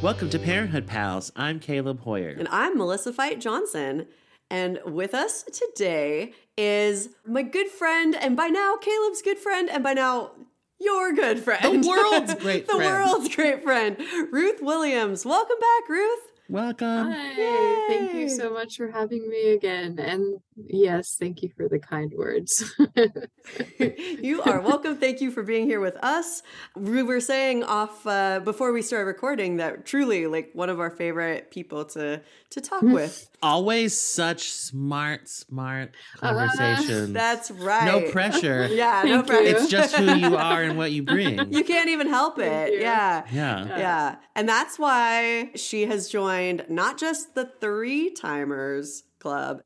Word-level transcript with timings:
Welcome 0.00 0.30
to 0.30 0.38
Parenthood 0.38 0.86
Pals. 0.86 1.32
I'm 1.34 1.58
Caleb 1.58 2.00
Hoyer. 2.00 2.28
And 2.38 2.46
I'm 2.52 2.78
Melissa 2.78 3.12
Fight 3.12 3.40
Johnson. 3.40 4.06
And 4.48 4.78
with 4.86 5.12
us 5.12 5.42
today 5.42 6.32
is 6.56 7.08
my 7.26 7.42
good 7.42 7.66
friend, 7.68 8.14
and 8.14 8.36
by 8.36 8.46
now, 8.46 8.76
Caleb's 8.76 9.22
good 9.22 9.38
friend, 9.38 9.68
and 9.68 9.82
by 9.82 9.92
now, 9.94 10.30
your 10.80 11.12
good 11.12 11.40
friend. 11.40 11.82
The 11.82 11.88
world's 11.88 12.34
great 12.40 12.66
the 12.68 12.74
friend. 12.74 13.04
world's 13.04 13.34
great 13.34 13.62
friend, 13.62 13.96
Ruth 14.30 14.62
Williams. 14.62 15.26
Welcome 15.26 15.58
back, 15.58 15.88
Ruth. 15.88 16.20
Welcome. 16.48 17.10
Hi, 17.10 17.84
thank 17.88 18.14
you 18.14 18.28
so 18.28 18.50
much 18.52 18.76
for 18.76 18.90
having 18.90 19.28
me 19.28 19.50
again. 19.50 19.98
And 19.98 20.40
yes, 20.66 21.16
thank 21.18 21.42
you 21.42 21.50
for 21.56 21.68
the 21.68 21.78
kind 21.78 22.12
words. 22.16 22.74
you 23.78 24.42
are 24.42 24.60
welcome. 24.60 24.96
Thank 24.96 25.20
you 25.20 25.30
for 25.30 25.42
being 25.42 25.66
here 25.66 25.80
with 25.80 25.96
us. 26.02 26.42
We 26.76 27.02
were 27.02 27.20
saying 27.20 27.64
off 27.64 28.06
uh, 28.06 28.40
before 28.40 28.72
we 28.72 28.82
started 28.82 29.06
recording 29.06 29.56
that 29.56 29.86
truly, 29.86 30.26
like, 30.26 30.50
one 30.54 30.68
of 30.70 30.80
our 30.80 30.90
favorite 30.90 31.50
people 31.50 31.84
to 31.86 32.22
to 32.50 32.60
talk 32.60 32.82
with. 32.82 33.28
Always 33.42 34.00
such 34.00 34.50
smart, 34.50 35.28
smart 35.28 35.94
Uh. 36.22 36.48
That's 37.08 37.50
right. 37.50 37.84
no 37.84 38.10
pressure. 38.10 38.68
Yeah, 38.78 39.02
no 39.04 39.22
pressure. 39.22 39.44
It's 39.44 39.68
just 39.68 39.94
who 39.94 40.14
you 40.14 40.36
are 40.36 40.62
and 40.62 40.76
what 40.78 40.92
you 40.92 41.02
bring. 41.02 41.52
You 41.52 41.64
can't 41.64 41.88
even 41.88 42.08
help 42.08 42.38
it. 42.38 42.74
you. 42.74 42.80
Yeah. 42.80 43.24
yeah. 43.32 43.66
Yeah. 43.78 44.16
And 44.34 44.48
that's 44.48 44.78
why 44.78 45.50
she 45.54 45.86
has 45.86 46.08
joined 46.08 46.64
not 46.68 46.98
just 46.98 47.34
the 47.34 47.50
three 47.60 48.10
timers 48.10 49.04
club, 49.18 49.62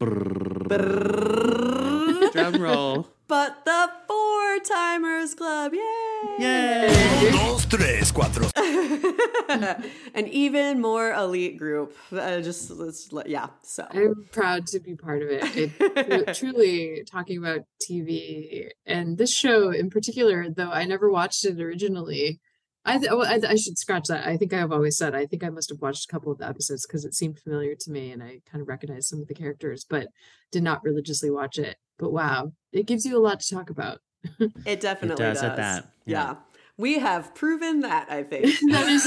Drum 2.32 2.60
roll. 2.60 3.08
but 3.28 3.64
the 3.64 3.90
four 4.08 4.58
timers 4.60 5.34
club. 5.34 5.72
Yay! 5.74 6.38
Yay. 6.38 7.30
dos, 7.30 7.66
tres, 7.66 8.12
cuatro. 8.12 8.50
An 10.14 10.28
even 10.28 10.80
more 10.80 11.12
elite 11.12 11.58
group. 11.58 11.94
Uh, 12.10 12.40
just, 12.40 12.70
let's, 12.70 13.10
yeah. 13.26 13.48
So, 13.62 13.86
I'm 13.90 14.26
proud 14.32 14.66
to 14.68 14.80
be 14.80 14.94
part 14.96 15.22
of 15.22 15.28
it. 15.30 15.44
it. 15.76 16.34
Truly 16.36 17.04
talking 17.10 17.38
about 17.38 17.60
TV 17.82 18.68
and 18.86 19.18
this 19.18 19.34
show 19.34 19.70
in 19.70 19.90
particular, 19.90 20.48
though 20.50 20.70
I 20.70 20.84
never 20.84 21.10
watched 21.10 21.44
it 21.44 21.60
originally. 21.60 22.40
I, 22.84 22.98
th- 22.98 23.10
well, 23.12 23.24
I, 23.26 23.38
I 23.48 23.54
should 23.54 23.78
scratch 23.78 24.08
that. 24.08 24.26
I 24.26 24.36
think 24.36 24.52
I 24.52 24.58
have 24.58 24.72
always 24.72 24.96
said 24.96 25.14
I 25.14 25.24
think 25.26 25.44
I 25.44 25.50
must 25.50 25.68
have 25.70 25.80
watched 25.80 26.04
a 26.04 26.08
couple 26.12 26.32
of 26.32 26.38
the 26.38 26.48
episodes 26.48 26.84
because 26.86 27.04
it 27.04 27.14
seemed 27.14 27.38
familiar 27.38 27.74
to 27.76 27.90
me 27.90 28.10
and 28.10 28.20
I 28.22 28.40
kind 28.50 28.60
of 28.60 28.66
recognized 28.68 29.08
some 29.08 29.20
of 29.20 29.28
the 29.28 29.34
characters, 29.34 29.86
but 29.88 30.08
did 30.50 30.64
not 30.64 30.82
religiously 30.82 31.30
watch 31.30 31.58
it. 31.58 31.76
But 31.98 32.12
wow, 32.12 32.52
it 32.72 32.86
gives 32.86 33.06
you 33.06 33.16
a 33.16 33.20
lot 33.22 33.38
to 33.40 33.54
talk 33.54 33.70
about. 33.70 34.00
it 34.66 34.80
definitely 34.80 35.22
does 35.22 35.40
does. 35.40 35.50
at 35.50 35.56
that, 35.56 35.90
Yeah. 36.06 36.30
yeah. 36.30 36.34
We 36.78 36.98
have 36.98 37.34
proven 37.34 37.80
that, 37.80 38.10
I 38.10 38.22
think. 38.24 38.46
That 38.70 38.88
is 38.88 39.04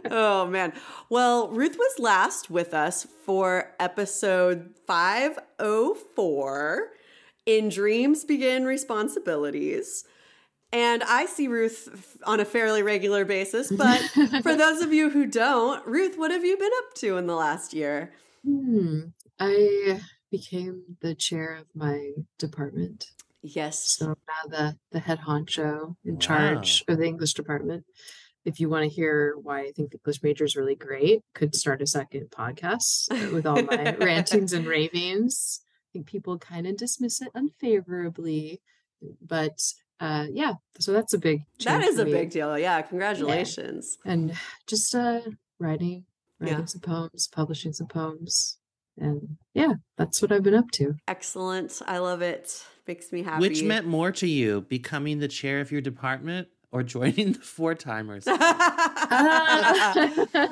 true. 0.00 0.10
Oh, 0.10 0.46
man. 0.46 0.72
Well, 1.10 1.48
Ruth 1.48 1.76
was 1.76 1.98
last 1.98 2.48
with 2.48 2.72
us 2.72 3.06
for 3.26 3.74
episode 3.80 4.70
504 4.86 6.86
In 7.46 7.68
Dreams 7.68 8.24
Begin 8.24 8.64
Responsibilities. 8.64 10.04
And 10.72 11.02
I 11.02 11.26
see 11.26 11.48
Ruth 11.48 12.18
on 12.24 12.40
a 12.40 12.44
fairly 12.44 12.82
regular 12.82 13.24
basis, 13.24 13.72
but 13.76 14.00
for 14.42 14.54
those 14.54 14.82
of 14.82 14.92
you 14.92 15.10
who 15.10 15.26
don't, 15.26 15.84
Ruth, 15.86 16.18
what 16.18 16.30
have 16.30 16.44
you 16.44 16.56
been 16.56 16.70
up 16.78 16.94
to 16.96 17.16
in 17.16 17.26
the 17.26 17.36
last 17.36 17.72
year? 17.72 18.12
Hmm. 18.44 19.00
I 19.40 20.00
became 20.30 20.82
the 21.00 21.14
chair 21.14 21.54
of 21.54 21.66
my 21.74 22.10
department. 22.38 23.06
Yes. 23.42 23.78
So 23.78 24.06
now 24.08 24.48
the, 24.48 24.76
the 24.92 24.98
head 24.98 25.20
honcho 25.20 25.96
in 26.04 26.18
charge 26.18 26.84
of 26.88 26.98
the 26.98 27.04
English 27.04 27.34
department. 27.34 27.84
If 28.44 28.60
you 28.60 28.68
want 28.68 28.84
to 28.84 28.88
hear 28.88 29.34
why 29.40 29.60
I 29.60 29.72
think 29.72 29.90
the 29.90 29.98
English 29.98 30.22
major 30.22 30.44
is 30.44 30.56
really 30.56 30.74
great, 30.74 31.22
could 31.34 31.54
start 31.54 31.82
a 31.82 31.86
second 31.86 32.30
podcast 32.30 33.32
with 33.32 33.46
all 33.46 33.62
my 33.62 33.94
rantings 34.00 34.52
and 34.52 34.66
ravings. 34.66 35.60
I 35.62 35.88
think 35.92 36.06
people 36.06 36.38
kind 36.38 36.66
of 36.66 36.76
dismiss 36.76 37.20
it 37.20 37.28
unfavorably, 37.34 38.60
but 39.20 39.58
uh, 40.00 40.26
yeah, 40.32 40.54
so 40.78 40.92
that's 40.92 41.12
a 41.14 41.18
big. 41.18 41.42
That 41.64 41.80
change 41.80 41.84
is 41.92 41.98
a 41.98 42.04
me. 42.04 42.12
big 42.12 42.30
deal. 42.30 42.58
Yeah. 42.58 42.80
Congratulations. 42.82 43.98
and 44.04 44.34
just 44.66 44.94
uh, 44.94 45.20
writing, 45.58 46.04
writing 46.40 46.58
Yeah. 46.58 46.64
some 46.66 46.80
poems, 46.80 47.28
publishing 47.28 47.72
some 47.72 47.88
poems, 47.88 48.58
and 48.96 49.36
yeah, 49.54 49.74
that's 49.96 50.20
what 50.22 50.32
I've 50.32 50.42
been 50.42 50.54
up 50.54 50.70
to. 50.72 50.94
Excellent. 51.08 51.80
I 51.86 51.98
love 51.98 52.22
it. 52.22 52.64
Makes 52.86 53.12
me 53.12 53.22
happy. 53.22 53.40
Which 53.42 53.62
meant 53.62 53.86
more 53.86 54.10
to 54.12 54.26
you, 54.26 54.62
becoming 54.62 55.18
the 55.18 55.28
chair 55.28 55.60
of 55.60 55.70
your 55.70 55.80
department 55.82 56.48
or 56.70 56.82
joining 56.82 57.32
the 57.32 57.38
four 57.40 57.74
timers? 57.74 58.26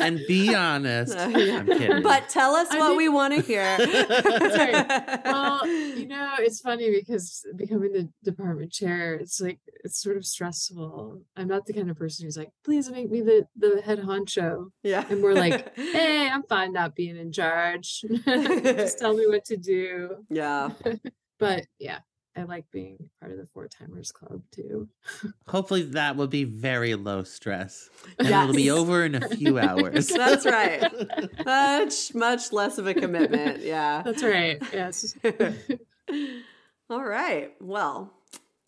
and 0.00 0.20
be 0.26 0.54
honest. 0.54 1.16
I'm 1.16 1.66
kidding. 1.66 2.02
But 2.02 2.28
tell 2.28 2.54
us 2.54 2.68
I 2.70 2.78
what 2.78 2.88
think- 2.88 2.98
we 2.98 3.08
want 3.08 3.34
to 3.34 3.40
hear. 3.42 3.76
well, 5.24 5.66
you 5.66 6.06
know, 6.08 6.34
it's 6.38 6.60
funny 6.60 6.90
because 6.90 7.44
becoming 7.56 7.92
the 7.92 8.08
department 8.24 8.72
chair, 8.72 9.14
it's 9.14 9.40
like 9.40 9.58
it's 9.84 10.00
sort 10.02 10.16
of 10.16 10.24
stressful. 10.24 11.20
I'm 11.36 11.48
not 11.48 11.66
the 11.66 11.72
kind 11.72 11.90
of 11.90 11.96
person 11.96 12.24
who's 12.26 12.36
like, 12.36 12.50
please 12.64 12.90
make 12.90 13.10
me 13.10 13.20
the 13.20 13.46
the 13.56 13.82
head 13.82 13.98
honcho. 14.00 14.70
yeah. 14.82 15.04
And 15.08 15.22
we're 15.22 15.34
like, 15.34 15.76
hey, 15.76 16.28
I'm 16.30 16.42
fine 16.44 16.72
not 16.72 16.94
being 16.94 17.16
in 17.16 17.32
charge. 17.32 18.02
Just 18.26 18.98
tell 18.98 19.14
me 19.14 19.26
what 19.26 19.44
to 19.46 19.56
do. 19.56 20.24
yeah. 20.30 20.70
But 21.38 21.66
yeah, 21.78 21.98
I 22.36 22.42
like 22.42 22.70
being 22.70 23.08
part 23.18 23.32
of 23.32 23.38
the 23.38 23.46
Four 23.46 23.66
Timers 23.66 24.12
Club 24.12 24.42
too. 24.50 24.88
Hopefully 25.48 25.82
that 25.82 26.16
will 26.16 26.26
be 26.26 26.44
very 26.44 26.94
low 26.94 27.22
stress. 27.22 27.88
And 28.18 28.28
it'll 28.28 28.52
be 28.52 28.70
over 28.70 29.04
in 29.04 29.14
a 29.14 29.28
few 29.28 29.58
hours. 29.58 30.08
That's 30.16 30.44
right. 30.44 30.92
Much, 31.46 32.14
much 32.14 32.52
less 32.52 32.76
of 32.78 32.86
a 32.86 32.94
commitment. 32.94 33.62
Yeah. 33.62 34.02
That's 34.02 34.22
right. 34.22 34.62
Yes. 34.72 35.16
All 36.90 37.04
right. 37.04 37.52
Well, 37.60 38.12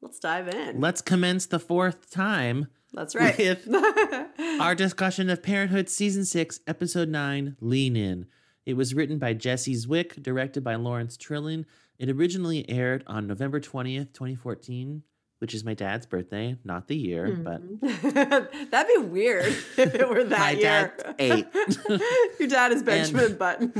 let's 0.00 0.18
dive 0.18 0.48
in. 0.48 0.80
Let's 0.80 1.02
commence 1.02 1.44
the 1.46 1.60
fourth 1.60 2.10
time 2.10 2.68
That's 2.94 3.14
right. 3.14 3.36
with 3.36 3.68
our 4.60 4.74
discussion 4.74 5.28
of 5.28 5.42
Parenthood 5.42 5.90
Season 5.90 6.24
6, 6.24 6.60
Episode 6.66 7.08
9, 7.10 7.56
Lean 7.60 7.96
In. 7.96 8.26
It 8.64 8.76
was 8.76 8.94
written 8.94 9.18
by 9.18 9.34
Jesse 9.34 9.74
Zwick, 9.74 10.22
directed 10.22 10.62
by 10.64 10.74
Lawrence 10.74 11.16
Trilling. 11.16 11.64
It 11.98 12.08
originally 12.10 12.68
aired 12.70 13.02
on 13.06 13.26
November 13.26 13.60
20th, 13.60 14.12
2014, 14.12 15.02
which 15.40 15.52
is 15.54 15.64
my 15.64 15.74
dad's 15.74 16.06
birthday, 16.06 16.56
not 16.64 16.86
the 16.88 16.96
year, 16.96 17.30
but 17.42 17.60
Mhm. 17.80 18.70
That'd 18.70 18.94
be 18.96 19.02
weird 19.08 19.46
if 19.76 19.94
it 19.94 20.08
were 20.08 20.24
that 20.24 20.38
My 20.38 20.50
year. 20.52 20.94
dad's 20.96 21.14
eight. 21.18 21.46
Your 22.40 22.48
dad 22.48 22.72
is 22.72 22.82
Benjamin 22.82 23.36
Button. 23.36 23.72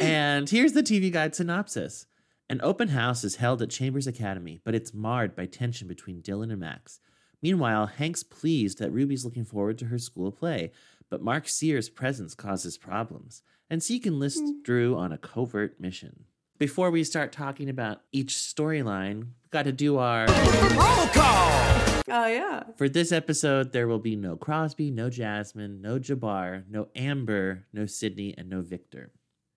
and 0.00 0.48
here's 0.50 0.72
the 0.72 0.82
TV 0.82 1.10
Guide 1.12 1.34
synopsis. 1.34 2.06
An 2.50 2.60
open 2.62 2.88
house 2.88 3.24
is 3.24 3.36
held 3.36 3.62
at 3.62 3.70
Chambers 3.70 4.06
Academy, 4.06 4.60
but 4.64 4.74
it's 4.74 4.92
marred 4.92 5.34
by 5.34 5.46
tension 5.46 5.88
between 5.88 6.20
Dylan 6.22 6.50
and 6.50 6.60
Max. 6.60 7.00
Meanwhile, 7.42 7.86
Hank's 7.86 8.22
pleased 8.22 8.78
that 8.78 8.92
Ruby's 8.92 9.24
looking 9.24 9.44
forward 9.44 9.78
to 9.78 9.86
her 9.86 9.98
school 9.98 10.30
play, 10.30 10.72
but 11.10 11.22
Mark 11.22 11.48
Cyr's 11.48 11.88
presence 11.88 12.34
causes 12.34 12.76
problems, 12.76 13.42
and 13.70 13.82
Zeke 13.82 14.06
enlists 14.06 14.52
Drew 14.62 14.96
on 14.96 15.12
a 15.12 15.18
covert 15.18 15.80
mission. 15.80 16.24
Before 16.58 16.90
we 16.90 17.02
start 17.04 17.32
talking 17.32 17.68
about 17.68 18.02
each 18.12 18.34
storyline, 18.34 19.18
we've 19.18 19.50
got 19.50 19.64
to 19.64 19.72
do 19.72 19.98
our. 19.98 20.26
Roll 20.26 21.06
call. 21.08 22.02
Oh 22.08 22.26
yeah. 22.26 22.62
For 22.76 22.88
this 22.88 23.10
episode, 23.10 23.72
there 23.72 23.88
will 23.88 23.98
be 23.98 24.14
no 24.14 24.36
Crosby, 24.36 24.90
no 24.90 25.10
Jasmine, 25.10 25.80
no 25.80 25.98
Jabbar, 25.98 26.64
no 26.70 26.88
Amber, 26.94 27.66
no 27.72 27.86
Sydney, 27.86 28.34
and 28.36 28.48
no 28.48 28.60
Victor. 28.60 29.10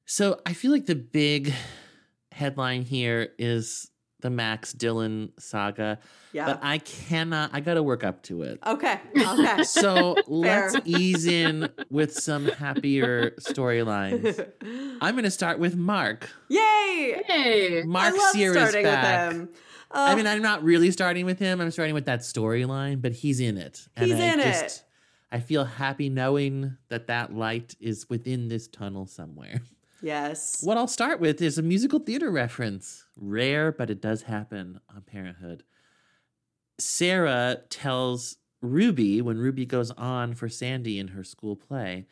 So 0.05 0.41
I 0.45 0.53
feel 0.53 0.71
like 0.71 0.85
the 0.85 0.95
big 0.95 1.53
headline 2.31 2.83
here 2.83 3.29
is 3.37 3.91
the 4.21 4.29
Max 4.29 4.73
Dylan 4.73 5.29
saga, 5.39 5.99
Yeah. 6.33 6.45
but 6.47 6.59
I 6.63 6.79
cannot, 6.79 7.51
I 7.53 7.59
got 7.59 7.75
to 7.75 7.83
work 7.83 8.03
up 8.03 8.23
to 8.23 8.41
it. 8.43 8.59
okay. 8.65 8.99
Okay. 9.17 9.63
So 9.63 10.15
let's 10.27 10.75
ease 10.85 11.25
in 11.27 11.69
with 11.89 12.13
some 12.13 12.45
happier 12.47 13.31
storylines. 13.39 14.47
I'm 15.01 15.13
going 15.13 15.23
to 15.23 15.31
start 15.31 15.59
with 15.59 15.75
Mark. 15.75 16.29
Yay! 16.49 17.21
Yay. 17.29 17.83
Mark 17.85 18.13
I 18.13 18.17
love 18.17 18.53
starting 18.55 18.83
back. 18.83 19.27
with 19.33 19.37
him. 19.41 19.49
I 19.91 20.15
mean, 20.15 20.27
I'm 20.27 20.41
not 20.41 20.63
really 20.63 20.91
starting 20.91 21.25
with 21.25 21.39
him. 21.39 21.61
I'm 21.61 21.71
starting 21.71 21.93
with 21.93 22.05
that 22.05 22.19
storyline, 22.21 23.01
but 23.01 23.13
he's 23.13 23.39
in 23.39 23.57
it. 23.57 23.87
He's 23.97 24.13
I 24.13 24.23
in 24.33 24.39
just, 24.39 24.63
it. 24.63 24.83
I 25.31 25.39
feel 25.39 25.63
happy 25.63 26.09
knowing 26.09 26.75
that 26.89 27.07
that 27.07 27.33
light 27.33 27.75
is 27.79 28.09
within 28.09 28.47
this 28.49 28.67
tunnel 28.67 29.05
somewhere. 29.05 29.61
Yes. 30.01 30.61
What 30.61 30.77
I'll 30.77 30.87
start 30.87 31.19
with 31.19 31.41
is 31.41 31.57
a 31.57 31.63
musical 31.63 31.99
theater 31.99 32.31
reference. 32.31 33.05
Rare, 33.15 33.71
but 33.71 33.89
it 33.89 34.01
does 34.01 34.23
happen 34.23 34.79
on 34.93 35.01
Parenthood. 35.01 35.63
Sarah 36.79 37.57
tells 37.69 38.37
Ruby, 38.61 39.21
when 39.21 39.37
Ruby 39.37 39.65
goes 39.65 39.91
on 39.91 40.33
for 40.33 40.49
Sandy 40.49 40.99
in 40.99 41.09
her 41.09 41.23
school 41.23 41.55
play, 41.55 42.07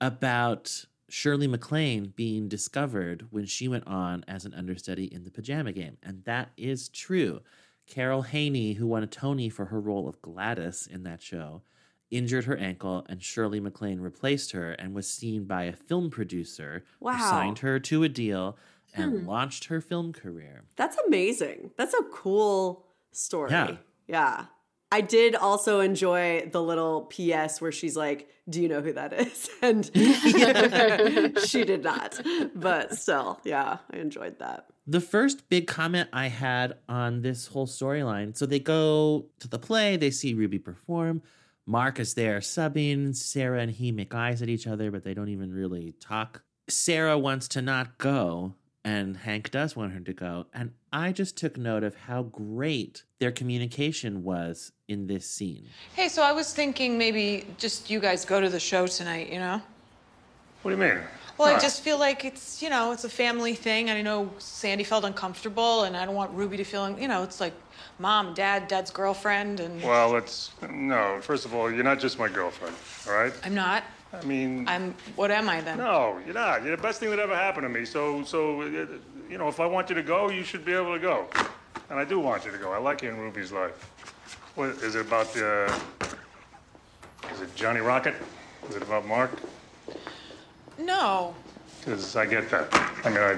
about 0.00 0.84
Shirley 1.08 1.46
MacLaine 1.46 2.12
being 2.14 2.48
discovered 2.48 3.26
when 3.30 3.46
she 3.46 3.66
went 3.68 3.86
on 3.86 4.24
as 4.28 4.44
an 4.44 4.54
understudy 4.54 5.04
in 5.04 5.24
the 5.24 5.30
pajama 5.30 5.72
game. 5.72 5.96
And 6.02 6.24
that 6.24 6.50
is 6.56 6.88
true. 6.88 7.40
Carol 7.86 8.22
Haney, 8.22 8.74
who 8.74 8.86
won 8.86 9.02
a 9.02 9.06
Tony 9.06 9.48
for 9.48 9.66
her 9.66 9.80
role 9.80 10.08
of 10.08 10.20
Gladys 10.20 10.86
in 10.86 11.04
that 11.04 11.22
show, 11.22 11.62
injured 12.10 12.44
her 12.44 12.56
ankle, 12.56 13.04
and 13.08 13.22
Shirley 13.22 13.60
MacLaine 13.60 14.00
replaced 14.00 14.52
her 14.52 14.72
and 14.72 14.94
was 14.94 15.08
seen 15.10 15.44
by 15.44 15.64
a 15.64 15.72
film 15.72 16.10
producer 16.10 16.84
Wow. 17.00 17.12
who 17.12 17.18
signed 17.20 17.58
her 17.60 17.78
to 17.80 18.02
a 18.02 18.08
deal 18.08 18.56
and 18.94 19.20
Hmm. 19.20 19.26
launched 19.26 19.64
her 19.66 19.80
film 19.80 20.12
career. 20.12 20.64
That's 20.76 20.96
amazing. 21.06 21.70
That's 21.76 21.94
a 21.94 22.02
cool 22.12 22.86
story. 23.12 23.50
Yeah. 23.50 23.76
Yeah. 24.06 24.46
I 24.90 25.02
did 25.02 25.34
also 25.34 25.80
enjoy 25.80 26.48
the 26.50 26.62
little 26.62 27.02
PS 27.12 27.60
where 27.60 27.70
she's 27.72 27.94
like, 27.96 28.30
Do 28.48 28.62
you 28.62 28.68
know 28.68 28.80
who 28.80 28.94
that 28.94 29.12
is? 29.12 29.50
And 29.62 29.84
she 31.46 31.64
did 31.64 31.82
not. 31.84 32.18
But 32.54 32.94
still, 32.96 33.38
yeah, 33.44 33.78
I 33.92 33.96
enjoyed 33.98 34.38
that. 34.38 34.66
The 34.86 35.00
first 35.02 35.50
big 35.50 35.66
comment 35.66 36.08
I 36.14 36.28
had 36.28 36.78
on 36.88 37.20
this 37.20 37.48
whole 37.48 37.66
storyline 37.66 38.34
so 38.34 38.46
they 38.46 38.58
go 38.60 39.26
to 39.40 39.48
the 39.48 39.58
play, 39.58 39.98
they 39.98 40.10
see 40.10 40.32
Ruby 40.32 40.58
perform. 40.58 41.20
Mark 41.68 42.00
is 42.00 42.14
there 42.14 42.40
subbing. 42.40 43.14
Sarah 43.14 43.60
and 43.60 43.70
he 43.70 43.92
make 43.92 44.14
eyes 44.14 44.40
at 44.40 44.48
each 44.48 44.66
other, 44.66 44.90
but 44.90 45.04
they 45.04 45.12
don't 45.12 45.28
even 45.28 45.52
really 45.52 45.92
talk. 46.00 46.42
Sarah 46.66 47.18
wants 47.18 47.46
to 47.48 47.60
not 47.60 47.98
go, 47.98 48.54
and 48.86 49.18
Hank 49.18 49.50
does 49.50 49.76
want 49.76 49.92
her 49.92 50.00
to 50.00 50.14
go. 50.14 50.46
And 50.54 50.72
I 50.94 51.12
just 51.12 51.36
took 51.36 51.58
note 51.58 51.84
of 51.84 51.94
how 51.94 52.22
great 52.22 53.02
their 53.20 53.30
communication 53.30 54.24
was 54.24 54.72
in 54.88 55.08
this 55.08 55.28
scene. 55.28 55.66
Hey, 55.94 56.08
so 56.08 56.22
I 56.22 56.32
was 56.32 56.54
thinking 56.54 56.96
maybe 56.96 57.44
just 57.58 57.90
you 57.90 58.00
guys 58.00 58.24
go 58.24 58.40
to 58.40 58.48
the 58.48 58.60
show 58.60 58.86
tonight, 58.86 59.30
you 59.30 59.38
know? 59.38 59.60
What 60.62 60.70
do 60.70 60.76
you 60.78 60.82
mean? 60.82 61.02
Well, 61.38 61.54
I 61.54 61.58
just 61.58 61.82
feel 61.82 61.98
like 61.98 62.24
it's, 62.24 62.60
you 62.62 62.68
know, 62.68 62.92
it's 62.92 63.04
a 63.04 63.08
family 63.08 63.54
thing. 63.54 63.90
And 63.90 63.98
I 63.98 64.02
know 64.02 64.30
Sandy 64.38 64.84
felt 64.84 65.04
uncomfortable, 65.04 65.84
and 65.84 65.96
I 65.96 66.04
don't 66.04 66.14
want 66.14 66.32
Ruby 66.32 66.56
to 66.56 66.64
feel, 66.64 66.98
you 66.98 67.06
know, 67.08 67.22
it's 67.22 67.40
like 67.40 67.54
mom, 67.98 68.34
dad, 68.34 68.68
dad's 68.68 68.90
girlfriend, 68.90 69.60
and 69.60 69.82
Well, 69.82 70.16
it's 70.16 70.50
no. 70.68 71.20
First 71.22 71.44
of 71.44 71.54
all, 71.54 71.70
you're 71.70 71.84
not 71.84 72.00
just 72.00 72.18
my 72.18 72.28
girlfriend, 72.28 72.74
all 73.06 73.14
right? 73.14 73.32
I'm 73.44 73.54
not. 73.54 73.84
I 74.12 74.24
mean, 74.24 74.66
I'm, 74.66 74.94
what 75.16 75.30
am 75.30 75.48
I 75.50 75.60
then? 75.60 75.78
no, 75.78 76.18
you're 76.24 76.34
not. 76.34 76.64
You're 76.64 76.74
the 76.74 76.82
best 76.82 76.98
thing 76.98 77.10
that 77.10 77.18
ever 77.18 77.36
happened 77.36 77.64
to 77.64 77.68
me. 77.68 77.84
So, 77.84 78.24
so, 78.24 78.62
uh, 78.62 78.86
you 79.30 79.36
know, 79.36 79.48
if 79.48 79.60
I 79.60 79.66
want 79.66 79.90
you 79.90 79.94
to 79.96 80.02
go, 80.02 80.30
you 80.30 80.42
should 80.42 80.64
be 80.64 80.72
able 80.72 80.94
to 80.94 80.98
go. 80.98 81.26
And 81.90 81.98
I 81.98 82.04
do 82.04 82.18
want 82.18 82.44
you 82.44 82.50
to 82.50 82.58
go. 82.58 82.72
I 82.72 82.78
like 82.78 83.02
you 83.02 83.10
in 83.10 83.18
Ruby's 83.18 83.52
life. 83.52 83.90
What 84.54 84.70
is 84.70 84.94
it 84.94 85.06
about? 85.06 85.36
Uh, 85.36 85.72
is 87.32 87.42
it 87.42 87.54
Johnny 87.54 87.80
Rocket? 87.80 88.14
Is 88.68 88.76
it 88.76 88.82
about 88.82 89.06
Mark? 89.06 89.30
No. 90.78 91.34
Because 91.80 92.16
I 92.16 92.26
get 92.26 92.50
that. 92.50 92.68
I 93.04 93.08
mean, 93.10 93.18
I. 93.18 93.36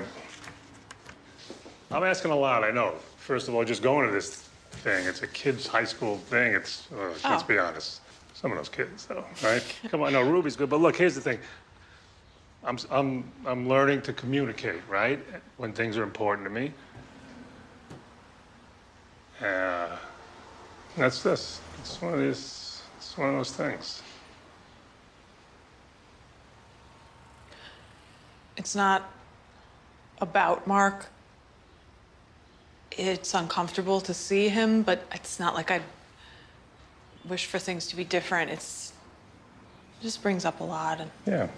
I'm 1.96 2.04
asking 2.04 2.30
a 2.30 2.36
lot. 2.36 2.62
I 2.64 2.70
know. 2.70 2.94
First 3.18 3.48
of 3.48 3.54
all, 3.54 3.64
just 3.64 3.82
going 3.82 4.06
to 4.06 4.12
this 4.12 4.48
thing. 4.82 5.06
It's 5.06 5.22
a 5.22 5.26
kids' 5.26 5.66
high 5.66 5.84
school 5.84 6.18
thing. 6.18 6.54
It's. 6.54 6.86
Uh, 6.92 7.08
Let's 7.08 7.24
Oh. 7.24 7.44
be 7.46 7.58
honest. 7.58 8.00
Some 8.34 8.52
of 8.52 8.56
those 8.58 8.68
kids, 8.70 9.06
though, 9.06 9.24
right? 9.44 9.62
Come 9.90 10.02
on, 10.02 10.12
no, 10.14 10.22
Ruby's 10.22 10.56
good, 10.56 10.70
but 10.70 10.80
look, 10.80 10.96
here's 10.96 11.14
the 11.14 11.20
thing. 11.20 11.38
I'm, 12.64 12.78
I'm, 12.90 13.30
I'm 13.44 13.68
learning 13.68 14.00
to 14.02 14.14
communicate, 14.14 14.80
right? 14.88 15.18
When 15.58 15.72
things 15.74 15.98
are 15.98 16.02
important 16.02 16.46
to 16.46 16.50
me. 16.50 16.72
Uh, 19.42 19.96
that's 20.96 21.22
this. 21.22 21.60
It's 21.80 22.00
one 22.00 22.14
of 22.14 22.20
these. 22.20 22.82
It's 22.96 23.18
one 23.18 23.28
of 23.30 23.34
those 23.36 23.52
things. 23.52 24.02
It's 28.60 28.76
not 28.76 29.10
about 30.20 30.66
Mark. 30.66 31.06
It's 32.90 33.32
uncomfortable 33.32 34.02
to 34.02 34.12
see 34.12 34.50
him, 34.50 34.82
but 34.82 35.02
it's 35.14 35.40
not 35.40 35.54
like 35.54 35.70
I 35.70 35.80
wish 37.26 37.46
for 37.46 37.58
things 37.58 37.86
to 37.86 37.96
be 37.96 38.04
different. 38.04 38.50
It's 38.50 38.92
it 39.98 40.02
just 40.02 40.22
brings 40.22 40.44
up 40.44 40.60
a 40.60 40.64
lot. 40.64 41.00
And, 41.00 41.10
Yeah. 41.26 41.48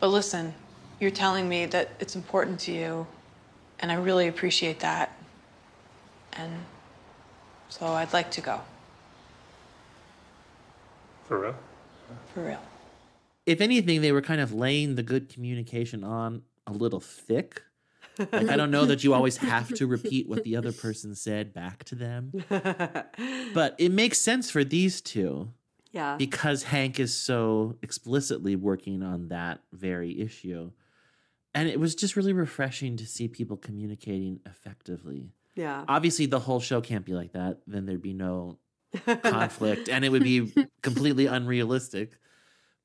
but 0.00 0.08
listen, 0.08 0.52
you're 1.00 1.10
telling 1.10 1.48
me 1.48 1.64
that 1.64 1.88
it's 1.98 2.14
important 2.14 2.60
to 2.60 2.72
you, 2.72 3.06
and 3.80 3.90
I 3.90 3.94
really 3.94 4.28
appreciate 4.28 4.80
that. 4.80 5.16
And 6.34 6.52
so 7.70 7.86
I'd 7.86 8.12
like 8.12 8.30
to 8.32 8.42
go, 8.42 8.60
For 11.26 11.38
real. 11.40 11.54
for 12.34 12.44
real. 12.44 12.60
If 13.46 13.60
anything, 13.60 14.00
they 14.00 14.12
were 14.12 14.22
kind 14.22 14.40
of 14.40 14.52
laying 14.52 14.94
the 14.94 15.02
good 15.02 15.28
communication 15.28 16.02
on 16.04 16.42
a 16.66 16.72
little 16.72 17.00
thick. 17.00 17.62
Like, 18.18 18.48
I 18.48 18.56
don't 18.56 18.70
know 18.70 18.84
that 18.86 19.02
you 19.02 19.12
always 19.12 19.36
have 19.38 19.68
to 19.74 19.86
repeat 19.88 20.28
what 20.28 20.44
the 20.44 20.54
other 20.56 20.72
person 20.72 21.14
said 21.16 21.52
back 21.52 21.82
to 21.84 21.94
them, 21.96 22.32
but 22.48 23.74
it 23.78 23.90
makes 23.90 24.18
sense 24.20 24.50
for 24.50 24.62
these 24.62 25.00
two 25.00 25.50
Yeah. 25.92 26.16
because 26.16 26.62
Hank 26.62 27.00
is 27.00 27.12
so 27.12 27.76
explicitly 27.82 28.54
working 28.54 29.02
on 29.02 29.28
that 29.28 29.60
very 29.72 30.20
issue. 30.20 30.70
And 31.54 31.68
it 31.68 31.78
was 31.80 31.94
just 31.96 32.14
really 32.16 32.32
refreshing 32.32 32.96
to 32.98 33.06
see 33.06 33.26
people 33.28 33.56
communicating 33.56 34.40
effectively. 34.46 35.30
Yeah. 35.56 35.84
Obviously, 35.88 36.26
the 36.26 36.40
whole 36.40 36.60
show 36.60 36.80
can't 36.80 37.04
be 37.04 37.14
like 37.14 37.32
that. 37.32 37.58
Then 37.66 37.84
there'd 37.86 38.00
be 38.02 38.12
no 38.14 38.58
conflict 39.22 39.88
and 39.88 40.04
it 40.04 40.10
would 40.10 40.22
be 40.24 40.52
completely 40.82 41.26
unrealistic. 41.26 42.12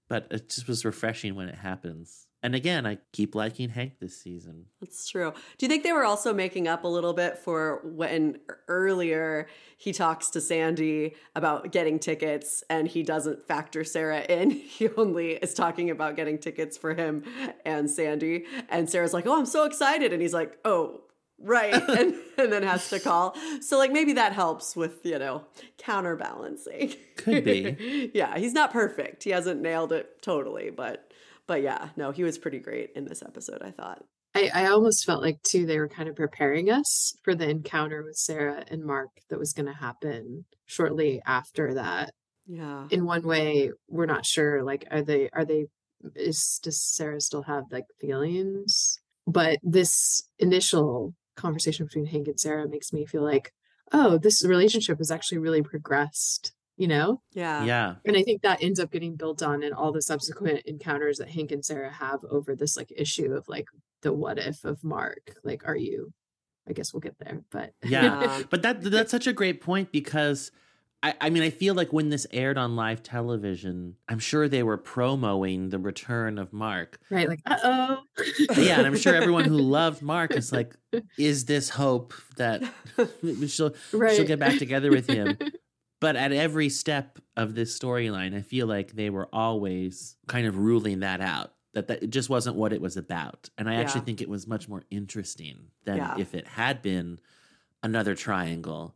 But 0.10 0.28
it 0.32 0.50
just 0.50 0.68
was 0.68 0.84
refreshing 0.84 1.36
when 1.36 1.48
it 1.48 1.56
happens. 1.56 2.28
And 2.42 2.56
again, 2.56 2.86
I 2.86 3.00
keep 3.12 3.36
liking 3.36 3.70
Hank 3.70 4.00
this 4.00 4.16
season. 4.16 4.66
That's 4.80 5.10
true. 5.10 5.34
Do 5.58 5.66
you 5.66 5.70
think 5.70 5.84
they 5.84 5.92
were 5.92 6.06
also 6.06 6.34
making 6.34 6.70
up 6.70 6.86
a 6.86 6.88
little 6.88 7.12
bit 7.14 7.38
for 7.38 7.82
when 7.84 8.40
earlier 8.70 9.48
he 9.78 9.92
talks 9.92 10.30
to 10.32 10.42
Sandy 10.42 11.16
about 11.36 11.72
getting 11.74 12.00
tickets 12.00 12.64
and 12.70 12.88
he 12.88 13.04
doesn't 13.04 13.46
factor 13.46 13.84
Sarah 13.84 14.22
in? 14.22 14.52
He 14.80 14.88
only 14.96 15.32
is 15.32 15.54
talking 15.54 15.90
about 15.90 16.16
getting 16.16 16.38
tickets 16.38 16.78
for 16.78 16.94
him 16.94 17.24
and 17.66 17.90
Sandy. 17.90 18.46
And 18.70 18.90
Sarah's 18.90 19.14
like, 19.14 19.28
Oh, 19.28 19.38
I'm 19.38 19.46
so 19.46 19.66
excited. 19.66 20.14
And 20.14 20.22
he's 20.22 20.34
like, 20.34 20.58
Oh, 20.64 21.02
right. 21.42 21.74
and, 21.90 22.16
and 22.38 22.52
then 22.52 22.64
has 22.64 22.90
to 22.90 23.00
call. 23.00 23.36
So, 23.62 23.78
like, 23.78 23.92
maybe 23.92 24.14
that 24.14 24.34
helps 24.34 24.76
with, 24.76 25.06
you 25.06 25.20
know, 25.20 25.46
counterbalancing. 25.78 26.96
Could 27.18 27.44
be. 27.44 28.12
yeah, 28.14 28.38
he's 28.38 28.54
not 28.54 28.72
perfect. 28.72 29.24
He 29.24 29.32
hasn't 29.32 29.62
nailed 29.62 29.92
it 29.92 30.22
totally, 30.22 30.70
but. 30.70 31.06
But 31.48 31.64
yeah, 31.64 31.90
no, 31.96 32.12
he 32.12 32.24
was 32.24 32.38
pretty 32.38 32.60
great 32.60 32.92
in 32.96 33.06
this 33.06 33.24
episode, 33.24 33.64
I 33.64 33.72
thought. 33.72 34.04
I, 34.36 34.52
I 34.54 34.66
almost 34.68 35.06
felt 35.06 35.24
like 35.24 35.42
too 35.42 35.66
they 35.66 35.80
were 35.80 35.88
kind 35.88 36.08
of 36.08 36.16
preparing 36.16 36.70
us 36.70 37.16
for 37.24 37.34
the 37.34 37.50
encounter 37.50 38.04
with 38.04 38.16
Sarah 38.16 38.64
and 38.70 38.86
Mark 38.86 39.10
that 39.30 39.40
was 39.40 39.54
going 39.54 39.66
to 39.66 39.74
happen 39.74 40.46
shortly 40.68 41.22
after 41.26 41.74
that. 41.74 42.14
Yeah. 42.46 42.88
In 42.92 43.06
one 43.06 43.24
way, 43.24 43.72
we're 43.88 44.06
not 44.06 44.26
sure. 44.26 44.64
Like, 44.64 44.86
are 44.92 45.02
they? 45.02 45.30
Are 45.34 45.46
they? 45.46 45.66
Is 46.16 46.60
does 46.64 46.82
Sarah 46.82 47.22
still 47.22 47.44
have 47.44 47.66
like 47.72 47.86
feelings? 48.00 49.00
But 49.28 49.60
this 49.62 50.24
initial 50.40 51.14
conversation 51.40 51.86
between 51.86 52.06
Hank 52.06 52.28
and 52.28 52.40
Sarah 52.40 52.68
makes 52.68 52.92
me 52.94 53.06
feel 53.06 53.24
like, 53.24 53.54
oh, 53.92 54.18
this 54.18 54.46
relationship 54.46 54.98
has 55.00 55.12
actually 55.12 55.40
really 55.40 55.62
progressed. 55.64 56.54
You 56.78 56.88
know, 56.88 57.22
Yeah. 57.34 57.66
Yeah. 57.66 57.96
and 58.06 58.16
I 58.16 58.24
think 58.24 58.42
that 58.42 58.64
ends 58.64 58.80
up 58.80 58.90
getting 58.90 59.18
built 59.18 59.44
on 59.44 59.64
in 59.64 59.74
all 59.74 59.92
the 59.92 60.02
subsequent 60.02 60.62
encounters 60.66 61.18
that 61.18 61.30
Hank 61.30 61.52
and 61.52 61.66
Sarah 61.66 61.92
have 61.92 62.22
over 62.32 62.56
this 62.56 62.78
like 62.78 62.90
issue 62.96 63.34
of 63.34 63.50
like 63.50 63.66
the 64.02 64.14
what 64.14 64.38
if 64.40 64.64
of 64.64 64.82
Mark. 64.82 65.36
Like, 65.44 65.68
are 65.68 65.76
you? 65.76 66.14
I 66.70 66.72
guess 66.72 66.94
we'll 66.94 67.02
get 67.02 67.18
there, 67.20 67.42
but 67.52 67.74
Yeah. 67.84 68.22
Yeah. 68.22 68.44
But 68.50 68.62
that 68.62 68.82
that's 68.82 69.12
such 69.12 69.28
a 69.28 69.34
great 69.34 69.60
point 69.60 69.92
because 69.92 70.52
I, 71.02 71.14
I 71.22 71.30
mean 71.30 71.44
I 71.44 71.50
feel 71.50 71.76
like 71.76 71.94
when 71.94 72.10
this 72.10 72.28
aired 72.32 72.58
on 72.58 72.76
live 72.76 73.02
television, 73.04 73.96
I'm 74.10 74.20
sure 74.20 74.48
they 74.50 74.64
were 74.64 74.78
promoting 74.78 75.70
the 75.70 75.80
return 75.80 76.38
of 76.38 76.52
Mark. 76.52 77.00
right, 77.10 77.28
like, 77.30 77.40
uh 77.46 77.58
oh, 77.64 78.04
Yeah, 78.58 78.78
and 78.80 78.88
I'm 78.88 78.98
sure 78.98 79.16
everyone 79.16 79.46
who 79.46 79.58
loved 79.58 80.02
Mark 80.02 80.36
is 80.36 80.52
like, 80.52 80.76
is 81.18 81.46
this 81.46 81.70
hope 81.70 82.14
that 82.38 82.62
she'll 83.48 83.74
right. 83.94 84.16
she'll 84.16 84.26
get 84.28 84.40
back 84.40 84.58
together 84.58 84.90
with 84.92 85.08
him? 85.10 85.38
But 86.02 86.16
at 86.16 86.32
every 86.32 86.70
step 86.70 87.20
of 87.36 87.56
this 87.56 87.78
storyline, 87.78 88.34
I 88.34 88.42
feel 88.42 88.68
like 88.68 88.94
they 88.94 89.10
were 89.10 89.28
always 89.34 90.16
kind 90.28 90.48
of 90.48 90.58
ruling 90.58 91.02
that 91.02 91.20
out. 91.20 91.52
That 91.74 91.90
that 91.90 92.04
it 92.04 92.10
just 92.10 92.30
wasn't 92.30 92.56
what 92.56 92.72
it 92.72 92.80
was 92.80 92.96
about. 92.96 93.50
And 93.58 93.70
I 93.70 93.76
actually 93.76 94.02
think 94.02 94.22
it 94.22 94.30
was 94.30 94.48
much 94.48 94.70
more 94.70 94.84
interesting 94.90 95.58
than 95.84 95.98
Yeah. 95.98 96.16
if 96.18 96.34
it 96.34 96.48
had 96.48 96.82
been 96.82 97.20
another 97.84 98.16
triangle. 98.16 98.96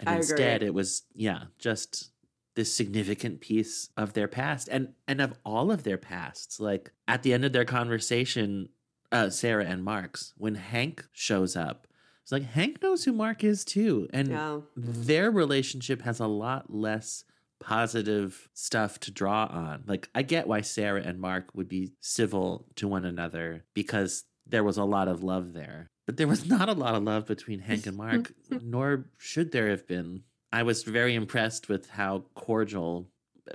And 0.00 0.08
I 0.08 0.16
instead 0.16 0.56
agree. 0.56 0.68
it 0.68 0.74
was, 0.74 1.02
yeah, 1.14 1.44
just 1.58 2.10
this 2.56 2.72
significant 2.74 3.40
piece 3.40 3.88
of 3.96 4.12
their 4.12 4.28
past 4.28 4.68
and 4.70 4.94
and 5.08 5.20
of 5.20 5.34
all 5.44 5.70
of 5.72 5.82
their 5.82 5.98
pasts. 5.98 6.60
Like 6.60 6.92
at 7.08 7.22
the 7.22 7.32
end 7.32 7.44
of 7.44 7.52
their 7.52 7.64
conversation, 7.64 8.68
uh, 9.12 9.30
Sarah 9.30 9.64
and 9.64 9.82
Mark's, 9.84 10.32
when 10.36 10.54
Hank 10.56 11.04
shows 11.12 11.56
up, 11.56 11.86
it's 12.22 12.32
like 12.32 12.42
Hank 12.44 12.82
knows 12.82 13.04
who 13.04 13.12
Mark 13.12 13.44
is 13.44 13.64
too. 13.64 14.08
And 14.12 14.28
Yeah. 14.28 14.60
their 14.76 15.30
relationship 15.30 16.02
has 16.02 16.20
a 16.20 16.26
lot 16.26 16.72
less 16.72 17.24
positive 17.60 18.48
stuff 18.54 19.00
to 19.00 19.10
draw 19.10 19.46
on. 19.46 19.84
Like, 19.86 20.08
I 20.14 20.22
get 20.22 20.46
why 20.46 20.60
Sarah 20.60 21.02
and 21.02 21.18
Mark 21.20 21.46
would 21.54 21.68
be 21.68 21.92
civil 22.00 22.66
to 22.76 22.86
one 22.86 23.04
another 23.04 23.64
because 23.74 24.24
there 24.46 24.62
was 24.64 24.76
a 24.76 24.84
lot 24.84 25.08
of 25.08 25.22
love 25.22 25.54
there. 25.54 25.90
But 26.06 26.16
there 26.16 26.28
was 26.28 26.46
not 26.48 26.68
a 26.68 26.72
lot 26.72 26.94
of 26.94 27.02
love 27.02 27.26
between 27.26 27.60
Hank 27.60 27.86
and 27.86 27.96
Mark, 28.04 28.32
nor 28.50 29.06
should 29.18 29.52
there 29.52 29.70
have 29.70 29.86
been. 29.86 30.22
I 30.52 30.62
was 30.62 30.82
very 30.84 31.14
impressed 31.14 31.68
with 31.68 31.90
how 31.90 32.24
cordial. 32.34 33.08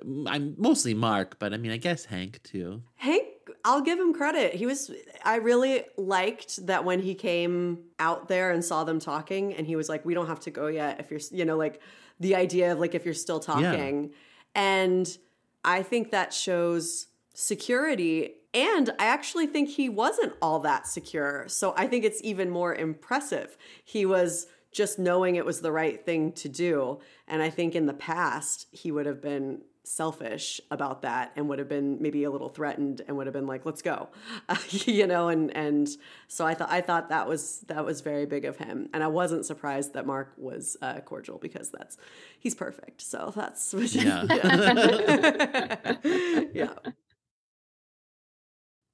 Mm, 0.03 0.27
I'm 0.29 0.55
mostly 0.57 0.93
Mark, 0.93 1.39
but 1.39 1.53
I 1.53 1.57
mean, 1.57 1.71
I 1.71 1.77
guess 1.77 2.05
Hank 2.05 2.41
too. 2.43 2.81
Hank, 2.95 3.25
I'll 3.63 3.81
give 3.81 3.99
him 3.99 4.13
credit. 4.13 4.53
He 4.53 4.65
was, 4.65 4.91
I 5.23 5.37
really 5.37 5.83
liked 5.97 6.65
that 6.67 6.83
when 6.83 6.99
he 6.99 7.15
came 7.15 7.79
out 7.99 8.27
there 8.27 8.51
and 8.51 8.63
saw 8.63 8.83
them 8.83 8.99
talking, 8.99 9.53
and 9.53 9.65
he 9.65 9.75
was 9.75 9.89
like, 9.89 10.05
We 10.05 10.13
don't 10.13 10.27
have 10.27 10.41
to 10.41 10.51
go 10.51 10.67
yet. 10.67 10.99
If 10.99 11.11
you're, 11.11 11.21
you 11.31 11.45
know, 11.45 11.57
like 11.57 11.81
the 12.19 12.35
idea 12.35 12.73
of 12.73 12.79
like 12.79 12.95
if 12.95 13.05
you're 13.05 13.13
still 13.13 13.39
talking. 13.39 14.11
And 14.55 15.17
I 15.63 15.83
think 15.83 16.11
that 16.11 16.33
shows 16.33 17.07
security. 17.39 18.36
And 18.53 18.89
I 19.00 19.05
actually 19.05 19.48
think 19.48 19.69
he 19.69 19.88
wasn't 19.88 20.34
all 20.41 20.60
that 20.60 20.88
secure. 20.88 21.46
So 21.48 21.74
I 21.77 21.88
think 21.88 22.03
it's 22.03 22.22
even 22.24 22.50
more 22.50 22.75
impressive. 22.75 23.58
He 23.84 24.05
was 24.05 24.48
just 24.72 25.00
knowing 25.00 25.36
it 25.36 25.46
was 25.46 25.62
the 25.62 25.72
right 25.72 26.03
thing 26.05 26.34
to 26.34 26.50
do. 26.50 27.00
And 27.27 27.41
I 27.41 27.50
think 27.50 27.75
in 27.75 27.86
the 27.86 27.93
past, 27.93 28.67
he 28.72 28.91
would 28.91 29.05
have 29.05 29.22
been 29.22 29.62
selfish 29.84 30.60
about 30.69 31.01
that 31.01 31.31
and 31.36 31.48
would 31.48 31.58
have 31.58 31.69
been 31.69 32.00
maybe 32.01 32.24
a 32.24 32.29
little 32.29 32.50
threatened 32.50 33.01
and 33.08 33.17
would 33.17 33.25
have 33.25 33.34
been 33.34 33.48
like 33.48 33.65
let's 33.65 33.81
go 33.81 34.08
uh, 34.48 34.55
you 34.69 35.08
know 35.08 35.29
and 35.29 35.55
and 35.55 35.89
so 36.27 36.46
i 36.46 36.53
thought 36.53 36.69
i 36.69 36.79
thought 36.79 37.10
that 37.10 37.27
was 37.27 37.62
that 37.62 37.84
was 37.84 38.01
very 38.01 38.27
big 38.27 38.46
of 38.46 38.55
him 38.58 38.88
and 38.93 39.01
i 39.03 39.08
wasn't 39.08 39.43
surprised 39.43 39.93
that 39.93 40.05
mark 40.05 40.31
was 40.38 40.77
uh, 40.84 41.00
cordial 41.00 41.39
because 41.39 41.72
that's 41.72 41.98
he's 42.39 42.53
perfect 42.53 43.01
so 43.01 43.34
that's 43.36 43.74
Yeah. 43.74 44.25
yeah. 44.29 45.96
yeah 46.53 46.74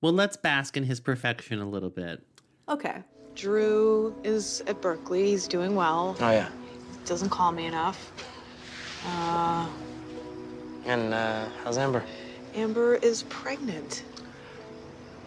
Well, 0.01 0.13
let's 0.13 0.37
bask 0.37 0.77
in 0.77 0.83
his 0.83 0.99
perfection 0.99 1.59
a 1.59 1.67
little 1.69 1.89
bit. 1.89 2.21
okay 2.69 3.03
Drew 3.35 4.15
is 4.23 4.63
at 4.65 4.81
Berkeley. 4.81 5.25
He's 5.25 5.45
doing 5.45 5.75
well. 5.75 6.15
Oh 6.21 6.31
yeah. 6.31 6.47
Doesn't 7.05 7.29
call 7.29 7.51
me 7.51 7.65
enough. 7.65 8.13
Uh, 9.05 9.67
And 10.85 11.13
uh, 11.13 11.45
how's 11.63 11.77
Amber? 11.77 12.01
Amber 12.55 12.95
is 12.95 13.23
pregnant. 13.23 14.03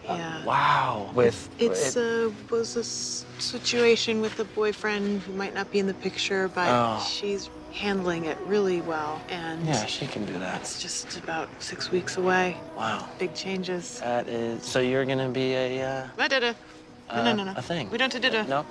Yeah. 0.05 0.43
Wow. 0.43 1.11
With 1.13 1.49
It's 1.59 1.95
it- 1.95 2.01
uh, 2.27 2.31
was 2.49 2.75
a 2.77 2.83
situation 2.83 4.21
with 4.21 4.39
a 4.39 4.45
boyfriend 4.45 5.21
who 5.21 5.33
might 5.33 5.53
not 5.53 5.69
be 5.71 5.77
in 5.77 5.85
the 5.85 5.93
picture, 5.93 6.47
but 6.47 6.67
Oh. 6.67 7.07
she's 7.07 7.47
handling 7.71 8.25
it 8.25 8.37
really 8.45 8.81
well. 8.81 9.21
And 9.29 9.65
yeah, 9.65 9.85
she 9.85 10.07
can 10.07 10.25
do 10.25 10.33
that. 10.39 10.61
it's 10.61 10.81
just 10.81 11.17
about 11.17 11.49
six 11.61 11.91
weeks 11.91 12.17
away. 12.17 12.57
Wow. 12.75 13.07
Big 13.19 13.33
changes. 13.33 13.99
That 13.99 14.27
is. 14.27 14.63
So 14.63 14.79
you're 14.79 15.05
gonna 15.05 15.29
be 15.29 15.53
a. 15.53 15.83
Uh. 15.83 16.07
No, 16.17 16.27
no, 16.27 17.29
uh, 17.31 17.33
no, 17.33 17.43
no. 17.43 17.53
A 17.57 17.61
thing. 17.61 17.89
We 17.89 17.97
don't 17.97 18.11
do 18.11 18.19
da 18.19 18.43
No. 18.43 18.65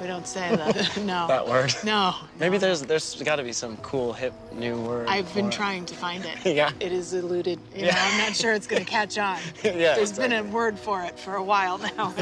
We 0.00 0.06
don't 0.06 0.26
say 0.26 0.54
that. 0.54 0.96
no. 1.04 1.26
That 1.26 1.46
word. 1.46 1.74
No. 1.84 2.14
Maybe 2.38 2.58
there's 2.58 2.82
there's 2.82 3.20
got 3.22 3.36
to 3.36 3.42
be 3.42 3.52
some 3.52 3.76
cool 3.78 4.12
hip 4.12 4.32
new 4.52 4.80
word. 4.80 5.08
I've 5.08 5.32
been 5.34 5.46
it. 5.46 5.52
trying 5.52 5.84
to 5.86 5.94
find 5.94 6.24
it. 6.24 6.36
Yeah. 6.52 6.70
It 6.80 6.92
is 6.92 7.14
eluded. 7.14 7.58
You 7.74 7.86
know, 7.86 7.92
I'm 7.94 8.18
not 8.18 8.36
sure 8.36 8.52
it's 8.52 8.66
going 8.66 8.84
to 8.84 8.88
catch 8.90 9.16
on. 9.18 9.38
Yeah, 9.64 9.94
There's 9.94 10.12
been 10.12 10.32
a 10.32 10.42
word 10.44 10.78
for 10.78 11.02
it 11.02 11.18
for 11.18 11.36
a 11.36 11.42
while 11.42 11.78
now. 11.78 12.14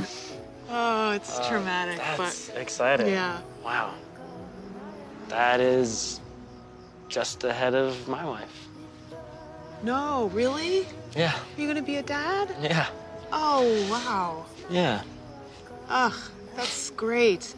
oh, 0.70 1.10
it's 1.12 1.36
traumatic, 1.48 1.98
That's 1.98 2.48
but 2.50 2.60
exciting. 2.60 3.08
yeah. 3.08 3.40
Wow. 3.64 3.94
That 5.30 5.60
is 5.60 6.20
just 7.08 7.44
ahead 7.44 7.74
of 7.74 8.08
my 8.08 8.24
wife. 8.24 8.68
No, 9.82 10.28
really? 10.34 10.86
Yeah. 11.16 11.32
Are 11.34 11.60
you 11.60 11.66
going 11.66 11.76
to 11.76 11.82
be 11.82 11.96
a 11.96 12.02
dad? 12.02 12.54
Yeah. 12.60 12.86
Oh, 13.32 13.88
wow. 13.90 14.44
Yeah. 14.68 15.02
Ugh, 15.88 16.12
that's 16.56 16.90
great. 16.90 17.54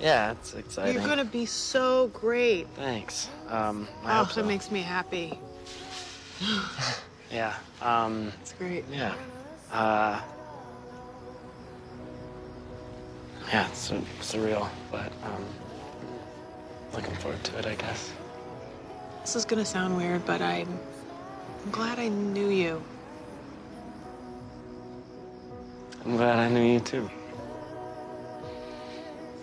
Yeah. 0.00 0.32
It's 0.32 0.54
exciting. 0.54 0.94
You're 0.94 1.02
to 1.18 1.24
be 1.24 1.46
so 1.46 2.08
great. 2.08 2.66
Thanks. 2.76 3.28
Um, 3.48 3.86
I 4.04 4.14
Oh, 4.14 4.24
hope 4.24 4.28
that 4.34 4.42
so. 4.42 4.42
makes 4.44 4.70
me 4.70 4.80
happy. 4.80 5.38
Yeah. 7.28 7.54
Um, 7.82 8.32
It's 8.40 8.52
great. 8.52 8.84
yeah. 8.90 9.12
Uh, 9.72 10.20
yeah, 13.48 13.66
it's 13.68 13.78
sur- 13.80 14.00
surreal, 14.20 14.68
but 14.92 15.10
um, 15.24 15.44
looking 16.92 17.14
forward 17.16 17.42
to 17.44 17.58
it, 17.58 17.66
I 17.66 17.74
guess. 17.74 18.12
This 19.22 19.36
is 19.36 19.44
going 19.44 19.58
to 19.58 19.68
sound 19.68 19.96
weird, 19.96 20.24
but 20.24 20.40
I'm, 20.40 20.68
I'm 21.64 21.70
glad 21.70 21.98
I 21.98 22.08
knew 22.08 22.48
you. 22.48 22.82
I'm 26.04 26.16
glad 26.16 26.38
I 26.38 26.48
knew 26.48 26.62
you 26.62 26.80
too. 26.80 27.10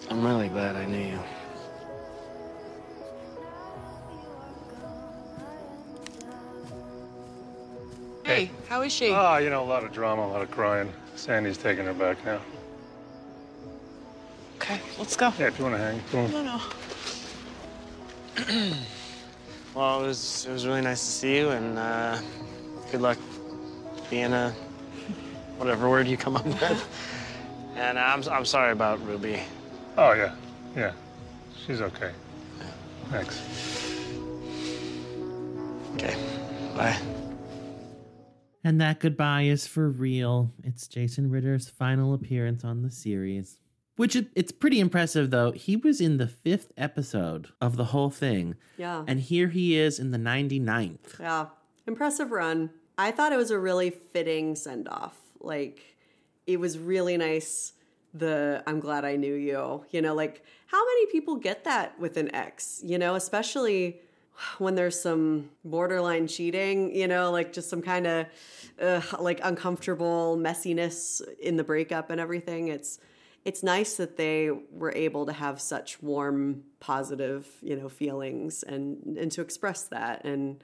I'm 0.10 0.26
really 0.26 0.48
glad 0.48 0.76
I 0.76 0.86
knew 0.86 1.06
you. 1.06 1.20
Hey, 8.24 8.50
how 8.70 8.82
is 8.82 8.94
she? 8.94 9.12
Ah, 9.12 9.38
you 9.38 9.50
know, 9.50 9.64
a 9.64 9.66
lot 9.66 9.84
of 9.84 9.92
drama, 9.92 10.26
a 10.26 10.28
lot 10.28 10.42
of 10.42 10.50
crying. 10.50 10.92
Sandy's 11.16 11.58
taking 11.58 11.86
her 11.86 11.94
back 11.94 12.24
now. 12.26 12.40
okay, 14.56 14.80
let's 14.98 15.18
go. 15.18 15.34
Yeah, 15.38 15.48
if 15.48 15.60
you 15.60 15.66
want 15.66 15.76
to 15.76 15.82
hang. 15.82 16.02
Come 16.12 16.20
on. 16.22 16.32
No, 16.32 16.44
no. 16.44 16.62
Well, 19.76 20.04
it 20.04 20.08
was 20.08 20.46
it 20.46 20.52
was 20.52 20.68
really 20.68 20.82
nice 20.82 21.00
to 21.00 21.12
see 21.12 21.38
you, 21.38 21.50
and 21.50 21.80
uh, 21.80 22.20
good 22.92 23.02
luck 23.02 23.18
being 24.12 24.32
a 24.32 24.52
whatever 25.58 25.90
word 25.90 26.08
you 26.08 26.16
come 26.16 26.36
up 26.36 26.46
with. 26.46 26.88
And 27.76 27.98
I'm 27.98 28.24
I'm 28.30 28.46
sorry 28.46 28.72
about 28.72 29.04
Ruby. 29.04 29.42
Oh, 29.98 30.14
yeah. 30.14 30.36
Yeah. 30.76 30.92
She's 31.66 31.82
okay. 31.82 32.12
Thanks. 33.10 33.42
Okay, 35.96 36.16
bye. 36.76 36.98
And 38.64 38.80
that 38.80 39.00
goodbye 39.00 39.44
is 39.44 39.66
for 39.68 39.90
real. 39.90 40.52
It's 40.64 40.88
Jason 40.88 41.30
Ritter's 41.30 41.70
final 41.70 42.14
appearance 42.14 42.64
on 42.64 42.82
the 42.82 42.92
series. 42.92 43.60
Which 43.96 44.16
it, 44.16 44.28
it's 44.36 44.52
pretty 44.52 44.80
impressive 44.80 45.30
though. 45.30 45.52
He 45.52 45.76
was 45.76 46.02
in 46.02 46.18
the 46.18 46.28
fifth 46.28 46.72
episode 46.78 47.50
of 47.62 47.78
the 47.78 47.86
whole 47.86 48.10
thing. 48.10 48.56
yeah 48.78 49.04
And 49.08 49.20
here 49.20 49.50
he 49.50 49.78
is 49.78 50.00
in 50.00 50.12
the 50.12 50.18
99th. 50.18 51.20
Yeah. 51.20 51.48
Impressive 51.86 52.32
run. 52.32 52.72
I 52.98 53.12
thought 53.12 53.34
it 53.34 53.38
was 53.38 53.52
a 53.52 53.60
really 53.60 53.90
fitting 53.90 54.56
send 54.56 54.88
off. 54.88 55.18
Like, 55.40 55.98
it 56.48 56.60
was 56.60 56.78
really 56.78 57.18
nice. 57.18 57.74
The 58.14 58.64
I'm 58.68 58.80
glad 58.80 59.06
I 59.06 59.16
knew 59.16 59.34
you. 59.34 59.86
You 59.90 60.02
know, 60.02 60.14
like, 60.14 60.44
how 60.68 60.84
many 60.86 61.08
people 61.08 61.36
get 61.36 61.64
that 61.64 62.00
with 62.00 62.18
an 62.18 62.34
ex? 62.34 62.82
You 62.84 62.98
know, 63.00 63.16
especially 63.16 64.00
when 64.58 64.76
there's 64.76 65.00
some 65.00 65.50
borderline 65.66 66.28
cheating, 66.28 66.96
you 66.96 67.08
know, 67.08 67.32
like 67.32 67.54
just 67.54 67.70
some 67.70 67.82
kind 67.82 68.08
of 68.08 68.26
uh, 68.82 69.02
like 69.20 69.40
uncomfortable 69.44 70.38
messiness 70.40 71.22
in 71.40 71.58
the 71.58 71.64
breakup 71.64 72.10
and 72.10 72.20
everything. 72.20 72.68
It's, 72.68 73.00
it's 73.46 73.64
nice 73.64 73.98
that 73.98 74.18
they 74.18 74.50
were 74.72 74.94
able 74.96 75.26
to 75.26 75.34
have 75.34 75.60
such 75.60 76.02
warm, 76.02 76.64
positive, 76.80 77.48
you 77.62 77.76
know, 77.76 77.90
feelings 77.90 78.64
and 78.64 79.18
and 79.18 79.32
to 79.34 79.42
express 79.42 79.84
that. 79.84 80.24
And 80.24 80.64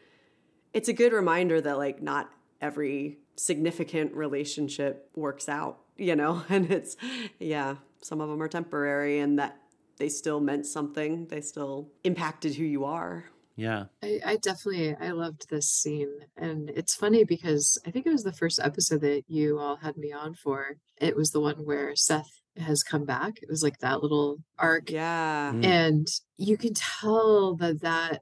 it's 0.74 0.88
a 0.88 0.93
good 0.93 1.13
reminder 1.13 1.59
that 1.62 1.77
like 1.77 2.01
not 2.01 2.29
every 2.62 3.19
significant 3.36 4.13
relationship 4.13 5.09
works 5.15 5.50
out, 5.50 5.79
you 5.98 6.15
know, 6.15 6.43
and 6.50 6.71
it's 6.71 6.95
yeah, 7.39 7.75
some 8.01 8.21
of 8.21 8.29
them 8.29 8.41
are 8.41 8.48
temporary 8.48 9.19
and 9.19 9.39
that 9.39 9.57
they 9.98 10.09
still 10.09 10.39
meant 10.39 10.65
something. 10.65 11.27
They 11.27 11.41
still 11.41 11.89
impacted 12.05 12.55
who 12.55 12.63
you 12.63 12.86
are. 12.86 13.25
Yeah. 13.57 13.86
I, 14.01 14.21
I 14.25 14.36
definitely 14.38 14.95
I 14.95 15.09
loved 15.12 15.50
this 15.50 15.69
scene 15.69 16.13
and 16.38 16.69
it's 16.69 16.95
funny 16.95 17.25
because 17.25 17.77
I 17.86 17.91
think 17.91 18.05
it 18.05 18.12
was 18.12 18.24
the 18.24 18.31
first 18.31 18.57
episode 18.63 19.01
that 19.01 19.24
you 19.27 19.59
all 19.59 19.75
had 19.75 19.98
me 19.98 20.13
on 20.13 20.33
for. 20.33 20.77
It 20.95 21.17
was 21.17 21.31
the 21.31 21.41
one 21.41 21.65
where 21.65 21.93
Seth 21.93 22.38
has 22.61 22.83
come 22.83 23.05
back. 23.05 23.37
It 23.41 23.49
was 23.49 23.63
like 23.63 23.79
that 23.79 24.01
little 24.03 24.37
arc 24.57 24.89
Yeah. 24.89 25.51
Mm. 25.53 25.65
and 25.65 26.07
you 26.37 26.57
can 26.57 26.73
tell 26.73 27.55
that 27.55 27.81
that 27.81 28.21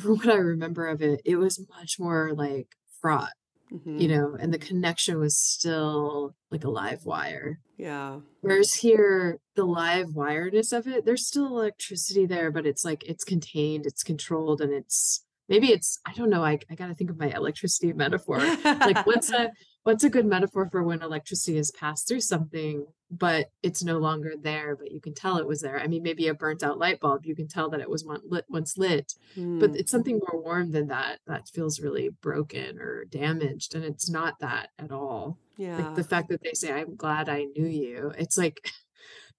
from 0.00 0.16
what 0.18 0.28
I 0.30 0.36
remember 0.36 0.86
of 0.86 1.02
it, 1.02 1.20
it 1.24 1.36
was 1.36 1.60
much 1.68 1.98
more 1.98 2.32
like 2.34 2.68
fraught, 3.00 3.32
Mhm. 3.72 4.00
you 4.00 4.08
know, 4.08 4.36
and 4.38 4.52
the 4.54 4.58
connection 4.58 5.18
was 5.18 5.36
still 5.36 6.34
like 6.50 6.64
a 6.64 6.70
live 6.70 7.04
wire. 7.04 7.58
Yeah. 7.76 8.20
Whereas 8.40 8.72
here, 8.74 9.40
the 9.56 9.64
live 9.64 10.14
wiredness 10.14 10.72
of 10.72 10.86
it, 10.86 11.04
there's 11.04 11.26
still 11.26 11.46
electricity 11.48 12.24
there, 12.24 12.50
but 12.50 12.66
it's 12.66 12.84
like 12.84 13.02
it's 13.04 13.24
contained, 13.24 13.84
it's 13.84 14.02
controlled, 14.04 14.60
and 14.60 14.72
it's 14.72 15.24
maybe 15.48 15.72
it's 15.72 15.98
I 16.06 16.12
don't 16.14 16.30
know. 16.30 16.44
I, 16.44 16.58
I 16.70 16.74
gotta 16.76 16.94
think 16.94 17.10
of 17.10 17.18
my 17.18 17.30
electricity 17.34 17.92
metaphor. 17.92 18.38
like 18.64 19.04
what's 19.06 19.30
a 19.40 19.50
what's 19.84 20.04
a 20.04 20.10
good 20.10 20.26
metaphor 20.26 20.68
for 20.70 20.82
when 20.82 21.02
electricity 21.02 21.56
has 21.56 21.70
passed 21.70 22.08
through 22.08 22.20
something, 22.20 22.86
but 23.10 23.50
it's 23.62 23.84
no 23.84 23.98
longer 23.98 24.32
there, 24.40 24.74
but 24.76 24.90
you 24.90 25.00
can 25.00 25.14
tell 25.14 25.38
it 25.38 25.46
was 25.46 25.60
there. 25.60 25.78
I 25.78 25.86
mean, 25.86 26.02
maybe 26.02 26.26
a 26.28 26.34
burnt 26.34 26.62
out 26.62 26.78
light 26.78 27.00
bulb, 27.00 27.24
you 27.24 27.34
can 27.36 27.48
tell 27.48 27.70
that 27.70 27.80
it 27.80 27.88
was 27.88 28.04
one 28.04 28.20
lit 28.24 28.44
once 28.48 28.76
lit, 28.76 29.14
Hmm. 29.34 29.58
but 29.60 29.76
it's 29.76 29.90
something 29.90 30.18
more 30.18 30.42
warm 30.42 30.72
than 30.72 30.88
that 30.88 31.20
that 31.26 31.48
feels 31.48 31.80
really 31.80 32.08
broken 32.08 32.78
or 32.80 33.04
damaged, 33.04 33.74
and 33.74 33.84
it's 33.84 34.10
not 34.10 34.40
that 34.40 34.70
at 34.78 34.90
all 34.90 35.38
yeah. 35.56 35.78
like 35.78 35.94
the 35.94 36.02
fact 36.02 36.28
that 36.28 36.42
they 36.42 36.52
say 36.52 36.72
i'm 36.72 36.96
glad 36.96 37.28
i 37.28 37.44
knew 37.44 37.66
you 37.66 38.12
it's 38.18 38.36
like 38.36 38.58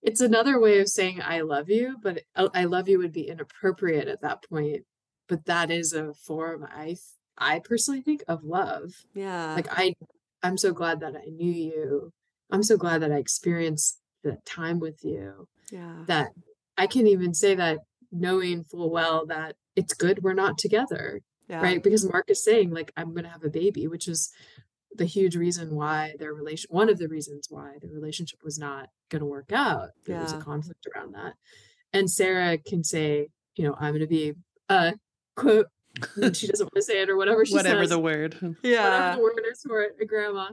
it's 0.05 0.21
another 0.21 0.59
way 0.59 0.79
of 0.79 0.87
saying 0.87 1.19
I 1.21 1.41
love 1.41 1.69
you, 1.69 1.97
but 2.01 2.21
I 2.35 2.47
I 2.53 2.63
love 2.65 2.87
you 2.87 2.99
would 2.99 3.11
be 3.11 3.27
inappropriate 3.27 4.07
at 4.07 4.21
that 4.21 4.47
point. 4.47 4.83
But 5.27 5.45
that 5.45 5.71
is 5.71 5.93
a 5.93 6.13
form 6.13 6.67
I 6.71 6.85
th- 6.85 6.99
I 7.37 7.59
personally 7.59 8.01
think 8.01 8.23
of 8.27 8.43
love. 8.43 8.93
Yeah. 9.13 9.55
Like 9.55 9.67
I 9.71 9.95
I'm 10.43 10.57
so 10.57 10.71
glad 10.71 10.99
that 11.01 11.15
I 11.15 11.29
knew 11.29 11.51
you. 11.51 12.11
I'm 12.51 12.63
so 12.63 12.77
glad 12.77 13.01
that 13.01 13.11
I 13.11 13.17
experienced 13.17 13.99
that 14.23 14.45
time 14.45 14.79
with 14.79 15.03
you. 15.03 15.47
yeah. 15.71 16.03
That 16.07 16.29
I 16.77 16.87
can 16.87 17.07
even 17.07 17.33
say 17.33 17.55
that 17.55 17.79
knowing 18.11 18.63
full 18.63 18.89
well 18.89 19.25
that 19.25 19.55
it's 19.75 19.93
good 19.93 20.23
we're 20.23 20.33
not 20.33 20.57
together 20.57 21.21
yeah. 21.49 21.61
right 21.61 21.83
because 21.83 22.09
mark 22.09 22.29
is 22.29 22.43
saying 22.43 22.71
like 22.71 22.91
i'm 22.97 23.11
going 23.11 23.23
to 23.23 23.29
have 23.29 23.43
a 23.43 23.49
baby 23.49 23.87
which 23.87 24.07
is 24.07 24.31
the 24.95 25.05
huge 25.05 25.35
reason 25.35 25.75
why 25.75 26.13
their 26.19 26.33
relation 26.33 26.67
one 26.71 26.89
of 26.89 26.97
the 26.97 27.07
reasons 27.07 27.47
why 27.49 27.73
the 27.81 27.89
relationship 27.89 28.39
was 28.43 28.57
not 28.57 28.87
going 29.09 29.19
to 29.19 29.25
work 29.25 29.51
out 29.51 29.89
there 30.05 30.19
was 30.19 30.33
a 30.33 30.37
conflict 30.37 30.87
around 30.95 31.13
that 31.13 31.33
and 31.91 32.09
sarah 32.09 32.57
can 32.57 32.83
say 32.83 33.27
you 33.55 33.65
know 33.65 33.75
i'm 33.79 33.91
going 33.91 33.99
to 33.99 34.07
be 34.07 34.33
a 34.69 34.93
quote 35.35 35.67
she 36.33 36.47
doesn't 36.47 36.65
want 36.65 36.75
to 36.75 36.81
say 36.81 37.01
it 37.01 37.09
or 37.09 37.17
whatever 37.17 37.45
she 37.45 37.53
says. 37.53 37.63
Whatever 37.63 37.83
says 37.83 37.89
the 37.89 37.99
word. 37.99 38.55
Yeah. 38.63 38.83
whatever 38.83 39.15
the 39.15 39.23
word 39.23 39.43
is 39.51 39.61
for 39.61 39.81
it, 39.81 39.95
a 40.01 40.05
grandma. 40.05 40.49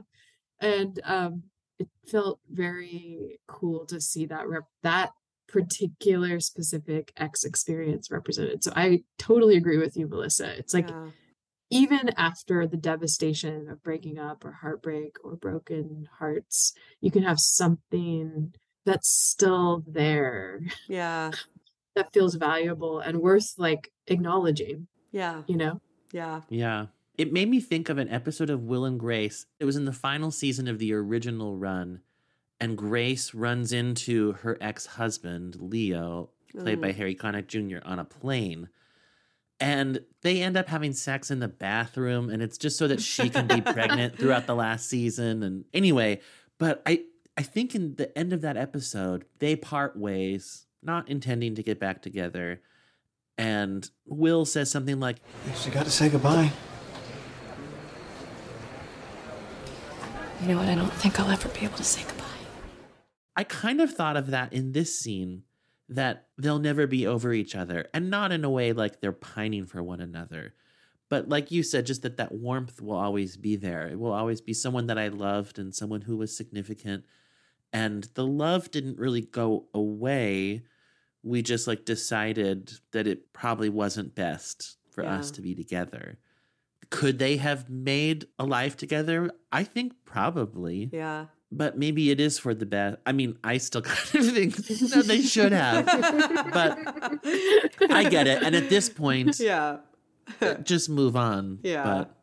And 0.59 0.99
um, 1.03 1.43
it 1.79 1.87
felt 2.09 2.39
very 2.49 3.39
cool 3.47 3.85
to 3.87 3.99
see 3.99 4.25
that 4.27 4.47
rep- 4.47 4.63
that 4.83 5.11
particular 5.47 6.39
specific 6.39 7.11
X 7.17 7.43
experience 7.43 8.09
represented. 8.09 8.63
So 8.63 8.71
I 8.75 9.03
totally 9.17 9.57
agree 9.57 9.77
with 9.77 9.95
you, 9.95 10.07
Melissa. 10.07 10.57
It's 10.57 10.73
like 10.73 10.89
yeah. 10.89 11.09
even 11.69 12.09
after 12.17 12.65
the 12.65 12.77
devastation 12.77 13.69
of 13.69 13.83
breaking 13.83 14.17
up 14.17 14.45
or 14.45 14.51
heartbreak 14.51 15.17
or 15.23 15.35
broken 15.35 16.07
hearts, 16.19 16.73
you 17.01 17.11
can 17.11 17.23
have 17.23 17.39
something 17.39 18.53
that's 18.85 19.11
still 19.13 19.83
there 19.87 20.61
Yeah. 20.87 21.31
that 21.95 22.11
feels 22.13 22.35
valuable 22.35 22.99
and 22.99 23.21
worth 23.21 23.53
like 23.57 23.91
acknowledging, 24.07 24.87
Yeah. 25.13 25.43
you 25.47 25.55
know? 25.55 25.79
Yeah. 26.11 26.41
Yeah. 26.49 26.87
It 27.17 27.31
made 27.31 27.47
me 27.49 27.59
think 27.61 27.87
of 27.89 27.97
an 27.99 28.09
episode 28.09 28.49
of 28.49 28.63
Will 28.63 28.83
and 28.85 28.99
Grace. 28.99 29.45
It 29.59 29.65
was 29.65 29.75
in 29.77 29.85
the 29.85 29.93
final 29.93 30.31
season 30.31 30.67
of 30.67 30.79
the 30.79 30.93
original 30.93 31.55
run, 31.55 32.01
and 32.59 32.77
Grace 32.77 33.33
runs 33.33 33.71
into 33.71 34.33
her 34.33 34.57
ex 34.59 34.85
husband, 34.87 35.57
Leo, 35.61 36.31
played 36.57 36.81
by 36.81 36.91
Mm. 36.91 36.95
Harry 36.95 37.15
Connick 37.15 37.47
Jr., 37.47 37.77
on 37.87 37.99
a 37.99 38.05
plane. 38.05 38.69
And 39.59 40.01
they 40.21 40.41
end 40.41 40.57
up 40.57 40.67
having 40.67 40.93
sex 40.93 41.29
in 41.31 41.39
the 41.39 41.47
bathroom, 41.47 42.29
and 42.29 42.41
it's 42.41 42.57
just 42.57 42.77
so 42.77 42.87
that 42.87 43.01
she 43.01 43.29
can 43.29 43.47
be 43.47 43.61
pregnant 43.61 44.17
throughout 44.19 44.47
the 44.47 44.55
last 44.55 44.89
season. 44.89 45.43
And 45.43 45.65
anyway, 45.73 46.19
but 46.57 46.81
I, 46.85 47.03
I 47.37 47.43
think 47.43 47.75
in 47.75 47.95
the 47.95 48.15
end 48.17 48.33
of 48.33 48.41
that 48.41 48.57
episode, 48.57 49.25
they 49.39 49.55
part 49.55 49.95
ways, 49.95 50.65
not 50.81 51.07
intending 51.09 51.55
to 51.55 51.63
get 51.63 51.79
back 51.79 52.01
together. 52.01 52.61
And 53.37 53.89
Will 54.05 54.45
says 54.45 54.69
something 54.69 54.99
like, 54.99 55.17
She 55.55 55.69
got 55.69 55.85
to 55.85 55.91
say 55.91 56.09
goodbye. 56.09 56.51
You 60.41 60.49
know 60.49 60.57
what? 60.57 60.67
I 60.67 60.75
don't 60.75 60.93
think 60.93 61.19
I'll 61.19 61.31
ever 61.31 61.47
be 61.49 61.61
able 61.61 61.77
to 61.77 61.83
say 61.83 62.03
goodbye. 62.03 62.23
I 63.35 63.43
kind 63.43 63.81
of 63.81 63.93
thought 63.93 64.17
of 64.17 64.27
that 64.27 64.53
in 64.53 64.73
this 64.73 64.99
scene 64.99 65.43
that 65.89 66.27
they'll 66.37 66.59
never 66.59 66.87
be 66.87 67.07
over 67.07 67.33
each 67.33 67.55
other 67.55 67.87
and 67.93 68.09
not 68.09 68.31
in 68.31 68.43
a 68.43 68.49
way 68.49 68.73
like 68.73 68.99
they're 68.99 69.11
pining 69.11 69.65
for 69.65 69.81
one 69.81 69.99
another. 69.99 70.53
But 71.09 71.29
like 71.29 71.51
you 71.51 71.63
said, 71.63 71.85
just 71.85 72.01
that 72.01 72.17
that 72.17 72.31
warmth 72.31 72.81
will 72.81 72.97
always 72.97 73.37
be 73.37 73.55
there. 73.55 73.87
It 73.87 73.99
will 73.99 74.13
always 74.13 74.41
be 74.41 74.53
someone 74.53 74.87
that 74.87 74.97
I 74.97 75.09
loved 75.09 75.59
and 75.59 75.73
someone 75.73 76.01
who 76.01 76.17
was 76.17 76.35
significant. 76.35 77.05
And 77.71 78.03
the 78.15 78.25
love 78.25 78.71
didn't 78.71 78.99
really 78.99 79.21
go 79.21 79.67
away. 79.73 80.63
We 81.23 81.41
just 81.41 81.67
like 81.67 81.85
decided 81.85 82.73
that 82.91 83.07
it 83.07 83.31
probably 83.33 83.69
wasn't 83.69 84.13
best 84.15 84.77
for 84.91 85.05
us 85.05 85.31
to 85.31 85.41
be 85.41 85.55
together. 85.55 86.17
Could 86.89 87.17
they 87.17 87.37
have 87.37 87.69
made 87.69 88.27
a 88.37 88.45
life 88.45 88.77
together? 88.77 89.31
I 89.51 89.63
think 89.63 89.93
probably 90.05 90.89
Yeah. 90.91 91.27
but 91.51 91.77
maybe 91.77 92.11
it 92.11 92.19
is 92.19 92.37
for 92.39 92.53
the 92.53 92.65
best. 92.65 92.97
I 93.05 93.11
mean, 93.13 93.37
I 93.43 93.57
still 93.57 93.81
kind 93.89 94.27
of 94.27 94.33
think 94.33 94.57
no, 94.95 95.01
they 95.01 95.21
should 95.21 95.51
have, 95.53 95.85
but 96.51 96.77
I 97.89 98.07
get 98.09 98.27
it. 98.27 98.43
And 98.43 98.53
at 98.55 98.69
this 98.69 98.89
point, 98.89 99.39
yeah. 99.39 99.77
just 100.63 100.89
move 100.89 101.15
on. 101.15 101.59
Yeah. 101.63 101.83
But 101.83 102.15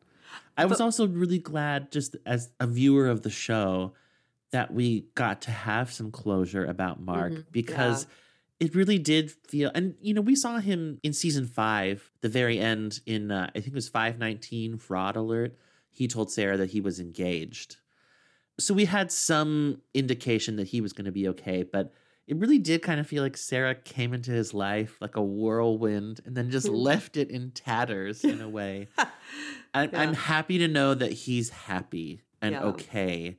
I 0.57 0.67
was 0.67 0.81
also 0.81 1.07
really 1.07 1.39
glad, 1.39 1.91
just 1.91 2.17
as 2.27 2.51
a 2.61 2.67
viewer 2.67 3.09
of 3.09 3.23
the 3.23 3.31
show, 3.31 3.95
that 4.53 4.73
we 4.75 5.07
got 5.15 5.43
to 5.43 5.51
have 5.51 5.93
some 5.93 6.11
closure 6.11 6.65
about 6.65 7.01
Mark 7.01 7.33
Mhm. 7.33 7.45
because 7.53 8.07
it 8.61 8.75
really 8.75 8.99
did 8.99 9.31
feel. 9.31 9.71
And 9.75 9.95
you 10.01 10.15
know, 10.15 10.21
we 10.21 10.37
saw 10.37 10.59
him 10.59 10.99
in 11.03 11.13
season 11.13 11.47
five, 11.47 12.11
the 12.21 12.29
very 12.29 12.59
end 12.59 13.01
in 13.07 13.31
uh, 13.31 13.49
I 13.55 13.61
think 13.61 13.69
it 13.69 13.75
was 13.75 13.89
five 13.89 14.19
nineteen. 14.19 14.77
Fraud 14.79 15.17
alert. 15.17 15.57
He 15.91 16.07
told 16.07 16.31
Sarah 16.31 16.57
that 16.59 16.71
he 16.71 16.81
was 16.81 17.01
engaged. 17.01 17.77
So 18.59 18.75
we 18.75 18.85
had 18.85 19.11
some 19.11 19.81
indication 19.95 20.57
that 20.57 20.69
he 20.69 20.81
was 20.81 20.93
going 20.93 21.07
to 21.07 21.13
be 21.13 21.27
okay, 21.29 21.63
but 21.63 21.93
it 22.27 22.37
really 22.37 22.59
did 22.59 22.83
kind 22.83 23.01
of 23.01 23.07
feel 23.09 23.23
like 23.25 23.37
Sarah 23.37 23.75
came 23.75 24.13
into 24.15 24.31
his 24.31 24.55
life 24.55 24.99
like 25.01 25.17
a 25.17 25.23
whirlwind 25.23 26.21
and 26.25 26.37
then 26.37 26.51
just 26.51 26.69
left 26.69 27.17
it 27.17 27.31
in 27.31 27.51
tatters 27.51 28.23
in 28.23 28.41
a 28.41 28.49
way. 28.49 28.89
I'm, 29.75 29.91
I'm 29.95 30.15
happy 30.15 30.59
to 30.59 30.69
know 30.69 30.95
that 30.95 31.11
he's 31.13 31.51
happy 31.51 32.21
and 32.41 32.53
Yeah. 32.53 32.63
okay 32.65 33.39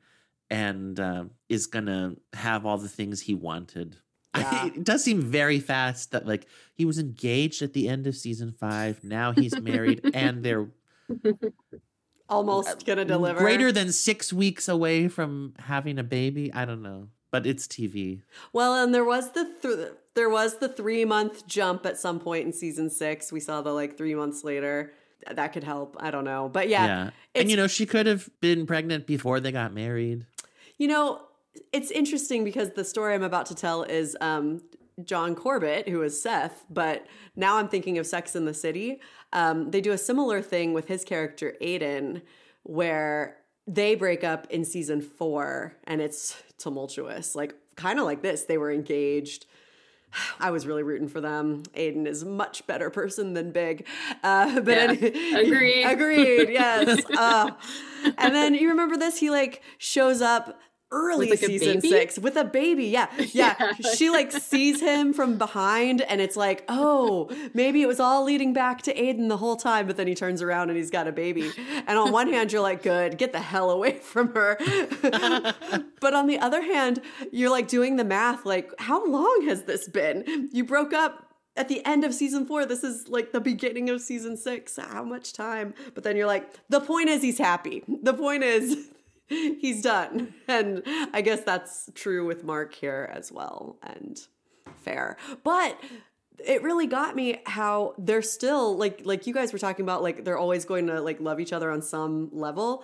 and 0.49 0.99
uh, 0.99 1.25
is 1.47 1.67
going 1.67 1.85
to 1.85 2.17
have 2.33 2.65
all 2.65 2.77
the 2.77 2.89
things 2.89 3.21
he 3.21 3.33
wanted. 3.33 3.97
Yeah. 4.37 4.67
it 4.67 4.83
does 4.83 5.03
seem 5.03 5.21
very 5.21 5.59
fast 5.59 6.11
that 6.11 6.25
like 6.25 6.47
he 6.73 6.85
was 6.85 6.97
engaged 6.97 7.61
at 7.61 7.73
the 7.73 7.89
end 7.89 8.07
of 8.07 8.15
season 8.15 8.51
five. 8.53 9.03
Now 9.03 9.33
he's 9.33 9.59
married 9.59 10.09
and 10.13 10.41
they're 10.45 10.67
Almost 12.29 12.69
uh, 12.69 12.75
gonna 12.85 13.03
deliver. 13.03 13.39
greater 13.39 13.73
than 13.73 13.91
six 13.91 14.31
weeks 14.31 14.69
away 14.69 15.09
from 15.09 15.53
having 15.59 15.99
a 15.99 16.03
baby. 16.03 16.53
I 16.53 16.63
don't 16.63 16.81
know, 16.81 17.09
but 17.29 17.45
it's 17.45 17.67
TV. 17.67 18.21
Well, 18.53 18.73
and 18.81 18.95
there 18.95 19.03
was 19.03 19.31
the 19.33 19.53
th- 19.61 19.89
there 20.13 20.29
was 20.29 20.59
the 20.59 20.69
three 20.69 21.03
month 21.03 21.45
jump 21.45 21.85
at 21.85 21.97
some 21.99 22.19
point 22.21 22.45
in 22.45 22.53
season 22.53 22.89
six. 22.89 23.33
We 23.33 23.41
saw 23.41 23.61
the 23.61 23.73
like 23.73 23.97
three 23.97 24.15
months 24.15 24.45
later. 24.45 24.93
That 25.29 25.51
could 25.51 25.65
help. 25.65 25.97
I 25.99 26.09
don't 26.09 26.23
know, 26.23 26.47
but 26.47 26.69
yeah, 26.69 26.85
Yeah. 26.85 27.09
And 27.35 27.51
you 27.51 27.57
know, 27.57 27.67
she 27.67 27.85
could 27.85 28.05
have 28.05 28.29
been 28.39 28.65
pregnant 28.65 29.05
before 29.07 29.41
they 29.41 29.51
got 29.51 29.73
married. 29.73 30.25
You 30.77 30.87
know, 30.87 31.21
it's 31.73 31.91
interesting 31.91 32.43
because 32.43 32.71
the 32.71 32.83
story 32.83 33.13
I'm 33.13 33.23
about 33.23 33.45
to 33.47 33.55
tell 33.55 33.83
is 33.83 34.15
um, 34.21 34.61
John 35.03 35.35
Corbett, 35.35 35.89
who 35.89 36.01
is 36.01 36.21
Seth, 36.21 36.63
but 36.69 37.05
now 37.35 37.57
I'm 37.57 37.67
thinking 37.67 37.97
of 37.97 38.05
Sex 38.07 38.35
in 38.35 38.45
the 38.45 38.53
City. 38.53 38.99
Um, 39.33 39.71
they 39.71 39.81
do 39.81 39.91
a 39.91 39.97
similar 39.97 40.41
thing 40.41 40.73
with 40.73 40.87
his 40.87 41.03
character 41.03 41.55
Aidan, 41.61 42.21
where 42.63 43.37
they 43.67 43.95
break 43.95 44.23
up 44.23 44.47
in 44.49 44.65
season 44.65 45.01
four 45.01 45.77
and 45.85 46.01
it's 46.01 46.41
tumultuous, 46.57 47.35
like 47.35 47.55
kind 47.75 47.99
of 47.99 48.05
like 48.05 48.21
this. 48.21 48.43
They 48.43 48.57
were 48.57 48.71
engaged. 48.71 49.45
I 50.39 50.51
was 50.51 50.67
really 50.67 50.83
rooting 50.83 51.07
for 51.07 51.21
them. 51.21 51.63
Aiden 51.75 52.05
is 52.07 52.23
a 52.23 52.25
much 52.25 52.65
better 52.67 52.89
person 52.89 53.33
than 53.33 53.51
Big. 53.51 53.87
Uh, 54.23 54.59
but 54.61 54.67
Yeah, 55.01 55.09
any- 55.09 55.47
agreed. 55.47 55.83
agreed. 55.85 56.49
Yes. 56.49 57.01
Uh, 57.17 57.51
and 58.17 58.33
then 58.33 58.53
you 58.55 58.69
remember 58.69 58.97
this? 58.97 59.19
He 59.19 59.29
like 59.29 59.61
shows 59.77 60.21
up 60.21 60.59
early 60.91 61.29
like, 61.29 61.39
season 61.39 61.81
six 61.81 62.19
with 62.19 62.35
a 62.35 62.43
baby. 62.43 62.85
Yeah. 62.85 63.07
yeah. 63.17 63.55
Yeah. 63.59 63.91
She 63.95 64.09
like 64.09 64.31
sees 64.31 64.81
him 64.81 65.13
from 65.13 65.37
behind 65.37 66.01
and 66.01 66.21
it's 66.21 66.35
like, 66.35 66.63
oh, 66.67 67.29
maybe 67.53 67.81
it 67.81 67.87
was 67.87 67.99
all 67.99 68.23
leading 68.23 68.53
back 68.53 68.81
to 68.83 69.01
Aidan 69.01 69.27
the 69.27 69.37
whole 69.37 69.55
time. 69.55 69.87
But 69.87 69.97
then 69.97 70.07
he 70.07 70.15
turns 70.15 70.41
around 70.41 70.69
and 70.69 70.77
he's 70.77 70.91
got 70.91 71.07
a 71.07 71.11
baby. 71.11 71.51
And 71.87 71.97
on 71.97 72.11
one 72.11 72.31
hand, 72.31 72.51
you're 72.51 72.61
like, 72.61 72.83
good, 72.83 73.17
get 73.17 73.31
the 73.31 73.39
hell 73.39 73.71
away 73.71 73.93
from 74.01 74.33
her. 74.33 74.57
but 75.99 76.13
on 76.13 76.27
the 76.27 76.39
other 76.39 76.61
hand, 76.61 77.01
you're 77.31 77.51
like 77.51 77.67
doing 77.67 77.95
the 77.95 78.05
math, 78.05 78.45
like, 78.45 78.71
how 78.79 79.05
long 79.05 79.45
has 79.47 79.63
this 79.63 79.87
been? 79.87 80.49
You 80.51 80.63
broke 80.65 80.93
up 80.93 81.27
at 81.55 81.67
the 81.67 81.85
end 81.85 82.03
of 82.03 82.13
season 82.13 82.45
four. 82.45 82.65
This 82.65 82.83
is 82.83 83.07
like 83.07 83.31
the 83.31 83.41
beginning 83.41 83.89
of 83.89 84.01
season 84.01 84.37
six. 84.37 84.77
How 84.77 85.03
much 85.03 85.33
time? 85.33 85.73
But 85.93 86.03
then 86.03 86.15
you're 86.15 86.27
like, 86.27 86.49
the 86.69 86.81
point 86.81 87.09
is 87.09 87.21
he's 87.21 87.37
happy. 87.37 87.83
The 87.87 88.13
point 88.13 88.43
is 88.43 88.89
he's 89.59 89.81
done. 89.81 90.33
And 90.47 90.83
I 91.13 91.21
guess 91.21 91.41
that's 91.41 91.89
true 91.95 92.25
with 92.25 92.43
Mark 92.43 92.73
here 92.73 93.09
as 93.13 93.31
well. 93.31 93.77
And 93.81 94.19
fair. 94.75 95.15
But 95.45 95.79
it 96.45 96.61
really 96.61 96.87
got 96.87 97.15
me 97.15 97.39
how 97.45 97.95
they're 97.97 98.21
still 98.21 98.75
like 98.75 99.01
like 99.05 99.27
you 99.27 99.33
guys 99.33 99.53
were 99.53 99.59
talking 99.59 99.83
about 99.83 100.03
like 100.03 100.25
they're 100.25 100.37
always 100.37 100.65
going 100.65 100.87
to 100.87 100.99
like 100.99 101.21
love 101.21 101.39
each 101.39 101.53
other 101.53 101.71
on 101.71 101.81
some 101.81 102.29
level 102.33 102.83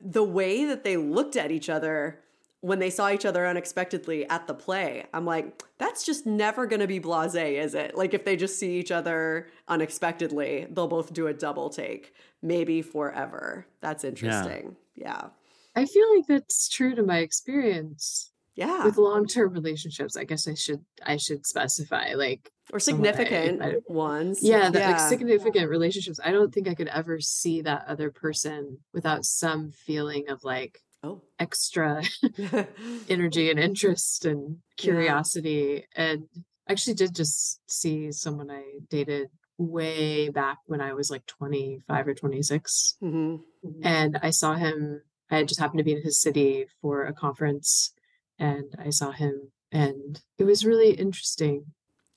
the 0.00 0.24
way 0.24 0.66
that 0.66 0.84
they 0.84 0.96
looked 0.96 1.36
at 1.36 1.50
each 1.50 1.70
other 1.70 2.20
when 2.60 2.80
they 2.80 2.90
saw 2.90 3.10
each 3.10 3.24
other 3.24 3.46
unexpectedly 3.46 4.28
at 4.28 4.48
the 4.48 4.54
play 4.54 5.06
i'm 5.14 5.24
like 5.24 5.62
that's 5.78 6.04
just 6.04 6.26
never 6.26 6.66
going 6.66 6.80
to 6.80 6.88
be 6.88 6.98
blasé 6.98 7.62
is 7.62 7.76
it 7.76 7.96
like 7.96 8.12
if 8.12 8.24
they 8.24 8.34
just 8.34 8.58
see 8.58 8.76
each 8.76 8.90
other 8.90 9.46
unexpectedly 9.68 10.66
they'll 10.70 10.88
both 10.88 11.12
do 11.12 11.28
a 11.28 11.32
double 11.32 11.70
take 11.70 12.12
maybe 12.42 12.82
forever 12.82 13.66
that's 13.80 14.02
interesting 14.02 14.74
yeah, 14.96 15.28
I 15.76 15.84
feel 15.84 16.16
like 16.16 16.26
that's 16.26 16.68
true 16.68 16.94
to 16.94 17.02
my 17.02 17.18
experience 17.18 18.32
Yeah. 18.56 18.84
with 18.84 18.96
long-term 18.96 19.52
relationships 19.52 20.16
i 20.16 20.24
guess 20.24 20.48
i 20.48 20.54
should 20.54 20.82
i 21.04 21.16
should 21.18 21.44
specify 21.46 22.14
like 22.14 22.50
or 22.72 22.76
I- 22.76 22.86
significant 22.88 23.62
I- 23.62 23.76
ones. 23.86 24.38
yeah 24.42 24.70
that 24.70 24.90
like 24.90 25.00
significant 25.14 25.68
relationships 25.68 26.18
i 26.24 26.30
don't 26.32 26.52
think 26.54 26.66
i 26.68 26.74
could 26.74 26.88
ever 26.88 27.20
see 27.20 27.60
that 27.62 27.84
other 27.86 28.10
person 28.10 28.78
without 28.94 29.24
some 29.26 29.70
feeling 29.86 30.24
of 30.30 30.38
like 30.42 30.74
Oh. 31.04 31.20
extra 31.38 32.02
energy 33.08 33.50
and 33.50 33.60
interest 33.60 34.24
and 34.24 34.58
curiosity 34.76 35.84
and 35.94 36.24
I 36.68 36.72
actually 36.72 36.94
did 36.94 37.14
just 37.14 37.60
see 37.70 38.10
someone 38.10 38.50
i 38.50 38.64
dated 38.90 39.28
way 39.58 40.30
back 40.30 40.58
when 40.66 40.80
i 40.80 40.94
was 40.94 41.10
like 41.10 41.24
25 41.26 42.08
or 42.08 42.14
26 42.14 42.96
hmm 43.00 43.36
and 43.82 44.16
I 44.22 44.30
saw 44.30 44.54
him. 44.54 45.02
I 45.30 45.38
had 45.38 45.48
just 45.48 45.60
happened 45.60 45.78
to 45.78 45.84
be 45.84 45.92
in 45.92 46.02
his 46.02 46.20
city 46.20 46.66
for 46.80 47.04
a 47.04 47.12
conference, 47.12 47.92
and 48.38 48.74
I 48.78 48.90
saw 48.90 49.10
him, 49.10 49.50
and 49.72 50.20
it 50.38 50.44
was 50.44 50.64
really 50.64 50.92
interesting. 50.92 51.66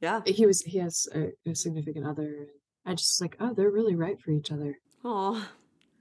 Yeah. 0.01 0.21
He 0.25 0.45
was 0.45 0.61
he 0.61 0.77
has 0.79 1.07
a, 1.13 1.31
a 1.49 1.55
significant 1.55 2.05
other. 2.05 2.23
and 2.25 2.47
I 2.85 2.95
just 2.95 3.13
was 3.19 3.21
like, 3.21 3.35
oh, 3.39 3.53
they're 3.53 3.69
really 3.71 3.95
right 3.95 4.19
for 4.19 4.31
each 4.31 4.51
other, 4.51 4.77
Oh, 5.03 5.47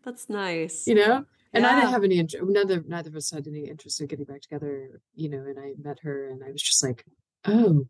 that's 0.05 0.29
nice. 0.29 0.87
you 0.87 0.94
know. 0.94 1.25
And 1.55 1.66
I 1.66 1.77
didn't 1.81 1.92
have 1.92 2.05
any 2.05 2.18
interest. 2.18 2.44
Neither 2.47 2.83
neither 2.87 3.09
of 3.09 3.16
us 3.16 3.31
had 3.31 3.47
any 3.47 3.64
interest 3.68 4.01
in 4.01 4.07
getting 4.07 4.27
back 4.27 4.42
together, 4.42 5.01
you 5.14 5.31
know. 5.31 5.38
And 5.38 5.59
I 5.59 5.73
met 5.83 5.99
her, 6.03 6.29
and 6.29 6.44
I 6.44 6.51
was 6.53 6.62
just 6.62 6.85
like, 6.85 7.05
oh, 7.47 7.87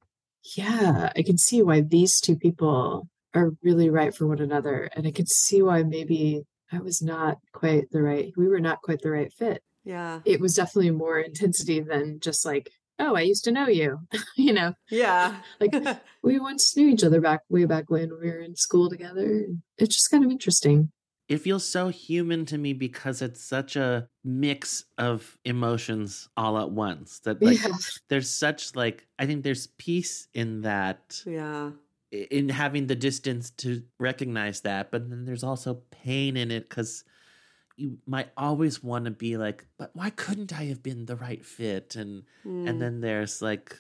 yeah, 0.57 1.11
I 1.17 1.23
can 1.23 1.37
see 1.39 1.61
why 1.63 1.81
these 1.81 2.21
two 2.21 2.37
people 2.37 3.09
are 3.35 3.51
really 3.63 3.91
right 3.91 4.15
for 4.15 4.27
one 4.29 4.41
another, 4.41 4.89
and 4.95 5.07
I 5.07 5.11
could 5.11 5.29
see 5.29 5.61
why 5.61 5.83
maybe 5.83 6.45
I 6.73 6.79
was 6.81 7.01
not 7.03 7.39
quite 7.53 7.91
the 7.91 8.03
right. 8.03 8.33
We 8.37 8.49
were 8.49 8.61
not 8.61 8.83
quite 8.83 9.01
the 9.03 9.11
right 9.11 9.33
fit. 9.33 9.63
Yeah. 9.85 10.21
it 10.27 10.39
was 10.39 10.55
definitely 10.55 10.91
more 10.91 11.19
intensity 11.19 11.81
than 11.81 12.21
just 12.21 12.45
like, 12.45 12.71
oh, 12.99 13.17
I 13.17 13.23
used 13.23 13.45
to 13.45 13.53
know 13.53 13.69
you. 13.69 14.01
you 14.37 14.53
know, 14.53 14.75
Yeah. 14.91 15.37
like 15.61 15.73
we 16.23 16.39
once 16.39 16.77
knew 16.77 16.89
each 16.89 17.05
other 17.05 17.21
back 17.23 17.41
way 17.49 17.65
back 17.65 17.89
when 17.89 18.11
we 18.21 18.27
were 18.31 18.41
in 18.41 18.55
school 18.55 18.91
together. 18.91 19.47
It's 19.79 19.95
just 19.95 20.11
kind 20.11 20.25
of 20.25 20.31
interesting. 20.31 20.91
It 21.29 21.39
feels 21.43 21.65
so 21.65 21.89
human 21.89 22.45
to 22.47 22.59
me 22.59 22.73
because 22.73 23.21
it's 23.23 23.43
such 23.45 23.77
a 23.77 24.09
mix 24.25 24.85
of 24.99 25.39
emotions 25.45 26.29
all 26.37 26.59
at 26.59 26.71
once. 26.71 27.21
That 27.21 27.43
like 27.43 27.63
Yeah. 27.63 27.73
there's 28.11 28.29
such 28.31 28.75
like 28.77 29.07
I 29.19 29.25
think 29.27 29.43
there's 29.43 29.69
peace 29.79 30.29
in 30.35 30.63
that 30.63 31.23
yeah. 31.27 31.71
I- 32.13 32.27
in 32.31 32.49
having 32.49 32.87
the 32.87 32.95
distance 32.97 33.51
to 33.51 33.83
recognize 33.99 34.61
that, 34.63 34.91
but 34.91 35.09
then 35.11 35.25
there's 35.25 35.45
also 35.45 35.83
pain 35.91 36.37
in 36.37 36.51
it 36.51 36.69
because 36.69 37.05
you 37.77 37.99
might 38.07 38.31
always 38.37 38.83
want 38.83 39.05
to 39.05 39.11
be 39.11 39.37
like, 39.37 39.65
but 39.79 39.91
why 39.95 40.11
couldn't 40.11 40.53
I 40.53 40.65
have 40.65 40.83
been 40.83 41.07
the 41.07 41.17
right 41.17 41.45
fit? 41.45 41.95
And 41.97 42.25
Mm. 42.45 42.69
and 42.69 42.83
then 42.83 43.01
there's 43.01 43.41
like 43.43 43.77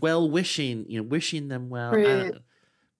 well 0.00 0.30
wishing, 0.30 0.84
you 0.88 0.98
know, 1.02 1.08
wishing 1.08 1.48
them 1.48 1.68
well. 1.68 1.90
I, 1.92 1.96
Right. 1.96 2.04
don't- 2.32 2.42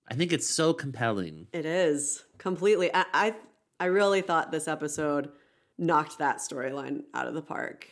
I 0.09 0.15
think 0.15 0.33
it's 0.33 0.49
so 0.49 0.75
compelling. 0.75 1.47
It 1.53 1.65
is 1.65 2.25
completely. 2.39 2.93
I, 2.93 3.05
I 3.15 3.37
I 3.81 3.85
really 3.87 4.21
thought 4.21 4.51
this 4.53 4.69
episode 4.69 5.31
knocked 5.79 6.19
that 6.19 6.39
storyline 6.39 7.03
out 7.15 7.27
of 7.27 7.35
the 7.35 7.43
park. 7.43 7.89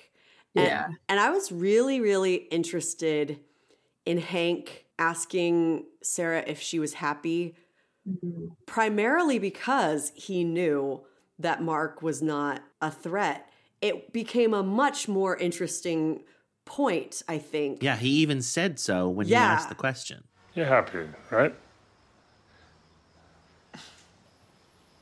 And, 0.55 0.67
Yeah. 0.67 0.89
and 1.09 1.19
I 1.21 1.31
was 1.31 1.51
really, 1.53 2.01
really 2.01 2.35
interested 2.35 3.39
in 4.05 4.19
Hank 4.19 4.87
asking 5.01 5.87
Sarah 6.03 6.45
if 6.47 6.61
she 6.61 6.79
was 6.79 6.95
happy, 6.95 7.57
Mhm. 8.07 8.51
primarily 8.67 9.39
because 9.39 10.13
he 10.15 10.45
knew 10.45 11.05
that 11.39 11.63
Mark 11.63 12.03
was 12.03 12.23
not 12.23 12.63
a 12.81 12.91
threat. 12.91 13.51
It 13.81 14.13
became 14.13 14.53
a 14.55 14.63
much 14.63 15.09
more 15.09 15.37
interesting 15.37 16.25
point, 16.67 17.23
I 17.27 17.39
think. 17.39 17.83
Yeah, 17.83 17.97
he 17.97 18.11
even 18.11 18.43
said 18.43 18.79
so 18.79 19.09
when 19.09 19.27
he 19.27 19.35
asked 19.35 19.71
the 19.71 19.75
question. 19.75 20.25
You're 20.55 20.67
happy, 20.67 21.09
right? 21.31 21.55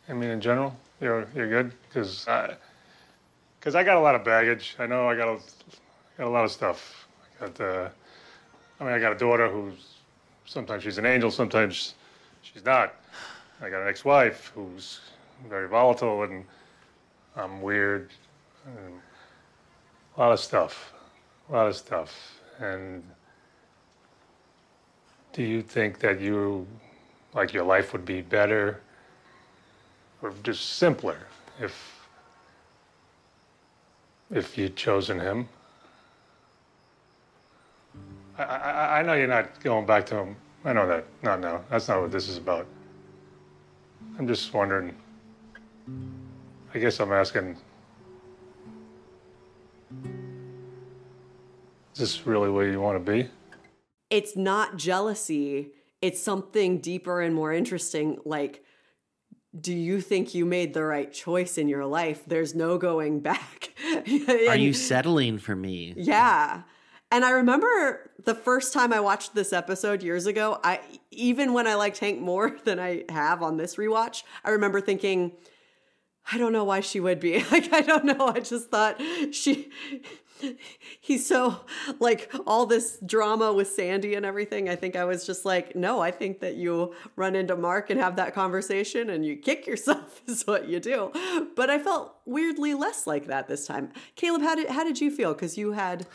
I 0.08 0.12
mean, 0.14 0.30
in 0.30 0.40
general, 0.40 0.76
you're 1.00 1.26
you're 1.34 1.48
good 1.48 1.72
because 1.88 2.26
I, 2.28 2.56
cause 3.60 3.74
I 3.74 3.82
got 3.82 3.96
a 3.96 4.00
lot 4.00 4.14
of 4.14 4.24
baggage. 4.24 4.76
I 4.78 4.86
know 4.86 5.08
I 5.08 5.16
got 5.16 5.28
a, 5.28 5.40
got 6.16 6.26
a 6.26 6.30
lot 6.30 6.44
of 6.44 6.50
stuff. 6.50 7.06
I 7.40 7.46
got, 7.48 7.60
uh, 7.60 7.88
I 8.80 8.84
mean, 8.84 8.92
I 8.92 8.98
got 8.98 9.12
a 9.12 9.18
daughter 9.18 9.48
who's 9.48 9.94
sometimes 10.44 10.82
she's 10.82 10.98
an 10.98 11.06
angel, 11.06 11.30
sometimes 11.30 11.94
she's 12.42 12.64
not. 12.64 12.94
I 13.60 13.70
got 13.70 13.82
an 13.82 13.88
ex-wife 13.88 14.52
who's 14.54 15.00
very 15.48 15.68
volatile, 15.68 16.22
and 16.22 16.44
I'm 17.36 17.60
weird. 17.60 18.10
And 18.66 19.00
a 20.16 20.20
lot 20.20 20.32
of 20.32 20.40
stuff, 20.40 20.92
a 21.48 21.52
lot 21.52 21.66
of 21.66 21.76
stuff, 21.76 22.40
and. 22.58 23.02
Do 25.34 25.44
you 25.44 25.62
think 25.62 26.00
that 26.00 26.20
you, 26.20 26.66
like 27.32 27.52
your 27.52 27.62
life 27.62 27.92
would 27.92 28.04
be 28.04 28.22
better 28.22 28.80
or 30.20 30.32
just 30.42 30.70
simpler 30.70 31.18
if 31.60 32.08
if 34.30 34.58
you'd 34.58 34.74
chosen 34.74 35.20
him? 35.20 35.48
I, 38.38 38.42
I, 38.42 38.98
I 38.98 39.02
know 39.02 39.14
you're 39.14 39.26
not 39.26 39.60
going 39.60 39.86
back 39.86 40.06
to 40.06 40.16
him. 40.16 40.36
I 40.64 40.72
know 40.72 40.86
that. 40.86 41.04
No, 41.22 41.36
no, 41.36 41.64
that's 41.70 41.88
not 41.88 42.00
what 42.00 42.10
this 42.10 42.28
is 42.28 42.38
about. 42.38 42.66
I'm 44.18 44.26
just 44.26 44.52
wondering. 44.52 44.94
I 46.74 46.78
guess 46.78 47.00
I'm 47.00 47.12
asking. 47.12 47.56
Is 51.94 51.98
this 51.98 52.26
really 52.26 52.50
where 52.50 52.68
you 52.70 52.80
want 52.80 53.04
to 53.04 53.12
be? 53.12 53.28
it's 54.10 54.36
not 54.36 54.76
jealousy 54.76 55.68
it's 56.00 56.22
something 56.22 56.78
deeper 56.78 57.20
and 57.20 57.34
more 57.34 57.52
interesting 57.52 58.18
like 58.24 58.64
do 59.58 59.74
you 59.74 60.00
think 60.00 60.34
you 60.34 60.44
made 60.44 60.72
the 60.74 60.82
right 60.82 61.12
choice 61.12 61.58
in 61.58 61.68
your 61.68 61.84
life 61.84 62.22
there's 62.26 62.54
no 62.54 62.78
going 62.78 63.20
back 63.20 63.72
Are 64.48 64.56
you 64.56 64.72
settling 64.72 65.38
for 65.38 65.54
me? 65.56 65.94
yeah 65.96 66.62
and 67.10 67.24
i 67.24 67.30
remember 67.30 68.10
the 68.24 68.34
first 68.34 68.72
time 68.72 68.92
i 68.92 69.00
watched 69.00 69.34
this 69.34 69.52
episode 69.52 70.02
years 70.02 70.26
ago 70.26 70.58
i 70.64 70.80
even 71.10 71.52
when 71.52 71.66
i 71.66 71.74
liked 71.74 71.98
hank 71.98 72.20
more 72.20 72.56
than 72.64 72.78
i 72.78 73.04
have 73.08 73.42
on 73.42 73.56
this 73.56 73.76
rewatch 73.76 74.22
i 74.44 74.50
remember 74.50 74.80
thinking 74.80 75.32
I 76.30 76.38
don't 76.38 76.52
know 76.52 76.64
why 76.64 76.80
she 76.80 77.00
would 77.00 77.20
be. 77.20 77.44
Like, 77.50 77.72
I 77.72 77.80
don't 77.80 78.04
know. 78.04 78.28
I 78.28 78.40
just 78.40 78.70
thought 78.70 79.00
she, 79.32 79.70
he's 81.00 81.26
so, 81.26 81.60
like, 81.98 82.30
all 82.46 82.66
this 82.66 82.98
drama 83.04 83.52
with 83.52 83.68
Sandy 83.68 84.14
and 84.14 84.26
everything. 84.26 84.68
I 84.68 84.76
think 84.76 84.94
I 84.94 85.04
was 85.04 85.24
just 85.24 85.44
like, 85.46 85.74
no, 85.74 86.00
I 86.00 86.10
think 86.10 86.40
that 86.40 86.56
you 86.56 86.94
run 87.16 87.34
into 87.34 87.56
Mark 87.56 87.88
and 87.88 87.98
have 87.98 88.16
that 88.16 88.34
conversation 88.34 89.08
and 89.08 89.24
you 89.24 89.36
kick 89.36 89.66
yourself 89.66 90.20
is 90.26 90.46
what 90.46 90.68
you 90.68 90.78
do. 90.80 91.12
But 91.56 91.70
I 91.70 91.78
felt 91.78 92.16
weirdly 92.26 92.74
less 92.74 93.06
like 93.06 93.26
that 93.28 93.48
this 93.48 93.66
time. 93.66 93.90
Caleb, 94.14 94.42
how 94.42 94.54
did, 94.54 94.68
how 94.68 94.84
did 94.84 95.00
you 95.00 95.10
feel? 95.10 95.32
Because 95.32 95.56
you 95.56 95.72
had, 95.72 96.06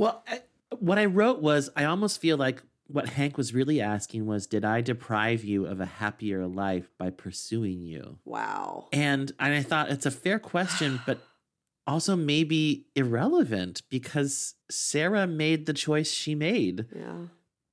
Well, 0.00 0.24
I, 0.26 0.40
what 0.78 0.98
I 0.98 1.04
wrote 1.04 1.42
was 1.42 1.68
I 1.76 1.84
almost 1.84 2.22
feel 2.22 2.38
like 2.38 2.62
what 2.86 3.10
Hank 3.10 3.36
was 3.36 3.52
really 3.52 3.82
asking 3.82 4.24
was, 4.24 4.46
did 4.46 4.64
I 4.64 4.80
deprive 4.80 5.44
you 5.44 5.66
of 5.66 5.78
a 5.78 5.84
happier 5.84 6.46
life 6.46 6.90
by 6.96 7.10
pursuing 7.10 7.82
you? 7.82 8.18
wow. 8.24 8.88
And 8.94 9.30
and 9.38 9.52
I 9.52 9.62
thought 9.62 9.90
it's 9.90 10.06
a 10.06 10.10
fair 10.10 10.38
question, 10.38 11.02
but 11.04 11.18
also 11.86 12.16
maybe 12.16 12.86
irrelevant 12.96 13.82
because 13.90 14.54
Sarah 14.70 15.26
made 15.26 15.66
the 15.66 15.74
choice 15.74 16.10
she 16.10 16.34
made. 16.34 16.86
Yeah. 16.96 17.26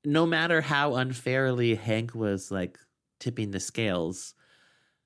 No 0.03 0.25
matter 0.25 0.59
how 0.59 0.95
unfairly 0.95 1.75
Hank 1.75 2.13
was 2.13 2.51
like 2.51 2.77
tipping 3.21 3.51
the 3.51 3.61
scales, 3.61 4.33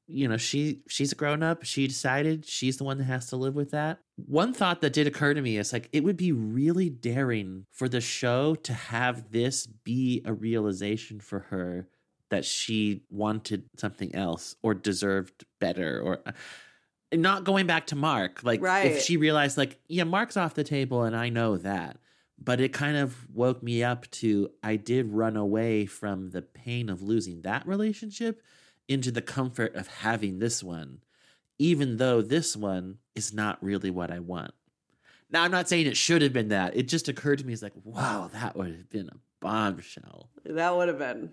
you 0.07 0.27
know, 0.27 0.37
she 0.37 0.81
she's 0.87 1.11
a 1.11 1.15
grown 1.15 1.41
up. 1.43 1.63
She 1.63 1.87
decided 1.87 2.45
she's 2.45 2.77
the 2.77 2.83
one 2.83 2.97
that 2.97 3.05
has 3.05 3.27
to 3.27 3.35
live 3.35 3.55
with 3.55 3.71
that. 3.71 3.99
One 4.15 4.53
thought 4.53 4.81
that 4.81 4.93
did 4.93 5.07
occur 5.07 5.33
to 5.33 5.41
me 5.41 5.57
is 5.57 5.71
like 5.73 5.89
it 5.93 6.03
would 6.03 6.17
be 6.17 6.31
really 6.31 6.89
daring 6.89 7.65
for 7.71 7.87
the 7.87 8.01
show 8.01 8.55
to 8.55 8.73
have 8.73 9.31
this 9.31 9.65
be 9.67 10.21
a 10.25 10.33
realization 10.33 11.19
for 11.19 11.39
her 11.49 11.87
that 12.29 12.45
she 12.45 13.03
wanted 13.09 13.63
something 13.77 14.13
else 14.15 14.55
or 14.61 14.73
deserved 14.73 15.45
better 15.59 16.01
or 16.01 16.19
uh, 16.25 16.31
not 17.13 17.43
going 17.43 17.67
back 17.67 17.87
to 17.87 17.95
Mark. 17.95 18.41
Like 18.43 18.61
Right. 18.61 18.91
if 18.91 19.01
she 19.01 19.17
realized 19.17 19.57
like, 19.57 19.79
yeah, 19.87 20.05
Mark's 20.05 20.37
off 20.37 20.53
the 20.53 20.63
table 20.63 21.03
and 21.03 21.15
I 21.15 21.29
know 21.29 21.57
that. 21.57 21.97
But 22.43 22.59
it 22.59 22.73
kind 22.73 22.97
of 22.97 23.27
woke 23.33 23.61
me 23.61 23.83
up 23.83 24.09
to 24.11 24.49
I 24.63 24.75
did 24.75 25.07
run 25.11 25.35
away 25.37 25.85
from 25.85 26.31
the 26.31 26.41
pain 26.41 26.89
of 26.89 27.01
losing 27.01 27.41
that 27.41 27.67
relationship 27.67 28.41
into 28.87 29.11
the 29.11 29.21
comfort 29.21 29.75
of 29.75 29.87
having 29.87 30.39
this 30.39 30.63
one, 30.63 30.99
even 31.59 31.97
though 31.97 32.21
this 32.21 32.55
one 32.55 32.97
is 33.15 33.33
not 33.33 33.61
really 33.63 33.89
what 33.89 34.11
I 34.11 34.19
want. 34.19 34.53
Now, 35.29 35.43
I'm 35.43 35.51
not 35.51 35.69
saying 35.69 35.87
it 35.87 35.95
should 35.97 36.21
have 36.21 36.33
been 36.33 36.49
that. 36.49 36.75
It 36.75 36.87
just 36.89 37.07
occurred 37.07 37.39
to 37.39 37.45
me 37.45 37.53
as 37.53 37.63
like, 37.63 37.73
wow, 37.83 38.29
that 38.33 38.55
would 38.57 38.67
have 38.67 38.89
been 38.89 39.07
a 39.09 39.17
bombshell. 39.39 40.29
That 40.43 40.75
would 40.75 40.89
have 40.89 40.99
been, 40.99 41.31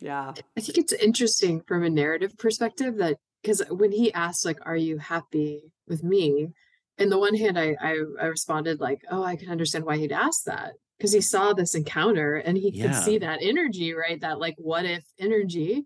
yeah. 0.00 0.32
I 0.56 0.60
think 0.60 0.78
it's 0.78 0.92
interesting 0.94 1.60
from 1.66 1.82
a 1.84 1.90
narrative 1.90 2.36
perspective 2.38 2.96
that 2.96 3.18
because 3.42 3.62
when 3.68 3.92
he 3.92 4.12
asked, 4.14 4.46
like, 4.46 4.58
are 4.62 4.76
you 4.76 4.98
happy 4.98 5.72
with 5.86 6.02
me? 6.02 6.48
in 6.96 7.10
the 7.10 7.18
one 7.18 7.34
hand, 7.34 7.58
I, 7.58 7.76
I 7.80 7.96
I 8.20 8.26
responded 8.26 8.80
like, 8.80 9.02
oh, 9.10 9.22
I 9.24 9.36
can 9.36 9.50
understand 9.50 9.84
why 9.84 9.96
he'd 9.96 10.12
ask 10.12 10.44
that 10.44 10.74
because 10.96 11.12
he 11.12 11.20
saw 11.20 11.52
this 11.52 11.74
encounter 11.74 12.36
and 12.36 12.56
he 12.56 12.70
Yeah. 12.70 12.86
could 12.86 12.94
see 12.94 13.18
that 13.18 13.40
energy, 13.42 13.92
right? 13.94 14.20
That 14.20 14.38
like 14.38 14.54
what 14.58 14.84
if 14.84 15.04
energy, 15.18 15.74
and 15.74 15.84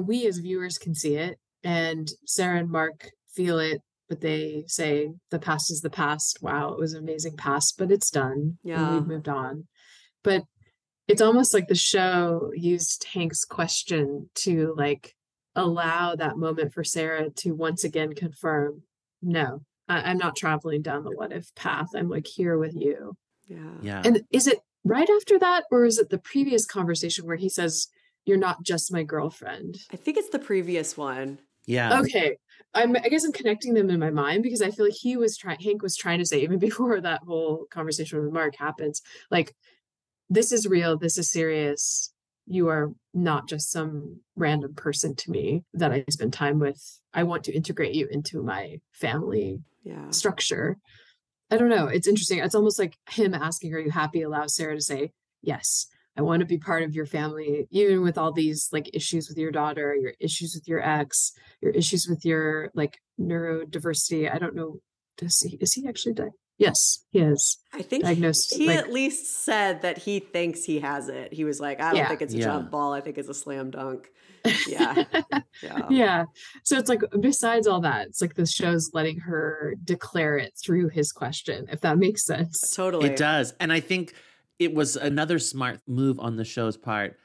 we 0.00 0.26
as 0.26 0.38
viewers 0.38 0.78
can 0.78 0.94
see 0.94 1.16
it, 1.16 1.38
and 1.64 2.10
Sarah 2.26 2.58
and 2.58 2.70
Mark 2.70 3.10
feel 3.34 3.58
it, 3.58 3.80
but 4.08 4.20
they 4.20 4.64
say 4.66 5.10
the 5.30 5.38
past 5.38 5.70
is 5.70 5.80
the 5.80 5.90
past. 5.90 6.38
Wow, 6.42 6.72
it 6.72 6.78
was 6.78 6.92
an 6.94 7.02
amazing 7.02 7.36
past, 7.36 7.74
but 7.78 7.90
it's 7.90 8.10
done. 8.10 8.58
Yeah. 8.62 8.94
we've 8.94 9.06
moved 9.06 9.28
on. 9.28 9.66
But 10.22 10.42
it's 11.08 11.22
almost 11.22 11.54
like 11.54 11.68
the 11.68 11.74
show 11.74 12.50
used 12.54 13.04
Hank's 13.12 13.44
question 13.44 14.28
to 14.36 14.74
like 14.76 15.14
allow 15.54 16.14
that 16.16 16.36
moment 16.36 16.72
for 16.72 16.84
Sarah 16.84 17.30
to 17.30 17.52
once 17.52 17.84
again 17.84 18.12
confirm, 18.14 18.82
no, 19.22 19.62
I- 19.88 20.02
I'm 20.10 20.18
not 20.18 20.36
traveling 20.36 20.82
down 20.82 21.04
the 21.04 21.10
what 21.12 21.32
if 21.32 21.54
path. 21.54 21.88
I'm 21.94 22.08
like 22.08 22.26
here 22.26 22.58
with 22.58 22.74
you. 22.74 23.16
Yeah. 23.46 23.70
Yeah. 23.80 24.02
And 24.04 24.22
is 24.32 24.46
it 24.46 24.58
right 24.84 25.08
after 25.08 25.38
that, 25.38 25.64
or 25.70 25.84
is 25.84 25.98
it 25.98 26.10
the 26.10 26.18
previous 26.18 26.66
conversation 26.66 27.24
where 27.26 27.36
he 27.36 27.48
says, 27.48 27.88
You're 28.26 28.36
not 28.36 28.62
just 28.62 28.92
my 28.92 29.02
girlfriend? 29.04 29.78
I 29.92 29.96
think 29.96 30.16
it's 30.18 30.30
the 30.30 30.38
previous 30.38 30.96
one. 30.96 31.38
yeah. 31.66 32.00
Okay. 32.00 32.36
I'm 32.74 32.94
I 32.96 33.08
guess 33.08 33.24
I'm 33.24 33.32
connecting 33.32 33.72
them 33.74 33.88
in 33.88 33.98
my 34.00 34.10
mind 34.10 34.42
because 34.42 34.60
I 34.60 34.70
feel 34.70 34.84
like 34.86 34.94
he 35.00 35.16
was 35.16 35.36
trying 35.36 35.60
Hank 35.60 35.82
was 35.82 35.96
trying 35.96 36.18
to 36.18 36.26
say, 36.26 36.40
even 36.40 36.58
before 36.68 37.00
that 37.00 37.22
whole 37.26 37.66
conversation 37.70 38.20
with 38.22 38.32
Mark 38.32 38.56
happens, 38.58 39.00
like 39.30 39.54
this 40.28 40.50
is 40.52 40.66
real, 40.66 40.98
this 40.98 41.16
is 41.16 41.30
serious. 41.30 42.12
You 42.48 42.68
are 42.68 42.92
not 43.14 43.48
just 43.48 43.70
some 43.72 44.20
random 44.36 44.74
person 44.74 45.14
to 45.16 45.30
me 45.30 45.64
that 45.74 45.92
I 45.92 46.04
spend 46.10 46.32
time 46.32 46.58
with. 46.58 46.80
I 47.14 47.22
want 47.22 47.44
to 47.44 47.52
integrate 47.52 47.94
you 47.94 48.06
into 48.10 48.42
my 48.42 48.80
family 48.92 49.60
Yeah. 49.82 50.10
structure. 50.10 50.76
I 51.50 51.56
don't 51.56 51.68
know. 51.68 51.86
It's 51.86 52.08
interesting. 52.08 52.40
It's 52.40 52.54
almost 52.56 52.78
like 52.78 52.94
him 53.10 53.32
asking, 53.34 53.72
Are 53.74 53.78
you 53.80 53.90
happy? 53.90 54.22
allows 54.22 54.54
Sarah 54.56 54.74
to 54.74 54.80
say, 54.80 55.12
Yes, 55.42 55.86
I 56.16 56.22
want 56.22 56.40
to 56.40 56.46
be 56.46 56.58
part 56.58 56.82
of 56.82 56.94
your 56.94 57.06
family, 57.06 57.66
even 57.70 58.02
with 58.02 58.16
all 58.18 58.32
these 58.32 58.68
like 58.72 58.88
issues 58.94 59.28
with 59.28 59.36
your 59.38 59.50
daughter, 59.52 59.94
your 59.94 60.14
issues 60.20 60.54
with 60.54 60.66
your 60.66 60.82
ex, 60.82 61.32
your 61.60 61.72
issues 61.72 62.06
with 62.08 62.24
your 62.24 62.70
like 62.74 62.98
neurodiversity. 63.20 64.32
I 64.32 64.38
don't 64.38 64.54
know. 64.54 64.76
Does 65.18 65.40
he 65.40 65.56
is 65.60 65.72
he 65.74 65.86
actually 65.88 66.14
di- 66.14 66.28
Yes, 66.58 67.04
he 67.10 67.18
is. 67.18 67.58
I 67.74 67.82
think 67.82 68.04
Diagnosed, 68.04 68.54
he 68.56 68.66
like- 68.68 68.78
at 68.78 68.90
least 68.90 69.44
said 69.44 69.82
that 69.82 69.98
he 69.98 70.20
thinks 70.20 70.64
he 70.64 70.78
has 70.80 71.08
it. 71.10 71.34
He 71.34 71.44
was 71.44 71.60
like, 71.60 71.80
I 71.80 71.88
don't 71.90 71.96
Yeah. 71.98 72.08
think 72.08 72.22
it's 72.22 72.32
a 72.32 72.38
Yeah. 72.38 72.44
jump 72.44 72.70
ball. 72.70 72.94
I 72.94 73.02
think 73.02 73.18
it's 73.18 73.28
a 73.28 73.34
slam 73.34 73.70
dunk. 73.70 74.08
Yeah. 74.66 75.04
Yeah. 75.62 75.86
yeah. 75.88 76.24
So 76.64 76.76
it's 76.76 76.88
like 76.90 77.00
besides 77.18 77.66
all 77.66 77.80
that, 77.80 78.08
it's 78.08 78.20
like 78.20 78.34
the 78.34 78.44
show's 78.44 78.90
letting 78.92 79.20
her 79.20 79.74
declare 79.82 80.36
it 80.36 80.52
through 80.62 80.90
his 80.90 81.12
question, 81.12 81.66
if 81.70 81.80
that 81.80 81.96
makes 81.98 82.26
sense. 82.26 82.72
Totally. 82.76 83.08
It 83.08 83.16
does. 83.16 83.54
And 83.58 83.72
I 83.72 83.80
think 83.80 84.12
it 84.58 84.74
was 84.74 84.96
another 84.96 85.38
smart 85.38 85.80
move 85.86 86.18
on 86.18 86.36
the 86.36 86.44
show's 86.44 86.76
part 86.76 87.18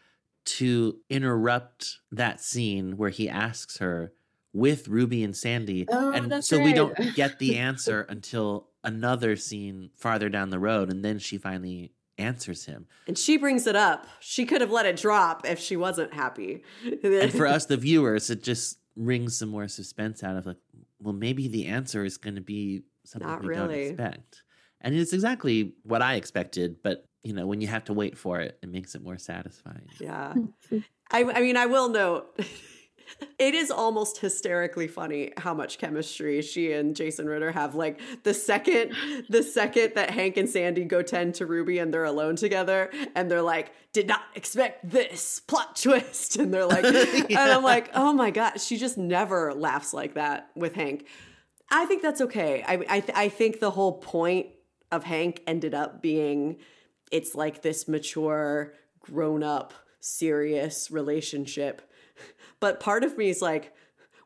to 0.43 0.97
interrupt 1.09 1.99
that 2.11 2.41
scene 2.41 2.97
where 2.97 3.09
he 3.09 3.29
asks 3.29 3.77
her 3.77 4.11
with 4.53 4.87
Ruby 4.87 5.23
and 5.23 5.35
Sandy. 5.35 5.85
Oh, 5.89 6.11
and 6.11 6.31
that's 6.31 6.47
so 6.47 6.59
we 6.59 6.73
don't 6.73 6.97
get 7.15 7.39
the 7.39 7.57
answer 7.59 8.01
until 8.09 8.67
another 8.83 9.35
scene 9.35 9.91
farther 9.95 10.29
down 10.29 10.49
the 10.49 10.59
road. 10.59 10.91
And 10.91 11.05
then 11.05 11.19
she 11.19 11.37
finally 11.37 11.93
answers 12.17 12.65
him. 12.65 12.87
And 13.07 13.17
she 13.17 13.37
brings 13.37 13.67
it 13.67 13.75
up. 13.75 14.07
She 14.19 14.45
could 14.45 14.61
have 14.61 14.71
let 14.71 14.85
it 14.85 14.97
drop 14.97 15.45
if 15.45 15.59
she 15.59 15.77
wasn't 15.77 16.13
happy. 16.13 16.63
And 17.03 17.31
for 17.31 17.47
us, 17.47 17.65
the 17.65 17.77
viewers, 17.77 18.29
it 18.29 18.43
just 18.43 18.79
rings 18.95 19.37
some 19.37 19.49
more 19.49 19.67
suspense 19.67 20.23
out 20.23 20.35
of 20.35 20.45
like, 20.45 20.57
well, 20.99 21.13
maybe 21.13 21.47
the 21.47 21.67
answer 21.67 22.03
is 22.03 22.17
going 22.17 22.35
to 22.35 22.41
be 22.41 22.83
something 23.05 23.29
Not 23.29 23.43
we 23.43 23.55
don't 23.55 23.71
expect. 23.71 24.43
And 24.81 24.95
it's 24.95 25.13
exactly 25.13 25.75
what 25.83 26.01
I 26.01 26.15
expected, 26.15 26.77
but 26.83 27.05
you 27.23 27.33
know, 27.33 27.45
when 27.45 27.61
you 27.61 27.67
have 27.67 27.83
to 27.85 27.93
wait 27.93 28.17
for 28.17 28.39
it, 28.39 28.57
it 28.61 28.69
makes 28.69 28.95
it 28.95 29.03
more 29.03 29.17
satisfying. 29.17 29.87
Yeah. 29.99 30.33
I, 31.11 31.23
I 31.23 31.41
mean, 31.41 31.57
I 31.57 31.65
will 31.65 31.89
note 31.89 32.39
it 33.39 33.53
is 33.53 33.69
almost 33.69 34.17
hysterically 34.19 34.87
funny 34.87 35.31
how 35.37 35.53
much 35.53 35.77
chemistry 35.77 36.41
she 36.41 36.71
and 36.71 36.95
Jason 36.95 37.27
Ritter 37.27 37.51
have. 37.51 37.75
Like 37.75 37.99
the 38.23 38.33
second, 38.33 38.93
the 39.29 39.43
second 39.43 39.93
that 39.95 40.09
Hank 40.11 40.37
and 40.37 40.49
Sandy 40.49 40.85
go 40.85 41.01
tend 41.01 41.35
to 41.35 41.45
Ruby 41.45 41.79
and 41.79 41.93
they're 41.93 42.05
alone 42.05 42.35
together, 42.35 42.89
and 43.15 43.29
they're 43.29 43.41
like, 43.41 43.71
"Did 43.93 44.07
not 44.07 44.21
expect 44.35 44.89
this 44.89 45.39
plot 45.39 45.75
twist," 45.81 46.37
and 46.37 46.53
they're 46.53 46.65
like, 46.65 46.85
and 46.85 47.37
I'm 47.37 47.63
like, 47.63 47.91
"Oh 47.93 48.13
my 48.13 48.31
god," 48.31 48.59
she 48.61 48.77
just 48.77 48.97
never 48.97 49.53
laughs 49.53 49.93
like 49.93 50.15
that 50.15 50.49
with 50.55 50.73
Hank. 50.73 51.05
I 51.69 51.85
think 51.85 52.01
that's 52.01 52.21
okay. 52.21 52.63
I 52.67 52.73
I, 52.89 52.99
th- 52.99 53.17
I 53.17 53.29
think 53.29 53.59
the 53.59 53.71
whole 53.71 53.93
point 53.93 54.47
of 54.91 55.03
Hank 55.03 55.41
ended 55.47 55.73
up 55.73 56.01
being 56.01 56.57
it's 57.11 57.35
like 57.35 57.61
this 57.61 57.87
mature, 57.87 58.73
grown 58.99 59.43
up, 59.43 59.73
serious 59.99 60.89
relationship. 60.91 61.81
But 62.59 62.79
part 62.79 63.03
of 63.03 63.17
me 63.17 63.29
is 63.29 63.41
like, 63.41 63.73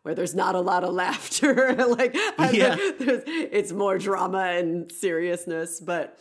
where 0.03 0.13
there's 0.13 0.35
not 0.35 0.53
a 0.55 0.59
lot 0.61 0.83
of 0.83 0.93
laughter, 0.93 1.73
like 1.87 2.13
Yeah. 2.53 2.75
there's- 2.99 3.23
it's 3.25 3.71
more 3.71 3.97
drama 3.97 4.53
and 4.57 4.91
seriousness, 4.91 5.79
but 5.79 6.17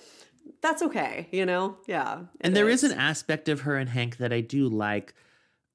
that's 0.62 0.83
okay, 0.83 1.29
you 1.33 1.44
know? 1.44 1.77
Yeah. 1.87 2.22
And 2.40 2.57
there 2.57 2.68
is 2.68 2.83
an 2.85 2.92
aspect 2.92 3.48
of 3.48 3.61
her 3.62 3.77
and 3.77 3.88
Hank 3.90 4.16
that 4.18 4.33
I 4.33 4.40
do 4.40 4.68
like, 4.68 5.14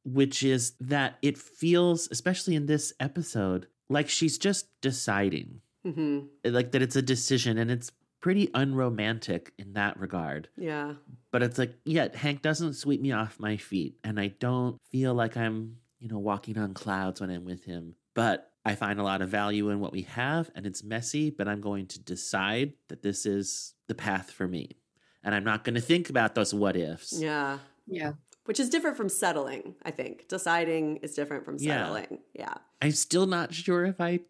which 0.04 0.42
is 0.44 0.74
that 0.80 1.18
it 1.22 1.38
feels, 1.38 2.08
especially 2.12 2.56
in 2.56 2.66
this 2.66 2.94
episode, 3.00 3.68
like 3.90 4.10
she's 4.10 4.38
just 4.38 4.68
deciding. 4.82 5.62
Mhm. 5.86 6.28
Like 6.44 6.72
that 6.72 6.82
it's 6.82 6.96
a 6.96 7.02
decision 7.02 7.58
and 7.58 7.70
it's 7.70 7.92
pretty 8.22 8.50
unromantic 8.54 9.54
in 9.58 9.74
that 9.74 10.00
regard. 10.00 10.50
Yeah. 10.58 10.94
But 11.32 11.44
it's 11.44 11.58
like, 11.58 11.76
yeah, 11.86 12.10
Hank 12.16 12.42
doesn't 12.42 12.74
sweep 12.74 13.02
me 13.02 13.12
off 13.12 13.40
my 13.40 13.58
feet. 13.58 13.96
And 14.04 14.20
I 14.20 14.28
don't 14.40 14.78
feel 14.92 15.14
like 15.14 15.38
I'm, 15.38 15.78
you 16.00 16.10
know, 16.10 16.20
walking 16.20 16.58
on 16.58 16.74
clouds 16.74 17.22
when 17.22 17.30
I'm 17.30 17.46
with 17.46 17.64
him. 17.64 17.96
But 18.14 18.52
I 18.66 18.76
find 18.76 19.00
a 19.00 19.04
lot 19.04 19.22
of 19.22 19.30
value 19.30 19.70
in 19.70 19.80
what 19.80 19.94
we 19.94 20.02
have 20.04 20.52
and 20.54 20.66
it's 20.66 20.84
messy, 20.84 21.30
but 21.30 21.48
I'm 21.48 21.62
going 21.62 21.88
to 21.88 22.00
decide 22.00 22.74
that 22.90 23.02
this 23.02 23.26
is 23.26 23.74
the 23.88 23.96
path 23.96 24.32
for 24.32 24.48
me. 24.48 24.78
And 25.24 25.34
I'm 25.34 25.44
not 25.44 25.64
going 25.64 25.76
to 25.76 25.82
think 25.82 26.10
about 26.10 26.36
those 26.36 26.54
what 26.54 26.76
ifs. 26.76 27.14
Yeah. 27.18 27.60
Yeah. 27.88 28.14
Which 28.46 28.60
is 28.60 28.70
different 28.70 28.98
from 28.98 29.10
settling, 29.10 29.76
I 29.84 29.92
think. 29.92 30.28
Deciding 30.28 30.98
is 30.98 31.14
different 31.14 31.46
from 31.46 31.58
Yeah. 31.60 31.84
settling. 31.84 32.20
Yeah. 32.34 32.56
I'm 32.82 32.92
still 32.92 33.28
not 33.28 33.54
sure 33.54 33.86
if 33.86 34.02
I 34.02 34.22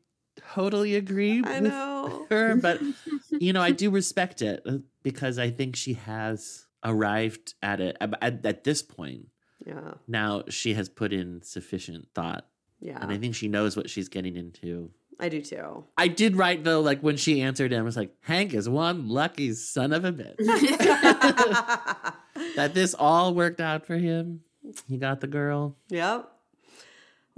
totally 0.54 0.96
agree 0.96 1.42
I 1.44 1.62
with 1.62 1.72
know. 1.72 2.26
her, 2.30 2.56
but 2.56 2.82
you 3.32 3.54
know, 3.54 3.62
I 3.62 3.72
do 3.72 3.90
respect 3.90 4.42
it 4.42 4.62
uh, 4.66 4.78
because 5.04 5.40
I 5.40 5.50
think 5.50 5.76
she 5.76 5.94
has 5.94 6.66
arrived 6.84 7.56
at 7.62 7.82
it 7.82 7.98
at, 8.00 8.14
at, 8.22 8.46
at 8.46 8.64
this 8.64 8.82
point. 8.82 9.28
Yeah. 9.66 9.94
Now 10.08 10.44
she 10.50 10.74
has 10.74 10.90
put 10.90 11.14
in 11.14 11.42
sufficient 11.44 12.08
thought, 12.16 12.48
Yeah. 12.80 12.98
and 13.02 13.12
I 13.12 13.18
think 13.18 13.36
she 13.36 13.48
knows 13.48 13.76
what 13.78 13.90
she's 13.90 14.10
getting 14.10 14.36
into. 14.36 14.92
I 15.20 15.28
do 15.28 15.42
too. 15.42 15.84
I 15.98 16.08
did 16.08 16.38
write 16.38 16.64
though, 16.64 16.80
like 16.80 17.02
when 17.02 17.18
she 17.18 17.42
answered 17.42 17.74
him, 17.74 17.82
I 17.82 17.84
was 17.84 17.98
like, 17.98 18.16
Hank 18.22 18.54
is 18.54 18.70
one 18.70 19.10
lucky 19.10 19.54
son 19.54 19.92
of 19.92 20.06
a 20.06 20.14
bitch. 20.14 20.38
that 22.56 22.74
this 22.74 22.96
all 22.98 23.34
worked 23.34 23.60
out 23.60 23.86
for 23.86 23.98
him. 23.98 24.42
He 24.88 24.98
got 24.98 25.20
the 25.22 25.28
girl. 25.28 25.76
Yep. 25.90 26.30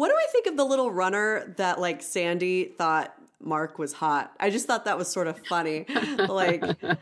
What 0.02 0.08
do 0.08 0.16
I 0.16 0.26
think 0.32 0.48
of 0.48 0.58
the 0.58 0.64
little 0.64 0.90
runner 0.90 1.54
that 1.58 1.80
like 1.80 2.02
Sandy 2.02 2.64
thought 2.64 3.14
Mark 3.40 3.78
was 3.78 3.94
hot? 3.94 4.34
I 4.40 4.50
just 4.50 4.66
thought 4.66 4.86
that 4.86 4.98
was 4.98 5.08
sort 5.08 5.28
of 5.28 5.38
funny. 5.46 5.86
like 6.28 6.64
and 6.64 6.98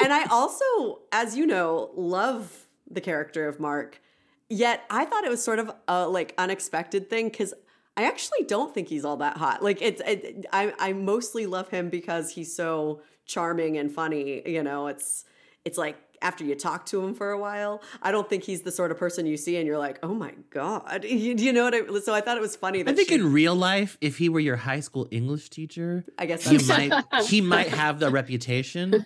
I 0.00 0.24
also, 0.28 1.02
as 1.12 1.36
you 1.36 1.46
know, 1.46 1.92
love 1.94 2.66
the 2.90 3.00
character 3.00 3.46
of 3.46 3.60
Mark. 3.60 4.00
Yet 4.48 4.82
I 4.90 5.04
thought 5.04 5.22
it 5.22 5.30
was 5.30 5.44
sort 5.44 5.60
of 5.60 5.70
a 5.86 6.08
like 6.08 6.34
unexpected 6.36 7.08
thing 7.08 7.30
cuz 7.30 7.54
I 7.96 8.06
actually 8.06 8.42
don't 8.48 8.74
think 8.74 8.88
he's 8.88 9.04
all 9.04 9.18
that 9.18 9.36
hot. 9.36 9.62
Like 9.62 9.80
it's 9.80 10.02
it, 10.04 10.46
I 10.52 10.74
I 10.80 10.94
mostly 10.94 11.46
love 11.46 11.68
him 11.68 11.90
because 11.90 12.32
he's 12.32 12.52
so 12.52 13.02
charming 13.24 13.78
and 13.78 13.92
funny, 13.92 14.42
you 14.50 14.64
know. 14.64 14.88
It's 14.88 15.26
it's 15.64 15.78
like 15.78 15.96
after 16.24 16.42
you 16.42 16.54
talk 16.56 16.86
to 16.86 17.04
him 17.04 17.14
for 17.14 17.30
a 17.30 17.38
while, 17.38 17.82
I 18.02 18.10
don't 18.10 18.28
think 18.28 18.42
he's 18.42 18.62
the 18.62 18.72
sort 18.72 18.90
of 18.90 18.96
person 18.98 19.26
you 19.26 19.36
see 19.36 19.56
and 19.58 19.66
you're 19.66 19.78
like, 19.78 19.98
"Oh 20.02 20.14
my 20.14 20.32
god." 20.50 21.04
You, 21.14 21.34
you 21.36 21.52
know 21.52 21.64
what 21.64 21.74
I 21.74 22.00
so 22.00 22.12
I 22.14 22.20
thought 22.22 22.36
it 22.36 22.40
was 22.40 22.56
funny 22.56 22.82
that 22.82 22.90
I 22.90 22.94
think 22.94 23.08
she- 23.10 23.14
in 23.14 23.32
real 23.32 23.54
life, 23.54 23.96
if 24.00 24.16
he 24.18 24.28
were 24.28 24.40
your 24.40 24.56
high 24.56 24.80
school 24.80 25.06
English 25.12 25.50
teacher, 25.50 26.04
I 26.18 26.26
guess 26.26 26.42
he 26.48 26.58
might 26.66 26.92
he 27.26 27.40
might 27.40 27.68
have 27.68 28.00
the 28.00 28.10
reputation. 28.10 29.04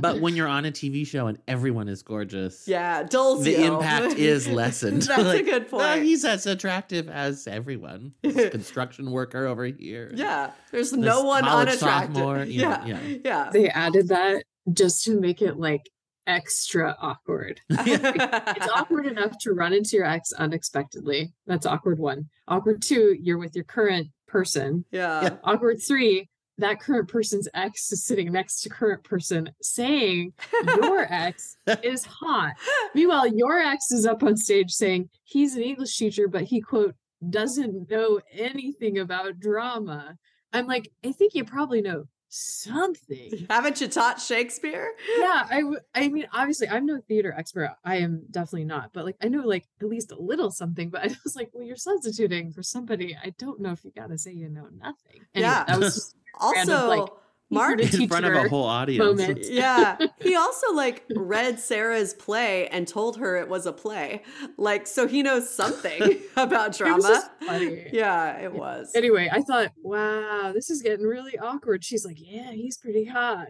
But 0.00 0.20
when 0.20 0.36
you're 0.36 0.48
on 0.48 0.64
a 0.64 0.70
TV 0.72 1.06
show 1.06 1.26
and 1.26 1.38
everyone 1.48 1.88
is 1.88 2.02
gorgeous, 2.02 2.66
Yeah, 2.68 3.02
dulls 3.02 3.44
the 3.44 3.50
you. 3.52 3.74
impact 3.74 4.14
is 4.14 4.48
lessened. 4.48 5.02
That's 5.08 5.20
a 5.20 5.24
Like, 5.24 5.44
good 5.44 5.70
"No, 5.72 5.78
point." 5.78 6.02
he's 6.04 6.24
as 6.24 6.46
attractive 6.46 7.08
as 7.08 7.46
everyone. 7.46 8.12
This 8.22 8.50
construction 8.50 9.10
worker 9.10 9.46
over 9.46 9.64
here. 9.66 10.12
Yeah, 10.14 10.52
there's 10.70 10.90
This 10.92 10.98
no 11.00 11.22
one 11.24 11.42
college 11.44 11.68
unattractive. 11.68 12.14
sophomore, 12.16 12.44
you 12.44 12.62
know, 12.62 12.68
yeah, 12.86 13.00
yeah. 13.00 13.16
yeah. 13.24 13.50
They 13.52 13.68
added 13.68 14.08
that 14.08 14.44
just 14.72 15.04
to 15.04 15.18
make 15.20 15.42
it 15.42 15.58
like 15.58 15.90
extra 16.26 16.96
awkward. 17.00 17.60
it's 17.70 18.68
awkward 18.68 19.06
enough 19.06 19.36
to 19.40 19.52
run 19.52 19.72
into 19.72 19.96
your 19.96 20.06
ex 20.06 20.32
unexpectedly. 20.32 21.32
That's 21.46 21.66
awkward 21.66 21.98
one. 21.98 22.28
Awkward 22.48 22.82
two, 22.82 23.16
you're 23.20 23.38
with 23.38 23.54
your 23.54 23.64
current 23.64 24.08
person. 24.26 24.84
Yeah. 24.90 25.36
Awkward 25.44 25.80
three, 25.86 26.28
that 26.58 26.80
current 26.80 27.08
person's 27.08 27.48
ex 27.54 27.90
is 27.92 28.04
sitting 28.04 28.32
next 28.32 28.62
to 28.62 28.68
current 28.68 29.02
person 29.04 29.50
saying 29.60 30.32
your 30.76 31.00
ex 31.12 31.56
is 31.82 32.04
hot. 32.04 32.52
Meanwhile, 32.94 33.28
your 33.28 33.58
ex 33.58 33.90
is 33.90 34.06
up 34.06 34.22
on 34.22 34.36
stage 34.36 34.70
saying 34.70 35.08
he's 35.24 35.56
an 35.56 35.62
English 35.62 35.96
teacher, 35.96 36.28
but 36.28 36.42
he 36.42 36.60
quote 36.60 36.94
doesn't 37.30 37.90
know 37.90 38.20
anything 38.32 38.98
about 38.98 39.38
drama. 39.38 40.16
I'm 40.52 40.66
like, 40.66 40.90
I 41.04 41.12
think 41.12 41.34
you 41.34 41.44
probably 41.44 41.80
know 41.80 42.04
something. 42.32 43.46
Haven't 43.50 43.80
you 43.80 43.88
taught 43.88 44.20
Shakespeare? 44.20 44.92
Yeah, 45.18 45.46
I, 45.50 45.60
w- 45.60 45.80
I 45.94 46.08
mean, 46.08 46.26
obviously, 46.32 46.68
I'm 46.68 46.86
no 46.86 47.00
theater 47.06 47.34
expert. 47.36 47.70
I 47.84 47.96
am 47.96 48.22
definitely 48.30 48.64
not, 48.64 48.92
but 48.92 49.04
like, 49.04 49.16
I 49.22 49.28
know 49.28 49.42
like 49.46 49.66
at 49.80 49.88
least 49.88 50.12
a 50.12 50.20
little 50.20 50.50
something. 50.50 50.90
But 50.90 51.02
I 51.04 51.08
was 51.24 51.36
like, 51.36 51.50
well, 51.52 51.64
you're 51.64 51.76
substituting 51.76 52.52
for 52.52 52.62
somebody. 52.62 53.16
I 53.22 53.30
don't 53.38 53.60
know 53.60 53.72
if 53.72 53.84
you 53.84 53.92
got 53.92 54.08
to 54.10 54.18
say 54.18 54.32
you 54.32 54.48
know 54.48 54.68
nothing. 54.78 55.20
Anyway, 55.34 55.50
Yeah. 55.50 55.64
that 55.64 55.78
was 55.78 55.94
just 55.94 56.16
Also, 56.40 56.56
random, 56.72 56.88
like, 56.88 57.08
Mark 57.52 57.80
in 57.80 58.08
front 58.08 58.24
of 58.26 58.34
a 58.34 58.48
whole 58.48 58.64
audience. 58.64 59.20
moment. 59.20 59.44
yeah 59.50 59.96
he 60.20 60.34
also 60.34 60.72
like 60.74 61.04
read 61.14 61.58
sarah's 61.60 62.14
play 62.14 62.66
and 62.68 62.88
told 62.88 63.18
her 63.18 63.36
it 63.36 63.48
was 63.48 63.66
a 63.66 63.72
play 63.72 64.22
like 64.56 64.86
so 64.86 65.06
he 65.06 65.22
knows 65.22 65.48
something 65.48 66.20
about 66.36 66.66
It 66.66 66.68
was 66.68 66.78
drama 66.78 67.02
just 67.02 67.30
funny. 67.46 67.90
yeah 67.92 68.38
it 68.38 68.52
was 68.52 68.92
Anyway, 68.94 69.28
I 69.32 69.42
thought, 69.42 69.72
wow, 69.82 70.52
this 70.54 70.70
is 70.70 70.82
getting 70.82 71.06
really 71.06 71.38
awkward. 71.38 71.84
She's 71.84 72.04
like, 72.04 72.16
yeah, 72.18 72.52
he's 72.52 72.76
pretty 72.78 73.04
hot. 73.04 73.48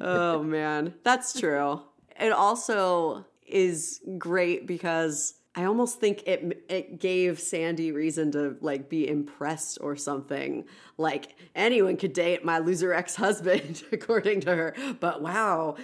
oh 0.00 0.42
man 0.42 0.94
that's 1.04 1.38
true 1.38 1.80
it 2.20 2.32
also 2.32 3.24
is 3.46 4.00
great 4.18 4.66
because 4.66 5.34
I 5.54 5.64
almost 5.64 6.00
think 6.00 6.22
it 6.26 6.64
it 6.70 6.98
gave 6.98 7.38
Sandy 7.38 7.92
reason 7.92 8.32
to 8.32 8.56
like 8.62 8.88
be 8.88 9.06
impressed 9.06 9.76
or 9.82 9.96
something. 9.96 10.64
Like 10.96 11.34
anyone 11.54 11.96
could 11.98 12.14
date 12.14 12.42
my 12.44 12.58
loser 12.58 12.94
ex 12.94 13.16
husband, 13.16 13.82
according 13.92 14.40
to 14.42 14.54
her. 14.56 14.74
But 14.98 15.20
wow, 15.20 15.76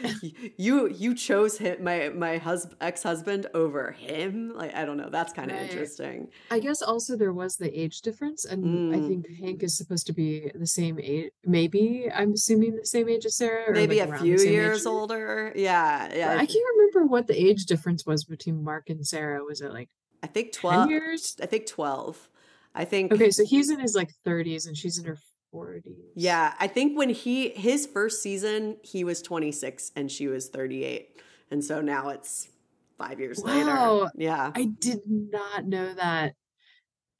you 0.56 0.88
you 0.88 1.14
chose 1.14 1.58
him 1.58 1.84
my 1.84 2.08
my 2.08 2.38
hus- 2.38 2.66
ex 2.80 3.02
husband 3.02 3.46
over 3.52 3.92
him. 3.92 4.54
Like 4.54 4.74
I 4.74 4.86
don't 4.86 4.96
know. 4.96 5.10
That's 5.10 5.32
kind 5.34 5.50
of 5.50 5.58
Right. 5.58 5.68
interesting. 5.70 6.28
I 6.50 6.60
guess 6.60 6.80
also 6.80 7.14
there 7.16 7.32
was 7.34 7.56
the 7.56 7.70
age 7.78 8.00
difference, 8.00 8.46
and 8.46 8.94
I 8.94 8.98
Mm. 8.98 9.08
think 9.08 9.38
Hank 9.38 9.62
is 9.62 9.76
supposed 9.76 10.06
to 10.06 10.12
be 10.14 10.50
the 10.54 10.66
same 10.66 10.98
age. 10.98 11.30
Maybe 11.44 12.08
I'm 12.14 12.32
assuming 12.32 12.76
the 12.76 12.86
same 12.86 13.08
age 13.08 13.26
as 13.26 13.34
Sarah, 13.36 13.70
or 13.70 13.74
Maybe 13.74 14.00
like 14.00 14.08
a 14.14 14.18
few 14.18 14.38
years 14.38 14.86
older. 14.86 15.52
Yeah, 15.54 16.14
yeah. 16.14 16.30
I 16.38 16.46
can't 16.46 16.64
remember 16.76 17.06
what 17.06 17.26
the 17.26 17.38
age 17.38 17.66
difference 17.66 18.06
was 18.06 18.24
between 18.24 18.62
Mark 18.64 18.88
and 18.88 19.06
Sarah. 19.06 19.42
Was 19.44 19.57
it 19.60 19.72
like 19.72 19.88
I 20.22 20.26
think 20.26 20.52
12 20.52 20.90
years? 20.90 21.36
I 21.42 21.46
think 21.46 21.66
twelve. 21.66 22.28
I 22.74 22.84
think. 22.84 23.12
Okay, 23.12 23.30
so 23.30 23.44
he's 23.44 23.70
in 23.70 23.80
his 23.80 23.94
like 23.94 24.10
30s 24.26 24.66
and 24.66 24.76
she's 24.76 24.98
in 24.98 25.04
her 25.04 25.18
40s. 25.54 25.82
Yeah, 26.14 26.54
I 26.58 26.66
think 26.66 26.96
when 26.96 27.08
he 27.10 27.50
his 27.50 27.86
first 27.86 28.22
season, 28.22 28.76
he 28.82 29.04
was 29.04 29.22
26 29.22 29.92
and 29.96 30.10
she 30.10 30.26
was 30.28 30.48
38. 30.48 31.20
And 31.50 31.64
so 31.64 31.80
now 31.80 32.10
it's 32.10 32.48
5 32.98 33.18
years 33.20 33.40
Wow. 33.42 33.52
later. 34.00 34.10
Yeah. 34.16 34.52
I 34.54 34.64
did 34.66 35.00
not 35.06 35.66
know 35.66 35.94
that. 35.94 36.34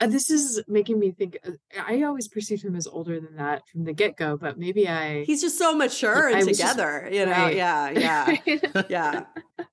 Uh, 0.01 0.07
this 0.07 0.31
is 0.31 0.63
making 0.69 0.99
me 1.01 1.11
think. 1.11 1.39
uh, 1.45 1.51
I 1.87 2.03
always 2.03 2.29
perceived 2.29 2.63
him 2.65 2.77
as 2.77 2.87
older 2.87 3.19
than 3.21 3.35
that 3.37 3.67
from 3.69 3.83
the 3.85 3.93
get 3.93 4.17
go, 4.17 4.37
but 4.37 4.57
maybe 4.59 4.89
I. 4.89 5.25
He's 5.25 5.41
just 5.41 5.59
so 5.59 5.75
mature 5.75 6.29
I 6.29 6.39
and 6.39 6.47
was 6.47 6.57
just- 6.59 6.73
together, 6.77 7.09
you 7.11 7.27
know. 7.27 7.33
right. 7.33 7.57
Yeah, 7.57 7.91
yeah. 7.91 8.83
Yeah. 8.89 9.25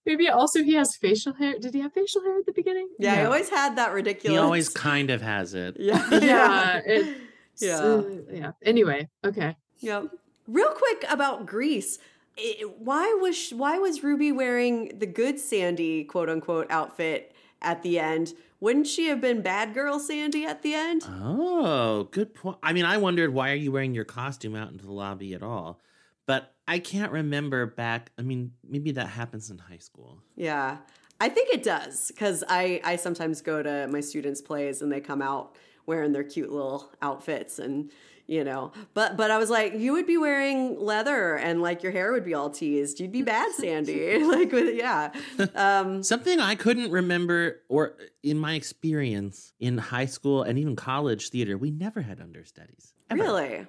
maybe 0.05 0.27
also 0.29 0.63
he 0.63 0.73
has 0.73 0.95
facial 0.95 1.33
hair. 1.33 1.59
Did 1.59 1.73
he 1.75 1.81
have 1.81 1.93
facial 1.93 2.21
hair 2.23 2.39
at 2.39 2.45
the 2.47 2.53
beginning? 2.53 2.89
Yeah, 2.97 3.19
he 3.19 3.25
always 3.25 3.49
had 3.49 3.75
that 3.75 3.93
ridiculous 3.93 4.35
He 4.35 4.37
always 4.43 4.67
kind 4.69 5.11
of 5.11 5.21
has 5.21 5.53
it. 5.53 5.75
Yeah. 5.79 6.09
Yeah, 6.11 6.81
it- 6.85 7.17
Yeah. 7.59 7.77
So, 7.77 8.21
yeah. 8.31 8.51
Anyway, 8.63 9.07
okay. 9.23 9.55
Yep. 9.79 10.07
Real 10.47 10.71
quick 10.71 11.05
about 11.09 11.45
Grease. 11.45 11.99
I- 12.37 12.63
why 12.79 13.15
was 13.21 13.51
why 13.51 13.77
was 13.77 14.03
Ruby 14.03 14.31
wearing 14.31 14.97
the 14.99 15.05
good 15.05 15.39
Sandy 15.39 16.03
quote 16.03 16.29
unquote 16.29 16.65
outfit 16.71 17.31
at 17.61 17.83
the 17.83 17.99
end? 17.99 18.33
Wouldn't 18.59 18.87
she 18.87 19.07
have 19.07 19.21
been 19.21 19.41
bad 19.41 19.73
girl 19.73 19.99
Sandy 19.99 20.45
at 20.45 20.61
the 20.61 20.73
end? 20.73 21.03
Oh, 21.07 22.07
good 22.11 22.33
point. 22.33 22.57
I 22.63 22.73
mean, 22.73 22.85
I 22.85 22.97
wondered 22.97 23.33
why 23.33 23.51
are 23.51 23.55
you 23.55 23.71
wearing 23.71 23.93
your 23.93 24.05
costume 24.05 24.55
out 24.55 24.71
into 24.71 24.85
the 24.85 24.93
lobby 24.93 25.33
at 25.33 25.43
all? 25.43 25.81
But 26.25 26.53
I 26.67 26.79
can't 26.79 27.11
remember 27.11 27.65
back. 27.65 28.11
I 28.17 28.21
mean, 28.21 28.53
maybe 28.67 28.91
that 28.93 29.07
happens 29.07 29.51
in 29.51 29.57
high 29.57 29.77
school. 29.77 30.21
Yeah. 30.35 30.77
I 31.19 31.29
think 31.29 31.53
it 31.53 31.63
does 31.63 32.07
because 32.07 32.43
I, 32.47 32.81
I 32.83 32.95
sometimes 32.95 33.41
go 33.41 33.61
to 33.61 33.87
my 33.87 34.01
students' 34.01 34.41
plays 34.41 34.81
and 34.81 34.91
they 34.91 34.99
come 34.99 35.21
out 35.21 35.55
wearing 35.85 36.11
their 36.13 36.23
cute 36.23 36.51
little 36.51 36.91
outfits 37.01 37.59
and 37.59 37.91
you 38.27 38.43
know 38.43 38.71
but 38.93 39.15
but 39.17 39.29
I 39.29 39.37
was 39.37 39.49
like 39.49 39.73
you 39.75 39.93
would 39.93 40.07
be 40.07 40.17
wearing 40.17 40.79
leather 40.79 41.35
and 41.35 41.61
like 41.61 41.83
your 41.83 41.91
hair 41.91 42.11
would 42.11 42.25
be 42.25 42.33
all 42.33 42.49
teased 42.49 42.99
you'd 42.99 43.11
be 43.11 43.21
bad 43.21 43.51
Sandy 43.53 44.23
like 44.23 44.51
with 44.51 44.75
yeah 44.75 45.11
um 45.53 46.01
Something 46.03 46.39
I 46.39 46.55
couldn't 46.55 46.91
remember, 46.91 47.61
or 47.69 47.95
in 48.23 48.37
my 48.39 48.53
experience 48.55 49.53
in 49.59 49.77
high 49.77 50.07
school 50.07 50.41
and 50.43 50.57
even 50.57 50.75
college 50.75 51.29
theater, 51.29 51.57
we 51.57 51.69
never 51.71 52.01
had 52.01 52.19
understudies. 52.19 52.93
ever. 53.11 53.21
really 53.21 53.67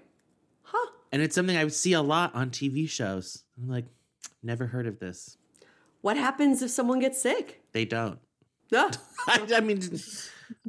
huh 0.62 0.90
And 1.12 1.20
it's 1.22 1.34
something 1.34 1.56
I 1.56 1.64
would 1.64 1.74
see 1.74 1.92
a 1.92 2.02
lot 2.02 2.34
on 2.34 2.50
TV 2.50 2.88
shows. 2.88 3.44
I'm 3.60 3.68
like, 3.68 3.84
never 4.42 4.66
heard 4.66 4.86
of 4.86 4.98
this. 5.00 5.36
what 6.00 6.16
happens 6.16 6.62
if 6.62 6.70
someone 6.70 6.98
gets 7.00 7.20
sick 7.20 7.60
They 7.72 7.84
don't. 7.84 8.18
no 8.72 8.90
I, 9.28 9.46
I 9.56 9.60
mean, 9.60 9.80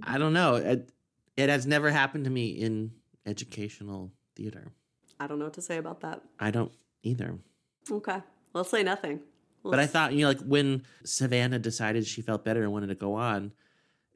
I 0.04 0.18
don't 0.18 0.34
know. 0.34 0.56
It, 0.56 0.90
it 1.38 1.50
has 1.50 1.66
never 1.68 1.90
happened 1.92 2.26
to 2.26 2.32
me 2.32 2.48
in 2.50 2.92
educational 3.28 4.12
theater. 4.36 4.72
I 5.20 5.28
don't 5.28 5.40
know 5.40 5.46
what 5.46 5.54
to 5.56 5.62
say 5.62 5.78
about 5.78 6.02
that 6.02 6.22
I 6.40 6.52
don't 6.52 6.72
either. 7.04 7.38
okay 7.92 8.22
we'll 8.54 8.64
say 8.64 8.84
nothing 8.84 9.20
But 9.64 9.80
I 9.80 9.86
thought, 9.86 10.14
you 10.14 10.22
know, 10.22 10.28
like 10.30 10.40
when 10.42 10.84
Savannah 11.04 11.60
decided 11.60 12.06
she 12.08 12.22
felt 12.22 12.46
better 12.46 12.64
and 12.64 12.72
wanted 12.72 12.88
to 12.88 12.96
go 12.96 13.14
on, 13.16 13.52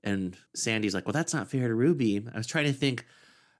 and 0.03 0.35
Sandy's 0.55 0.93
like, 0.95 1.05
well, 1.05 1.13
that's 1.13 1.33
not 1.33 1.49
fair 1.49 1.67
to 1.67 1.75
Ruby. 1.75 2.25
I 2.33 2.37
was 2.37 2.47
trying 2.47 2.65
to 2.65 2.73
think, 2.73 3.05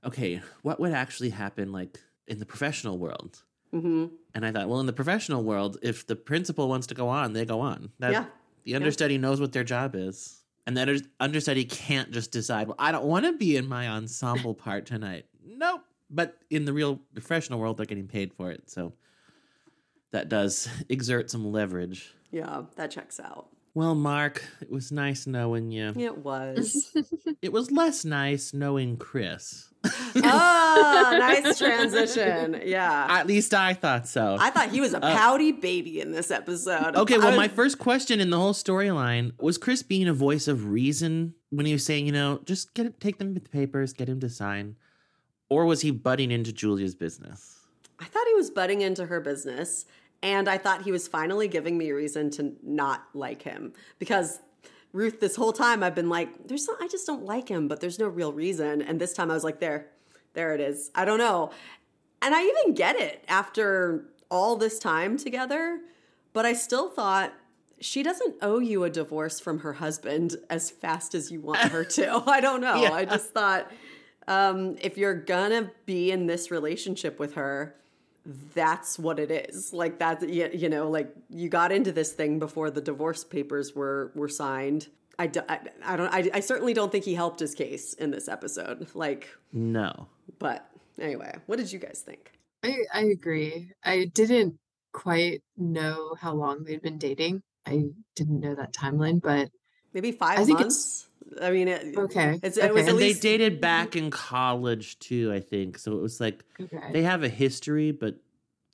okay, 0.06 0.42
what 0.62 0.80
would 0.80 0.94
actually 0.94 1.30
happen 1.32 1.72
like 1.72 2.00
in 2.28 2.40
the 2.40 2.46
professional 2.46 2.98
world? 2.98 3.44
hmm 3.72 4.06
And 4.34 4.46
I 4.46 4.52
thought, 4.54 4.70
well, 4.70 4.80
in 4.80 4.86
the 4.86 4.94
professional 4.94 5.44
world, 5.44 5.78
if 5.84 6.08
the 6.08 6.16
principal 6.16 6.70
wants 6.70 6.88
to 6.88 6.96
go 6.96 7.10
on, 7.10 7.34
they 7.34 7.46
go 7.46 7.60
on. 7.60 7.92
That, 8.00 8.12
Yeah. 8.14 8.26
The 8.64 8.76
understudy 8.76 9.18
knows 9.18 9.42
what 9.42 9.52
their 9.52 9.64
job 9.66 9.96
is. 9.96 10.44
And 10.66 10.78
that 10.78 10.88
under- 10.88 11.06
understudy 11.20 11.66
can't 11.66 12.12
just 12.12 12.32
decide, 12.32 12.68
well, 12.68 12.76
I 12.80 12.92
don't 12.94 13.06
want 13.06 13.26
to 13.26 13.34
be 13.34 13.58
in 13.58 13.68
my 13.68 13.88
ensemble 13.90 14.54
part 14.54 14.86
tonight. 14.86 15.26
Nope. 15.46 15.82
But 16.10 16.38
in 16.50 16.66
the 16.66 16.74
real 16.74 17.00
professional 17.14 17.60
world, 17.60 17.78
they're 17.78 17.86
getting 17.86 18.08
paid 18.08 18.34
for 18.34 18.52
it. 18.52 18.70
So 18.70 18.94
that 20.12 20.28
does 20.30 20.68
exert 20.90 21.30
some 21.32 21.52
leverage. 21.52 22.14
yeah 22.32 22.64
that 22.76 22.92
checks 22.92 23.20
out 23.20 23.48
Well, 23.74 23.96
Mark, 23.96 24.44
it 24.62 24.70
was 24.70 24.92
nice 24.92 25.26
knowing 25.28 25.72
you. 25.72 25.94
it 25.98 26.18
was 26.18 26.92
It 27.42 27.52
was 27.54 27.72
less 27.72 28.04
nice 28.06 28.54
knowing 28.54 28.98
Chris. 28.98 29.70
oh 29.86 31.16
nice 31.18 31.58
transition 31.58 32.62
yeah 32.66 33.08
At 33.10 33.26
least 33.28 33.54
I 33.54 33.74
thought 33.74 34.08
so. 34.08 34.38
I 34.40 34.50
thought 34.52 34.70
he 34.70 34.82
was 34.82 34.94
a 34.94 35.04
uh, 35.04 35.16
pouty 35.16 35.52
baby 35.54 36.02
in 36.02 36.12
this 36.12 36.30
episode. 36.30 36.96
Okay, 36.96 37.18
well, 37.18 37.30
was- 37.30 37.38
my 37.38 37.48
first 37.48 37.80
question 37.80 38.20
in 38.20 38.30
the 38.30 38.38
whole 38.38 38.54
storyline 38.54 39.32
was 39.42 39.58
Chris 39.58 39.82
being 39.82 40.08
a 40.08 40.14
voice 40.14 40.48
of 40.48 40.68
reason 40.68 41.34
when 41.50 41.66
he 41.66 41.74
was 41.74 41.86
saying, 41.86 42.06
you 42.06 42.12
know, 42.12 42.40
just 42.46 42.74
get 42.74 42.86
it, 42.86 43.00
take 43.00 43.18
them 43.18 43.34
the 43.34 43.40
papers, 43.42 43.94
get 43.94 44.08
him 44.10 44.20
to 44.20 44.30
sign, 44.30 44.76
or 45.52 45.66
was 45.66 45.82
he 45.82 45.92
butting 45.92 46.32
into 46.32 46.54
Julia's 46.54 46.96
business? 46.96 47.60
I 48.00 48.06
thought 48.06 48.26
he 48.26 48.34
was 48.34 48.50
butting 48.50 48.80
into 48.80 49.06
her 49.06 49.20
business, 49.20 49.86
and 50.24 50.48
I 50.48 50.58
thought 50.58 50.84
he 50.84 50.94
was 50.94 51.10
finally 51.10 51.50
giving 51.50 51.78
me 51.78 51.90
a 51.90 51.96
reason 51.96 52.30
to 52.32 52.56
not 52.64 53.04
like 53.14 53.42
him 53.42 53.74
because 54.00 54.40
Ruth, 54.94 55.20
this 55.20 55.36
whole 55.36 55.52
time 55.52 55.84
I've 55.84 55.94
been 55.94 56.08
like, 56.08 56.48
there's 56.48 56.70
I 56.80 56.88
just 56.88 57.06
don't 57.06 57.26
like 57.26 57.50
him, 57.50 57.68
but 57.68 57.82
there's 57.82 58.00
no 58.00 58.08
real 58.08 58.32
reason. 58.32 58.82
And 58.82 59.00
this 59.00 59.12
time 59.12 59.30
I 59.30 59.34
was 59.34 59.44
like, 59.44 59.60
there, 59.60 59.88
there 60.34 60.56
it 60.56 60.62
is. 60.62 60.90
I 60.96 61.04
don't 61.04 61.20
know, 61.20 61.52
and 62.22 62.34
I 62.34 62.44
even 62.44 62.74
get 62.74 62.96
it 62.96 63.26
after 63.28 64.06
all 64.30 64.56
this 64.56 64.80
time 64.80 65.18
together, 65.18 65.82
but 66.32 66.46
I 66.46 66.54
still 66.54 66.90
thought. 66.90 67.34
She 67.84 68.04
doesn't 68.04 68.36
owe 68.44 68.60
you 68.60 68.84
a 68.84 68.92
divorce 68.92 69.40
from 69.40 69.62
her 69.62 69.74
husband 69.74 70.36
as 70.52 70.70
fast 70.70 71.16
as 71.16 71.32
you 71.32 71.42
want 71.42 71.58
her 71.58 71.84
to. 71.84 72.24
I 72.28 72.40
don't 72.40 72.62
know. 72.62 72.76
Yeah. 72.84 72.94
I 72.94 73.06
just 73.06 73.32
thought 73.32 73.72
um, 74.32 74.78
if 74.82 74.98
you're 74.98 75.14
gonna 75.16 75.72
be 75.86 76.12
in 76.12 76.28
this 76.28 76.52
relationship 76.52 77.20
with 77.20 77.34
her, 77.36 77.76
that's 78.54 78.98
what 79.00 79.20
it 79.20 79.32
is. 79.32 79.74
Like 79.74 80.00
that, 80.00 80.28
you, 80.28 80.50
you 80.54 80.70
know, 80.70 80.90
like 80.90 81.14
you 81.30 81.50
got 81.50 81.72
into 81.72 81.92
this 81.92 82.14
thing 82.14 82.40
before 82.40 82.70
the 82.70 82.82
divorce 82.82 83.24
papers 83.24 83.76
were 83.76 84.12
were 84.16 84.30
signed. 84.30 84.88
I, 85.20 85.28
do, 85.28 85.42
I, 85.48 85.60
I 85.86 85.98
don't. 85.98 86.12
I, 86.14 86.30
I 86.34 86.40
certainly 86.40 86.74
don't 86.74 86.92
think 86.92 87.06
he 87.06 87.14
helped 87.14 87.40
his 87.40 87.54
case 87.54 87.94
in 87.94 88.10
this 88.12 88.28
episode. 88.28 88.88
Like, 88.96 89.28
No. 89.54 90.08
but 90.40 90.68
anyway, 91.00 91.36
what 91.46 91.58
did 91.58 91.72
you 91.72 91.80
guys 91.80 92.02
think? 92.06 92.32
I, 92.64 92.76
I 92.94 93.02
agree. 93.06 93.72
I 93.84 94.06
didn't 94.06 94.56
quite 94.94 95.42
know 95.58 96.16
how 96.20 96.34
long 96.34 96.64
they'd 96.64 96.82
been 96.82 96.98
dating. 96.98 97.42
I 97.68 97.90
didn't 98.16 98.40
know 98.40 98.56
that 98.56 98.74
timeline, 98.74 99.22
but 99.22 99.50
Maybe 99.94 100.12
five 100.12 100.40
I 100.40 100.44
think 100.46 100.60
months. 100.60 101.08
I 101.42 101.52
mean, 101.52 101.68
it, 101.68 101.98
Okay. 101.98 102.40
It's, 102.44 102.58
it 102.58 102.74
was 102.74 102.84
okay. 102.84 102.90
at 102.90 102.94
and 102.94 103.00
they 103.00 103.14
dated 103.14 103.58
mhm. 103.58 103.62
back 103.62 103.96
in 103.96 104.10
college 104.12 105.00
too, 105.00 105.32
I 105.34 105.40
think. 105.40 105.78
So 105.78 105.94
it 105.94 106.02
was 106.02 106.20
like 106.20 106.44
Okay. 106.60 106.92
they 106.92 107.04
have 107.04 107.24
a 107.24 107.30
history, 107.30 107.92
but 107.92 108.16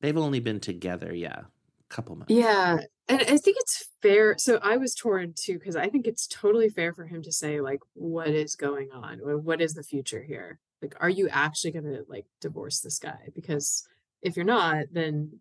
they've 0.01 0.17
only 0.17 0.39
been 0.39 0.59
together, 0.59 1.13
yeah, 1.13 1.41
a 1.41 1.93
couple 1.93 2.15
months. 2.15 2.33
Yeah. 2.33 2.79
And 3.09 3.21
I 3.21 3.37
think 3.37 3.57
it's 3.59 3.87
fair. 4.01 4.35
So 4.37 4.59
I 4.61 4.77
was 4.77 4.93
torn 4.93 5.33
too, 5.35 5.59
because 5.59 5.75
I 5.75 5.89
think 5.89 6.07
it's 6.07 6.27
totally 6.27 6.69
fair 6.69 6.93
for 6.93 7.05
him 7.05 7.21
to 7.23 7.31
say, 7.31 7.61
like, 7.61 7.79
what 7.93 8.27
is 8.27 8.55
going 8.55 8.89
on? 8.91 9.19
What 9.19 9.61
is 9.61 9.73
the 9.73 9.83
future 9.83 10.23
here? 10.23 10.59
Like, 10.81 10.95
are 10.99 11.09
you 11.09 11.29
actually 11.29 11.71
going 11.71 11.85
to 11.85 12.05
like 12.07 12.25
divorce 12.41 12.81
this 12.81 12.99
guy? 12.99 13.29
Because 13.33 13.87
if 14.21 14.35
you're 14.35 14.45
not, 14.45 14.85
then 14.91 15.39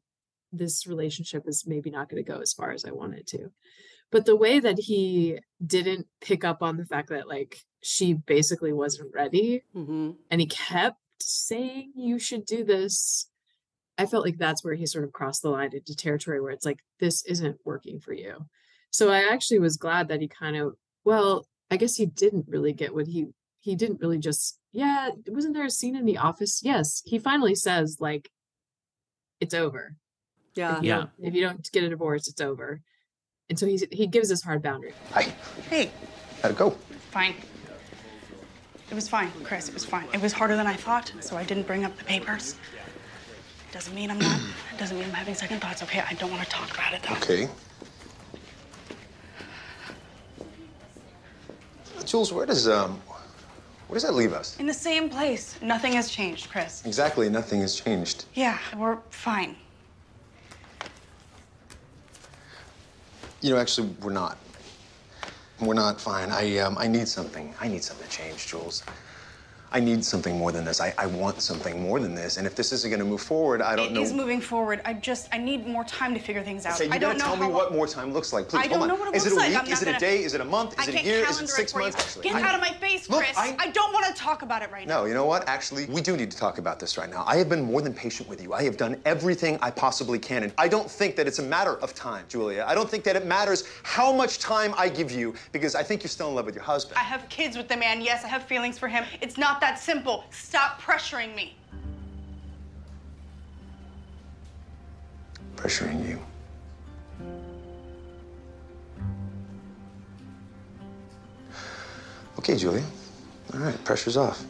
this 0.52 0.86
relationship 0.86 1.46
is 1.46 1.66
maybe 1.66 1.90
not 1.90 2.08
going 2.08 2.24
to 2.24 2.30
go 2.30 2.40
as 2.40 2.52
far 2.52 2.70
as 2.70 2.84
I 2.84 2.92
want 2.92 3.14
it 3.14 3.26
to. 3.28 3.50
But 4.12 4.24
the 4.24 4.36
way 4.36 4.61
that 4.61 4.78
he 4.78 5.38
didn't 5.64 6.07
pick 6.20 6.44
up 6.44 6.62
on 6.62 6.76
the 6.76 6.84
fact 6.86 7.09
that 7.11 7.28
like 7.28 7.61
she 7.82 8.14
basically 8.14 8.72
wasn't 8.72 9.12
ready 9.14 9.62
Mhm. 9.74 10.16
and 10.30 10.40
he 10.40 10.46
kept 10.46 10.98
saying 11.20 11.92
you 11.96 12.18
should 12.18 12.44
do 12.44 12.62
this 12.64 13.30
i 13.96 14.04
felt 14.04 14.22
like 14.24 14.36
that's 14.36 14.62
where 14.62 14.74
he 14.74 14.84
sort 14.84 15.04
of 15.04 15.12
crossed 15.12 15.40
the 15.42 15.48
line 15.48 15.70
into 15.72 15.94
territory 15.96 16.40
where 16.40 16.50
it's 16.52 16.66
like 16.66 16.80
this 17.00 17.24
isn't 17.24 17.59
working 17.64 17.98
for 18.00 18.12
you 18.12 18.44
so 18.90 19.11
i 19.11 19.22
actually 19.32 19.59
was 19.59 19.78
glad 19.78 20.09
that 20.09 20.20
he 20.20 20.28
kind 20.28 20.57
of 20.57 20.76
well 21.04 21.46
i 21.70 21.76
guess 21.78 21.96
he 21.96 22.04
didn't 22.04 22.44
really 22.48 22.72
get 22.74 22.92
what 22.94 23.07
he 23.07 23.26
he 23.61 23.74
didn't 23.74 24.00
really 24.00 24.18
just 24.18 24.59
yeah 24.72 25.09
wasn't 25.28 25.54
there 25.54 25.64
a 25.64 25.70
scene 25.70 25.96
in 25.96 26.04
the 26.04 26.18
office 26.18 26.61
yes 26.62 27.02
he 27.07 27.18
finally 27.18 27.54
says 27.54 27.96
like 27.98 28.30
it's 29.40 29.54
over 29.54 29.96
Yeah. 30.54 30.76
if 30.78 30.82
you 30.82 30.88
Yeah. 30.90 31.07
if 31.20 31.34
you 31.34 31.40
don't 31.42 31.72
get 31.72 31.84
a 31.84 31.88
divorce 31.88 32.28
it's 32.28 32.40
over 32.42 32.82
and 33.49 33.59
so 33.59 33.66
he's 33.66 33.84
he 33.90 34.07
gives 34.07 34.28
this 34.28 34.42
hard 34.42 34.62
boundary 34.62 34.92
Hi. 35.12 35.22
Hey, 35.70 35.90
How'd 36.42 36.53
it 36.53 36.59
go? 36.59 36.70
fine. 37.11 37.34
It 38.90 38.94
was 38.94 39.09
fine, 39.09 39.32
Chris. 39.42 39.68
It 39.68 39.74
was 39.74 39.84
fine. 39.84 40.07
It 40.14 40.20
was 40.22 40.32
harder 40.32 40.55
than 40.55 40.66
I 40.66 40.74
thought, 40.74 41.12
so 41.20 41.36
I 41.36 41.42
didn't 41.42 41.66
bring 41.66 41.84
up 41.84 41.97
the 41.99 42.05
papers. 42.05 42.57
Doesn't 43.72 43.94
mean 43.94 44.11
I'm 44.12 44.18
not. 44.18 44.40
Doesn't 44.78 44.97
mean 44.97 45.09
I'm 45.09 45.14
having 45.14 45.34
second 45.34 45.61
thoughts. 45.61 45.82
Okay, 45.82 46.03
I 46.09 46.14
don't 46.14 46.30
want 46.30 46.42
to 46.44 46.49
talk 46.49 46.72
about 46.72 46.92
it 46.92 47.03
though. 47.03 47.14
Okay. 47.16 47.49
Jules, 52.05 52.32
where 52.32 52.47
does 52.47 52.68
um 52.68 53.01
where 53.88 53.97
does 53.97 54.05
that 54.05 54.14
leave 54.14 54.32
us? 54.32 54.59
In 54.61 54.66
the 54.66 54.74
same 54.74 55.09
place. 55.09 55.57
Nothing 55.61 55.92
has 55.94 56.11
changed, 56.11 56.49
Chris. 56.51 56.84
Exactly, 56.86 57.28
nothing 57.28 57.61
has 57.62 57.74
changed. 57.74 58.26
Yeah, 58.34 58.59
we're 58.76 58.99
fine. 59.11 59.57
You 63.41 63.51
know, 63.55 63.59
actually, 63.59 63.89
we're 64.01 64.12
not. 64.12 64.39
We're 65.61 65.74
not 65.74 66.01
fine. 66.01 66.30
I 66.30 66.59
um 66.59 66.76
I 66.78 66.89
need 66.89 67.09
something. 67.09 67.55
I 67.61 67.68
need 67.68 67.84
something 67.84 68.07
to 68.09 68.12
change, 68.12 68.47
Jules. 68.47 68.82
I 69.72 69.80
need 69.80 70.04
something 70.04 70.36
more 70.38 70.52
than 70.52 70.64
this. 70.64 70.80
I, 70.80 70.94
I 70.96 71.06
want 71.06 71.40
something 71.42 71.80
more 71.82 71.98
than 72.00 72.14
this. 72.14 72.36
And 72.36 72.46
if 72.46 72.54
this 72.54 72.72
isn't 72.72 72.88
going 72.90 73.00
to 73.00 73.04
move 73.06 73.20
forward, 73.20 73.60
I 73.60 73.74
don't 73.76 73.86
It 73.88 73.92
know. 73.92 74.00
is 74.02 74.12
moving 74.12 74.40
forward. 74.40 74.80
I 74.84 74.94
just 74.94 75.28
I 75.32 75.38
need 75.38 75.66
more 75.66 75.84
time 75.84 76.14
to 76.14 76.20
figure 76.20 76.42
things 76.42 76.64
out. 76.66 76.78
You 76.78 76.88
I 76.90 76.98
don't 76.98 77.18
know 77.18 77.24
tell 77.24 77.36
how 77.36 77.46
me 77.48 77.52
what 77.52 77.72
more 77.72 77.86
time 77.86 78.12
looks 78.12 78.32
like. 78.32 78.48
Please, 78.48 78.64
I 78.64 78.68
don't 78.68 78.86
know 78.86 78.94
what 78.94 79.08
it 79.08 79.16
is 79.16 79.24
looks 79.24 79.36
it 79.36 79.50
a 79.50 79.54
like. 79.54 79.62
week? 79.64 79.72
Is 79.72 79.82
it 79.82 79.88
a 79.88 79.98
day? 79.98 80.22
Is 80.22 80.34
it 80.34 80.40
a 80.40 80.44
month? 80.44 80.80
Is 80.80 80.88
I 80.88 80.92
it 80.92 81.02
a 81.02 81.04
year? 81.04 81.24
Is 81.28 81.40
it 81.40 81.48
six 81.48 81.74
you. 81.74 81.80
months? 81.80 82.16
Get 82.18 82.36
I- 82.36 82.42
out 82.48 82.54
of 82.54 82.60
my 82.60 82.72
face, 82.74 83.08
Look, 83.10 83.24
Chris. 83.24 83.36
I- 83.36 83.56
I 83.58 83.70
don't 83.70 83.92
want 83.92 84.06
to 84.06 84.14
talk 84.14 84.42
about 84.42 84.62
it 84.62 84.70
right 84.70 84.86
now. 84.86 85.00
No, 85.00 85.04
you 85.06 85.14
know 85.14 85.26
what? 85.26 85.48
Actually, 85.48 85.86
we 85.86 86.00
do 86.00 86.16
need 86.16 86.30
to 86.30 86.36
talk 86.36 86.58
about 86.58 86.78
this 86.78 86.96
right 86.96 87.10
now. 87.10 87.24
I 87.26 87.36
have 87.36 87.48
been 87.48 87.62
more 87.62 87.82
than 87.82 87.92
patient 87.92 88.28
with 88.28 88.40
you. 88.42 88.52
I 88.54 88.62
have 88.62 88.76
done 88.76 89.00
everything 89.04 89.58
I 89.62 89.70
possibly 89.70 90.18
can. 90.18 90.44
And 90.44 90.52
I 90.58 90.68
don't 90.68 90.90
think 90.90 91.16
that 91.16 91.26
it's 91.26 91.40
a 91.40 91.42
matter 91.42 91.76
of 91.78 91.92
time, 91.94 92.24
Julia. 92.28 92.64
I 92.68 92.74
don't 92.74 92.88
think 92.88 93.02
that 93.04 93.16
it 93.16 93.26
matters 93.26 93.64
how 93.82 94.12
much 94.12 94.38
time 94.38 94.74
I 94.78 94.88
give 94.88 95.10
you 95.10 95.34
because 95.52 95.74
I 95.74 95.82
think 95.82 96.02
you're 96.02 96.08
still 96.10 96.28
in 96.28 96.34
love 96.36 96.46
with 96.46 96.54
your 96.54 96.64
husband. 96.64 96.96
I 96.98 97.02
have 97.04 97.28
kids 97.28 97.56
with 97.56 97.68
the 97.68 97.76
man. 97.76 98.00
Yes, 98.00 98.24
I 98.24 98.28
have 98.28 98.44
feelings 98.44 98.78
for 98.78 98.86
him. 98.88 99.04
It's 99.20 99.36
not 99.36 99.55
that 99.61 99.78
simple. 99.78 100.24
Stop 100.30 100.80
pressuring 100.80 101.34
me. 101.34 101.57
Pressuring 105.57 106.09
you. 106.09 106.20
Okay, 112.38 112.57
Julia. 112.57 112.84
All 113.54 113.61
right, 113.61 113.84
pressure's 113.84 114.16
off. 114.16 114.44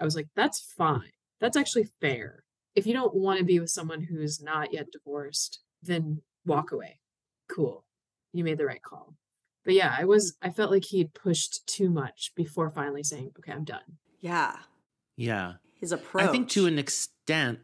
I 0.00 0.04
was 0.04 0.16
like, 0.16 0.28
that's 0.34 0.60
fine. 0.76 1.12
That's 1.40 1.56
actually 1.56 1.88
fair. 2.00 2.44
If 2.74 2.86
you 2.86 2.92
don't 2.92 3.14
want 3.14 3.38
to 3.38 3.44
be 3.44 3.60
with 3.60 3.70
someone 3.70 4.02
who's 4.02 4.42
not 4.42 4.72
yet 4.72 4.90
divorced, 4.90 5.60
then 5.82 6.22
walk 6.44 6.72
away. 6.72 7.00
Cool. 7.48 7.84
You 8.32 8.44
made 8.44 8.58
the 8.58 8.66
right 8.66 8.82
call. 8.82 9.14
But 9.64 9.74
yeah, 9.74 9.94
I 9.96 10.04
was 10.04 10.36
I 10.42 10.50
felt 10.50 10.70
like 10.70 10.84
he'd 10.84 11.14
pushed 11.14 11.66
too 11.66 11.90
much 11.90 12.32
before 12.36 12.70
finally 12.70 13.02
saying, 13.02 13.32
okay, 13.38 13.52
I'm 13.52 13.64
done. 13.64 13.98
Yeah. 14.26 14.56
Yeah. 15.16 15.54
His 15.80 15.92
approach. 15.92 16.24
I 16.24 16.32
think 16.32 16.48
to 16.50 16.66
an 16.66 16.78
extent, 16.78 17.60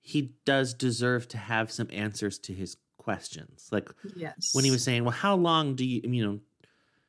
he 0.00 0.34
does 0.44 0.74
deserve 0.74 1.28
to 1.28 1.38
have 1.38 1.70
some 1.70 1.88
answers 1.92 2.38
to 2.40 2.52
his 2.52 2.76
questions. 2.96 3.68
Like 3.70 3.88
Yes. 4.16 4.50
when 4.54 4.64
he 4.64 4.70
was 4.70 4.82
saying, 4.82 5.04
"Well, 5.04 5.12
how 5.26 5.34
long 5.36 5.74
do 5.76 5.84
you 5.84 6.00
you 6.04 6.22
know 6.26 6.40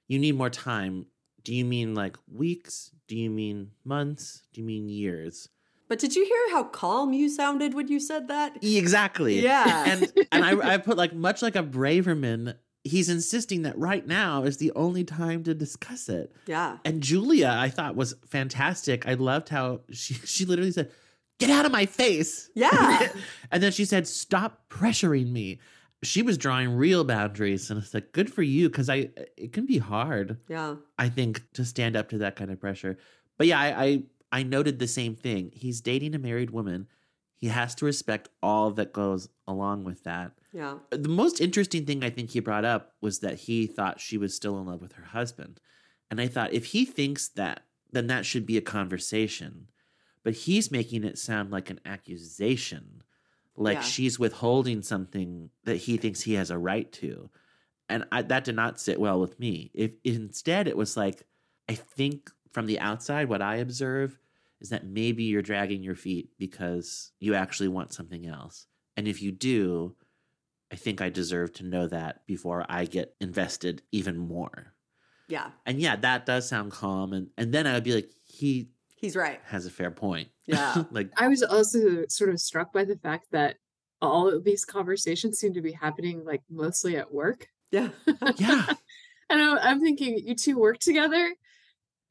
you 0.07 0.19
need 0.19 0.35
more 0.35 0.49
time? 0.49 1.05
Do 1.43 1.53
you 1.55 1.65
mean 1.65 1.95
like 1.95 2.17
weeks? 2.31 2.91
Do 3.07 3.15
you 3.15 3.29
mean 3.29 3.71
months? 3.83 4.43
Do 4.53 4.61
you 4.61 4.67
mean 4.67 4.89
years?" 4.89 5.49
But 5.87 5.99
did 5.99 6.15
you 6.15 6.23
hear 6.25 6.51
how 6.55 6.63
calm 6.65 7.11
you 7.11 7.27
sounded 7.27 7.73
when 7.73 7.87
you 7.89 7.99
said 7.99 8.27
that? 8.29 8.63
Exactly. 8.63 9.39
Yeah. 9.41 9.83
And 9.91 10.11
and 10.31 10.45
I 10.45 10.73
I 10.73 10.77
put 10.77 10.97
like 10.97 11.13
much 11.13 11.41
like 11.41 11.55
a 11.57 11.63
Braverman, 11.63 12.55
he's 12.83 13.09
insisting 13.09 13.61
that 13.63 13.77
right 13.77 14.05
now 14.05 14.43
is 14.43 14.57
the 14.57 14.71
only 14.71 15.03
time 15.03 15.43
to 15.43 15.53
discuss 15.53 16.09
it. 16.09 16.33
Yeah. 16.47 16.77
And 16.83 17.01
Julia, 17.01 17.55
I 17.57 17.69
thought 17.69 17.95
was 17.95 18.15
fantastic. 18.27 19.07
I 19.07 19.13
loved 19.13 19.49
how 19.49 19.81
she 19.91 20.13
she 20.25 20.45
literally 20.45 20.71
said, 20.71 20.91
"Get 21.39 21.49
out 21.49 21.65
of 21.65 21.71
my 21.71 21.85
face." 21.85 22.49
Yeah. 22.55 23.09
and 23.51 23.61
then 23.61 23.71
she 23.71 23.85
said, 23.85 24.07
"Stop 24.07 24.69
pressuring 24.69 25.31
me." 25.31 25.59
She 26.03 26.23
was 26.23 26.37
drawing 26.37 26.75
real 26.75 27.03
boundaries, 27.03 27.69
and 27.69 27.77
it's 27.77 27.93
like, 27.93 28.11
good 28.11 28.33
for 28.33 28.41
you, 28.41 28.69
because 28.69 28.89
I 28.89 29.09
it 29.37 29.53
can 29.53 29.67
be 29.67 29.77
hard. 29.77 30.37
Yeah. 30.47 30.75
I 30.97 31.09
think 31.09 31.41
to 31.53 31.63
stand 31.63 31.95
up 31.95 32.09
to 32.09 32.17
that 32.19 32.35
kind 32.35 32.49
of 32.49 32.59
pressure. 32.59 32.97
But 33.37 33.47
yeah, 33.47 33.59
I, 33.59 33.83
I 33.83 34.03
I 34.31 34.43
noted 34.43 34.79
the 34.79 34.87
same 34.87 35.15
thing. 35.15 35.51
He's 35.53 35.81
dating 35.81 36.15
a 36.15 36.19
married 36.19 36.49
woman. 36.49 36.87
He 37.35 37.47
has 37.47 37.75
to 37.75 37.85
respect 37.85 38.29
all 38.41 38.71
that 38.71 38.93
goes 38.93 39.29
along 39.47 39.83
with 39.83 40.03
that. 40.03 40.31
Yeah. 40.53 40.79
The 40.89 41.09
most 41.09 41.39
interesting 41.39 41.85
thing 41.85 42.03
I 42.03 42.09
think 42.09 42.31
he 42.31 42.39
brought 42.39 42.65
up 42.65 42.93
was 43.01 43.19
that 43.19 43.35
he 43.39 43.67
thought 43.67 44.01
she 44.01 44.17
was 44.17 44.35
still 44.35 44.59
in 44.59 44.65
love 44.65 44.81
with 44.81 44.93
her 44.93 45.05
husband. 45.05 45.61
And 46.09 46.19
I 46.19 46.27
thought 46.27 46.53
if 46.53 46.65
he 46.65 46.83
thinks 46.85 47.29
that, 47.29 47.61
then 47.91 48.07
that 48.07 48.25
should 48.25 48.45
be 48.45 48.57
a 48.57 48.61
conversation. 48.61 49.67
But 50.23 50.33
he's 50.33 50.71
making 50.71 51.03
it 51.03 51.17
sound 51.17 51.51
like 51.51 51.69
an 51.69 51.79
accusation, 51.85 53.01
like 53.55 53.77
Yeah. 53.77 53.81
she's 53.83 54.19
withholding 54.19 54.81
something 54.81 55.49
that 55.63 55.77
he 55.77 55.97
thinks 55.97 56.21
he 56.21 56.33
has 56.33 56.51
a 56.51 56.57
right 56.57 56.91
to. 56.93 57.29
And 57.89 58.05
I, 58.11 58.21
that 58.21 58.43
did 58.43 58.55
not 58.55 58.79
sit 58.79 58.99
well 58.99 59.19
with 59.19 59.39
me. 59.39 59.71
If 59.73 59.91
instead 60.03 60.67
it 60.67 60.77
was 60.77 60.95
like, 60.95 61.23
I 61.67 61.75
think 61.75 62.29
from 62.51 62.65
the 62.65 62.79
outside, 62.79 63.29
what 63.29 63.41
I 63.41 63.55
observe 63.57 64.17
is 64.59 64.69
that 64.69 64.85
maybe 64.85 65.23
you're 65.23 65.41
dragging 65.41 65.81
your 65.81 65.95
feet 65.95 66.29
because 66.37 67.11
you 67.19 67.33
actually 67.35 67.69
want 67.69 67.93
something 67.93 68.27
else. 68.27 68.67
And 68.95 69.07
if 69.07 69.21
you 69.21 69.31
do, 69.31 69.95
I 70.71 70.75
think 70.75 71.01
I 71.01 71.09
deserve 71.09 71.53
to 71.53 71.63
know 71.63 71.87
that 71.87 72.25
before 72.25 72.65
I 72.69 72.85
get 72.85 73.15
invested 73.19 73.81
even 73.91 74.17
more. 74.17 74.73
Yeah. 75.27 75.49
And 75.65 75.79
yeah, 75.79 75.95
that 75.97 76.25
does 76.25 76.47
sound 76.47 76.71
calm. 76.71 77.13
And, 77.13 77.27
and 77.37 77.53
then 77.53 77.67
I 77.67 77.73
would 77.73 77.83
be 77.83 77.93
like, 77.93 78.11
he 78.23 78.69
He's 78.95 79.15
right. 79.15 79.39
has 79.45 79.65
a 79.65 79.71
fair 79.71 79.91
point. 79.91 80.29
Yeah. 80.45 80.83
like, 80.91 81.09
I 81.17 81.27
was 81.27 81.41
also 81.41 82.05
sort 82.07 82.29
of 82.29 82.39
struck 82.39 82.71
by 82.71 82.85
the 82.85 82.97
fact 82.97 83.27
that 83.31 83.57
all 84.01 84.27
of 84.27 84.43
these 84.43 84.65
conversations 84.65 85.39
seem 85.39 85.53
to 85.53 85.61
be 85.61 85.71
happening 85.71 86.23
like 86.23 86.41
mostly 86.49 86.97
at 86.97 87.13
work. 87.13 87.47
Yeah. 87.71 87.89
yeah. 88.37 88.65
And 89.29 89.41
I- 89.41 89.69
I'm 89.69 89.81
thinking 89.81 90.19
you 90.19 90.35
two 90.35 90.57
work 90.57 90.79
together 90.79 91.33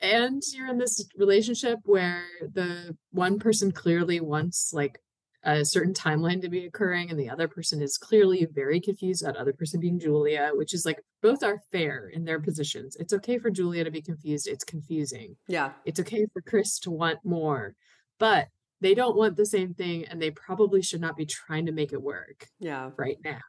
and 0.01 0.43
you're 0.53 0.69
in 0.69 0.79
this 0.79 1.07
relationship 1.17 1.79
where 1.85 2.25
the 2.41 2.97
one 3.11 3.39
person 3.39 3.71
clearly 3.73 4.21
wants 4.21 4.73
like 4.73 5.01
a 5.43 5.65
certain 5.65 5.95
timeline 5.95 6.43
to 6.43 6.49
be 6.49 6.67
occurring 6.67 7.11
and 7.11 7.19
the 7.19 7.31
other 7.31 7.49
person 7.49 7.81
is 7.81 7.97
clearly 7.97 8.47
very 8.53 8.81
confused 8.81 9.25
that 9.25 9.37
other 9.37 9.53
person 9.55 9.81
being 9.81 9.99
Julia, 9.99 10.51
which 10.55 10.75
is 10.75 10.85
like 10.85 11.01
both 11.23 11.43
are 11.43 11.61
fair 11.73 12.09
in 12.09 12.25
their 12.25 12.41
positions. 12.41 12.97
It's 12.97 13.13
okay 13.15 13.39
for 13.39 13.51
Julia 13.51 13.85
to 13.85 13.91
be 13.91 14.03
confused. 14.03 14.47
It's 14.47 14.65
confusing. 14.65 15.37
Yeah. 15.49 15.73
It's 15.85 16.01
okay 16.01 16.27
for 16.33 16.43
Chris 16.43 16.79
to 16.81 16.91
want 16.91 17.21
more, 17.25 17.75
but 18.19 18.49
they 18.83 18.95
don't 18.95 19.17
want 19.17 19.37
the 19.37 19.45
same 19.47 19.75
thing 19.75 20.07
and 20.07 20.21
they 20.21 20.31
probably 20.31 20.83
should 20.83 21.01
not 21.03 21.17
be 21.17 21.27
trying 21.27 21.67
to 21.67 21.73
make 21.73 21.93
it 21.93 22.01
work 22.03 22.47
Yeah. 22.61 22.91
right 22.97 23.19
now 23.25 23.41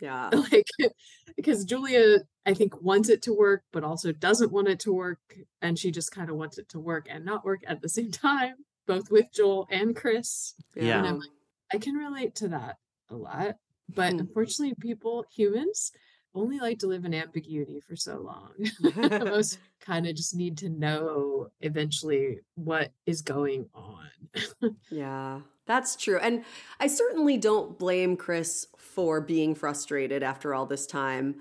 Yeah. 0.00 0.30
like 0.52 0.66
because 1.36 1.64
Julia 1.64 2.18
I 2.44 2.54
think 2.54 2.80
wants 2.80 3.08
it 3.08 3.22
to 3.22 3.32
work 3.32 3.62
but 3.72 3.82
also 3.84 4.12
doesn't 4.12 4.52
want 4.52 4.68
it 4.68 4.78
to 4.80 4.92
work 4.92 5.18
and 5.60 5.76
she 5.78 5.90
just 5.90 6.12
kind 6.12 6.30
of 6.30 6.36
wants 6.36 6.58
it 6.58 6.68
to 6.70 6.78
work 6.78 7.06
and 7.10 7.24
not 7.24 7.44
work 7.44 7.60
at 7.66 7.80
the 7.82 7.88
same 7.88 8.10
time 8.12 8.54
both 8.86 9.10
with 9.10 9.26
Joel 9.32 9.66
and 9.70 9.94
Chris 9.96 10.54
Yeah. 10.74 10.98
and 10.98 11.06
I'm 11.06 11.18
like 11.18 11.30
I 11.72 11.78
can 11.78 11.94
relate 11.94 12.34
to 12.36 12.48
that 12.48 12.76
a 13.10 13.16
lot 13.16 13.56
but 13.94 14.12
Hmm. 14.12 14.20
unfortunately 14.20 14.74
people 14.80 15.24
humans 15.34 15.92
only 16.34 16.58
like 16.58 16.78
to 16.80 16.86
live 16.86 17.04
in 17.06 17.14
ambiguity 17.14 17.80
for 17.80 17.96
so 17.96 18.18
long. 18.18 18.52
Most 19.24 19.58
kind 19.80 20.06
of 20.06 20.14
just 20.14 20.34
need 20.34 20.58
to 20.58 20.68
know 20.68 21.48
eventually 21.62 22.40
what 22.56 22.92
is 23.06 23.22
going 23.22 23.68
on. 23.74 24.10
Yeah, 24.90 25.40
that's 25.66 25.96
true. 25.96 26.18
And 26.18 26.44
I 26.78 26.88
certainly 26.88 27.38
don't 27.38 27.78
blame 27.78 28.16
Chris 28.18 28.66
for 28.76 29.20
being 29.22 29.54
frustrated 29.54 30.22
after 30.22 30.52
all 30.54 30.66
this 30.66 30.86
time. 30.86 31.36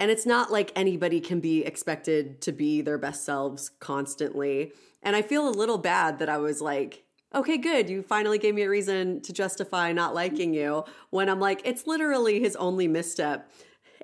And 0.00 0.10
it's 0.10 0.24
not 0.24 0.50
like 0.50 0.72
anybody 0.74 1.20
can 1.20 1.40
be 1.40 1.62
expected 1.64 2.40
to 2.40 2.52
be 2.52 2.80
their 2.80 2.96
best 2.96 3.22
selves 3.22 3.70
constantly. 3.80 4.72
And 5.02 5.14
I 5.14 5.20
feel 5.20 5.46
a 5.46 5.50
little 5.50 5.76
bad 5.76 6.18
that 6.18 6.28
I 6.30 6.38
was 6.38 6.62
like, 6.62 7.04
okay, 7.34 7.58
good. 7.58 7.90
You 7.90 8.02
finally 8.02 8.38
gave 8.38 8.54
me 8.54 8.62
a 8.62 8.68
reason 8.70 9.20
to 9.20 9.32
justify 9.32 9.92
not 9.92 10.14
liking 10.14 10.54
you 10.54 10.84
when 11.10 11.28
I'm 11.28 11.38
like, 11.38 11.60
it's 11.64 11.86
literally 11.86 12.40
his 12.40 12.56
only 12.56 12.88
misstep 12.88 13.52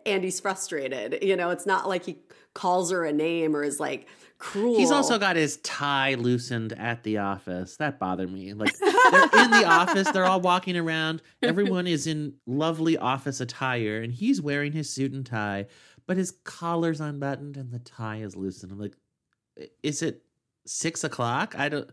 and 0.04 0.22
he's 0.24 0.40
frustrated. 0.40 1.18
You 1.22 1.36
know, 1.36 1.50
it's 1.50 1.66
not 1.66 1.88
like 1.88 2.04
he 2.04 2.18
calls 2.54 2.90
her 2.90 3.04
a 3.04 3.12
name 3.12 3.54
or 3.54 3.62
is 3.62 3.80
like 3.80 4.08
cruel. 4.38 4.76
He's 4.76 4.90
also 4.90 5.18
got 5.18 5.36
his 5.36 5.58
tie 5.58 6.14
loosened 6.14 6.72
at 6.72 7.02
the 7.02 7.18
office. 7.18 7.76
That 7.76 7.98
bothered 7.98 8.32
me. 8.32 8.52
Like 8.52 8.76
they're 8.78 9.44
in 9.44 9.50
the 9.50 9.64
office, 9.66 10.10
they're 10.10 10.24
all 10.24 10.40
walking 10.40 10.76
around. 10.76 11.22
Everyone 11.42 11.86
is 11.86 12.06
in 12.06 12.34
lovely 12.46 12.96
office 12.96 13.40
attire, 13.40 14.00
and 14.00 14.12
he's 14.12 14.40
wearing 14.42 14.72
his 14.72 14.90
suit 14.90 15.12
and 15.12 15.24
tie, 15.24 15.66
but 16.06 16.16
his 16.16 16.32
collar's 16.44 17.00
unbuttoned 17.00 17.56
and 17.56 17.72
the 17.72 17.78
tie 17.78 18.18
is 18.18 18.36
loosened. 18.36 18.72
I'm 18.72 18.80
like, 18.80 18.96
is 19.82 20.02
it 20.02 20.22
six 20.66 21.04
o'clock? 21.04 21.54
I 21.58 21.68
don't. 21.68 21.90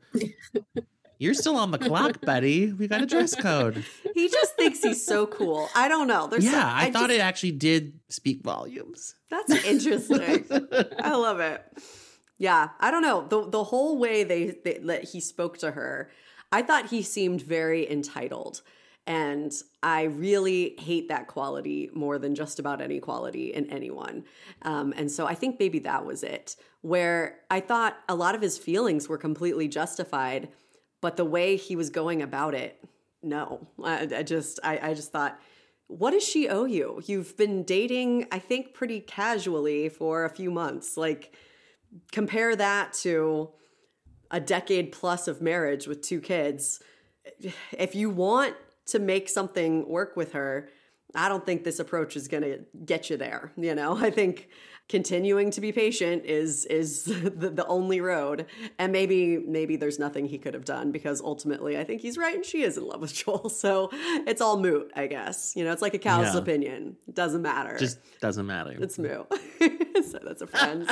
You're 1.19 1.33
still 1.33 1.55
on 1.55 1.71
the 1.71 1.77
clock, 1.79 2.21
buddy. 2.21 2.73
We 2.73 2.87
got 2.87 3.01
a 3.01 3.05
dress 3.05 3.35
code. 3.35 3.85
he 4.13 4.27
just 4.29 4.55
thinks 4.55 4.81
he's 4.83 5.05
so 5.05 5.25
cool. 5.27 5.69
I 5.75 5.87
don't 5.87 6.07
know. 6.07 6.27
There's 6.27 6.43
yeah, 6.45 6.51
some- 6.51 6.69
I, 6.69 6.91
thought 6.91 7.09
just- 7.09 7.19
it 7.19 7.21
actually 7.21 7.51
did 7.53 7.99
speak 8.09 8.41
volumes. 8.43 9.15
That's 9.29 9.51
interesting. 9.65 10.45
I 10.99 11.15
love 11.15 11.39
it. 11.39 11.63
Yeah, 12.37 12.69
I 12.79 12.91
don't 12.91 13.03
know 13.03 13.25
the 13.27 13.49
the 13.49 13.63
whole 13.63 13.97
way 13.97 14.23
they, 14.23 14.55
they 14.63 14.79
that 14.79 15.05
he 15.05 15.19
spoke 15.19 15.57
to 15.59 15.71
her. 15.71 16.09
I 16.51 16.61
thought 16.61 16.87
he 16.87 17.01
seemed 17.01 17.41
very 17.41 17.89
entitled, 17.89 18.61
and 19.07 19.51
I 19.81 20.03
really 20.03 20.75
hate 20.79 21.07
that 21.09 21.27
quality 21.27 21.89
more 21.93 22.17
than 22.19 22.35
just 22.35 22.59
about 22.59 22.81
any 22.81 22.99
quality 22.99 23.53
in 23.53 23.69
anyone. 23.69 24.25
Um, 24.63 24.93
and 24.97 25.09
so 25.11 25.25
I 25.25 25.35
think 25.35 25.59
maybe 25.59 25.79
that 25.79 26.05
was 26.05 26.21
it, 26.23 26.55
where 26.81 27.39
I 27.49 27.59
thought 27.59 27.97
a 28.09 28.15
lot 28.15 28.35
of 28.35 28.41
his 28.41 28.57
feelings 28.57 29.07
were 29.07 29.17
completely 29.17 29.67
justified, 29.67 30.49
but 31.03 31.17
the 31.17 31.25
way 31.25 31.57
he 31.57 31.75
was 31.75 31.89
going 31.89 32.21
about 32.21 32.55
it, 32.55 32.81
no. 33.21 33.67
I, 33.83 34.07
I 34.19 34.23
just 34.23 34.57
I, 34.63 34.79
I 34.81 34.93
just 34.93 35.11
thought 35.11 35.37
what 35.87 36.11
does 36.11 36.23
she 36.23 36.47
owe 36.47 36.63
you? 36.63 37.01
You've 37.05 37.35
been 37.35 37.63
dating, 37.63 38.27
I 38.31 38.39
think, 38.39 38.73
pretty 38.73 39.01
casually 39.01 39.89
for 39.89 40.23
a 40.23 40.29
few 40.29 40.49
months. 40.49 40.95
Like, 40.95 41.35
compare 42.13 42.55
that 42.55 42.93
to 43.01 43.49
a 44.31 44.39
decade 44.39 44.93
plus 44.93 45.27
of 45.27 45.41
marriage 45.41 45.87
with 45.87 46.01
two 46.01 46.21
kids. 46.21 46.81
If 47.77 47.95
you 47.95 48.09
want 48.09 48.55
to 48.87 48.99
make 48.99 49.27
something 49.27 49.87
work 49.89 50.15
with 50.15 50.31
her, 50.31 50.69
I 51.13 51.27
don't 51.27 51.45
think 51.45 51.65
this 51.65 51.79
approach 51.79 52.15
is 52.15 52.29
going 52.29 52.43
to 52.43 52.59
get 52.85 53.09
you 53.09 53.17
there. 53.17 53.51
You 53.57 53.75
know, 53.75 53.97
I 54.01 54.09
think 54.09 54.47
continuing 54.89 55.49
to 55.51 55.61
be 55.61 55.71
patient 55.71 56.25
is 56.25 56.65
is 56.65 57.03
the, 57.05 57.49
the 57.49 57.65
only 57.67 58.01
road. 58.01 58.45
And 58.77 58.91
maybe 58.91 59.37
maybe 59.37 59.75
there's 59.75 59.97
nothing 59.99 60.25
he 60.27 60.37
could 60.37 60.53
have 60.53 60.65
done 60.65 60.91
because 60.91 61.21
ultimately 61.21 61.77
i 61.77 61.83
think 61.83 62.01
he's 62.01 62.17
right 62.17 62.35
and 62.35 62.45
she 62.45 62.61
is 62.63 62.77
in 62.77 62.85
love 62.85 63.01
with 63.01 63.13
joel. 63.21 63.49
So 63.49 63.89
it's 63.93 64.41
all 64.41 64.59
moot 64.59 64.91
i 64.95 65.07
guess. 65.07 65.53
You 65.55 65.63
know 65.63 65.71
it's 65.71 65.81
like 65.81 65.93
a 65.93 65.99
cow's 65.99 66.33
Yeah. 66.33 66.39
opinion. 66.41 66.97
It 67.07 67.15
doesn't 67.15 67.41
matter. 67.41 67.77
Just 67.77 67.99
doesn't 68.21 68.45
matter. 68.45 68.75
it's 68.79 68.97
moot. 68.99 69.25
So 70.03 70.19
that's 70.23 70.41
a 70.41 70.47
friends 70.47 70.89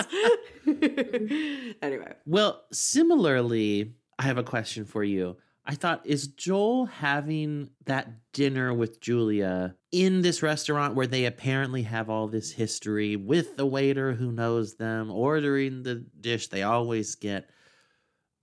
anyway. 1.81 2.13
Well, 2.25 2.63
similarly, 2.71 3.93
I 4.17 4.23
have 4.23 4.37
a 4.37 4.43
question 4.43 4.85
for 4.85 5.03
you. 5.03 5.37
I 5.65 5.75
thought, 5.75 6.01
is 6.05 6.27
Joel 6.27 6.87
having 6.87 7.69
that 7.85 8.09
dinner 8.33 8.73
with 8.73 8.99
Julia 8.99 9.75
in 9.91 10.21
this 10.21 10.41
restaurant 10.41 10.95
where 10.95 11.07
they 11.07 11.25
apparently 11.25 11.83
have 11.83 12.09
all 12.09 12.27
this 12.27 12.51
history 12.51 13.15
with 13.15 13.57
the 13.57 13.65
waiter 13.65 14.13
who 14.13 14.31
knows 14.31 14.75
them, 14.75 15.11
ordering 15.11 15.83
the 15.83 15.95
dish 16.19 16.47
they 16.47 16.63
always 16.63 17.15
get? 17.15 17.49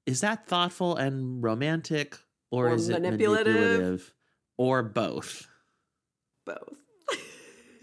Is 0.06 0.20
that 0.20 0.46
thoughtful 0.46 0.96
and 0.96 1.42
romantic, 1.42 2.16
or, 2.50 2.68
Or 2.68 2.74
is 2.74 2.88
it 2.88 3.02
manipulative? 3.02 3.54
manipulative, 3.54 4.14
or 4.56 4.82
both? 4.82 5.46
both 6.46 6.76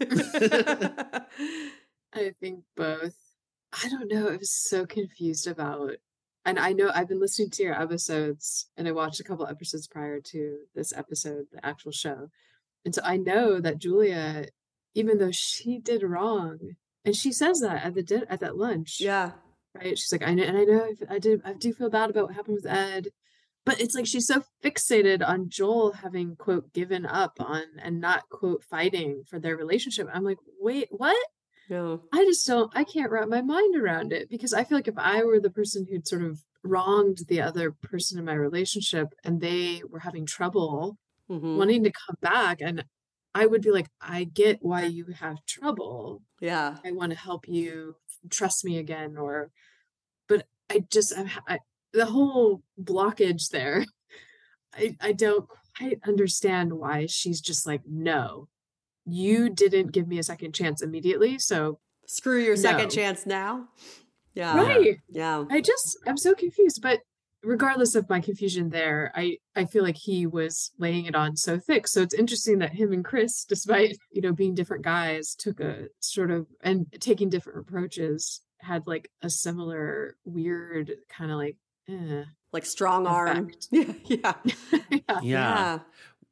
I 0.00 1.20
think 2.40 2.64
both. 2.76 3.14
I 3.72 3.88
don't 3.88 4.10
know. 4.10 4.28
I 4.30 4.36
was 4.36 4.50
so 4.50 4.86
confused 4.86 5.46
about, 5.46 5.92
and 6.46 6.58
I 6.58 6.72
know 6.72 6.90
I've 6.94 7.08
been 7.08 7.20
listening 7.20 7.50
to 7.50 7.62
your 7.62 7.80
episodes, 7.80 8.68
and 8.78 8.88
I 8.88 8.92
watched 8.92 9.20
a 9.20 9.24
couple 9.24 9.46
episodes 9.46 9.86
prior 9.86 10.20
to 10.32 10.56
this 10.74 10.94
episode, 10.96 11.44
the 11.52 11.64
actual 11.64 11.92
show, 11.92 12.28
and 12.84 12.94
so 12.94 13.02
I 13.04 13.18
know 13.18 13.60
that 13.60 13.78
Julia, 13.78 14.46
even 14.94 15.18
though 15.18 15.32
she 15.32 15.78
did 15.78 16.02
wrong, 16.02 16.58
and 17.04 17.14
she 17.14 17.32
says 17.32 17.60
that 17.60 17.84
at 17.84 17.94
the 17.94 18.02
din- 18.02 18.26
at 18.30 18.40
that 18.40 18.56
lunch, 18.56 18.96
yeah 19.00 19.32
right? 19.74 19.98
She's 19.98 20.10
like, 20.12 20.26
I 20.26 20.32
know, 20.32 20.42
and 20.44 20.56
I 20.56 20.64
know 20.64 20.84
I- 21.10 21.14
I 21.16 21.18
did, 21.18 21.42
I 21.44 21.52
do 21.52 21.72
feel 21.72 21.90
bad 21.90 22.08
about 22.08 22.26
what 22.28 22.34
happened 22.34 22.54
with 22.56 22.66
Ed, 22.66 23.08
but 23.66 23.80
it's 23.80 23.94
like 23.94 24.06
she's 24.06 24.26
so 24.26 24.42
fixated 24.64 25.26
on 25.26 25.50
Joel 25.50 25.92
having 25.92 26.36
quote 26.36 26.72
given 26.72 27.04
up 27.04 27.34
on 27.40 27.64
and 27.82 28.00
not 28.00 28.28
quote 28.30 28.64
fighting 28.64 29.24
for 29.28 29.38
their 29.38 29.56
relationship. 29.56 30.08
I'm 30.12 30.24
like, 30.24 30.38
wait, 30.60 30.88
what? 30.90 31.16
No 31.68 32.08
I 32.12 32.24
just 32.24 32.46
don't, 32.46 32.72
I 32.74 32.84
can't 32.84 33.10
wrap 33.10 33.28
my 33.28 33.42
mind 33.42 33.76
around 33.76 34.12
it 34.12 34.28
because 34.30 34.52
I 34.54 34.64
feel 34.64 34.78
like 34.78 34.88
if 34.88 34.98
I 34.98 35.24
were 35.24 35.40
the 35.40 35.50
person 35.50 35.86
who'd 35.86 36.06
sort 36.06 36.22
of 36.22 36.40
wronged 36.62 37.18
the 37.28 37.40
other 37.42 37.72
person 37.72 38.18
in 38.18 38.24
my 38.24 38.34
relationship 38.34 39.08
and 39.24 39.40
they 39.40 39.82
were 39.88 39.98
having 40.00 40.24
trouble 40.26 40.98
Mhm. 41.28 41.58
wanting 41.58 41.84
to 41.84 41.92
come 41.92 42.16
back, 42.22 42.60
and 42.62 42.84
I 43.34 43.46
would 43.46 43.62
be 43.62 43.70
like, 43.72 43.88
I 44.00 44.24
get 44.24 44.58
why 44.62 44.84
you 44.84 45.06
have 45.06 45.44
trouble. 45.46 46.22
yeah 46.40 46.78
I 46.84 46.92
want 46.92 47.12
to 47.12 47.18
help 47.18 47.48
you 47.48 47.96
trust 48.30 48.64
me 48.64 48.78
again, 48.78 49.16
or, 49.18 49.50
but 50.28 50.46
I 50.70 50.80
just, 50.90 51.16
I'm, 51.16 51.30
I, 51.48 51.60
the 51.92 52.06
whole 52.06 52.62
blockage 52.80 53.50
there, 53.50 53.84
I, 54.74 54.96
I 55.00 55.12
don't 55.12 55.48
quite 55.78 56.00
understand 56.06 56.74
why 56.74 57.06
she's 57.06 57.40
just 57.40 57.66
like, 57.66 57.82
no, 57.86 58.48
you 59.06 59.48
didn't 59.48 59.92
give 59.92 60.08
me 60.08 60.18
a 60.18 60.22
second 60.22 60.54
chance 60.54 60.82
immediately. 60.82 61.38
So 61.38 61.78
screw 62.06 62.40
your 62.40 62.56
second 62.56 62.90
chance 62.90 63.26
now 63.26 63.68
yeah 64.34 64.56
right 64.56 64.98
yeah 65.08 65.44
i 65.50 65.60
just 65.60 65.98
i'm 66.06 66.16
so 66.16 66.34
confused 66.34 66.80
but 66.80 67.00
regardless 67.42 67.94
of 67.94 68.08
my 68.08 68.20
confusion 68.20 68.70
there 68.70 69.10
i 69.14 69.36
i 69.56 69.64
feel 69.64 69.82
like 69.82 69.96
he 69.96 70.26
was 70.26 70.70
laying 70.78 71.06
it 71.06 71.14
on 71.14 71.36
so 71.36 71.58
thick 71.58 71.88
so 71.88 72.02
it's 72.02 72.14
interesting 72.14 72.58
that 72.58 72.72
him 72.72 72.92
and 72.92 73.04
chris 73.04 73.44
despite 73.44 73.96
you 74.12 74.20
know 74.22 74.32
being 74.32 74.54
different 74.54 74.84
guys 74.84 75.34
took 75.34 75.58
a 75.60 75.86
sort 76.00 76.30
of 76.30 76.46
and 76.62 76.86
taking 77.00 77.28
different 77.28 77.58
approaches 77.58 78.40
had 78.60 78.86
like 78.86 79.10
a 79.22 79.30
similar 79.30 80.16
weird 80.24 80.92
kind 81.08 81.30
of 81.30 81.38
like 81.38 81.56
eh. 81.88 82.24
like 82.52 82.66
strong 82.66 83.06
arm 83.06 83.50
yeah 83.70 83.92
yeah 84.04 84.34
yeah. 84.90 85.20
Yeah. 85.22 85.78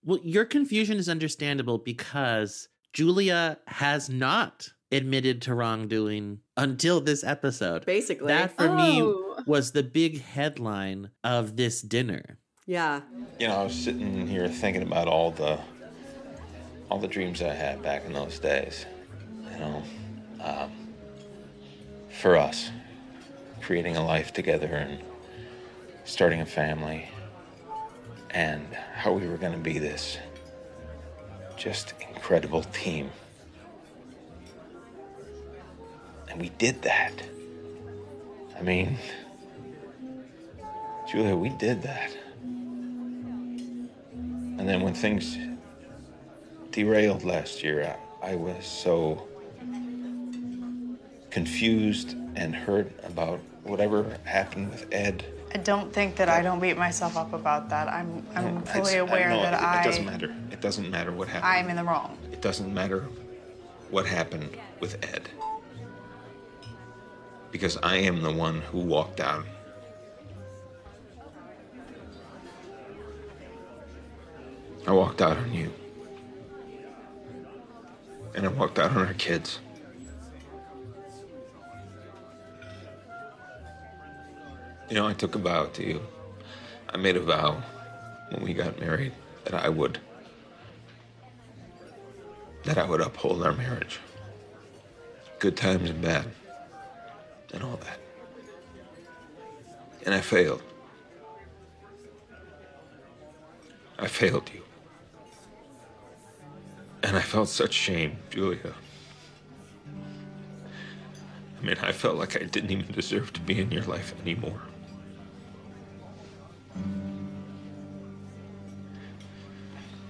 Well, 0.05 0.19
your 0.23 0.45
confusion 0.45 0.99
is 0.99 1.09
understandable 1.09 1.79
because 1.79 2.69
Julia 2.93 3.59
has 3.67 4.09
not 4.09 4.69
admitted 4.93 5.41
to 5.43 5.55
wrongdoing 5.55 6.41
until 6.57 7.01
this 7.01 7.25
episode. 7.25 7.85
basically 7.87 8.29
That 8.29 8.57
for 8.57 8.69
Oh. 8.69 8.77
me 9.37 9.43
was 9.47 9.73
the 9.73 9.83
big 9.83 10.21
headline 10.23 11.11
of 11.25 11.57
this 11.57 11.81
dinner. 11.83 12.39
yeah 12.67 13.01
You 13.41 13.49
know, 13.49 13.57
I 13.61 13.65
was 13.65 13.75
sitting 13.75 14.27
here 14.27 14.49
thinking 14.49 14.83
about 14.83 15.09
all 15.09 15.31
the 15.31 15.59
all 16.91 16.99
the 16.99 17.09
dreams 17.09 17.43
I 17.43 17.53
had 17.55 17.83
back 17.83 18.05
in 18.05 18.13
those 18.13 18.39
days. 18.39 18.87
You 19.53 19.59
know, 19.59 19.83
um, 20.41 20.71
for 22.21 22.37
us, 22.37 22.71
creating 23.63 23.97
a 23.97 24.05
life 24.05 24.33
together 24.33 24.67
and 24.69 25.03
starting 26.05 26.41
a 26.41 26.47
family, 26.47 27.09
and 28.35 28.67
how 28.95 29.13
we 29.13 29.27
were 29.29 29.37
going 29.37 29.53
to 29.53 29.59
be 29.59 29.79
this 29.79 30.19
just 31.57 31.95
incredible 32.11 32.65
team. 32.65 33.11
And 36.29 36.41
we 36.41 36.49
did 36.59 36.83
that. 36.83 37.13
I 38.59 38.63
mean, 38.63 38.99
Julia, 41.09 41.37
we 41.37 41.51
did 41.51 41.83
that. 41.83 42.11
And 44.59 44.69
then 44.69 44.83
when 44.83 44.95
things 44.95 45.39
derailed 46.73 47.23
last 47.23 47.63
year, 47.63 47.97
I, 48.21 48.33
I 48.33 48.35
was 48.35 48.67
so 48.67 49.29
confused 51.31 52.17
and 52.35 52.55
hurt 52.55 52.91
about 53.05 53.39
whatever 53.63 54.19
happened 54.25 54.71
with 54.71 54.87
Ed. 54.91 55.25
I 55.55 55.59
don't 55.59 55.93
think 55.93 56.17
that 56.17 56.29
I 56.29 56.43
don't 56.43 56.59
beat 56.59 56.77
myself 56.77 57.17
up 57.17 57.33
about 57.33 57.69
that. 57.69 57.87
I'm 57.87 58.27
I'm 58.35 58.57
No, 58.57 58.61
fully 58.63 58.95
it's- 58.95 58.97
uh, 58.97 59.07
aware 59.07 59.29
no, 59.29 59.43
that 59.43 59.55
it, 59.55 59.63
I 59.63 59.81
It 59.81 59.85
doesn't 59.85 60.05
matter. 60.07 60.35
It 60.51 60.61
doesn't 60.61 60.91
matter 60.91 61.13
what 61.13 61.29
happened. 61.29 61.53
I'm 61.53 61.71
in 61.71 61.77
the 61.77 61.85
wrong. 61.85 62.19
It 62.33 62.43
doesn't 62.43 62.75
matter 62.75 63.07
what 63.91 64.05
happened 64.05 64.57
with 64.81 64.95
Ed. 65.15 65.29
Because 67.53 67.79
I 67.85 67.99
am 67.99 68.23
the 68.23 68.33
one 68.33 68.63
who 68.63 68.81
walked 68.81 69.21
out. 69.21 69.45
I 74.89 74.93
walked 74.93 75.23
out 75.23 75.37
on 75.37 75.53
you. 75.55 75.73
And 78.35 78.45
I 78.45 78.49
walked 78.49 78.81
out 78.81 78.91
on 78.91 79.07
our 79.07 79.15
kids. 79.15 79.61
You 84.89 84.97
know, 84.97 85.07
I 85.07 85.15
took 85.15 85.35
a 85.35 85.39
vow 85.39 85.67
to 85.67 85.87
you. 85.87 86.01
I 86.91 86.97
made 86.97 87.17
a 87.17 87.21
vow 87.21 87.63
when 88.31 88.43
we 88.43 88.53
got 88.53 88.79
married 88.79 89.13
that 89.45 89.55
I 89.55 89.69
would 89.69 89.99
that 92.65 92.79
I 92.79 92.85
would 92.85 93.01
uphold 93.01 93.43
our 93.43 93.53
marriage. 93.53 93.99
Good 95.39 95.57
times 95.57 95.91
and 95.91 96.01
bad. 96.01 96.27
And 97.53 97.63
all 97.63 97.77
that. 97.77 97.99
And 100.07 100.15
I 100.15 100.21
failed. 100.21 100.63
I 103.99 104.09
failed 104.09 104.51
you. 104.53 104.63
And 107.03 107.17
I 107.17 107.21
felt 107.21 107.49
such 107.49 107.75
shame, 107.75 108.17
Julia. 108.31 108.73
I 111.61 111.65
mean, 111.65 111.77
I 111.83 111.93
felt 111.93 112.17
like 112.17 112.41
I 112.41 112.45
didn't 112.45 112.71
even 112.71 112.93
deserve 112.93 113.33
to 113.35 113.41
be 113.41 113.61
in 113.61 113.71
your 113.71 113.85
life 113.85 114.15
anymore. 114.23 114.61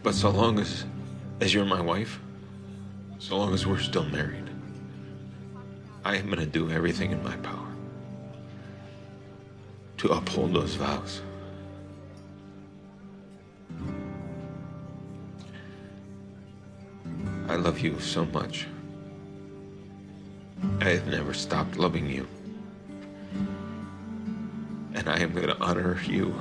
But 0.04 0.14
so 0.14 0.28
long 0.28 0.60
as 0.60 0.84
as 1.40 1.54
you're 1.54 1.64
my 1.64 1.80
wife, 1.80 2.20
so 3.18 3.38
long 3.38 3.54
as 3.54 3.66
we're 3.66 3.80
still 3.80 4.04
married, 4.04 4.50
I 6.04 6.16
am 6.16 6.26
going 6.26 6.38
to 6.38 6.46
do 6.46 6.70
everything 6.70 7.10
in 7.10 7.24
my 7.24 7.34
power 7.38 7.72
to 9.96 10.08
uphold 10.08 10.52
those 10.52 10.74
vows. 10.74 11.22
I 17.48 17.56
love 17.56 17.80
you 17.80 17.98
so 17.98 18.26
much. 18.26 18.66
I 20.80 20.90
have 20.90 21.06
never 21.06 21.32
stopped 21.32 21.76
loving 21.78 22.06
you. 22.06 22.28
And 24.94 25.08
I 25.08 25.18
am 25.20 25.32
going 25.32 25.46
to 25.46 25.58
honor 25.62 25.98
you 26.06 26.38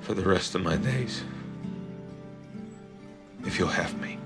for 0.00 0.12
the 0.12 0.22
rest 0.22 0.54
of 0.54 0.62
my 0.62 0.76
days. 0.76 1.22
If 3.46 3.58
you'll 3.58 3.68
have 3.68 3.98
me. 4.00 4.18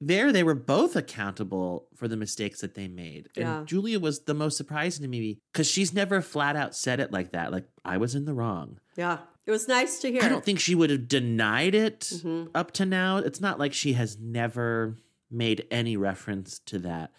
There, 0.00 0.32
they 0.32 0.42
were 0.42 0.54
both 0.54 0.96
accountable 0.96 1.88
for 1.94 2.08
the 2.08 2.16
mistakes 2.16 2.60
that 2.60 2.74
they 2.74 2.88
made. 2.88 3.28
And 3.36 3.44
Yeah. 3.44 3.62
Julia 3.66 3.98
was 4.00 4.20
the 4.20 4.34
most 4.34 4.56
surprising 4.56 5.02
to 5.02 5.08
me 5.08 5.38
because 5.52 5.70
she's 5.70 5.92
never 5.94 6.20
flat 6.20 6.56
out 6.56 6.74
said 6.74 7.00
it 7.00 7.12
like 7.12 7.32
that. 7.32 7.52
Like, 7.52 7.68
I 7.84 7.96
was 7.96 8.14
in 8.14 8.24
the 8.24 8.34
wrong. 8.34 8.80
Yeah. 8.96 9.18
It 9.46 9.50
was 9.50 9.68
nice 9.68 9.98
to 10.00 10.10
hear. 10.10 10.22
I 10.22 10.28
don't 10.28 10.44
think 10.44 10.58
she 10.58 10.74
would 10.74 10.90
have 10.90 11.06
denied 11.08 11.74
it 11.74 12.00
Mhm. 12.00 12.50
up 12.54 12.72
to 12.72 12.86
now. 12.86 13.18
It's 13.18 13.40
not 13.40 13.58
like 13.58 13.72
she 13.72 13.92
has 13.94 14.18
never 14.18 14.96
made 15.30 15.66
any 15.70 15.96
reference 15.96 16.58
to 16.60 16.78
that, 16.80 17.12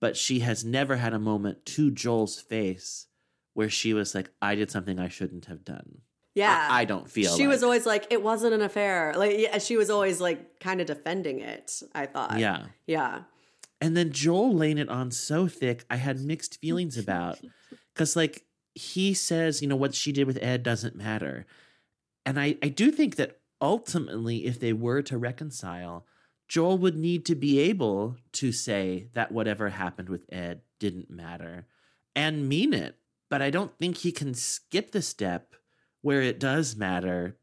but 0.00 0.16
she 0.16 0.40
has 0.40 0.64
never 0.64 0.96
had 0.96 1.12
a 1.12 1.18
moment 1.18 1.64
to 1.66 1.90
Joel's 1.90 2.40
face 2.40 3.06
where 3.54 3.68
she 3.70 3.92
was 3.94 4.14
like, 4.14 4.30
I 4.42 4.54
did 4.54 4.70
something 4.70 4.98
I 4.98 5.08
shouldn't 5.08 5.46
have 5.46 5.64
done. 5.64 6.00
Yeah. 6.36 6.68
I, 6.70 6.82
I 6.82 6.84
don't 6.84 7.10
feel 7.10 7.34
she 7.34 7.46
was 7.46 7.62
always 7.62 7.86
like, 7.86 8.06
it 8.10 8.22
wasn't 8.22 8.52
an 8.52 8.60
affair. 8.60 9.14
Like, 9.16 9.38
yeah, 9.38 9.56
she 9.56 9.78
was 9.78 9.88
always 9.88 10.20
like 10.20 10.60
kind 10.60 10.82
of 10.82 10.86
defending 10.86 11.40
it, 11.40 11.82
I 11.94 12.04
thought. 12.04 12.38
Yeah. 12.38 12.66
Yeah. 12.86 13.22
And 13.80 13.96
then 13.96 14.12
Joel 14.12 14.54
laying 14.54 14.76
it 14.76 14.90
on 14.90 15.10
so 15.10 15.48
thick, 15.48 15.84
I 15.90 15.96
had 15.96 16.20
mixed 16.20 16.60
feelings 16.60 16.96
about. 16.96 17.40
Because, 17.94 18.14
like, 18.14 18.44
he 18.74 19.14
says, 19.14 19.62
you 19.62 19.68
know, 19.68 19.74
what 19.74 19.94
she 19.94 20.12
did 20.12 20.26
with 20.26 20.38
Ed 20.42 20.62
doesn't 20.62 20.96
matter. 20.96 21.46
And 22.26 22.38
I, 22.38 22.58
I 22.62 22.68
do 22.68 22.90
think 22.90 23.16
that 23.16 23.38
ultimately, 23.58 24.44
if 24.44 24.60
they 24.60 24.74
were 24.74 25.00
to 25.00 25.16
reconcile, 25.16 26.04
Joel 26.46 26.76
would 26.76 26.94
need 26.94 27.24
to 27.24 27.34
be 27.34 27.58
able 27.58 28.16
to 28.32 28.52
say 28.52 29.08
that 29.14 29.32
whatever 29.32 29.70
happened 29.70 30.10
with 30.10 30.26
Ed 30.30 30.60
didn't 30.78 31.08
matter 31.08 31.64
and 32.14 32.50
mean 32.50 32.74
it. 32.74 32.96
But 33.30 33.40
I 33.40 33.48
don't 33.48 33.76
think 33.78 33.96
he 33.96 34.12
can 34.12 34.34
skip 34.34 34.90
the 34.92 35.00
step 35.00 35.54
where 36.06 36.22
it 36.22 36.38
does 36.38 36.76
matter 36.76 37.36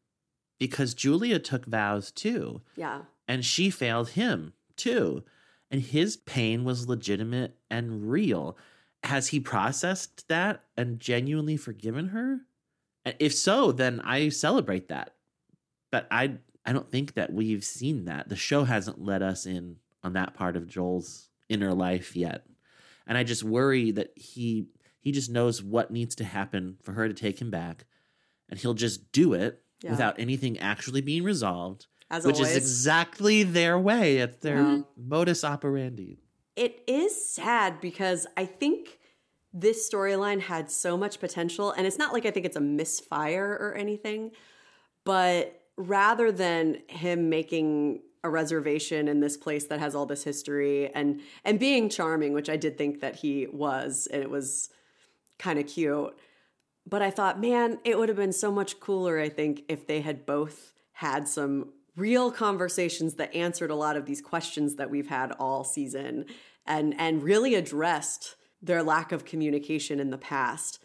because 0.57 0.93
Julia 0.93 1.37
took 1.37 1.65
vows 1.65 2.11
too 2.11 2.61
Yeah. 2.77 3.01
and 3.27 3.43
she 3.43 3.69
failed 3.69 4.09
him 4.11 4.53
too. 4.77 5.23
And 5.69 5.81
his 5.81 6.15
pain 6.15 6.63
was 6.63 6.87
legitimate 6.87 7.57
and 7.69 8.09
real. 8.09 8.57
Has 9.03 9.27
he 9.27 9.39
processed 9.41 10.27
that 10.29 10.63
and 10.77 10.97
genuinely 10.99 11.57
forgiven 11.57 12.09
her? 12.09 12.41
And 13.03 13.15
if 13.19 13.33
so, 13.33 13.73
then 13.73 13.99
I 13.99 14.29
celebrate 14.29 14.87
that. 14.87 15.13
But 15.91 16.07
I 16.09 16.37
I 16.65 16.71
don't 16.71 16.89
think 16.89 17.15
that 17.15 17.33
we've 17.33 17.65
seen 17.65 18.05
that. 18.05 18.29
The 18.29 18.37
show 18.37 18.63
hasn't 18.63 19.03
let 19.03 19.21
us 19.21 19.45
in 19.45 19.75
on 20.03 20.13
that 20.13 20.33
part 20.33 20.55
of 20.55 20.67
Joel's 20.67 21.27
inner 21.49 21.73
life 21.73 22.15
yet. 22.15 22.45
And 23.05 23.17
I 23.17 23.23
just 23.25 23.43
worry 23.43 23.91
that 23.91 24.13
he 24.15 24.67
he 25.01 25.11
just 25.11 25.29
knows 25.29 25.61
what 25.61 25.91
needs 25.91 26.15
to 26.15 26.23
happen 26.23 26.77
for 26.81 26.93
her 26.93 27.09
to 27.09 27.13
take 27.13 27.41
him 27.41 27.49
back 27.51 27.83
and 28.49 28.59
he'll 28.59 28.73
just 28.73 29.11
do 29.11 29.33
it 29.33 29.61
Yeah. 29.81 29.91
without 29.91 30.19
anything 30.19 30.57
actually 30.59 31.01
being 31.01 31.23
resolved 31.23 31.87
As 32.09 32.25
which 32.25 32.35
always. 32.35 32.51
is 32.51 32.57
exactly 32.57 33.43
their 33.43 33.77
way. 33.79 34.17
It's 34.17 34.37
their 34.37 34.57
Yeah. 34.61 34.81
modus 34.97 35.43
operandi. 35.43 36.19
It 36.55 36.83
is 36.87 37.29
sad 37.29 37.81
because 37.81 38.27
I 38.37 38.45
think 38.45 38.99
this 39.51 39.89
storyline 39.89 40.39
had 40.41 40.69
so 40.71 40.97
much 40.97 41.19
potential. 41.19 41.71
And 41.71 41.85
it's 41.85 41.97
not 41.97 42.11
like 42.13 42.25
I 42.25 42.31
think 42.31 42.45
it's 42.45 42.55
a 42.57 42.61
misfire 42.61 43.57
or 43.59 43.73
anything, 43.75 44.31
but 45.03 45.61
rather 45.77 46.31
than 46.31 46.81
him 46.87 47.29
making 47.29 48.01
a 48.23 48.29
reservation 48.29 49.07
in 49.07 49.19
this 49.19 49.35
place 49.35 49.65
that 49.65 49.79
has 49.79 49.95
all 49.95 50.05
this 50.05 50.23
history 50.23 50.89
and 50.93 51.19
and 51.43 51.59
being 51.59 51.89
charming 51.89 52.31
which 52.31 52.47
i 52.49 52.55
did 52.55 52.77
think 52.77 53.01
that 53.01 53.17
he 53.17 53.47
was 53.47 54.07
and 54.13 54.23
it 54.23 54.29
was 54.29 54.69
kind 55.39 55.59
of 55.59 55.67
cute 55.67 56.15
but 56.87 57.01
i 57.01 57.09
thought 57.09 57.39
man 57.39 57.79
it 57.83 57.97
would 57.97 58.09
have 58.09 58.17
been 58.17 58.33
so 58.33 58.51
much 58.51 58.79
cooler 58.79 59.19
i 59.19 59.29
think 59.29 59.63
if 59.67 59.87
they 59.87 60.01
had 60.01 60.25
both 60.25 60.73
had 60.93 61.27
some 61.27 61.69
real 61.95 62.31
conversations 62.31 63.15
that 63.15 63.33
answered 63.35 63.69
a 63.69 63.75
lot 63.75 63.95
of 63.95 64.05
these 64.05 64.21
questions 64.21 64.75
that 64.75 64.89
we've 64.89 65.09
had 65.09 65.31
all 65.33 65.63
season 65.63 66.25
and 66.65 66.95
and 66.97 67.23
really 67.23 67.55
addressed 67.55 68.35
their 68.61 68.81
lack 68.81 69.11
of 69.11 69.25
communication 69.25 69.99
in 69.99 70.09
the 70.09 70.17
past. 70.17 70.79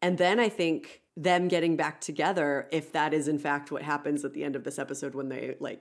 And 0.00 0.18
then 0.18 0.38
i 0.40 0.48
think 0.48 1.02
them 1.16 1.46
getting 1.46 1.76
back 1.76 2.00
together 2.00 2.66
if 2.72 2.90
that 2.90 3.14
is 3.14 3.28
in 3.28 3.38
fact 3.38 3.70
what 3.70 3.82
happens 3.82 4.24
at 4.24 4.34
the 4.34 4.42
end 4.42 4.56
of 4.56 4.64
this 4.64 4.80
episode 4.80 5.14
when 5.14 5.28
they 5.28 5.54
like 5.60 5.80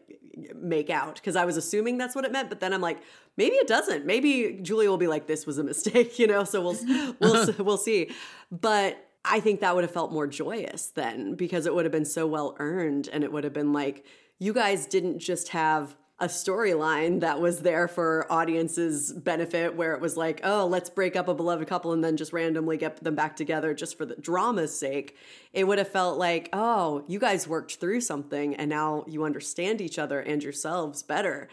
make 0.56 0.90
out. 0.90 1.16
Because 1.16 1.36
i 1.36 1.46
was 1.46 1.56
assuming 1.56 1.98
that's 1.98 2.16
what 2.16 2.26
it 2.26 2.32
meant 2.32 2.50
but 2.50 2.60
then 2.60 2.74
i'm 2.74 2.82
like 2.82 3.02
maybe 3.38 3.56
it 3.56 3.68
doesn't. 3.68 4.06
Maybe 4.06 4.60
julia 4.62 4.90
will 4.90 4.98
be 4.98 5.08
like 5.08 5.28
this 5.28 5.46
was 5.46 5.58
a 5.60 5.64
mistake 5.64 6.20
you 6.20 6.28
know 6.28 6.44
so 6.44 6.62
we'll 6.62 7.16
we'll 7.20 7.54
we'll 7.60 7.78
see. 7.78 8.12
But 8.52 8.98
i 9.26 9.40
think 9.40 9.60
that 9.62 9.76
would 9.76 9.84
have 9.84 9.94
felt 9.94 10.12
more 10.12 10.28
joyous 10.28 10.88
then 10.88 11.36
because 11.36 11.66
it 11.66 11.74
would 11.74 11.86
have 11.86 11.92
been 11.92 12.06
so 12.06 12.28
well 12.28 12.56
earned 12.60 13.10
and 13.12 13.24
it 13.24 13.32
would 13.32 13.44
have 13.44 13.54
been 13.54 13.74
like 13.74 14.06
you 14.40 14.54
guys 14.54 14.86
didn't 14.86 15.20
just 15.20 15.50
have 15.50 15.96
a 16.20 16.28
storyline 16.28 17.22
that 17.22 17.42
was 17.42 17.60
there 17.60 17.88
for 17.88 18.32
audiences 18.32 19.12
benefit 19.12 19.76
where 19.76 19.94
it 19.94 20.00
was 20.00 20.16
like 20.16 20.40
oh 20.44 20.66
let's 20.66 20.90
break 20.90 21.16
up 21.16 21.28
a 21.28 21.34
beloved 21.34 21.68
couple 21.68 21.92
and 21.92 22.04
then 22.04 22.16
just 22.16 22.32
randomly 22.32 22.78
get 22.78 23.04
them 23.04 23.16
back 23.16 23.36
together 23.36 23.74
just 23.74 23.98
for 23.98 24.06
the 24.06 24.16
drama's 24.16 24.78
sake. 24.78 25.18
It 25.52 25.66
would 25.66 25.80
have 25.80 25.90
felt 25.90 26.18
like 26.18 26.50
oh 26.54 27.04
you 27.08 27.20
guys 27.20 27.48
worked 27.48 27.76
through 27.76 28.02
something 28.02 28.56
and 28.56 28.70
now 28.70 29.04
you 29.08 29.24
understand 29.24 29.82
each 29.82 29.98
other 30.00 30.20
and 30.20 30.44
yourselves 30.44 31.04
better. 31.04 31.50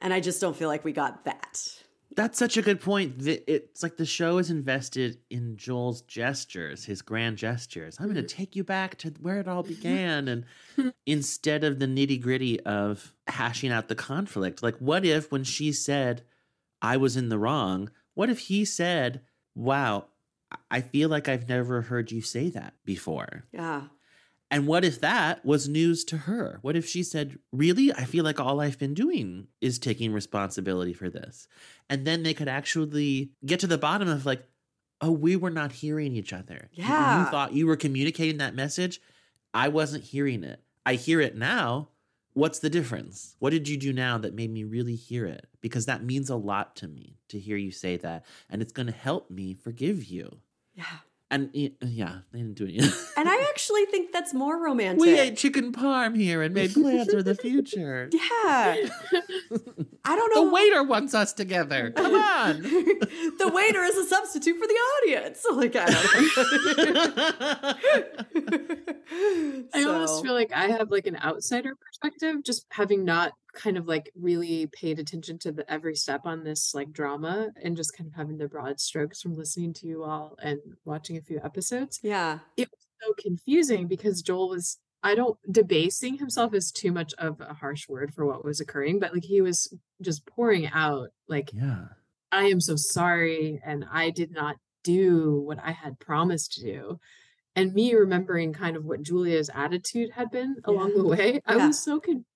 And 0.00 0.14
i 0.14 0.20
just 0.20 0.40
don't 0.40 0.56
feel 0.56 0.68
like 0.68 0.84
we 0.84 0.92
got 0.92 1.24
that 1.24 1.81
That's 2.14 2.38
such 2.38 2.56
a 2.56 2.62
good 2.62 2.80
point. 2.80 3.14
It's 3.26 3.82
like 3.82 3.96
the 3.96 4.06
show 4.06 4.38
is 4.38 4.50
invested 4.50 5.18
in 5.30 5.56
Joel's 5.56 6.02
gestures, 6.02 6.84
his 6.84 7.02
grand 7.02 7.38
gestures. 7.38 7.96
I'm 7.98 8.06
going 8.06 8.16
to 8.16 8.22
mm-hmm. 8.22 8.36
take 8.36 8.56
you 8.56 8.64
back 8.64 8.96
to 8.98 9.10
where 9.20 9.40
it 9.40 9.48
all 9.48 9.62
mm-hmm. 9.62 9.74
began. 9.74 10.28
And 10.28 10.44
instead 11.06 11.64
of 11.64 11.78
the 11.78 11.86
nitty 11.86 12.20
gritty 12.20 12.60
of 12.60 13.14
hashing 13.26 13.72
out 13.72 13.88
the 13.88 13.94
conflict, 13.94 14.62
like, 14.62 14.76
what 14.78 15.04
if 15.04 15.32
when 15.32 15.44
she 15.44 15.72
said, 15.72 16.22
I 16.80 16.96
was 16.96 17.16
in 17.16 17.28
the 17.28 17.38
wrong, 17.38 17.90
what 18.14 18.30
if 18.30 18.40
he 18.40 18.64
said, 18.64 19.22
Wow, 19.54 20.06
I 20.70 20.80
feel 20.80 21.08
like 21.08 21.28
I've 21.28 21.48
never 21.48 21.82
heard 21.82 22.10
you 22.10 22.22
say 22.22 22.50
that 22.50 22.74
before? 22.84 23.44
yeah 23.52 23.82
And 24.52 24.66
what 24.68 24.84
if 24.84 25.00
that 25.00 25.44
was 25.44 25.68
news 25.68 26.04
to 26.04 26.16
her? 26.18 26.58
What 26.62 26.76
if 26.76 26.86
she 26.86 27.02
said, 27.02 27.38
Really? 27.52 27.92
I 27.92 28.04
feel 28.04 28.22
like 28.24 28.38
all 28.38 28.60
I've 28.60 28.78
been 28.78 28.94
doing 28.94 29.48
is 29.60 29.78
taking 29.78 30.12
responsibility 30.12 30.92
for 30.92 31.08
this. 31.10 31.48
And 31.90 32.06
then 32.06 32.22
they 32.22 32.34
could 32.34 32.48
actually 32.48 33.32
get 33.44 33.58
to 33.60 33.66
the 33.66 33.78
bottom 33.78 34.08
of 34.08 34.26
like, 34.26 34.44
Oh, 35.00 35.10
we 35.10 35.34
were 35.34 35.50
not 35.50 35.72
hearing 35.72 36.14
each 36.14 36.32
other. 36.32 36.68
You- 36.74 36.84
Yeah. 36.84 37.24
You 37.24 37.30
thought 37.30 37.54
you 37.54 37.66
were 37.66 37.76
communicating 37.76 38.36
that 38.38 38.54
message. 38.54 39.00
I 39.54 39.68
wasn't 39.68 40.04
hearing 40.04 40.44
it. 40.44 40.62
I 40.86 40.94
hear 40.94 41.20
it 41.20 41.34
now, 41.36 41.88
What's 42.34 42.60
the 42.60 42.70
difference? 42.70 43.36
What 43.40 43.50
did 43.50 43.68
you 43.68 43.76
do 43.76 43.92
now 43.92 44.16
that 44.16 44.34
made 44.34 44.50
me 44.50 44.64
really 44.64 44.94
hear 44.96 45.26
it? 45.26 45.48
Because 45.60 45.84
that 45.84 46.02
means 46.02 46.30
a 46.30 46.36
lot 46.36 46.76
to 46.76 46.88
me 46.88 47.18
to 47.28 47.38
hear 47.38 47.58
you 47.58 47.70
say 47.70 47.98
that. 47.98 48.24
And 48.48 48.62
it's 48.62 48.72
going 48.72 48.86
to 48.86 48.92
help 48.92 49.30
me 49.30 49.52
forgive 49.52 50.04
you. 50.04 50.38
Yeah. 50.74 50.84
And 51.32 51.48
yeah, 51.54 52.18
they 52.30 52.40
didn't 52.40 52.56
do 52.56 52.66
it. 52.68 52.84
And 53.16 53.26
I 53.26 53.46
actually 53.48 53.86
think 53.86 54.12
that's 54.12 54.34
more 54.34 54.62
romantic. 54.62 55.00
we 55.00 55.18
ate 55.18 55.38
chicken 55.38 55.72
parm 55.72 56.14
here 56.14 56.42
and 56.42 56.54
made 56.54 56.74
plans 56.74 57.10
for 57.10 57.22
the 57.22 57.34
future. 57.34 58.10
Yeah. 58.44 58.76
I 60.04 60.16
don't 60.16 60.34
know. 60.34 60.44
The 60.46 60.50
waiter 60.52 60.82
wants 60.82 61.14
us 61.14 61.32
together. 61.32 61.90
Come 61.92 62.14
on. 62.14 62.60
the 62.62 63.50
waiter 63.54 63.82
is 63.82 63.96
a 63.96 64.04
substitute 64.04 64.58
for 64.58 64.66
the 64.66 64.74
audience. 64.74 65.46
Like 65.52 65.76
I 65.76 65.86
don't 65.86 66.14
know. 69.56 69.68
I 69.74 69.84
almost 69.84 70.22
feel 70.22 70.34
like 70.34 70.52
I 70.52 70.66
have 70.68 70.90
like 70.90 71.06
an 71.06 71.16
outsider 71.16 71.74
perspective, 71.76 72.42
just 72.44 72.66
having 72.70 73.04
not 73.04 73.32
kind 73.54 73.76
of 73.76 73.86
like 73.86 74.10
really 74.14 74.66
paid 74.68 74.98
attention 74.98 75.38
to 75.40 75.52
the 75.52 75.70
every 75.70 75.94
step 75.94 76.22
on 76.24 76.42
this 76.44 76.74
like 76.74 76.92
drama 76.92 77.50
and 77.62 77.76
just 77.76 77.96
kind 77.96 78.08
of 78.08 78.14
having 78.14 78.38
the 78.38 78.48
broad 78.48 78.80
strokes 78.80 79.20
from 79.20 79.34
listening 79.36 79.72
to 79.74 79.86
you 79.86 80.04
all 80.04 80.36
and 80.42 80.58
watching 80.84 81.16
a 81.16 81.22
few 81.22 81.40
episodes. 81.44 82.00
Yeah. 82.02 82.38
It 82.56 82.68
was 82.70 82.86
so 83.04 83.14
confusing 83.22 83.88
because 83.88 84.22
Joel 84.22 84.48
was 84.50 84.78
I 85.04 85.14
don't 85.16 85.36
debasing 85.50 86.16
himself 86.18 86.54
is 86.54 86.70
too 86.70 86.92
much 86.92 87.12
of 87.18 87.40
a 87.40 87.52
harsh 87.54 87.88
word 87.88 88.14
for 88.14 88.24
what 88.24 88.44
was 88.44 88.60
occurring, 88.60 89.00
but 89.00 89.12
like 89.12 89.24
he 89.24 89.40
was 89.40 89.74
just 90.00 90.24
pouring 90.26 90.68
out 90.68 91.08
like 91.28 91.50
Yeah. 91.52 91.86
I 92.30 92.44
am 92.44 92.60
so 92.60 92.76
sorry 92.76 93.60
and 93.64 93.84
I 93.92 94.10
did 94.10 94.30
not 94.32 94.56
do 94.84 95.40
what 95.42 95.58
I 95.62 95.72
had 95.72 95.98
promised 96.00 96.52
to 96.54 96.62
do. 96.62 96.98
And 97.54 97.74
me 97.74 97.94
remembering 97.94 98.52
kind 98.54 98.76
of 98.76 98.84
what 98.86 99.02
Julia's 99.02 99.50
attitude 99.52 100.10
had 100.12 100.30
been 100.30 100.56
along 100.64 100.94
the 100.94 101.04
way, 101.04 101.40
I 101.46 101.56
Yeah. 101.56 101.66
was 101.66 101.78
so 101.84 102.00
confused. 102.00 102.26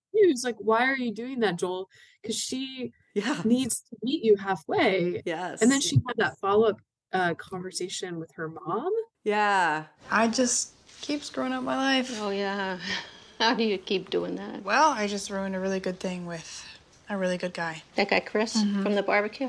Like, 0.44 0.56
why 0.58 0.86
are 0.86 0.96
you 0.96 1.12
doing 1.12 1.40
that, 1.40 1.56
Joel? 1.56 1.88
Because 2.22 2.36
she 2.36 2.92
yeah. 3.14 3.40
needs 3.44 3.80
to 3.80 3.96
meet 4.02 4.24
you 4.24 4.36
halfway. 4.36 5.22
Yes. 5.24 5.62
And 5.62 5.70
then 5.70 5.80
she 5.80 5.96
had 6.06 6.16
that 6.18 6.38
follow 6.38 6.68
up 6.68 6.80
uh, 7.12 7.34
conversation 7.34 8.18
with 8.18 8.32
her 8.32 8.48
mom. 8.48 8.90
Yeah. 9.24 9.84
I 10.10 10.28
just 10.28 10.72
keep 11.00 11.22
screwing 11.24 11.52
up 11.52 11.62
my 11.62 11.76
life. 11.76 12.16
Oh, 12.20 12.30
yeah. 12.30 12.78
How 13.38 13.54
do 13.54 13.64
you 13.64 13.76
keep 13.78 14.10
doing 14.10 14.36
that? 14.36 14.64
Well, 14.64 14.90
I 14.90 15.06
just 15.06 15.30
ruined 15.30 15.54
a 15.54 15.60
really 15.60 15.80
good 15.80 16.00
thing 16.00 16.26
with 16.26 16.66
a 17.10 17.16
really 17.16 17.36
good 17.38 17.52
guy. 17.54 17.82
That 17.96 18.08
guy 18.08 18.20
Chris 18.20 18.56
Mhm. 18.56 18.82
from 18.82 18.94
the 18.94 19.02
barbecue? 19.02 19.48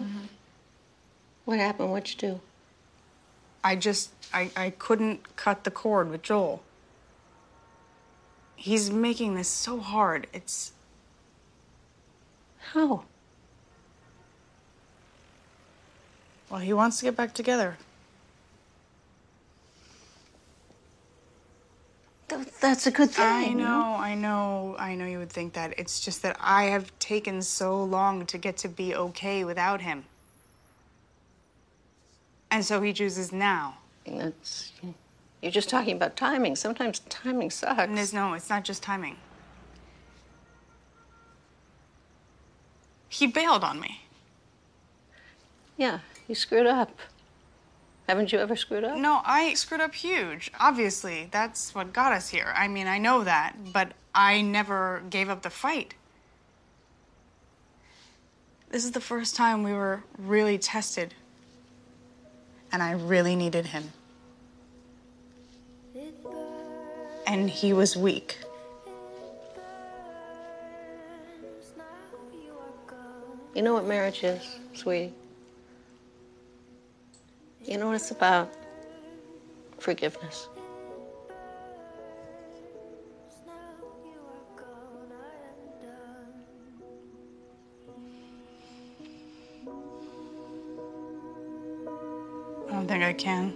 What 1.45 1.59
happened? 1.59 1.91
What'd 1.91 2.09
you 2.21 2.29
do? 2.33 2.41
I 3.63 3.75
just 3.75 4.11
I, 4.33 4.51
I 4.55 4.69
couldn't 4.71 5.35
cut 5.37 5.63
the 5.63 5.71
cord 5.71 6.09
with 6.09 6.21
Joel. 6.21 6.61
He's 8.57 8.89
making 8.89 9.35
this 9.35 9.47
so 9.47 9.79
hard. 9.79 10.27
It's 10.33 10.73
How? 12.73 13.03
well, 16.49 16.59
he 16.59 16.73
wants 16.73 16.97
to 16.99 17.05
get 17.05 17.15
back 17.15 17.33
together. 17.33 17.77
Th- 22.29 22.47
That's 22.59 22.87
a 22.87 22.91
good 22.91 23.11
thing. 23.11 23.25
I 23.25 23.53
know, 23.53 23.95
I 23.99 24.15
know, 24.15 24.75
I 24.79 24.95
know 24.95 25.05
you 25.05 25.19
would 25.19 25.31
think 25.31 25.53
that. 25.53 25.77
It's 25.77 25.99
just 25.99 26.23
that 26.23 26.35
I 26.39 26.63
have 26.65 26.91
taken 26.99 27.41
so 27.43 27.83
long 27.83 28.25
to 28.25 28.37
get 28.39 28.57
to 28.57 28.67
be 28.67 28.95
okay 28.95 29.45
without 29.45 29.81
him. 29.81 30.03
And 32.49 32.65
so 32.65 32.81
he 32.81 32.91
chooses 32.91 33.31
now. 33.31 33.77
That's. 34.05 34.71
You're 35.47 35.53
just 35.53 35.69
talking 35.69 35.95
about 35.95 36.17
timing. 36.17 36.57
Sometimes 36.57 36.99
timing 37.07 37.51
sucks. 37.51 38.11
No, 38.11 38.33
it's 38.33 38.49
not 38.49 38.65
just 38.65 38.83
timing. 38.83 39.15
He 43.07 43.27
bailed 43.27 43.63
on 43.63 43.79
me. 43.79 44.01
Yeah, 45.77 45.99
you 46.27 46.35
screwed 46.35 46.67
up. 46.67 46.99
Haven't 48.09 48.33
you 48.33 48.39
ever 48.39 48.57
screwed 48.57 48.83
up? 48.83 48.97
No, 48.97 49.21
I 49.23 49.53
screwed 49.53 49.79
up 49.79 49.95
huge. 49.95 50.51
Obviously, 50.59 51.29
that's 51.31 51.73
what 51.73 51.93
got 51.93 52.11
us 52.11 52.27
here. 52.27 52.51
I 52.53 52.67
mean, 52.67 52.87
I 52.87 52.97
know 52.97 53.23
that, 53.23 53.55
but 53.71 53.93
I 54.13 54.41
never 54.41 55.01
gave 55.09 55.29
up 55.29 55.43
the 55.43 55.49
fight. 55.49 55.93
This 58.69 58.83
is 58.83 58.91
the 58.91 58.99
first 58.99 59.37
time 59.37 59.63
we 59.63 59.71
were 59.71 60.03
really 60.17 60.57
tested. 60.57 61.13
And 62.69 62.83
I 62.83 62.91
really 62.91 63.37
needed 63.37 63.67
him. 63.67 63.93
And 67.27 67.49
he 67.49 67.73
was 67.73 67.97
weak. 67.97 68.37
You 73.53 73.61
know 73.63 73.73
what 73.73 73.85
marriage 73.85 74.23
is, 74.23 74.59
sweetie? 74.73 75.13
You 77.65 77.77
know 77.77 77.87
what 77.87 77.95
it's 77.95 78.11
about? 78.11 78.53
Forgiveness. 79.77 80.47
I 92.67 92.71
don't 92.71 92.87
think 92.87 93.03
I 93.03 93.13
can. 93.13 93.53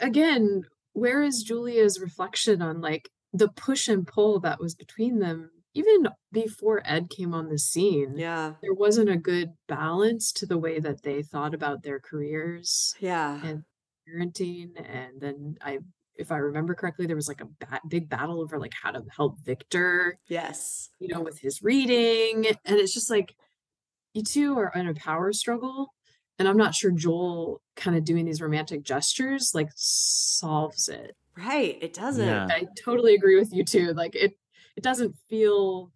Again, 0.00 0.66
where 0.96 1.22
is 1.22 1.42
Julia's 1.42 2.00
reflection 2.00 2.62
on 2.62 2.80
like 2.80 3.10
the 3.32 3.48
push 3.48 3.86
and 3.86 4.06
pull 4.06 4.40
that 4.40 4.58
was 4.60 4.74
between 4.74 5.18
them 5.18 5.50
even 5.74 6.08
before 6.32 6.80
Ed 6.86 7.10
came 7.10 7.34
on 7.34 7.50
the 7.50 7.58
scene? 7.58 8.14
Yeah. 8.16 8.54
There 8.62 8.72
wasn't 8.72 9.10
a 9.10 9.18
good 9.18 9.50
balance 9.68 10.32
to 10.32 10.46
the 10.46 10.56
way 10.56 10.80
that 10.80 11.02
they 11.02 11.22
thought 11.22 11.54
about 11.54 11.82
their 11.82 12.00
careers. 12.00 12.94
Yeah. 12.98 13.44
And 13.44 13.64
parenting. 14.08 14.70
And 14.84 15.20
then 15.20 15.56
I 15.60 15.80
if 16.18 16.32
I 16.32 16.38
remember 16.38 16.74
correctly, 16.74 17.04
there 17.06 17.14
was 17.14 17.28
like 17.28 17.42
a 17.42 17.48
ba- 17.60 17.80
big 17.90 18.08
battle 18.08 18.40
over 18.40 18.58
like 18.58 18.72
how 18.82 18.90
to 18.90 19.02
help 19.14 19.38
Victor, 19.44 20.18
Yes. 20.28 20.88
you 20.98 21.08
know, 21.08 21.20
with 21.20 21.38
his 21.40 21.62
reading. 21.62 22.46
And 22.64 22.78
it's 22.78 22.94
just 22.94 23.10
like 23.10 23.34
you 24.14 24.22
two 24.22 24.56
are 24.56 24.72
in 24.74 24.88
a 24.88 24.94
power 24.94 25.30
struggle. 25.34 25.92
And 26.38 26.46
I'm 26.46 26.56
not 26.56 26.74
sure 26.74 26.90
Joel 26.90 27.62
kind 27.76 27.96
of 27.96 28.04
doing 28.04 28.24
these 28.24 28.40
romantic 28.40 28.82
gestures 28.82 29.52
like 29.54 29.70
solves 29.74 30.88
it. 30.88 31.16
Right. 31.36 31.78
It 31.80 31.94
doesn't. 31.94 32.26
Yeah. 32.26 32.46
I 32.50 32.66
totally 32.82 33.14
agree 33.14 33.38
with 33.38 33.52
you 33.52 33.64
too. 33.64 33.92
Like 33.92 34.14
it 34.14 34.38
it 34.76 34.82
doesn't 34.82 35.16
feel 35.28 35.92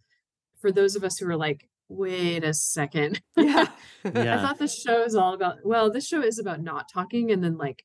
for 0.60 0.72
those 0.72 0.96
of 0.96 1.04
us 1.04 1.18
who 1.18 1.28
are 1.28 1.36
like, 1.36 1.68
wait 1.88 2.44
a 2.44 2.54
second. 2.54 3.20
Yeah. 4.02 4.38
I 4.38 4.40
thought 4.40 4.58
this 4.58 4.80
show 4.80 5.02
is 5.02 5.14
all 5.14 5.34
about 5.34 5.58
well, 5.62 5.90
this 5.90 6.06
show 6.06 6.22
is 6.22 6.38
about 6.38 6.62
not 6.62 6.86
talking 6.90 7.32
and 7.32 7.44
then 7.44 7.58
like 7.58 7.84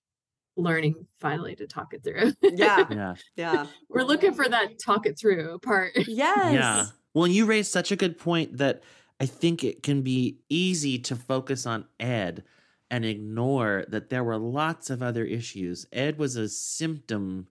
learning 0.55 1.07
finally 1.19 1.55
to 1.57 1.67
talk 1.67 1.93
it 1.93 2.05
through. 2.05 2.31
Yeah. 2.41 2.85
Yeah. 2.89 3.15
Yeah. 3.35 3.65
We're 3.89 4.03
looking 4.03 4.33
for 4.33 4.47
that 4.47 4.79
talk 4.79 5.05
it 5.05 5.19
through 5.19 5.59
part. 5.59 5.91
Yes. 6.07 6.53
Yeah. 6.53 6.85
Well, 7.13 7.27
you 7.27 7.45
raised 7.45 7.71
such 7.71 7.91
a 7.91 7.97
good 7.97 8.17
point 8.17 8.57
that 8.57 8.81
I 9.19 9.25
think 9.25 9.63
it 9.63 9.81
can 9.83 10.01
be 10.01 10.39
easy 10.49 10.99
to 10.99 11.15
focus 11.15 11.65
on 11.65 11.85
Ed 11.99 12.43
and 12.91 13.05
ignore 13.05 13.85
that 13.87 14.09
there 14.09 14.23
were 14.23 14.37
lots 14.37 14.89
of 14.89 15.01
other 15.01 15.23
issues. 15.23 15.85
Ed 15.91 16.17
was 16.17 16.35
a 16.35 16.49
symptom, 16.49 17.47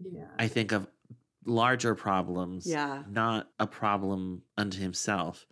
Yeah. 0.00 0.26
I 0.38 0.48
think, 0.48 0.72
of 0.72 0.88
larger 1.44 1.94
problems, 1.94 2.66
Yeah. 2.66 3.04
not 3.08 3.50
a 3.60 3.66
problem 3.66 4.42
unto 4.56 4.78
himself. 4.80 5.46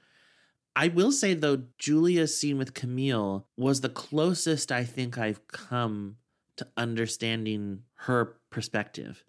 I 0.75 0.89
will 0.89 1.13
say, 1.13 1.35
though, 1.35 1.65
Julia's 1.79 2.37
scene 2.37 2.57
with 2.57 2.75
Camille 2.75 3.47
was 3.57 3.81
the 3.81 3.89
closest 3.89 4.73
I 4.73 4.85
think 4.85 5.19
I've 5.19 5.47
come 5.49 6.17
to 6.57 6.67
understanding 6.77 7.83
her 8.07 8.37
perspective. 8.51 9.25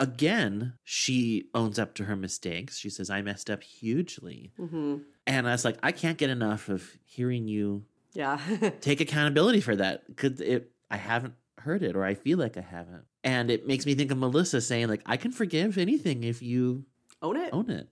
Again, 0.00 0.72
she 0.82 1.48
owns 1.54 1.78
up 1.78 1.94
to 1.96 2.04
her 2.04 2.16
mistakes. 2.16 2.78
She 2.78 2.88
says, 2.90 3.10
I 3.10 3.20
messed 3.22 3.50
up 3.50 3.62
hugely. 3.62 4.52
hmm 4.56 4.96
And 5.26 5.46
I 5.46 5.52
was 5.52 5.64
like, 5.64 5.78
I 5.82 5.92
can't 5.92 6.18
get 6.18 6.30
enough 6.30 6.68
of 6.68 6.90
hearing 7.04 7.46
you 7.46 7.84
Yeah. 8.14 8.40
take 8.80 9.00
accountability 9.00 9.60
for 9.60 9.76
that 9.76 10.06
because 10.08 10.40
it 10.40 10.72
I 10.90 10.96
haven't 10.96 11.34
heard 11.58 11.82
it 11.82 11.94
or 11.94 12.04
I 12.04 12.14
feel 12.14 12.38
like 12.38 12.56
I 12.56 12.62
haven't. 12.62 13.04
And 13.22 13.50
it 13.50 13.66
makes 13.66 13.84
me 13.86 13.94
think 13.94 14.10
of 14.10 14.16
Melissa 14.18 14.60
saying, 14.62 14.88
like, 14.88 15.02
I 15.04 15.16
can 15.18 15.30
forgive 15.30 15.76
anything 15.78 16.24
if 16.24 16.40
you 16.42 16.84
Own 17.22 17.36
it. 17.36 17.50
own 17.52 17.68
it. 17.70 17.88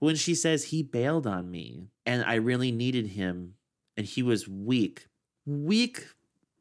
But 0.00 0.06
when 0.06 0.16
she 0.16 0.34
says 0.34 0.64
he 0.64 0.82
bailed 0.82 1.26
on 1.26 1.50
me 1.50 1.90
and 2.06 2.24
I 2.24 2.36
really 2.36 2.72
needed 2.72 3.08
him 3.08 3.54
and 3.98 4.06
he 4.06 4.22
was 4.22 4.48
weak, 4.48 5.08
weak, 5.44 6.06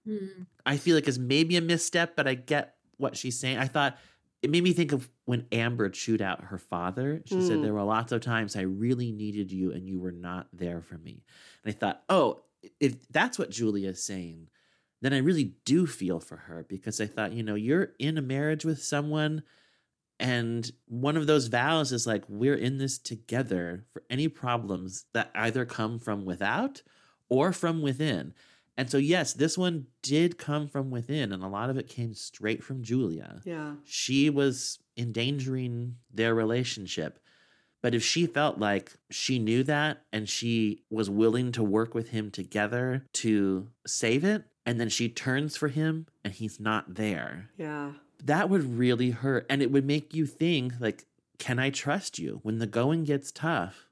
Hmm. 0.05 0.43
I 0.65 0.75
feel 0.75 0.95
like 0.95 1.07
is 1.07 1.17
maybe 1.17 1.55
a 1.55 1.61
misstep, 1.61 2.17
but 2.17 2.27
I 2.27 2.33
get 2.33 2.75
what 2.97 3.15
she's 3.15 3.39
saying. 3.39 3.57
I 3.57 3.67
thought 3.67 3.97
it 4.43 4.51
made 4.51 4.63
me 4.63 4.73
think 4.73 4.91
of 4.91 5.09
when 5.25 5.47
Amber 5.51 5.89
chewed 5.89 6.21
out 6.21 6.45
her 6.45 6.59
father. 6.59 7.23
She 7.25 7.41
said, 7.41 7.59
Mm. 7.59 7.63
There 7.63 7.73
were 7.73 7.83
lots 7.83 8.11
of 8.11 8.21
times 8.21 8.55
I 8.55 8.61
really 8.63 9.11
needed 9.11 9.51
you 9.51 9.71
and 9.71 9.87
you 9.87 9.99
were 9.99 10.11
not 10.11 10.47
there 10.53 10.81
for 10.81 10.97
me. 10.99 11.23
And 11.63 11.73
I 11.73 11.77
thought, 11.77 12.03
oh, 12.09 12.43
if 12.79 13.07
that's 13.09 13.39
what 13.39 13.51
Julia 13.51 13.89
is 13.89 14.03
saying, 14.05 14.49
then 15.01 15.13
I 15.13 15.19
really 15.19 15.55
do 15.65 15.87
feel 15.87 16.19
for 16.19 16.37
her 16.37 16.65
because 16.67 17.01
I 17.01 17.07
thought, 17.07 17.33
you 17.33 17.43
know, 17.43 17.55
you're 17.55 17.93
in 17.99 18.17
a 18.17 18.21
marriage 18.21 18.65
with 18.65 18.83
someone 18.83 19.43
And 20.19 20.71
one 20.87 21.17
of 21.17 21.27
those 21.27 21.47
vows 21.47 21.91
is 21.91 22.07
like, 22.07 22.23
we're 22.29 22.55
in 22.55 22.77
this 22.77 22.97
together 22.97 23.85
for 23.91 24.03
any 24.09 24.27
problems 24.27 25.05
that 25.13 25.31
either 25.35 25.65
come 25.65 25.99
from 25.99 26.23
without 26.25 26.81
or 27.29 27.51
from 27.51 27.81
within. 27.81 28.33
And 28.77 28.89
so, 28.89 28.97
yes, 28.97 29.33
this 29.33 29.57
one 29.57 29.85
did 30.01 30.37
come 30.37 30.67
from 30.67 30.89
within, 30.89 31.31
and 31.31 31.43
a 31.43 31.47
lot 31.47 31.69
of 31.69 31.77
it 31.77 31.87
came 31.87 32.13
straight 32.15 32.63
from 32.63 32.81
Julia. 32.81 33.41
Yeah. 33.45 33.75
She 33.83 34.29
was 34.31 34.79
endangering 34.97 35.97
their 36.11 36.33
relationship. 36.33 37.19
But 37.81 37.93
if 37.93 38.03
she 38.03 38.25
felt 38.25 38.57
like 38.59 38.93
she 39.11 39.39
knew 39.39 39.61
that 39.63 40.03
and 40.13 40.27
she 40.27 40.83
was 40.89 41.09
willing 41.09 41.51
to 41.51 41.63
work 41.63 41.93
with 41.93 42.09
him 42.09 42.31
together 42.31 43.05
to 43.13 43.67
save 43.85 44.23
it, 44.23 44.45
and 44.65 44.79
then 44.79 44.87
she 44.89 45.09
turns 45.09 45.57
for 45.57 45.67
him 45.67 46.07
and 46.23 46.33
he's 46.33 46.59
not 46.59 46.95
there, 46.95 47.49
Yeah. 47.57 47.93
that 48.23 48.49
would 48.49 48.77
really 48.77 49.11
hurt. 49.11 49.45
And 49.49 49.61
it 49.61 49.69
would 49.71 49.85
make 49.85 50.13
you 50.13 50.25
think, 50.25 50.73
like, 50.79 51.05
can 51.37 51.59
I 51.59 51.69
trust 51.69 52.17
you? 52.17 52.39
When 52.43 52.59
the 52.59 52.67
going 52.67 53.03
gets 53.03 53.31
tough, 53.31 53.89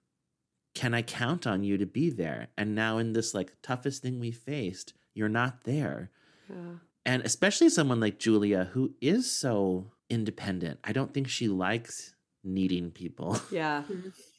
can 0.74 0.94
I 0.94 1.02
count 1.02 1.46
on 1.46 1.64
you 1.64 1.78
to 1.78 1.86
be 1.86 2.10
there? 2.10 2.48
And 2.58 2.76
now, 2.76 2.98
in 2.98 3.14
this 3.14 3.34
like 3.34 3.54
toughest 3.62 4.02
thing 4.02 4.20
we 4.20 4.32
faced, 4.32 4.94
you're 5.14 5.30
not 5.30 5.64
there. 5.64 6.12
Yeah. 6.50 6.76
And 7.06 7.24
especially 7.24 7.70
someone 7.70 8.00
like 8.00 8.20
Julia, 8.20 8.70
who 8.74 8.94
is 9.02 9.32
so 9.32 9.92
independent. 10.10 10.80
I 10.84 10.92
don't 10.92 11.14
think 11.14 11.28
she 11.28 11.48
likes 11.48 12.16
needing 12.44 12.92
people. 12.92 13.40
Yeah. 13.52 13.84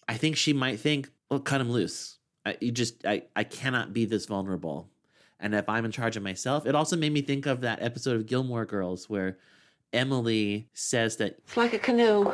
I 0.08 0.14
think 0.14 0.36
she 0.36 0.52
might 0.52 0.80
think, 0.80 1.10
well, 1.30 1.40
cut 1.40 1.60
him 1.60 1.70
loose. 1.70 2.18
I, 2.44 2.56
you 2.60 2.72
just, 2.72 3.06
I, 3.06 3.22
I 3.36 3.44
cannot 3.44 3.92
be 3.92 4.04
this 4.04 4.26
vulnerable. 4.26 4.88
And 5.38 5.54
if 5.54 5.68
I'm 5.68 5.84
in 5.84 5.92
charge 5.92 6.16
of 6.16 6.22
myself, 6.22 6.66
it 6.66 6.74
also 6.74 6.96
made 6.96 7.12
me 7.12 7.22
think 7.22 7.46
of 7.46 7.60
that 7.60 7.82
episode 7.82 8.16
of 8.16 8.26
Gilmore 8.26 8.64
Girls 8.64 9.08
where 9.08 9.38
Emily 9.92 10.68
says 10.72 11.16
that 11.18 11.38
It's 11.44 11.56
like 11.56 11.72
a 11.72 11.78
canoe. 11.78 12.32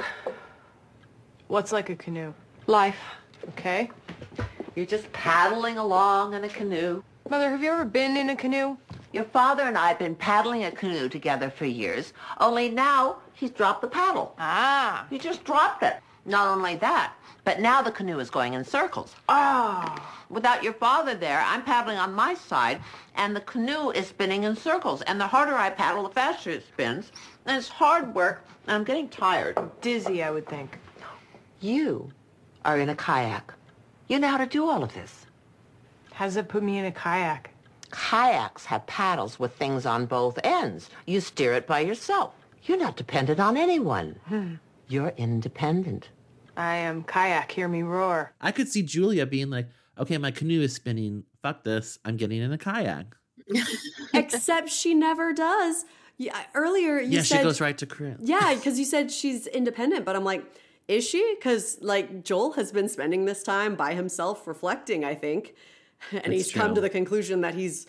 What's 1.48 1.72
like 1.72 1.90
a 1.90 1.96
canoe? 1.96 2.34
Life. 2.66 2.98
Okay. 3.48 3.90
You're 4.74 4.86
just 4.86 5.10
paddling 5.12 5.78
along 5.78 6.34
in 6.34 6.44
a 6.44 6.48
canoe. 6.48 7.02
Mother, 7.28 7.50
have 7.50 7.62
you 7.62 7.70
ever 7.70 7.84
been 7.84 8.16
in 8.16 8.30
a 8.30 8.36
canoe? 8.36 8.76
Your 9.12 9.24
father 9.24 9.64
and 9.64 9.76
I 9.76 9.88
have 9.88 9.98
been 9.98 10.14
paddling 10.14 10.64
a 10.64 10.70
canoe 10.70 11.08
together 11.08 11.50
for 11.50 11.64
years, 11.64 12.12
only 12.40 12.68
now 12.68 13.18
he's 13.32 13.50
dropped 13.50 13.80
the 13.80 13.88
paddle. 13.88 14.34
Ah. 14.38 15.06
He 15.08 15.18
just 15.18 15.44
dropped 15.44 15.82
it. 15.82 15.96
Not 16.26 16.48
only 16.48 16.76
that, 16.76 17.14
but 17.44 17.58
now 17.58 17.80
the 17.80 17.90
canoe 17.90 18.18
is 18.18 18.28
going 18.28 18.52
in 18.52 18.62
circles. 18.64 19.16
Oh. 19.30 19.96
Without 20.28 20.62
your 20.62 20.74
father 20.74 21.14
there, 21.14 21.42
I'm 21.44 21.62
paddling 21.62 21.96
on 21.96 22.12
my 22.12 22.34
side, 22.34 22.82
and 23.14 23.34
the 23.34 23.40
canoe 23.40 23.90
is 23.90 24.08
spinning 24.08 24.44
in 24.44 24.54
circles. 24.54 25.00
And 25.02 25.18
the 25.18 25.26
harder 25.26 25.54
I 25.54 25.70
paddle, 25.70 26.02
the 26.02 26.10
faster 26.10 26.50
it 26.50 26.66
spins. 26.66 27.12
And 27.46 27.56
it's 27.56 27.68
hard 27.68 28.14
work, 28.14 28.44
and 28.66 28.76
I'm 28.76 28.84
getting 28.84 29.08
tired. 29.08 29.58
Dizzy, 29.80 30.22
I 30.22 30.30
would 30.30 30.46
think. 30.46 30.78
You 31.60 32.12
are 32.64 32.78
in 32.78 32.88
a 32.88 32.94
kayak. 32.94 33.54
You 34.08 34.18
know 34.18 34.28
how 34.28 34.38
to 34.38 34.46
do 34.46 34.68
all 34.68 34.82
of 34.82 34.94
this. 34.94 35.26
How's 36.12 36.36
it 36.36 36.48
put 36.48 36.62
me 36.62 36.78
in 36.78 36.84
a 36.84 36.92
kayak? 36.92 37.50
Kayaks 37.90 38.64
have 38.66 38.86
paddles 38.86 39.38
with 39.38 39.54
things 39.54 39.86
on 39.86 40.06
both 40.06 40.38
ends. 40.44 40.90
You 41.06 41.20
steer 41.20 41.52
it 41.54 41.66
by 41.66 41.80
yourself. 41.80 42.34
You're 42.64 42.78
not 42.78 42.96
dependent 42.96 43.40
on 43.40 43.56
anyone. 43.56 44.18
Hmm. 44.26 44.54
You're 44.88 45.14
independent. 45.16 46.08
I 46.56 46.74
am 46.76 47.04
kayak, 47.04 47.52
hear 47.52 47.68
me 47.68 47.82
roar. 47.82 48.32
I 48.40 48.52
could 48.52 48.68
see 48.68 48.82
Julia 48.82 49.26
being 49.26 49.48
like, 49.48 49.68
okay, 49.98 50.18
my 50.18 50.30
canoe 50.30 50.60
is 50.60 50.74
spinning. 50.74 51.24
Fuck 51.42 51.64
this. 51.64 51.98
I'm 52.04 52.16
getting 52.16 52.42
in 52.42 52.52
a 52.52 52.58
kayak. 52.58 53.06
Except 54.14 54.68
she 54.68 54.94
never 54.94 55.32
does. 55.32 55.84
Yeah, 56.16 56.36
earlier 56.54 56.98
you 56.98 57.04
said 57.04 57.12
yeah, 57.12 57.22
said 57.22 57.36
she 57.38 57.44
goes 57.44 57.60
right 57.60 57.78
to 57.78 57.86
Chris. 57.86 58.16
Yeah, 58.20 58.54
because 58.54 58.78
you 58.78 58.84
said 58.84 59.12
she's 59.12 59.46
independent, 59.46 60.04
but 60.04 60.16
I'm 60.16 60.24
like, 60.24 60.44
is 60.88 61.06
she? 61.06 61.34
Because 61.38 61.78
like 61.82 62.24
Joel 62.24 62.52
has 62.54 62.72
been 62.72 62.88
spending 62.88 63.26
this 63.26 63.42
time 63.42 63.76
by 63.76 63.94
himself 63.94 64.46
reflecting, 64.46 65.04
I 65.04 65.14
think, 65.14 65.54
and 66.10 66.24
That's 66.24 66.32
he's 66.32 66.52
come 66.52 66.74
to 66.74 66.80
the 66.80 66.90
conclusion 66.90 67.42
that 67.42 67.54
he's 67.54 67.86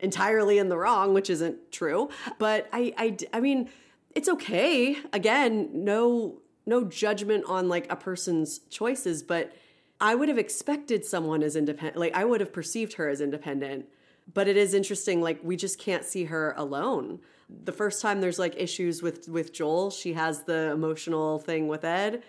entirely 0.00 0.58
in 0.58 0.68
the 0.68 0.76
wrong, 0.76 1.14
which 1.14 1.30
isn't 1.30 1.72
true. 1.72 2.10
But 2.38 2.68
I, 2.72 2.92
I, 2.98 3.16
I 3.32 3.40
mean, 3.40 3.70
it's 4.14 4.28
okay. 4.28 4.98
Again, 5.12 5.70
no, 5.72 6.42
no 6.66 6.84
judgment 6.84 7.44
on 7.46 7.68
like 7.68 7.90
a 7.90 7.96
person's 7.96 8.58
choices, 8.70 9.22
but 9.22 9.52
I 10.00 10.14
would 10.14 10.28
have 10.28 10.38
expected 10.38 11.04
someone 11.04 11.42
as 11.42 11.56
independent. 11.56 11.96
Like 11.96 12.14
I 12.14 12.24
would 12.24 12.40
have 12.40 12.52
perceived 12.52 12.94
her 12.94 13.08
as 13.08 13.20
independent. 13.20 13.86
But 14.32 14.46
it 14.46 14.56
is 14.56 14.74
interesting. 14.74 15.20
Like 15.20 15.40
we 15.42 15.56
just 15.56 15.78
can't 15.78 16.04
see 16.04 16.24
her 16.24 16.54
alone. 16.56 17.20
The 17.64 17.72
first 17.72 18.02
time 18.02 18.20
there's 18.20 18.38
like 18.38 18.54
issues 18.56 19.02
with 19.02 19.28
with 19.28 19.52
Joel, 19.52 19.90
she 19.90 20.12
has 20.12 20.42
the 20.42 20.70
emotional 20.72 21.38
thing 21.38 21.68
with 21.68 21.84
Ed. 21.84 22.22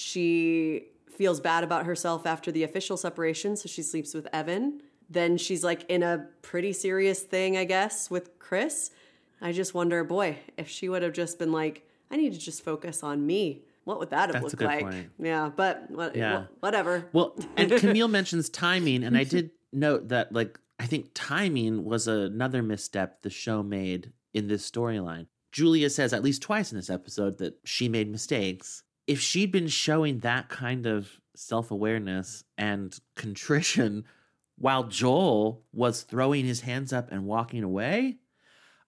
She 0.00 0.88
feels 1.16 1.40
bad 1.40 1.64
about 1.64 1.86
herself 1.86 2.26
after 2.26 2.52
the 2.52 2.64
official 2.64 2.98
separation, 2.98 3.56
so 3.56 3.66
she 3.66 3.80
sleeps 3.82 4.12
with 4.12 4.28
Evan. 4.30 4.82
Then 5.08 5.38
she's 5.38 5.64
like 5.64 5.88
in 5.88 6.02
a 6.02 6.26
pretty 6.42 6.74
serious 6.74 7.22
thing, 7.22 7.56
I 7.56 7.64
guess, 7.64 8.10
with 8.10 8.38
Chris. 8.38 8.90
I 9.40 9.52
just 9.52 9.72
wonder, 9.72 10.04
boy, 10.04 10.36
if 10.58 10.68
she 10.68 10.90
would 10.90 11.02
have 11.02 11.14
just 11.14 11.38
been 11.38 11.50
like, 11.50 11.88
I 12.10 12.16
need 12.18 12.34
to 12.34 12.38
just 12.38 12.62
focus 12.62 13.02
on 13.02 13.26
me. 13.26 13.62
What 13.84 13.98
would 13.98 14.10
that 14.10 14.28
have 14.28 14.42
That's 14.42 14.44
looked 14.52 14.60
like? 14.60 14.80
point. 14.82 15.08
Yeah, 15.18 15.50
but 15.56 15.90
what, 15.90 16.14
Yeah. 16.14 16.42
wh- 16.42 16.62
whatever. 16.62 17.08
Well, 17.14 17.34
and 17.56 17.70
Camille 17.80 18.08
mentions 18.08 18.50
timing, 18.50 19.02
and 19.02 19.16
I 19.16 19.24
did 19.24 19.52
note 19.72 20.08
that, 20.08 20.30
like, 20.30 20.60
I 20.78 20.84
think 20.84 21.12
timing 21.14 21.84
was 21.86 22.06
another 22.06 22.62
misstep 22.62 23.22
the 23.22 23.30
show 23.30 23.62
made 23.62 24.12
in 24.34 24.48
this 24.48 24.70
storyline. 24.70 25.26
Julia 25.52 25.88
says 25.88 26.12
at 26.12 26.22
least 26.22 26.42
twice 26.42 26.70
in 26.70 26.76
this 26.76 26.90
episode 26.90 27.38
that 27.38 27.54
she 27.64 27.88
made 27.88 28.10
mistakes. 28.10 28.82
If 29.06 29.20
she'd 29.20 29.52
been 29.52 29.68
showing 29.68 30.20
that 30.20 30.48
kind 30.48 30.86
of 30.86 31.20
self 31.34 31.70
awareness 31.70 32.44
and 32.58 32.98
contrition 33.14 34.04
while 34.58 34.84
Joel 34.84 35.62
was 35.72 36.02
throwing 36.02 36.44
his 36.46 36.62
hands 36.62 36.92
up 36.92 37.08
and 37.12 37.26
walking 37.26 37.62
away, 37.62 38.18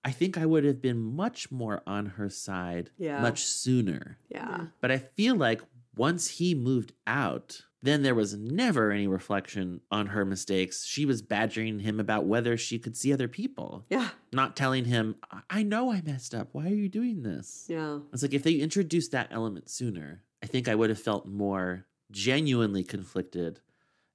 I 0.05 0.11
think 0.11 0.39
I 0.39 0.47
would 0.47 0.65
have 0.65 0.81
been 0.81 0.99
much 0.99 1.51
more 1.51 1.83
on 1.87 2.07
her 2.07 2.31
side 2.31 2.91
Yeah. 2.97 3.21
much 3.21 3.45
sooner. 3.45 4.19
Yeah. 4.31 4.67
But 4.81 4.91
I 4.91 4.99
feel 4.99 5.37
like 5.37 5.61
once 5.95 6.29
he 6.29 6.55
moved 6.55 6.93
out, 7.07 7.63
then 7.83 8.03
there 8.03 8.15
was 8.15 8.35
never 8.37 8.91
any 8.91 9.07
reflection 9.07 9.81
on 9.91 10.07
her 10.09 10.25
mistakes. 10.25 10.85
She 10.85 11.05
was 11.07 11.23
badgering 11.23 11.79
him 11.81 12.01
about 12.01 12.27
whether 12.27 12.57
she 12.57 12.79
could 12.79 12.97
see 12.97 13.13
other 13.13 13.29
people. 13.29 13.85
Yeah. 13.89 14.09
Not 14.33 14.57
telling 14.57 14.85
him, 14.87 15.17
"I- 15.31 15.43
I 15.49 15.63
know 15.63 15.93
I 15.93 16.01
messed 16.03 16.35
up. 16.35 16.49
Why 16.53 16.67
are 16.67 16.75
you 16.75 16.89
doing 16.89 17.23
this? 17.23 17.67
Yeah. 17.69 18.01
It's 18.13 18.23
like 18.23 18.35
if 18.35 18.43
they 18.43 18.55
introduced 18.55 19.13
that 19.13 19.29
element 19.31 19.71
sooner, 19.71 20.25
I 20.43 20.47
think 20.47 20.67
I 20.69 20.75
would 20.75 20.91
have 20.91 21.01
felt 21.01 21.27
more 21.27 21.87
genuinely 22.11 22.83
conflicted 22.85 23.61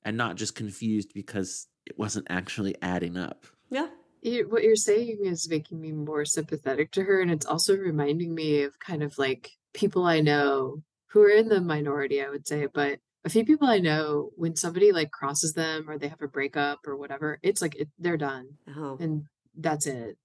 and 0.04 0.18
not 0.18 0.36
just 0.36 0.56
confused 0.56 1.14
because 1.14 1.68
it 1.86 1.98
wasn't 1.98 2.28
actually 2.30 2.76
adding 2.82 3.16
up. 3.18 3.46
Yeah. 3.70 3.88
You, 4.22 4.48
what 4.50 4.64
you're 4.64 4.76
saying 4.78 5.20
is 5.26 5.50
making 5.50 5.82
me 5.82 5.92
more 5.92 6.24
sympathetic 6.26 6.92
to 6.92 7.04
her, 7.04 7.22
and 7.22 7.30
it's 7.30 7.46
also 7.46 7.76
reminding 7.78 8.34
me 8.34 8.64
of 8.64 8.80
kind 8.80 9.04
of 9.04 9.18
like 9.18 9.52
people 9.74 10.06
I 10.06 10.22
know 10.22 10.82
who 11.08 11.22
are 11.24 11.30
in 11.30 11.50
the 11.50 11.60
minority, 11.62 12.22
I 12.22 12.30
would 12.30 12.48
say, 12.48 12.68
but 12.68 13.00
a 13.26 13.30
few 13.30 13.46
people 13.46 13.68
I 13.68 13.80
know 13.80 14.32
when 14.36 14.56
somebody 14.56 14.92
like 14.92 15.12
crosses 15.12 15.54
them 15.54 15.90
or 15.90 15.98
they 15.98 16.08
have 16.10 16.22
a 16.22 16.28
breakup 16.28 16.80
or 16.88 16.98
whatever, 16.98 17.40
it's 17.42 17.62
like 17.62 17.76
it, 17.76 17.88
they're 17.98 18.18
done 18.18 18.50
Oh. 18.76 18.98
and 19.00 19.26
that's 19.58 19.88
it. 19.88 20.18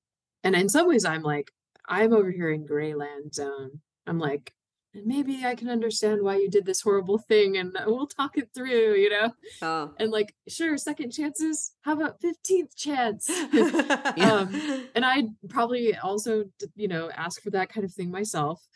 And 0.45 0.55
in 0.55 0.69
some 0.69 0.89
ways, 0.89 1.05
I'm 1.05 1.23
like, 1.23 1.51
I'm 1.89 2.13
over 2.13 2.31
here 2.31 2.51
in 2.51 2.67
gray 2.67 2.95
land 2.95 3.35
zone. 3.35 3.81
I'm 4.07 4.19
like, 4.19 4.53
and 4.95 5.07
maybe 5.07 5.45
I 5.45 5.55
can 5.55 5.69
understand 5.69 6.23
why 6.23 6.37
you 6.37 6.49
did 6.51 6.65
this 6.65 6.81
horrible 6.81 7.19
thing 7.19 7.57
and 7.57 7.77
we'll 7.87 8.07
talk 8.07 8.39
it 8.39 8.49
through, 8.55 8.95
you 8.95 9.11
know? 9.11 9.33
Oh. 9.61 9.93
And 9.99 10.11
like, 10.11 10.35
sure, 10.49 10.77
second 10.79 11.11
chances. 11.13 11.73
How 11.83 11.93
about 11.93 12.21
15th 12.21 12.75
chance? 12.77 13.29
um, 14.21 14.89
and 14.95 15.05
I 15.05 15.25
probably 15.49 15.95
also, 15.97 16.45
you 16.75 16.89
know, 16.89 17.11
ask 17.11 17.43
for 17.43 17.51
that 17.51 17.69
kind 17.69 17.85
of 17.85 17.93
thing 17.93 18.11
myself. 18.11 18.67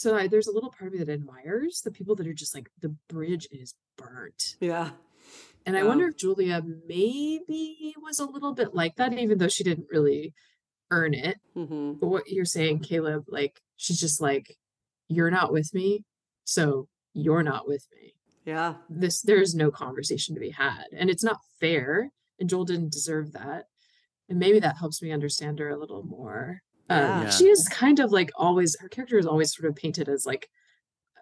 So 0.00 0.16
I, 0.16 0.28
there's 0.28 0.46
a 0.46 0.52
little 0.52 0.70
part 0.70 0.88
of 0.88 0.92
me 0.98 1.04
that 1.04 1.12
admires 1.12 1.82
the 1.82 1.90
people 1.90 2.16
that 2.16 2.26
are 2.26 2.32
just 2.32 2.54
like, 2.54 2.70
the 2.80 2.94
bridge 3.08 3.46
is 3.52 3.74
burnt. 3.98 4.56
Yeah. 4.58 4.92
And 5.66 5.76
I 5.76 5.84
wonder 5.84 6.08
if 6.08 6.16
Julia 6.16 6.62
maybe 6.88 7.94
was 8.02 8.18
a 8.18 8.24
little 8.24 8.54
bit 8.54 8.74
like 8.74 8.96
that, 8.96 9.12
even 9.12 9.36
though 9.36 9.48
she 9.48 9.62
didn't 9.62 9.88
really 9.90 10.32
earn 10.90 11.12
it. 11.12 11.36
Mm-hmm. 11.54 11.98
But 12.00 12.06
what 12.06 12.30
you're 12.30 12.46
saying, 12.46 12.80
Caleb, 12.80 13.24
like, 13.28 13.60
she's 13.76 14.00
just 14.00 14.22
like, 14.22 14.56
you're 15.08 15.30
not 15.30 15.52
with 15.52 15.74
me. 15.74 16.04
So 16.44 16.88
you're 17.12 17.42
not 17.42 17.68
with 17.68 17.86
me. 17.92 18.14
Yeah. 18.46 18.76
This, 18.88 19.20
there's 19.20 19.54
no 19.54 19.70
conversation 19.70 20.34
to 20.34 20.40
be 20.40 20.50
had. 20.50 20.84
And 20.96 21.10
it's 21.10 21.22
not 21.22 21.40
fair. 21.60 22.10
And 22.38 22.48
Joel 22.48 22.64
didn't 22.64 22.92
deserve 22.92 23.32
that. 23.32 23.66
And 24.30 24.38
maybe 24.38 24.60
that 24.60 24.78
helps 24.78 25.02
me 25.02 25.12
understand 25.12 25.58
her 25.58 25.68
a 25.68 25.78
little 25.78 26.04
more. 26.04 26.62
Um, 26.90 27.22
Yeah. 27.22 27.30
She 27.30 27.44
is 27.48 27.66
kind 27.68 28.00
of 28.00 28.10
like 28.12 28.30
always, 28.36 28.76
her 28.80 28.88
character 28.88 29.18
is 29.18 29.26
always 29.26 29.54
sort 29.54 29.68
of 29.68 29.76
painted 29.76 30.08
as 30.08 30.26
like 30.26 30.50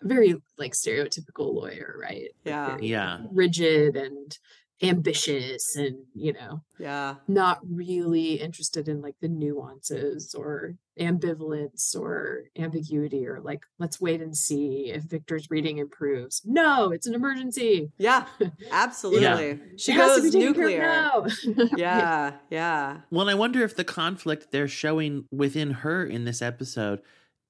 very 0.03 0.37
like 0.59 0.73
stereotypical 0.73 1.53
lawyer, 1.55 1.97
right? 2.01 2.31
Yeah. 2.45 2.71
very 2.77 2.87
Yeah. 2.89 3.19
rigid 3.31 3.97
and 3.97 4.37
ambitious 4.81 5.75
and 5.77 5.97
you 6.15 6.33
know 6.33 6.63
Yeah. 6.79 7.17
not 7.27 7.59
really 7.69 8.35
interested 8.35 8.87
in 8.89 9.01
like 9.03 9.17
the 9.21 9.29
nuances 9.29 10.35
or 10.37 10.75
ambivalence 11.01 11.97
or 11.97 12.45
ambiguity 12.57 13.27
or 13.27 13.41
like 13.41 13.61
let's 13.79 14.01
wait 14.01 14.21
and 14.21 14.37
see 14.37 14.91
if 14.95 15.03
Victor's 15.03 15.49
reading 15.51 15.79
improves. 15.79 16.43
No, 16.45 16.91
it's 16.93 17.07
an 17.09 17.15
emergency. 17.15 17.91
Yeah, 17.99 18.27
absolutely. 18.71 19.59
She 19.77 19.93
It 19.93 19.97
has 19.97 20.17
to 20.17 20.23
goes 20.23 20.33
be 20.33 20.39
taken 20.41 20.55
care 20.55 21.11
of 21.13 21.25
nuclear. 21.45 21.67
now. 21.67 21.67
yeah, 21.77 22.33
yeah. 22.51 23.01
Well, 23.11 23.29
I 23.29 23.35
wonder 23.35 23.65
if 23.65 23.75
the 23.77 23.85
conflict 23.85 24.51
they're 24.53 24.69
showing 24.69 25.25
within 25.33 25.71
her 25.71 26.05
in 26.07 26.25
this 26.25 26.41
episode 26.43 27.01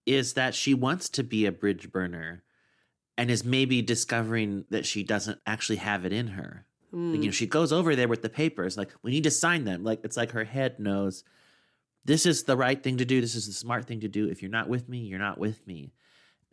is 0.07 0.33
that 0.35 0.55
she 0.55 0.73
wants 0.73 1.09
to 1.11 1.23
be 1.23 1.45
a 1.45 1.53
bridge 1.53 1.93
burner 1.93 2.43
and 3.19 3.31
is 3.31 3.45
maybe 3.45 3.83
discovering 3.83 4.65
that 4.71 4.87
she 4.87 5.03
doesn't 5.03 5.41
actually 5.47 5.77
have 5.77 6.05
it 6.07 6.13
in 6.13 6.29
her. 6.29 6.65
Like, 6.93 7.21
you 7.21 7.25
know, 7.25 7.29
Mm. 7.29 7.33
she 7.35 7.47
goes 7.47 7.73
over 7.73 7.95
there 7.95 8.09
with 8.09 8.23
the 8.23 8.29
papers, 8.31 8.77
like, 8.77 8.93
we 9.03 9.11
need 9.11 9.25
to 9.25 9.31
sign 9.31 9.65
them. 9.65 9.85
Like, 9.85 10.01
it's 10.05 10.17
like 10.17 10.31
her 10.33 10.45
head 10.45 10.79
knows 10.81 11.23
this 12.05 12.25
is 12.25 12.45
the 12.45 12.57
right 12.57 12.83
thing 12.83 12.97
to 12.99 13.05
do. 13.05 13.21
This 13.21 13.35
is 13.35 13.47
the 13.47 13.53
smart 13.53 13.87
thing 13.87 14.01
to 14.01 14.09
do. 14.09 14.29
If 14.29 14.41
you're 14.43 14.51
not 14.51 14.69
with 14.69 14.89
me, 14.89 14.99
you're 15.01 15.19
not 15.19 15.39
with 15.39 15.67
me. 15.67 15.93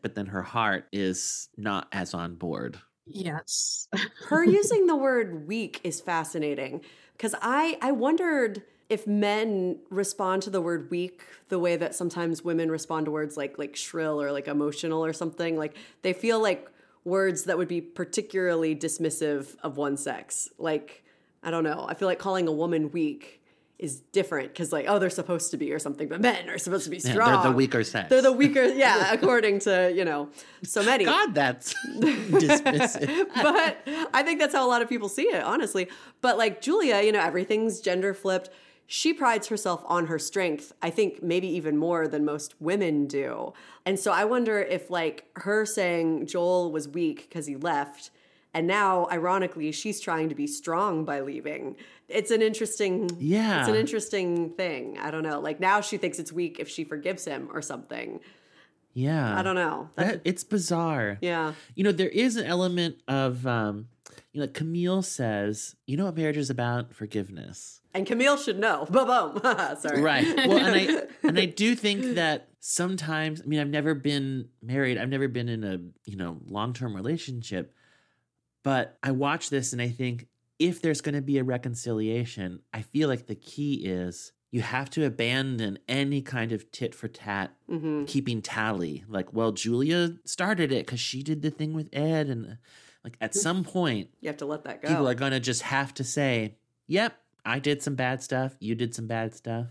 But 0.01 0.15
then 0.15 0.25
her 0.27 0.41
heart 0.43 0.87
is 0.91 1.47
not 1.57 1.87
as 1.91 2.13
on 2.13 2.35
board. 2.35 2.77
Yes. 3.07 3.87
Her 4.27 4.43
using 4.43 4.87
the 4.87 4.95
word 4.95 5.47
weak 5.47 5.79
is 5.83 6.01
fascinating 6.01 6.81
because 7.13 7.33
I 7.41 7.77
I 7.81 7.91
wondered 7.91 8.63
if 8.89 9.05
men 9.07 9.79
respond 9.89 10.41
to 10.43 10.49
the 10.49 10.59
word 10.61 10.89
weak 10.91 11.23
the 11.49 11.57
way 11.59 11.75
that 11.75 11.95
sometimes 11.95 12.43
women 12.43 12.69
respond 12.69 13.05
to 13.05 13.11
words 13.11 13.37
like 13.37 13.57
like 13.59 13.75
shrill 13.75 14.21
or 14.21 14.31
like 14.31 14.47
emotional 14.47 15.05
or 15.05 15.13
something 15.13 15.55
like 15.57 15.75
they 16.01 16.13
feel 16.13 16.39
like 16.41 16.67
words 17.05 17.43
that 17.45 17.57
would 17.57 17.67
be 17.69 17.79
particularly 17.79 18.75
dismissive 18.75 19.55
of 19.63 19.77
one 19.77 19.95
sex 19.95 20.49
like 20.57 21.03
I 21.41 21.51
don't 21.51 21.63
know 21.63 21.85
I 21.87 21.93
feel 21.93 22.07
like 22.09 22.19
calling 22.19 22.47
a 22.47 22.51
woman 22.51 22.91
weak 22.91 23.41
is 23.77 23.99
different 24.11 24.47
because 24.49 24.71
like 24.71 24.85
oh 24.87 24.97
they're 24.99 25.09
supposed 25.09 25.51
to 25.51 25.57
be 25.57 25.71
or 25.73 25.79
something 25.79 26.07
but 26.07 26.19
men 26.21 26.49
are 26.49 26.57
supposed 26.57 26.85
to 26.85 26.89
be 26.89 26.97
Yeah, 26.97 27.11
strong 27.11 27.43
they're 27.43 27.51
the 27.51 27.55
weaker 27.57 27.83
sex. 27.83 28.09
they're 28.09 28.21
the 28.21 28.31
weaker 28.31 28.63
yeah 28.63 29.11
according 29.17 29.59
to 29.59 29.91
you 29.95 30.03
know 30.05 30.29
so 30.63 30.81
many 30.83 31.03
God, 31.05 31.35
that's 31.35 31.73
dismissive. 31.97 33.27
but 33.35 33.77
I 34.13 34.23
think 34.23 34.39
that's 34.39 34.53
how 34.55 34.65
a 34.65 34.69
lot 34.69 34.81
of 34.81 34.89
people 34.89 35.09
see 35.09 35.23
it, 35.23 35.43
honestly. 35.43 35.87
But 36.21 36.37
like 36.37 36.61
Julia, 36.61 37.01
you 37.01 37.11
know, 37.11 37.19
everything's 37.21 37.81
gender 37.81 38.13
flipped. 38.13 38.49
She 38.87 39.13
prides 39.13 39.47
herself 39.47 39.83
on 39.87 40.07
her 40.07 40.19
strength, 40.19 40.71
I 40.81 40.89
think 40.91 41.23
maybe 41.23 41.47
even 41.47 41.77
more 41.77 42.07
than 42.07 42.23
most 42.23 42.53
women 42.61 43.07
do. 43.07 43.53
And 43.85 43.99
so 43.99 44.11
I 44.11 44.25
wonder 44.25 44.59
if 44.59 44.89
like 44.89 45.25
her 45.37 45.65
saying 45.65 46.27
Joel 46.27 46.71
was 46.71 46.87
weak 46.87 47.27
because 47.27 47.47
he 47.47 47.55
left, 47.55 48.11
and 48.53 48.67
now 48.67 49.07
ironically 49.11 49.71
she's 49.71 49.99
trying 49.99 50.29
to 50.29 50.35
be 50.35 50.45
strong 50.47 51.03
by 51.03 51.21
leaving. 51.21 51.75
It's 52.07 52.29
an 52.29 52.41
interesting 52.43 53.09
Yeah. 53.19 53.61
It's 53.61 53.69
an 53.69 53.75
interesting 53.75 54.51
thing. 54.51 54.97
I 54.99 55.09
don't 55.09 55.23
know. 55.23 55.39
Like 55.39 55.59
now 55.59 55.81
she 55.81 55.97
thinks 55.97 56.19
it's 56.19 56.31
weak 56.31 56.59
if 56.59 56.69
she 56.69 56.83
forgives 56.83 57.25
him 57.25 57.49
or 57.51 57.61
something. 57.63 58.19
Yeah. 58.93 59.37
I 59.37 59.41
don't 59.41 59.55
know. 59.55 59.89
That's- 59.95 60.15
That, 60.17 60.21
it's 60.23 60.43
bizarre. 60.43 61.17
Yeah. 61.21 61.53
You 61.73 61.83
know, 61.83 61.91
there 61.91 62.07
is 62.09 62.37
an 62.37 62.45
element 62.45 63.01
of, 63.07 63.45
um, 63.47 63.87
you 64.35 64.41
know, 64.41 64.47
Camille 64.47 65.01
says, 65.01 65.77
you 65.87 65.95
know 65.95 66.03
what 66.05 66.17
marriage 66.17 66.35
is 66.35 66.49
about? 66.49 66.93
Forgiveness. 66.93 67.79
And 67.93 68.05
Camille 68.05 68.35
should 68.35 68.59
know. 68.59 68.85
Boom, 68.89 69.07
boom. 69.07 69.39
Sorry. 69.79 70.01
Right. 70.01 70.25
Well, 70.45 70.57
and 70.57 70.75
I 70.75 71.03
and 71.27 71.39
I 71.39 71.45
do 71.45 71.73
think 71.73 72.15
that 72.15 72.49
sometimes, 72.59 73.41
I 73.41 73.45
mean, 73.45 73.61
I've 73.61 73.69
never 73.69 73.93
been 73.93 74.49
married. 74.61 74.97
I've 74.97 75.07
never 75.07 75.29
been 75.29 75.47
in 75.47 75.63
a, 75.63 75.79
you 76.03 76.17
know, 76.17 76.41
long-term 76.45 76.93
relationship. 76.93 77.73
But 78.61 78.97
I 79.01 79.11
watch 79.11 79.49
this 79.49 79.71
and 79.71 79.81
I 79.81 79.87
think 79.87 80.27
if 80.59 80.81
there's 80.81 80.99
going 80.99 81.15
to 81.15 81.21
be 81.21 81.37
a 81.37 81.43
reconciliation, 81.45 82.59
I 82.73 82.81
feel 82.81 83.07
like 83.07 83.27
the 83.27 83.35
key 83.35 83.85
is 83.85 84.33
you 84.51 84.59
have 84.61 84.89
to 84.89 85.05
abandon 85.05 85.79
any 85.87 86.21
kind 86.21 86.51
of 86.51 86.69
tit 86.71 86.93
for 86.93 87.07
tat 87.07 87.55
Mhm. 87.69 88.05
keeping 88.05 88.41
tally. 88.41 89.05
Like, 89.07 89.31
well, 89.33 89.53
Julia 89.53 90.17
started 90.25 90.73
it 90.73 90.85
because 90.85 90.99
she 90.99 91.23
did 91.23 91.41
the 91.41 91.51
thing 91.51 91.73
with 91.73 91.87
Ed. 91.93 92.27
And 92.27 92.57
like 93.05 93.17
at 93.21 93.35
some 93.35 93.63
point, 93.63 94.09
You 94.19 94.29
have 94.29 94.37
to 94.37 94.47
let 94.47 94.63
that 94.63 94.81
go. 94.81 94.87
people 94.87 95.07
are 95.07 95.13
going 95.13 95.31
to 95.31 95.39
just 95.39 95.61
have 95.61 95.93
to 95.93 96.03
say, 96.03 96.55
yep, 96.87 97.15
I 97.45 97.59
did 97.59 97.83
some 97.83 97.93
bad 97.93 98.23
stuff. 98.23 98.55
You 98.59 98.73
did 98.73 98.95
some 98.95 99.05
bad 99.05 99.35
stuff. 99.35 99.67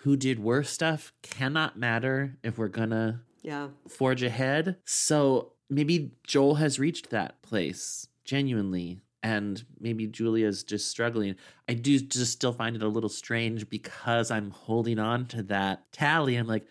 Who 0.00 0.14
did 0.14 0.38
worse 0.38 0.68
stuff 0.68 1.14
cannot 1.22 1.78
matter 1.78 2.36
if 2.44 2.58
we're 2.58 2.68
going 2.68 2.90
to 2.90 3.20
yeah. 3.42 3.68
forge 3.88 4.22
ahead. 4.22 4.76
So 4.84 5.52
maybe 5.70 6.12
Joel 6.26 6.56
has 6.56 6.78
reached 6.78 7.08
that 7.10 7.40
place 7.40 8.08
genuinely. 8.26 9.00
And 9.22 9.64
maybe 9.80 10.06
Julia's 10.06 10.62
just 10.62 10.88
struggling. 10.90 11.34
I 11.66 11.74
do 11.74 11.98
just 11.98 12.30
still 12.30 12.52
find 12.52 12.76
it 12.76 12.82
a 12.82 12.88
little 12.88 13.08
strange 13.08 13.70
because 13.70 14.30
I'm 14.30 14.50
holding 14.50 14.98
on 14.98 15.26
to 15.28 15.42
that 15.44 15.90
tally. 15.92 16.36
I'm 16.36 16.46
like, 16.46 16.66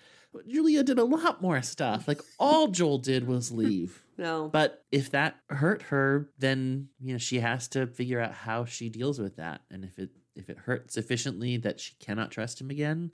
Julia 0.48 0.84
did 0.84 1.00
a 1.00 1.04
lot 1.04 1.42
more 1.42 1.62
stuff. 1.64 2.08
Like 2.08 2.22
all 2.40 2.68
Joel 2.68 3.00
did 3.00 3.28
was 3.28 3.52
leave. 3.52 4.05
No. 4.18 4.50
But 4.50 4.84
if 4.92 5.12
that 5.12 5.36
hurt 5.50 5.82
her, 5.84 6.30
then 6.40 6.90
you 7.00 7.14
know 7.14 7.18
she 7.18 7.40
has 7.40 7.68
to 7.70 7.88
figure 7.88 8.20
out 8.20 8.34
how 8.34 8.66
she 8.66 8.90
deals 8.90 9.20
with 9.20 9.36
that. 9.38 9.62
And 9.70 9.84
if 9.84 10.00
it 10.00 10.10
if 10.36 10.50
it 10.50 10.58
hurts 10.58 10.94
sufficiently 10.94 11.58
that 11.58 11.80
she 11.80 11.96
cannot 12.00 12.32
trust 12.32 12.60
him 12.62 12.70
again, 12.70 13.12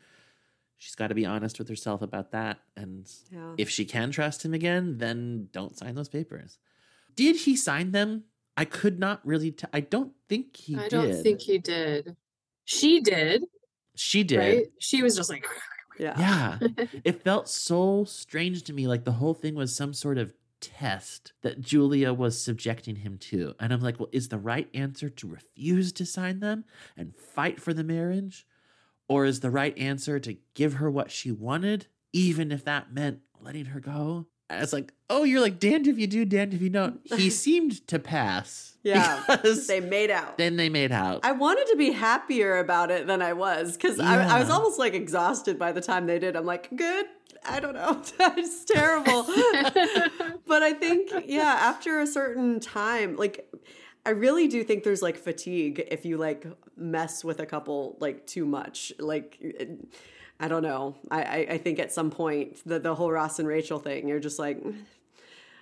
she's 0.77 0.95
got 0.95 1.07
to 1.07 1.15
be 1.15 1.25
honest 1.25 1.59
with 1.59 1.69
herself 1.69 2.01
about 2.01 2.31
that. 2.31 2.59
And 2.75 3.07
Yeah. 3.31 3.53
if 3.57 3.69
she 3.69 3.85
can 3.85 4.11
trust 4.11 4.43
him 4.45 4.53
again, 4.53 4.97
then 4.97 5.49
don't 5.51 5.77
sign 5.77 5.95
those 5.95 6.09
papers. 6.09 6.57
Did 7.15 7.35
he 7.35 7.55
sign 7.55 7.91
them? 7.91 8.23
I 8.57 8.65
could 8.65 8.99
not 8.99 9.25
really. 9.25 9.51
T- 9.51 9.67
I 9.73 9.79
don't 9.81 10.13
think 10.29 10.55
he 10.55 10.75
I 10.75 10.83
did. 10.83 10.89
don't 10.91 11.23
think 11.23 11.41
he 11.41 11.57
did. 11.57 12.15
She 12.65 13.01
did, 13.01 13.43
she 13.95 14.23
did. 14.23 14.37
right? 14.37 14.65
She 14.79 15.01
was 15.01 15.15
just 15.15 15.29
like 15.29 15.45
Yeah. 15.99 16.57
Yeah. 16.59 16.85
it 17.03 17.23
felt 17.23 17.49
so 17.49 18.05
strange 18.05 18.63
to 18.63 18.73
me. 18.73 18.87
Like 18.87 19.03
the 19.03 19.11
whole 19.11 19.33
thing 19.33 19.55
was 19.55 19.75
some 19.75 19.93
sort 19.93 20.17
of 20.17 20.33
test 20.61 21.33
that 21.41 21.59
Julia 21.59 22.13
was 22.13 22.41
subjecting 22.41 22.97
him 22.97 23.17
to. 23.17 23.53
And 23.59 23.73
I'm 23.73 23.81
like, 23.81 23.99
well, 23.99 24.09
is 24.11 24.29
the 24.29 24.37
right 24.37 24.69
answer 24.73 25.09
to 25.09 25.27
refuse 25.27 25.91
to 25.93 26.05
sign 26.05 26.39
them 26.39 26.63
and 26.95 27.15
fight 27.15 27.59
for 27.59 27.73
the 27.73 27.83
marriage? 27.83 28.45
Or 29.09 29.25
is 29.25 29.41
the 29.41 29.51
right 29.51 29.77
answer 29.77 30.19
to 30.19 30.37
give 30.53 30.75
her 30.75 30.89
what 30.89 31.11
she 31.11 31.31
wanted, 31.31 31.87
even 32.13 32.51
if 32.51 32.63
that 32.63 32.93
meant 32.93 33.19
letting 33.41 33.65
her 33.65 33.79
go? 33.81 34.27
And 34.49 34.61
it's 34.61 34.73
like, 34.73 34.93
oh, 35.09 35.23
you're 35.23 35.39
like 35.39 35.59
damned 35.59 35.87
if 35.87 35.97
you 35.97 36.07
do, 36.07 36.25
damned 36.25 36.53
if 36.53 36.61
you 36.61 36.69
don't. 36.69 36.99
He 37.15 37.29
seemed 37.45 37.85
to 37.87 37.99
pass. 37.99 38.75
Yeah. 38.83 39.23
they 39.67 39.79
made 39.79 40.11
out. 40.11 40.37
then 40.37 40.57
they 40.57 40.67
made 40.67 40.91
out. 40.91 41.21
I 41.23 41.31
wanted 41.31 41.67
to 41.67 41.77
be 41.77 41.91
happier 41.91 42.57
about 42.57 42.91
it 42.91 43.07
than 43.07 43.21
I 43.21 43.33
was 43.33 43.73
because 43.73 43.99
I, 43.99 44.35
I 44.37 44.39
was 44.39 44.49
almost 44.49 44.79
like 44.79 44.93
exhausted 44.93 45.57
by 45.59 45.71
the 45.71 45.81
time 45.81 46.07
they 46.07 46.19
did. 46.19 46.35
I'm 46.35 46.45
like, 46.45 46.69
good. 46.75 47.05
I 47.45 47.59
don't 47.59 47.73
know. 47.73 48.01
it's 48.19 48.65
terrible. 48.65 49.23
but 50.47 50.63
I 50.63 50.73
think, 50.73 51.11
yeah, 51.25 51.57
after 51.61 51.99
a 51.99 52.07
certain 52.07 52.59
time, 52.59 53.15
like, 53.15 53.49
I 54.05 54.11
really 54.11 54.47
do 54.47 54.63
think 54.63 54.83
there's 54.83 55.01
like 55.01 55.17
fatigue 55.17 55.87
if 55.91 56.05
you 56.05 56.17
like 56.17 56.45
mess 56.75 57.23
with 57.23 57.39
a 57.39 57.45
couple 57.45 57.97
like 57.99 58.25
too 58.25 58.45
much. 58.45 58.91
Like, 58.97 59.39
I 60.39 60.47
don't 60.47 60.63
know. 60.63 60.95
I, 61.11 61.21
I, 61.21 61.47
I 61.51 61.57
think 61.59 61.79
at 61.79 61.91
some 61.91 62.09
point, 62.09 62.57
the, 62.65 62.79
the 62.79 62.95
whole 62.95 63.11
Ross 63.11 63.37
and 63.37 63.47
Rachel 63.47 63.79
thing, 63.79 64.07
you're 64.07 64.19
just 64.19 64.39
like, 64.39 64.59
mm, 64.59 64.75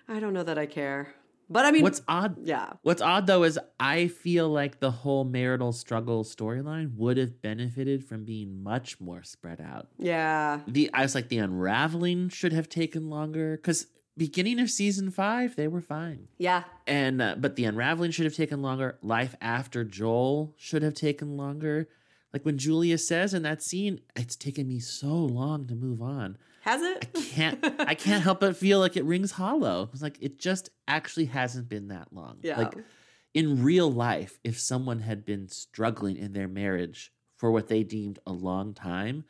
I 0.07 0.19
don't 0.19 0.33
know 0.33 0.43
that 0.43 0.57
I 0.57 0.65
care. 0.65 1.13
But 1.49 1.65
I 1.65 1.71
mean, 1.71 1.81
What's 1.83 2.01
odd 2.07 2.37
yeah. 2.43 2.73
What's 2.83 3.01
odd 3.01 3.25
though 3.27 3.43
is 3.43 3.57
I 3.79 4.07
feel 4.07 4.49
like 4.49 4.79
the 4.79 4.91
whole 4.91 5.23
marital 5.23 5.71
struggle 5.71 6.23
storyline 6.23 6.95
would 6.95 7.17
have 7.17 7.41
benefited 7.41 8.05
from 8.05 8.23
being 8.25 8.61
much 8.61 8.99
more 9.01 9.23
spread 9.23 9.59
out. 9.59 9.87
Yeah. 9.97 10.59
The 10.67 10.89
I 10.93 11.01
was 11.01 11.15
like 11.15 11.29
the 11.29 11.39
unraveling 11.39 12.29
should 12.29 12.53
have 12.53 12.69
taken 12.69 13.09
longer 13.09 13.57
because 13.57 13.87
beginning 14.15 14.59
of 14.59 14.69
season 14.69 15.09
five 15.11 15.55
they 15.55 15.67
were 15.67 15.81
fine, 15.81 16.27
Yeah. 16.37 16.65
and 16.85 17.21
uh, 17.21 17.35
but 17.37 17.55
the 17.55 17.65
unraveling 17.65 18.11
should 18.11 18.25
have 18.25 18.35
taken 18.35 18.61
longer. 18.61 18.97
Life 19.01 19.35
after 19.41 19.83
Joel 19.83 20.53
should 20.57 20.83
have 20.83 20.93
taken 20.93 21.35
longer. 21.37 21.87
Like 22.31 22.45
when 22.45 22.59
Julia 22.59 22.99
says 22.99 23.33
in 23.33 23.41
that 23.43 23.63
scene, 23.63 24.01
it's 24.15 24.35
taken 24.35 24.67
me 24.67 24.79
so 24.79 25.07
long 25.15 25.65
to 25.67 25.73
move 25.73 25.99
on. 26.01 26.37
Has 26.69 26.81
it? 26.81 27.07
Can't 27.31 27.63
I 27.79 27.95
can't 27.95 28.21
help 28.23 28.39
but 28.41 28.55
feel 28.55 28.79
like 28.79 28.95
it 28.97 29.03
rings 29.05 29.31
hollow. 29.31 29.89
It's 29.93 30.01
like 30.01 30.17
it 30.21 30.39
just 30.39 30.69
actually 30.87 31.25
hasn't 31.25 31.67
been 31.69 31.87
that 31.89 32.13
long. 32.13 32.37
Yeah. 32.43 32.57
Like 32.59 32.73
in 33.33 33.63
real 33.63 33.91
life, 33.91 34.39
if 34.43 34.59
someone 34.59 34.99
had 34.99 35.25
been 35.25 35.47
struggling 35.47 36.17
in 36.17 36.33
their 36.33 36.47
marriage 36.47 37.11
for 37.37 37.51
what 37.51 37.67
they 37.67 37.83
deemed 37.83 38.19
a 38.25 38.31
long 38.31 38.73
time, 38.73 39.23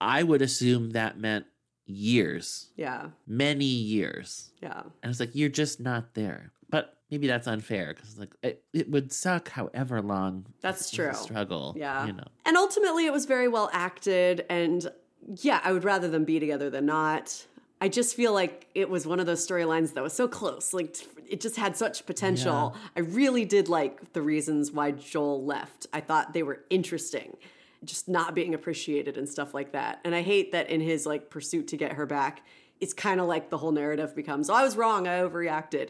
I 0.00 0.22
would 0.22 0.42
assume 0.42 0.90
that 0.90 1.18
meant 1.18 1.46
years, 1.86 2.70
Yeah. 2.76 3.10
many 3.26 3.64
years. 3.64 4.50
Yeah. 4.62 4.82
And 5.02 5.10
it's 5.10 5.20
like, 5.20 5.34
you're 5.34 5.48
just 5.48 5.80
not 5.80 6.14
there. 6.14 6.52
But 6.70 6.96
maybe 7.10 7.26
that's 7.26 7.46
unfair 7.46 7.92
because 7.94 8.18
like 8.18 8.34
it, 8.42 8.64
it 8.72 8.90
would 8.90 9.12
suck 9.12 9.48
however 9.50 10.00
long 10.00 10.46
That's 10.62 10.90
true. 10.90 11.12
struggle. 11.12 11.74
Yeah. 11.76 12.06
You 12.06 12.12
know. 12.14 12.28
And 12.46 12.56
ultimately, 12.56 13.06
it 13.06 13.12
was 13.12 13.26
very 13.26 13.48
well 13.48 13.68
acted. 13.72 14.46
And 14.48 14.90
yeah, 15.40 15.60
I 15.64 15.72
would 15.72 15.84
rather 15.84 16.08
them 16.08 16.24
be 16.24 16.38
together 16.40 16.70
than 16.70 16.86
not. 16.86 17.46
I 17.80 17.88
just 17.88 18.14
feel 18.14 18.32
like 18.32 18.68
it 18.74 18.88
was 18.88 19.06
one 19.06 19.18
of 19.20 19.26
those 19.26 19.46
storylines 19.46 19.94
that 19.94 20.02
was 20.02 20.12
so 20.12 20.28
close. 20.28 20.72
Like 20.72 20.96
it 21.28 21.40
just 21.40 21.56
had 21.56 21.76
such 21.76 22.06
potential. 22.06 22.76
I 22.96 23.00
really 23.00 23.44
did 23.44 23.68
like 23.68 24.12
the 24.12 24.22
reasons 24.22 24.70
why 24.70 24.92
Joel 24.92 25.44
left. 25.44 25.86
I 25.92 26.00
thought 26.00 26.32
they 26.32 26.42
were 26.44 26.60
interesting. 26.70 27.36
Just 27.84 28.08
not 28.08 28.34
being 28.36 28.54
appreciated 28.54 29.16
and 29.18 29.28
stuff 29.28 29.52
like 29.54 29.72
that. 29.72 29.98
And 30.04 30.14
I 30.14 30.22
hate 30.22 30.52
that 30.52 30.70
in 30.70 30.80
his 30.80 31.06
like 31.06 31.28
pursuit 31.30 31.66
to 31.68 31.76
get 31.76 31.94
her 31.94 32.06
back, 32.06 32.46
it's 32.80 32.92
kind 32.94 33.20
of 33.20 33.26
like 33.26 33.50
the 33.50 33.58
whole 33.58 33.72
narrative 33.72 34.14
becomes, 34.14 34.48
"Oh, 34.48 34.54
I 34.54 34.62
was 34.62 34.76
wrong. 34.76 35.08
I 35.08 35.18
overreacted." 35.20 35.88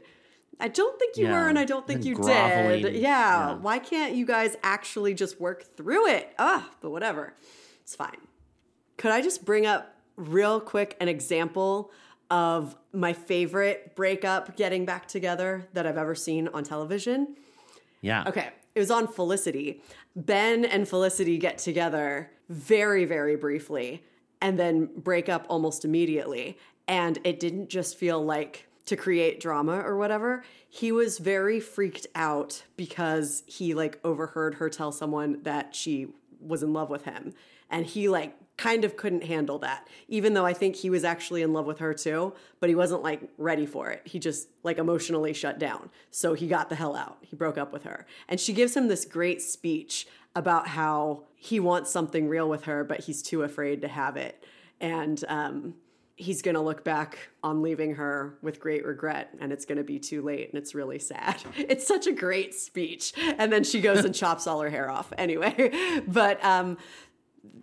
I 0.61 0.68
don't 0.68 0.99
think 0.99 1.16
you 1.18 1.24
Yeah. 1.26 1.33
were, 1.43 1.49
and 1.49 1.59
I 1.59 1.64
don't 1.64 1.87
think 1.87 1.99
And 1.99 2.07
you 2.07 2.14
groveling. 2.14 2.83
did. 2.83 2.95
Yeah. 2.97 3.55
Why 3.57 3.78
can't 3.78 4.14
you 4.14 4.24
guys 4.24 4.57
actually 4.62 5.12
just 5.12 5.41
work 5.41 5.76
through 5.76 6.07
it? 6.09 6.33
Ah, 6.39 6.70
but 6.80 6.91
whatever. 6.91 7.35
It's 7.83 7.97
fine. 7.97 8.16
Could 9.03 9.11
I 9.11 9.21
just 9.21 9.45
bring 9.45 9.67
up 9.67 9.97
real 10.15 10.61
quick 10.61 10.97
an 11.01 11.09
example 11.09 11.91
of 12.31 12.77
my 12.93 13.13
favorite 13.13 13.97
breakup 13.97 14.57
getting 14.57 14.85
back 14.85 15.09
together 15.09 15.67
that 15.73 15.89
I've 15.89 15.99
ever 15.99 16.15
seen 16.15 16.47
on 16.55 16.63
television? 16.63 17.35
Yeah. 18.01 18.23
Okay. 18.29 18.51
It 18.77 18.79
was 18.79 18.93
on 18.93 19.09
Felicity. 19.09 19.83
Ben 20.15 20.65
and 20.65 20.89
Felicity 20.89 21.37
get 21.37 21.59
together 21.59 22.31
very, 22.49 23.05
very 23.05 23.35
briefly 23.35 24.05
and 24.41 24.57
then 24.57 24.89
break 24.97 25.29
up 25.29 25.47
almost 25.49 25.85
immediately. 25.85 26.57
And 26.87 27.19
it 27.25 27.41
didn't 27.41 27.71
just 27.71 27.99
feel 27.99 28.25
like 28.25 28.69
to 28.87 28.95
create 28.95 29.41
drama 29.41 29.81
or 29.81 29.97
whatever. 29.97 30.45
He 30.69 30.93
was 30.93 31.19
very 31.19 31.59
freaked 31.59 32.07
out 32.15 32.63
because 32.77 33.43
he 33.47 33.75
like 33.75 33.99
overheard 34.05 34.55
her 34.55 34.71
tell 34.71 34.93
someone 34.93 35.43
that 35.43 35.75
she 35.75 36.07
was 36.39 36.63
in 36.63 36.73
love 36.73 36.89
with 36.89 37.05
him. 37.05 37.33
And 37.69 37.85
he 37.85 38.09
like 38.09 38.37
kind 38.63 38.85
of 38.85 38.97
couldn't 38.97 39.25
handle 39.25 39.59
that, 39.59 39.89
even 40.07 40.35
though 40.35 40.47
I 40.47 40.53
think 40.53 40.77
he 40.77 40.89
was 40.89 41.03
actually 41.03 41.43
in 41.43 41.53
love 41.53 41.67
with 41.67 41.81
her 41.81 41.93
too, 41.93 42.33
but 42.61 42.69
he 42.69 42.77
wasn't 42.77 43.03
like 43.03 43.29
ready 43.37 43.67
for 43.67 43.91
it. 43.91 44.03
He 44.05 44.21
just 44.21 44.49
like 44.63 44.79
emotionally 44.79 45.33
shut 45.33 45.59
down. 45.59 45.91
So 46.13 46.35
he 46.35 46.47
got 46.47 46.69
the 46.69 46.77
hell 46.77 46.95
out. 46.95 47.19
He 47.23 47.35
broke 47.35 47.59
up 47.59 47.73
with 47.73 47.83
her. 47.83 48.07
And 48.29 48.39
she 48.39 48.53
gives 48.53 48.77
him 48.77 48.87
this 48.87 49.05
great 49.05 49.43
speech 49.43 50.07
about 50.37 50.69
how 50.69 51.25
he 51.35 51.59
wants 51.59 51.91
something 51.91 52.29
real 52.29 52.49
with 52.49 52.65
her, 52.65 52.85
but 52.85 53.01
he's 53.01 53.21
too 53.21 53.43
afraid 53.43 53.83
to 53.83 53.89
have 53.89 54.17
it. 54.17 54.45
And 54.81 55.25
um, 55.27 55.75
he's 56.15 56.41
going 56.41 56.55
to 56.55 56.61
look 56.61 56.85
back 56.85 57.19
on 57.43 57.63
leaving 57.63 57.97
her 57.97 58.39
with 58.43 58.61
great 58.61 58.87
regret 58.87 59.35
and 59.41 59.53
it's 59.53 59.65
going 59.65 59.79
to 59.79 59.85
be 59.85 59.99
too 59.99 60.23
late 60.23 60.51
and 60.53 60.63
it's 60.63 60.73
really 60.73 61.01
sad. 61.01 61.43
It's 61.57 61.87
such 61.87 62.07
a 62.07 62.13
great 62.13 62.55
speech. 62.55 63.13
And 63.39 63.53
then 63.53 63.65
she 63.65 63.81
goes 63.81 64.05
and 64.05 64.15
chops 64.23 64.47
all 64.47 64.61
her 64.61 64.71
hair 64.71 64.89
off 64.89 65.13
anyway. 65.19 66.01
But 66.07 66.45
um, 66.45 66.79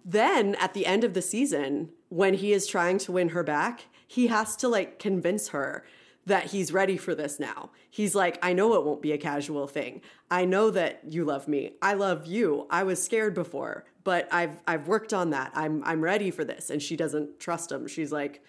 then 0.05 0.55
at 0.55 0.73
the 0.73 0.85
end 0.85 1.03
of 1.03 1.13
the 1.13 1.21
season, 1.21 1.89
when 2.09 2.35
he 2.35 2.53
is 2.53 2.67
trying 2.67 2.97
to 2.99 3.11
win 3.11 3.29
her 3.29 3.43
back, 3.43 3.85
he 4.07 4.27
has 4.27 4.55
to 4.57 4.67
like 4.67 4.99
convince 4.99 5.49
her 5.49 5.85
that 6.25 6.45
he's 6.45 6.71
ready 6.71 6.97
for 6.97 7.15
this 7.15 7.39
now. 7.39 7.71
He's 7.89 8.13
like, 8.13 8.37
I 8.43 8.53
know 8.53 8.75
it 8.75 8.85
won't 8.85 9.01
be 9.01 9.11
a 9.11 9.17
casual 9.17 9.67
thing. 9.67 10.01
I 10.29 10.45
know 10.45 10.69
that 10.71 11.01
you 11.07 11.25
love 11.25 11.47
me. 11.47 11.73
I 11.81 11.93
love 11.93 12.27
you. 12.27 12.67
I 12.69 12.83
was 12.83 13.03
scared 13.03 13.33
before, 13.33 13.85
but 14.03 14.27
I've 14.31 14.61
I've 14.67 14.87
worked 14.87 15.13
on 15.13 15.31
that. 15.31 15.51
I'm 15.55 15.83
I'm 15.83 16.01
ready 16.01 16.31
for 16.31 16.43
this. 16.43 16.69
And 16.69 16.81
she 16.81 16.95
doesn't 16.95 17.39
trust 17.39 17.71
him. 17.71 17.87
She's 17.87 18.11
like, 18.11 18.43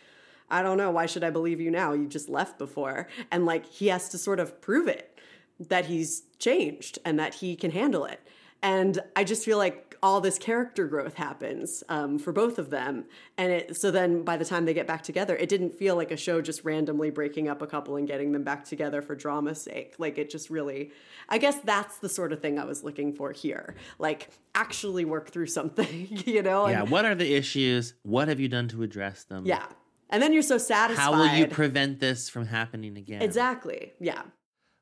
I 0.50 0.62
don't 0.62 0.78
know, 0.78 0.90
why 0.90 1.06
should 1.06 1.24
I 1.24 1.30
believe 1.30 1.60
you 1.60 1.70
now? 1.70 1.92
You 1.92 2.06
just 2.06 2.28
left 2.28 2.58
before. 2.58 3.08
And 3.30 3.46
like 3.46 3.66
he 3.66 3.88
has 3.88 4.08
to 4.10 4.18
sort 4.18 4.40
of 4.40 4.60
prove 4.60 4.88
it 4.88 5.18
that 5.58 5.86
he's 5.86 6.22
changed 6.38 6.98
and 7.04 7.18
that 7.18 7.34
he 7.34 7.54
can 7.54 7.70
handle 7.70 8.04
it. 8.04 8.20
And 8.62 8.98
I 9.14 9.24
just 9.24 9.44
feel 9.44 9.58
like 9.58 9.89
all 10.02 10.20
this 10.20 10.38
character 10.38 10.86
growth 10.86 11.14
happens 11.14 11.84
um, 11.88 12.18
for 12.18 12.32
both 12.32 12.58
of 12.58 12.70
them. 12.70 13.04
And 13.36 13.52
it, 13.52 13.76
so 13.76 13.90
then 13.90 14.22
by 14.22 14.36
the 14.36 14.44
time 14.44 14.64
they 14.64 14.74
get 14.74 14.86
back 14.86 15.02
together, 15.02 15.36
it 15.36 15.48
didn't 15.48 15.74
feel 15.74 15.96
like 15.96 16.10
a 16.10 16.16
show 16.16 16.40
just 16.40 16.64
randomly 16.64 17.10
breaking 17.10 17.48
up 17.48 17.60
a 17.62 17.66
couple 17.66 17.96
and 17.96 18.06
getting 18.08 18.32
them 18.32 18.42
back 18.42 18.64
together 18.64 19.02
for 19.02 19.14
drama's 19.14 19.60
sake. 19.60 19.94
Like 19.98 20.16
it 20.18 20.30
just 20.30 20.48
really, 20.50 20.90
I 21.28 21.38
guess 21.38 21.58
that's 21.60 21.98
the 21.98 22.08
sort 22.08 22.32
of 22.32 22.40
thing 22.40 22.58
I 22.58 22.64
was 22.64 22.82
looking 22.82 23.12
for 23.12 23.32
here. 23.32 23.74
Like 23.98 24.30
actually 24.54 25.04
work 25.04 25.30
through 25.30 25.48
something, 25.48 26.08
you 26.26 26.42
know? 26.42 26.66
Yeah. 26.68 26.82
And- 26.82 26.90
What 26.90 27.04
are 27.04 27.14
the 27.14 27.34
issues? 27.34 27.94
What 28.02 28.28
have 28.28 28.40
you 28.40 28.48
done 28.48 28.68
to 28.68 28.82
address 28.82 29.24
them? 29.24 29.44
yeah. 29.46 29.66
And 30.12 30.20
then 30.20 30.32
you're 30.32 30.42
so 30.42 30.58
satisfied. 30.58 31.00
How 31.00 31.12
will 31.12 31.36
you 31.36 31.46
prevent 31.46 32.00
this 32.00 32.28
from 32.28 32.44
happening 32.46 32.96
again? 32.98 33.22
Exactly. 33.22 33.92
Yeah. 34.00 34.22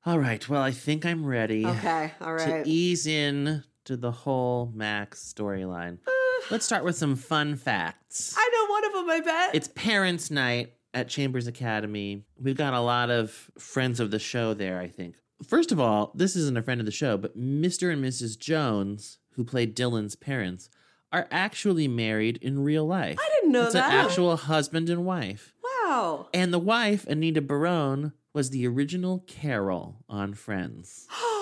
All 0.06 0.18
right. 0.18 0.48
Well, 0.48 0.62
I 0.62 0.70
think 0.70 1.04
I'm 1.04 1.26
ready. 1.26 1.66
Okay. 1.66 2.12
All 2.22 2.32
right. 2.32 2.64
To 2.64 2.70
ease 2.70 3.06
in 3.06 3.62
to 3.88 3.96
the 3.96 4.10
whole 4.10 4.70
Max 4.74 5.32
storyline. 5.34 5.96
Let's 6.50 6.66
start 6.66 6.84
with 6.84 6.94
some 6.96 7.16
fun 7.16 7.56
facts. 7.56 8.34
I 8.36 8.50
know 8.52 8.70
one 8.70 8.84
of 8.84 8.92
them, 8.92 9.10
I 9.10 9.20
bet. 9.20 9.54
It's 9.54 9.68
Parents' 9.68 10.30
Night 10.30 10.74
at 10.92 11.08
Chambers 11.08 11.46
Academy. 11.46 12.26
We've 12.38 12.56
got 12.56 12.74
a 12.74 12.80
lot 12.80 13.08
of 13.08 13.50
friends 13.58 13.98
of 13.98 14.10
the 14.10 14.18
show 14.18 14.52
there, 14.52 14.78
I 14.78 14.88
think. 14.88 15.16
First 15.42 15.72
of 15.72 15.80
all, 15.80 16.12
this 16.14 16.36
isn't 16.36 16.58
a 16.58 16.62
friend 16.62 16.80
of 16.80 16.84
the 16.84 16.92
show, 16.92 17.16
but 17.16 17.38
Mr. 17.38 17.90
and 17.90 18.04
Mrs. 18.04 18.38
Jones, 18.38 19.18
who 19.32 19.44
played 19.44 19.74
Dylan's 19.74 20.16
parents, 20.16 20.68
are 21.10 21.26
actually 21.30 21.88
married 21.88 22.36
in 22.42 22.62
real 22.62 22.86
life. 22.86 23.18
I 23.18 23.30
didn't 23.36 23.52
know 23.52 23.64
it's 23.64 23.72
that. 23.72 23.90
an 23.90 24.04
actual 24.04 24.36
husband 24.36 24.90
and 24.90 25.06
wife. 25.06 25.54
Wow. 25.64 26.28
And 26.34 26.52
the 26.52 26.58
wife, 26.58 27.06
Anita 27.06 27.40
Barone, 27.40 28.12
was 28.34 28.50
the 28.50 28.66
original 28.66 29.24
Carol 29.26 30.04
on 30.10 30.34
Friends. 30.34 31.06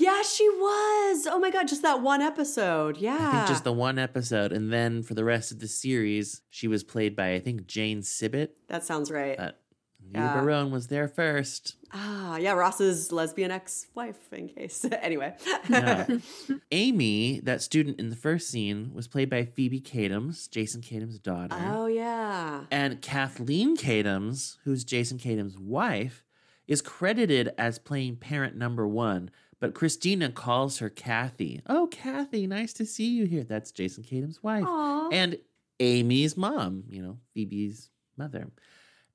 yeah, 0.00 0.22
she 0.22 0.48
was. 0.48 1.26
Oh 1.26 1.38
my 1.40 1.50
God, 1.50 1.68
just 1.68 1.82
that 1.82 2.00
one 2.02 2.20
episode. 2.22 2.96
Yeah. 2.96 3.16
I 3.20 3.32
think 3.32 3.48
just 3.48 3.64
the 3.64 3.72
one 3.72 3.98
episode. 3.98 4.52
And 4.52 4.72
then 4.72 5.02
for 5.02 5.14
the 5.14 5.24
rest 5.24 5.52
of 5.52 5.58
the 5.60 5.68
series, 5.68 6.42
she 6.50 6.66
was 6.68 6.82
played 6.82 7.14
by, 7.14 7.34
I 7.34 7.40
think, 7.40 7.66
Jane 7.66 8.00
Sibbett. 8.02 8.48
That 8.68 8.84
sounds 8.84 9.10
right. 9.10 9.36
But 9.36 9.60
Anita 10.02 10.18
Yeah. 10.18 10.40
Barone 10.40 10.70
was 10.70 10.86
there 10.88 11.06
first. 11.08 11.76
Ah, 11.92 12.36
yeah, 12.36 12.52
Ross's 12.52 13.12
lesbian 13.12 13.50
ex 13.50 13.86
wife, 13.94 14.32
in 14.32 14.48
case. 14.48 14.84
anyway. 15.02 15.34
Yeah. 15.68 16.06
Amy, 16.72 17.40
that 17.40 17.62
student 17.62 17.98
in 18.00 18.10
the 18.10 18.16
first 18.16 18.48
scene, 18.48 18.92
was 18.94 19.06
played 19.08 19.28
by 19.28 19.44
Phoebe 19.44 19.80
Katims, 19.80 20.48
Jason 20.50 20.80
Katims' 20.80 21.22
daughter. 21.22 21.56
oh, 21.72 21.86
yeah. 21.86 22.64
And 22.70 23.02
Kathleen 23.02 23.76
Katims, 23.76 24.56
who's 24.64 24.84
Jason 24.84 25.18
Katims' 25.18 25.58
wife, 25.58 26.24
is 26.66 26.80
credited 26.80 27.52
as 27.58 27.78
playing 27.80 28.16
parent 28.16 28.56
number 28.56 28.86
one, 28.86 29.30
but 29.60 29.74
Christina 29.74 30.30
calls 30.30 30.78
her 30.78 30.88
Kathy. 30.88 31.60
Oh, 31.66 31.86
Kathy, 31.90 32.46
nice 32.46 32.72
to 32.74 32.86
see 32.86 33.10
you 33.10 33.26
here. 33.26 33.44
That's 33.44 33.70
Jason 33.70 34.02
Katims' 34.02 34.42
wife. 34.42 34.64
Aw. 34.66 35.10
And 35.12 35.38
Amy's 35.78 36.36
mom, 36.36 36.84
you 36.88 37.02
know, 37.02 37.18
Phoebe's 37.34 37.90
mother. 38.16 38.48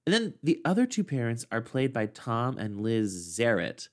And 0.06 0.14
then 0.14 0.34
the 0.44 0.62
other 0.64 0.86
two 0.86 1.04
parents 1.04 1.46
are 1.52 1.62
played 1.62 1.92
by 1.92 2.06
Tom 2.06 2.58
and 2.58 2.82
Liz 2.82 3.38
Zarrett, 3.38 3.90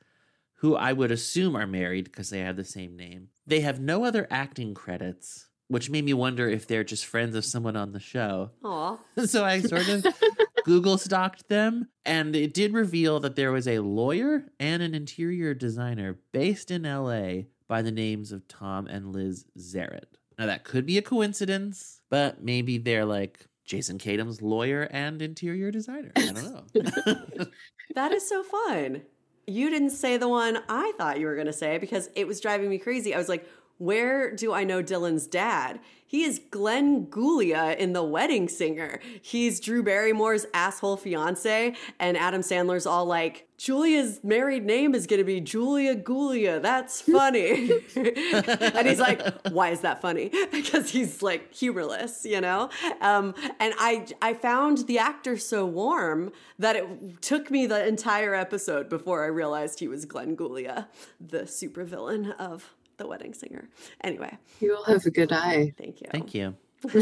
who 0.57 0.77
I 0.77 0.93
would 0.93 1.11
assume 1.11 1.57
are 1.57 1.67
married 1.67 2.05
because 2.05 2.31
they 2.31 2.41
have 2.41 2.57
the 2.57 2.65
same 2.65 2.97
name. 2.97 3.29
They 3.47 3.61
have 3.61 3.81
no 3.81 4.05
other 4.05 4.27
acting 4.31 4.75
credits, 4.75 5.49
which 5.69 5.91
made 5.91 6.05
me 6.05 6.13
wonder 6.13 6.49
if 6.49 6.67
they're 6.67 6.85
just 6.85 7.07
friends 7.07 7.35
of 7.35 7.47
someone 7.47 7.77
on 7.77 7.93
the 7.93 8.01
show. 8.01 8.51
Aw. 8.63 8.99
so 9.25 9.45
I 9.45 9.61
sort 9.61 9.89
of 9.89 10.07
Google 10.65 10.99
stalked 10.99 11.49
them, 11.49 11.89
and 12.05 12.37
it 12.37 12.55
did 12.55 12.73
reveal 12.73 13.21
that 13.21 13.37
there 13.37 13.53
was 13.53 13.67
a 13.67 13.81
lawyer 13.81 14.47
and 14.61 14.83
an 14.83 14.95
interior 14.95 15.55
designer 15.55 16.19
based 16.33 16.71
in 16.71 16.83
LA 16.83 17.43
by 17.69 17.83
the 17.83 17.91
names 17.91 18.33
of 18.33 18.47
Tom 18.49 18.87
and 18.87 19.13
Liz 19.13 19.45
Zarrett. 19.59 20.17
Now, 20.39 20.47
that 20.47 20.65
could 20.65 20.87
be 20.87 20.99
a 20.99 21.03
coincidence, 21.03 22.01
but 22.11 22.43
maybe 22.43 22.79
they're 22.79 23.05
like 23.05 23.47
Jason 23.65 23.99
Katims' 23.99 24.43
lawyer 24.43 24.89
and 24.91 25.21
interior 25.21 25.71
designer. 25.71 26.13
I 26.17 26.33
don't 26.33 27.07
know. 27.07 27.47
That 27.95 28.13
is 28.13 28.27
so 28.27 28.43
fun. 28.43 29.03
You 29.47 29.69
didn't 29.69 29.91
say 29.91 30.17
the 30.17 30.29
one 30.29 30.59
I 30.69 30.93
thought 30.97 31.19
you 31.19 31.27
were 31.27 31.35
going 31.35 31.47
to 31.47 31.53
say 31.53 31.79
because 31.79 32.09
it 32.15 32.27
was 32.27 32.41
driving 32.41 32.71
me 32.71 32.79
crazy. 32.79 33.15
I 33.15 33.19
was 33.19 33.29
like, 33.29 33.47
where 33.83 34.31
do 34.31 34.53
I 34.53 34.63
know 34.63 34.81
Dylan's 34.81 35.27
dad? 35.27 35.81
He 36.07 36.23
is 36.23 36.41
Glenn 36.51 37.07
Gulia 37.07 37.77
in 37.77 37.95
The 37.95 38.05
Wedding 38.05 38.49
Singer. 38.49 39.01
He's 39.21 39.59
Drew 39.59 39.83
Barrymore's 39.83 40.47
asshole 40.55 40.99
fiance, 40.99 41.75
and 41.99 42.17
Adam 42.17 42.43
Sandler's 42.43 42.87
all 42.87 43.07
like, 43.07 43.49
Julia's 43.59 44.21
married 44.23 44.65
name 44.65 44.95
is 44.95 45.07
to 45.07 45.25
be 45.25 45.41
Julia 45.41 45.97
Gulia. 45.97 46.63
That's 46.63 47.01
funny. 47.01 47.71
and 47.97 48.87
he's 48.87 49.01
like, 49.01 49.21
why 49.51 49.71
is 49.71 49.81
that 49.81 50.01
funny? 50.01 50.31
Because 50.53 50.91
he's 50.91 51.23
like 51.23 51.53
humorless, 51.53 52.25
you 52.25 52.41
know? 52.41 52.69
Um, 53.01 53.35
and 53.59 53.75
I, 53.79 54.07
I 54.21 54.35
found 54.35 54.87
the 54.87 54.99
actor 54.99 55.37
so 55.39 55.65
warm 55.65 56.31
that 56.59 56.77
it 56.77 57.23
took 57.23 57.51
me 57.51 57.67
the 57.67 57.87
entire 57.87 58.35
episode 58.35 58.89
before 58.89 59.25
I 59.25 59.29
realized 59.29 59.81
he 59.81 59.89
was 59.89 60.05
Glenn 60.05 60.37
Gulia, 60.37 60.87
the 61.21 61.43
supervillain 61.43 62.37
of 62.37 62.75
The 62.99 63.07
Wedding 63.07 63.35
Singer. 63.35 63.69
Anyway, 64.03 64.37
You 64.61 64.77
all 64.77 64.85
have 64.85 65.05
a 65.07 65.11
good 65.11 65.33
eye. 65.33 65.73
thank 65.79 66.01
you. 66.01 66.07
Thank 66.11 66.35
you. 66.35 66.57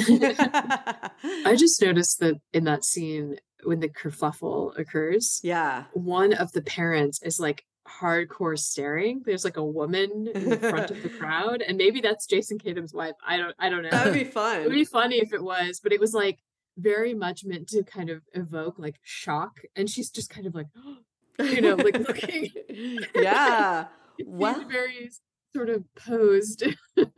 I 0.43 1.57
just 1.59 1.81
noticed 1.83 2.21
that 2.21 2.37
in 2.53 2.65
that 2.65 2.85
scene 2.85 3.37
when 3.65 3.81
the 3.81 3.89
kerfuffle 3.89 4.79
occurs, 4.79 5.41
yeah, 5.43 5.85
one 5.93 6.33
of 6.33 6.53
the 6.53 6.63
parents 6.63 7.21
is 7.23 7.41
like 7.41 7.65
hardcore 7.89 8.59
staring. 8.59 9.23
There's 9.25 9.45
like 9.45 9.57
a 9.57 9.65
woman 9.65 10.29
in 10.35 10.49
the 10.51 10.57
front 10.59 10.91
of 10.91 11.03
the 11.03 11.09
crowd, 11.19 11.63
and 11.63 11.77
maybe 11.77 12.01
that's 12.01 12.27
Jason 12.27 12.59
Katims' 12.59 12.95
wife. 12.95 13.15
I 13.27 13.37
don't, 13.37 13.55
I 13.59 13.69
don't 13.69 13.83
know. 13.83 13.91
That'd 13.91 14.15
be 14.15 14.25
fun. 14.25 14.61
It 14.61 14.65
would 14.65 14.73
be 14.73 14.85
funny 14.85 15.17
if 15.17 15.33
it 15.33 15.43
was, 15.43 15.81
but 15.83 15.93
it 15.93 16.01
was 16.01 16.13
like 16.15 16.39
very 16.79 17.15
much 17.15 17.45
meant 17.45 17.69
to 17.69 17.83
kind 17.83 18.11
of 18.11 18.23
evoke 18.35 18.79
like 18.79 18.97
shock. 19.03 19.61
And 19.77 19.89
she's 19.91 20.11
just 20.11 20.31
kind 20.31 20.47
of 20.47 20.55
like, 20.55 20.67
you 21.39 21.61
know, 21.61 21.75
like 21.75 21.99
looking. 21.99 22.51
Yeah. 23.15 23.87
It 24.19 24.29
Wow. 24.29 24.63
very 24.71 25.11
sort 25.55 25.69
of 25.71 25.85
posed. 25.95 26.65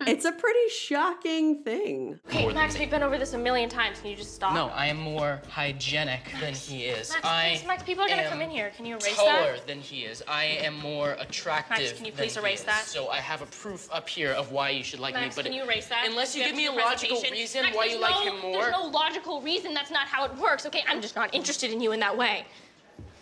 It's 0.06 0.24
a 0.24 0.30
pretty 0.30 0.68
shocking 0.68 1.64
thing. 1.64 2.20
Okay, 2.28 2.52
Max, 2.52 2.78
we've 2.78 2.90
been 2.90 3.02
over 3.02 3.18
this 3.18 3.32
a 3.32 3.38
million 3.38 3.68
times. 3.68 3.98
Can 3.98 4.10
you 4.10 4.16
just 4.16 4.32
stop? 4.32 4.54
No, 4.54 4.68
I 4.68 4.86
am 4.86 4.96
more 4.96 5.42
hygienic 5.48 6.20
than 6.40 6.54
he 6.54 6.84
is. 6.84 7.10
Max, 7.10 7.24
I 7.24 7.54
please, 7.56 7.66
Max, 7.66 7.82
people 7.82 8.04
are 8.04 8.08
gonna 8.08 8.28
come 8.28 8.40
in 8.40 8.50
here. 8.50 8.70
Can 8.76 8.86
you 8.86 8.94
erase 8.94 9.16
taller 9.16 9.32
that? 9.32 9.46
Taller 9.46 9.58
than 9.66 9.80
he 9.80 10.02
is. 10.02 10.22
I 10.28 10.44
am 10.44 10.78
more 10.78 11.12
attractive. 11.18 11.78
Max, 11.78 11.92
can 11.94 12.04
you 12.04 12.12
please 12.12 12.36
erase 12.36 12.62
that? 12.62 12.84
So 12.84 13.08
I 13.08 13.16
have 13.16 13.42
a 13.42 13.46
proof 13.46 13.88
up 13.92 14.08
here 14.08 14.30
of 14.32 14.52
why 14.52 14.70
you 14.70 14.84
should 14.84 15.00
like 15.00 15.14
Max, 15.14 15.36
me. 15.36 15.42
But 15.42 15.48
can 15.48 15.54
you 15.54 15.64
erase 15.64 15.88
that? 15.88 16.06
unless 16.08 16.36
you 16.36 16.42
We 16.42 16.48
give 16.48 16.56
me 16.56 16.66
a 16.66 16.72
logical 16.72 17.20
reason 17.22 17.62
Max, 17.62 17.76
why 17.76 17.88
there's 17.88 17.94
you 17.94 18.00
like 18.00 18.24
him 18.24 18.40
more, 18.40 18.60
There's 18.60 18.72
no 18.72 18.86
logical 18.86 19.40
reason. 19.40 19.74
That's 19.74 19.90
not 19.90 20.06
how 20.06 20.24
it 20.26 20.36
works. 20.36 20.64
Okay, 20.66 20.84
I'm 20.86 21.00
just 21.00 21.16
not 21.16 21.34
interested 21.34 21.72
in 21.72 21.80
you 21.80 21.90
in 21.90 21.98
that 22.00 22.16
way. 22.16 22.44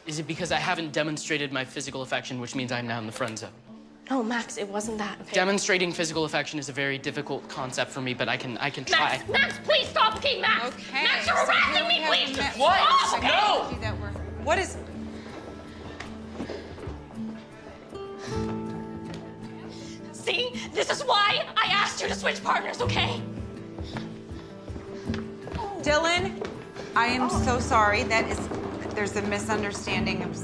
is 0.06 0.18
it 0.18 0.26
because 0.26 0.52
I 0.52 0.58
haven't 0.58 0.92
demonstrated 0.92 1.52
my 1.52 1.64
physical 1.64 2.02
affection, 2.02 2.38
which 2.38 2.54
means 2.54 2.70
I'm 2.70 2.86
now 2.86 2.98
in 2.98 3.06
the 3.06 3.12
friend 3.12 3.38
zone? 3.38 3.50
No, 4.10 4.24
Max, 4.24 4.58
it 4.58 4.68
wasn't 4.68 4.98
that. 4.98 5.16
Okay. 5.22 5.34
Demonstrating 5.34 5.92
physical 5.92 6.24
affection 6.24 6.58
is 6.58 6.68
a 6.68 6.72
very 6.72 6.98
difficult 6.98 7.48
concept 7.48 7.92
for 7.92 8.00
me, 8.00 8.12
but 8.12 8.28
I 8.28 8.36
can 8.36 8.58
I 8.58 8.68
can 8.68 8.84
try. 8.84 8.98
Max, 9.18 9.28
Max, 9.28 9.58
please 9.62 9.86
stop. 9.86 10.16
Okay, 10.16 10.40
Max. 10.40 10.66
Okay. 10.74 11.04
Max, 11.04 11.26
you're 11.28 11.36
so 11.36 11.44
harassing 11.46 11.86
me. 11.88 11.94
have 12.00 12.08
Please 12.12 12.36
Ma- 12.36 12.42
just 12.42 12.58
What? 12.58 12.74
stop. 12.76 13.18
Okay? 13.18 13.28
No. 13.28 13.32
technology 13.70 13.76
that 13.80 14.00
we're- 14.00 14.44
What 14.44 14.58
is? 14.58 14.76
See, 20.12 20.50
this 20.72 20.90
is 20.90 21.02
why 21.04 21.44
I 21.56 21.66
asked 21.70 22.02
you 22.02 22.08
to 22.08 22.14
switch 22.14 22.42
partners. 22.42 22.80
Okay? 22.80 23.22
Dylan, 25.82 26.44
I 26.96 27.06
am 27.06 27.30
so 27.30 27.58
sorry. 27.58 28.02
That 28.02 28.28
is, 28.28 28.38
there's 28.94 29.16
a 29.16 29.22
misunderstanding 29.22 30.22
of 30.22 30.36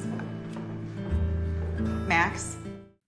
Max. 2.09 2.57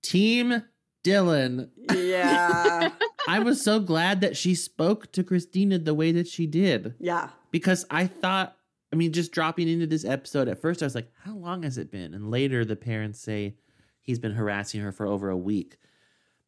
Team 0.02 0.62
Dylan. 1.04 1.70
Yeah. 1.92 2.90
I 3.28 3.40
was 3.40 3.62
so 3.62 3.80
glad 3.80 4.20
that 4.20 4.36
she 4.36 4.54
spoke 4.54 5.12
to 5.12 5.22
Christina 5.22 5.78
the 5.78 5.94
way 5.94 6.12
that 6.12 6.26
she 6.26 6.46
did. 6.46 6.94
Yeah. 6.98 7.30
Because 7.50 7.84
I 7.90 8.06
thought, 8.06 8.56
I 8.92 8.96
mean, 8.96 9.12
just 9.12 9.32
dropping 9.32 9.68
into 9.68 9.86
this 9.86 10.04
episode, 10.04 10.48
at 10.48 10.60
first 10.60 10.82
I 10.82 10.86
was 10.86 10.94
like, 10.94 11.10
how 11.24 11.34
long 11.34 11.62
has 11.62 11.78
it 11.78 11.90
been? 11.90 12.14
And 12.14 12.30
later 12.30 12.64
the 12.64 12.76
parents 12.76 13.20
say 13.20 13.56
he's 14.00 14.18
been 14.18 14.32
harassing 14.32 14.80
her 14.80 14.92
for 14.92 15.06
over 15.06 15.28
a 15.28 15.36
week. 15.36 15.76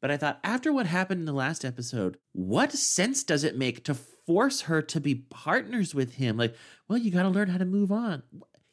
But 0.01 0.10
I 0.10 0.16
thought, 0.16 0.40
after 0.43 0.72
what 0.72 0.86
happened 0.86 1.20
in 1.20 1.27
the 1.27 1.32
last 1.32 1.64
episode, 1.64 2.16
what 2.32 2.72
sense 2.72 3.22
does 3.22 3.44
it 3.44 3.59
make 3.59 3.85
to 3.85 3.94
force 3.94 4.62
her 4.62 4.81
to 4.81 5.01
be 5.01 5.14
partners 5.14 5.94
with 5.94 6.14
him? 6.14 6.39
Like, 6.39 6.55
well, 6.89 6.98
you 6.98 7.10
got 7.10 7.24
to 7.24 7.28
learn 7.28 7.51
how 7.51 7.59
to 7.59 7.66
move 7.66 7.93
on. 7.93 8.22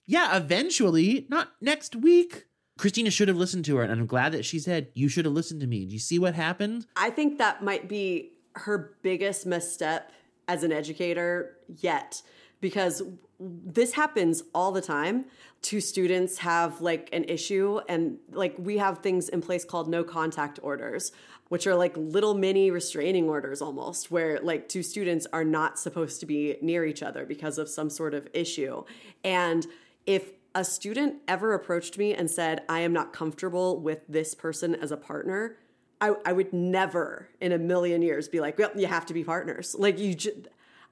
Yeah, 0.05 0.37
eventually, 0.37 1.27
not 1.29 1.51
next 1.59 1.97
week. 1.97 2.45
Christina 2.77 3.09
should 3.09 3.27
have 3.27 3.37
listened 3.37 3.65
to 3.65 3.77
her, 3.77 3.83
and 3.83 3.91
I'm 3.91 4.05
glad 4.05 4.31
that 4.33 4.45
she 4.45 4.59
said, 4.59 4.87
You 4.93 5.09
should 5.09 5.25
have 5.25 5.33
listened 5.33 5.61
to 5.61 5.67
me. 5.67 5.85
Do 5.85 5.93
you 5.93 5.99
see 5.99 6.19
what 6.19 6.35
happened? 6.35 6.85
I 6.95 7.09
think 7.09 7.37
that 7.39 7.63
might 7.63 7.89
be 7.89 8.33
her 8.53 8.95
biggest 9.01 9.45
misstep 9.45 10.11
as 10.47 10.63
an 10.63 10.71
educator 10.71 11.57
yet 11.67 12.21
because 12.61 13.03
this 13.39 13.93
happens 13.93 14.43
all 14.53 14.71
the 14.71 14.81
time. 14.81 15.25
Two 15.61 15.81
students 15.81 16.39
have 16.39 16.81
like 16.81 17.09
an 17.11 17.23
issue, 17.25 17.79
and 17.89 18.17
like 18.31 18.55
we 18.57 18.77
have 18.77 18.99
things 18.99 19.29
in 19.29 19.41
place 19.41 19.65
called 19.65 19.89
no 19.89 20.03
contact 20.03 20.59
orders, 20.61 21.11
which 21.49 21.65
are 21.67 21.75
like 21.75 21.95
little 21.97 22.33
mini 22.33 22.71
restraining 22.71 23.27
orders 23.27 23.61
almost, 23.61 24.11
where 24.11 24.39
like 24.41 24.69
two 24.69 24.83
students 24.83 25.25
are 25.33 25.43
not 25.43 25.79
supposed 25.79 26.19
to 26.19 26.25
be 26.25 26.57
near 26.61 26.85
each 26.85 27.01
other 27.03 27.25
because 27.25 27.57
of 27.57 27.69
some 27.69 27.89
sort 27.89 28.13
of 28.13 28.27
issue. 28.33 28.83
And 29.23 29.65
if 30.05 30.31
a 30.56 30.64
student 30.64 31.18
ever 31.28 31.53
approached 31.53 31.98
me 31.98 32.14
and 32.14 32.30
said, 32.30 32.64
I 32.68 32.80
am 32.80 32.94
not 32.94 33.14
comfortable 33.14 33.80
with 33.80 34.02
this 34.07 34.34
person 34.34 34.76
as 34.76 34.91
a 34.91 34.98
partner, 34.98 35.57
I, 35.99 36.14
I 36.26 36.34
would 36.34 36.53
never 36.53 37.30
in 37.41 37.52
a 37.52 37.57
million 37.57 38.02
years 38.02 38.28
be 38.28 38.40
like, 38.40 38.57
well, 38.57 38.72
you 38.76 38.88
have 38.88 39.06
to 39.07 39.14
be 39.14 39.24
partners. 39.24 39.76
Like 39.78 39.98
you 39.99 40.15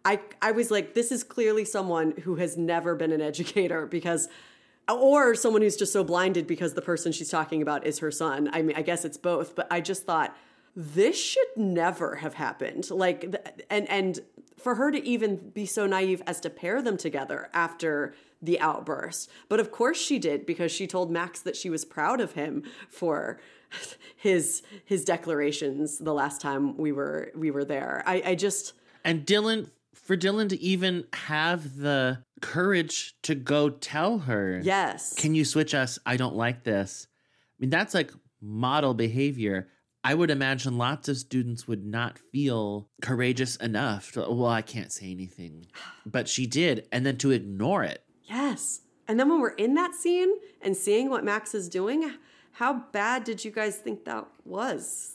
I, 0.03 0.19
I 0.40 0.52
was 0.52 0.69
like, 0.69 0.94
this 0.94 1.11
is 1.11 1.23
clearly 1.23 1.65
someone 1.65 2.11
who 2.23 2.36
has 2.36 2.57
never 2.57 2.95
been 2.95 3.11
an 3.11 3.22
educator 3.22 3.88
because, 3.88 4.30
or 4.88 5.34
someone 5.34 5.64
who's 5.64 5.76
just 5.76 5.91
so 5.91 6.03
blinded 6.03 6.45
because 6.45 6.76
the 6.76 6.82
person 6.82 7.11
she's 7.11 7.30
talking 7.30 7.64
about 7.64 7.88
is 7.88 7.99
her 7.99 8.11
son. 8.11 8.49
I 8.53 8.61
mean, 8.61 8.76
I 8.77 8.84
guess 8.84 9.03
it's 9.03 9.18
both, 9.18 9.56
but 9.56 9.68
I 9.72 9.82
just 9.82 10.06
thought 10.06 10.38
this 10.76 11.18
should 11.19 11.48
never 11.56 12.18
have 12.18 12.36
happened. 12.36 12.91
Like, 12.91 13.64
and, 13.72 13.90
and 13.90 14.19
for 14.57 14.76
her 14.76 14.91
to 14.91 15.03
even 15.03 15.38
be 15.38 15.65
so 15.65 15.88
naive 15.88 16.22
as 16.27 16.40
to 16.41 16.52
pair 16.52 16.84
them 16.84 16.98
together 16.98 17.49
after 17.53 18.14
the 18.41 18.59
outburst. 18.59 19.29
But 19.49 19.59
of 19.59 19.71
course 19.71 19.97
she 19.97 20.19
did 20.19 20.45
because 20.45 20.71
she 20.71 20.87
told 20.87 21.11
Max 21.11 21.39
that 21.41 21.55
she 21.55 21.69
was 21.69 21.85
proud 21.85 22.19
of 22.21 22.33
him 22.33 22.63
for 22.89 23.39
his 24.15 24.61
his 24.85 25.03
declarations 25.03 25.97
the 25.97 26.13
last 26.13 26.41
time 26.41 26.77
we 26.77 26.91
were 26.91 27.31
we 27.35 27.51
were 27.51 27.65
there. 27.65 28.03
I, 28.05 28.21
I 28.25 28.35
just 28.35 28.73
And 29.03 29.25
Dylan, 29.25 29.69
for 29.93 30.15
Dylan 30.15 30.49
to 30.49 30.59
even 30.61 31.05
have 31.13 31.77
the 31.77 32.19
courage 32.41 33.15
to 33.23 33.35
go 33.35 33.69
tell 33.69 34.19
her, 34.19 34.61
Yes. 34.63 35.13
can 35.15 35.35
you 35.35 35.45
switch 35.45 35.73
us? 35.73 35.97
I 36.05 36.17
don't 36.17 36.35
like 36.35 36.63
this. 36.63 37.07
I 37.09 37.55
mean, 37.59 37.69
that's 37.69 37.93
like 37.93 38.11
model 38.41 38.93
behavior. 38.93 39.67
I 40.03 40.13
would 40.13 40.29
imagine 40.29 40.77
lots 40.77 41.09
of 41.09 41.17
students 41.17 41.67
would 41.67 41.83
not 41.83 42.19
feel 42.31 42.87
courageous 43.01 43.55
enough 43.55 44.11
to, 44.11 44.19
well, 44.19 44.45
I 44.45 44.61
can't 44.61 44.91
say 44.91 45.09
anything. 45.09 45.65
But 46.05 46.27
she 46.29 46.45
did. 46.45 46.87
And 46.91 47.03
then 47.03 47.17
to 47.17 47.31
ignore 47.31 47.83
it. 47.83 48.03
Yes. 48.26 48.81
And 49.07 49.19
then 49.19 49.30
when 49.30 49.39
we're 49.39 49.49
in 49.49 49.76
that 49.76 49.93
scene 49.93 50.34
and 50.61 50.76
seeing 50.76 51.10
what 51.10 51.23
Max 51.23 51.53
is 51.53 51.69
doing, 51.69 52.11
how 52.53 52.84
bad 52.91 53.23
did 53.23 53.43
you 53.45 53.52
guys 53.52 53.77
think 53.77 54.06
that 54.06 54.26
was? 54.45 55.14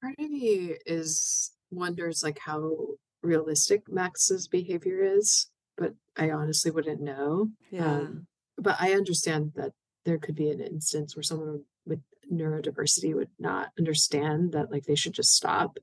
Part 0.00 0.14
of 0.18 0.30
me 0.30 0.74
is 0.86 1.52
wonders 1.70 2.22
like 2.22 2.38
how 2.38 2.76
realistic 3.22 3.82
Max's 3.90 4.48
behavior 4.48 5.02
is, 5.02 5.48
but 5.76 5.94
I 6.16 6.30
honestly 6.30 6.70
wouldn't 6.70 7.00
know. 7.00 7.48
Yeah. 7.70 7.96
Um, 7.96 8.26
but 8.56 8.76
I 8.80 8.92
understand 8.92 9.52
that 9.56 9.72
there 10.04 10.18
could 10.18 10.36
be 10.36 10.50
an 10.50 10.60
instance 10.60 11.16
where 11.16 11.22
someone 11.22 11.62
with 11.84 12.00
neurodiversity 12.32 13.14
would 13.14 13.30
not 13.38 13.70
understand 13.78 14.52
that 14.52 14.70
like 14.70 14.84
they 14.84 14.94
should 14.94 15.12
just 15.12 15.34
stop. 15.34 15.78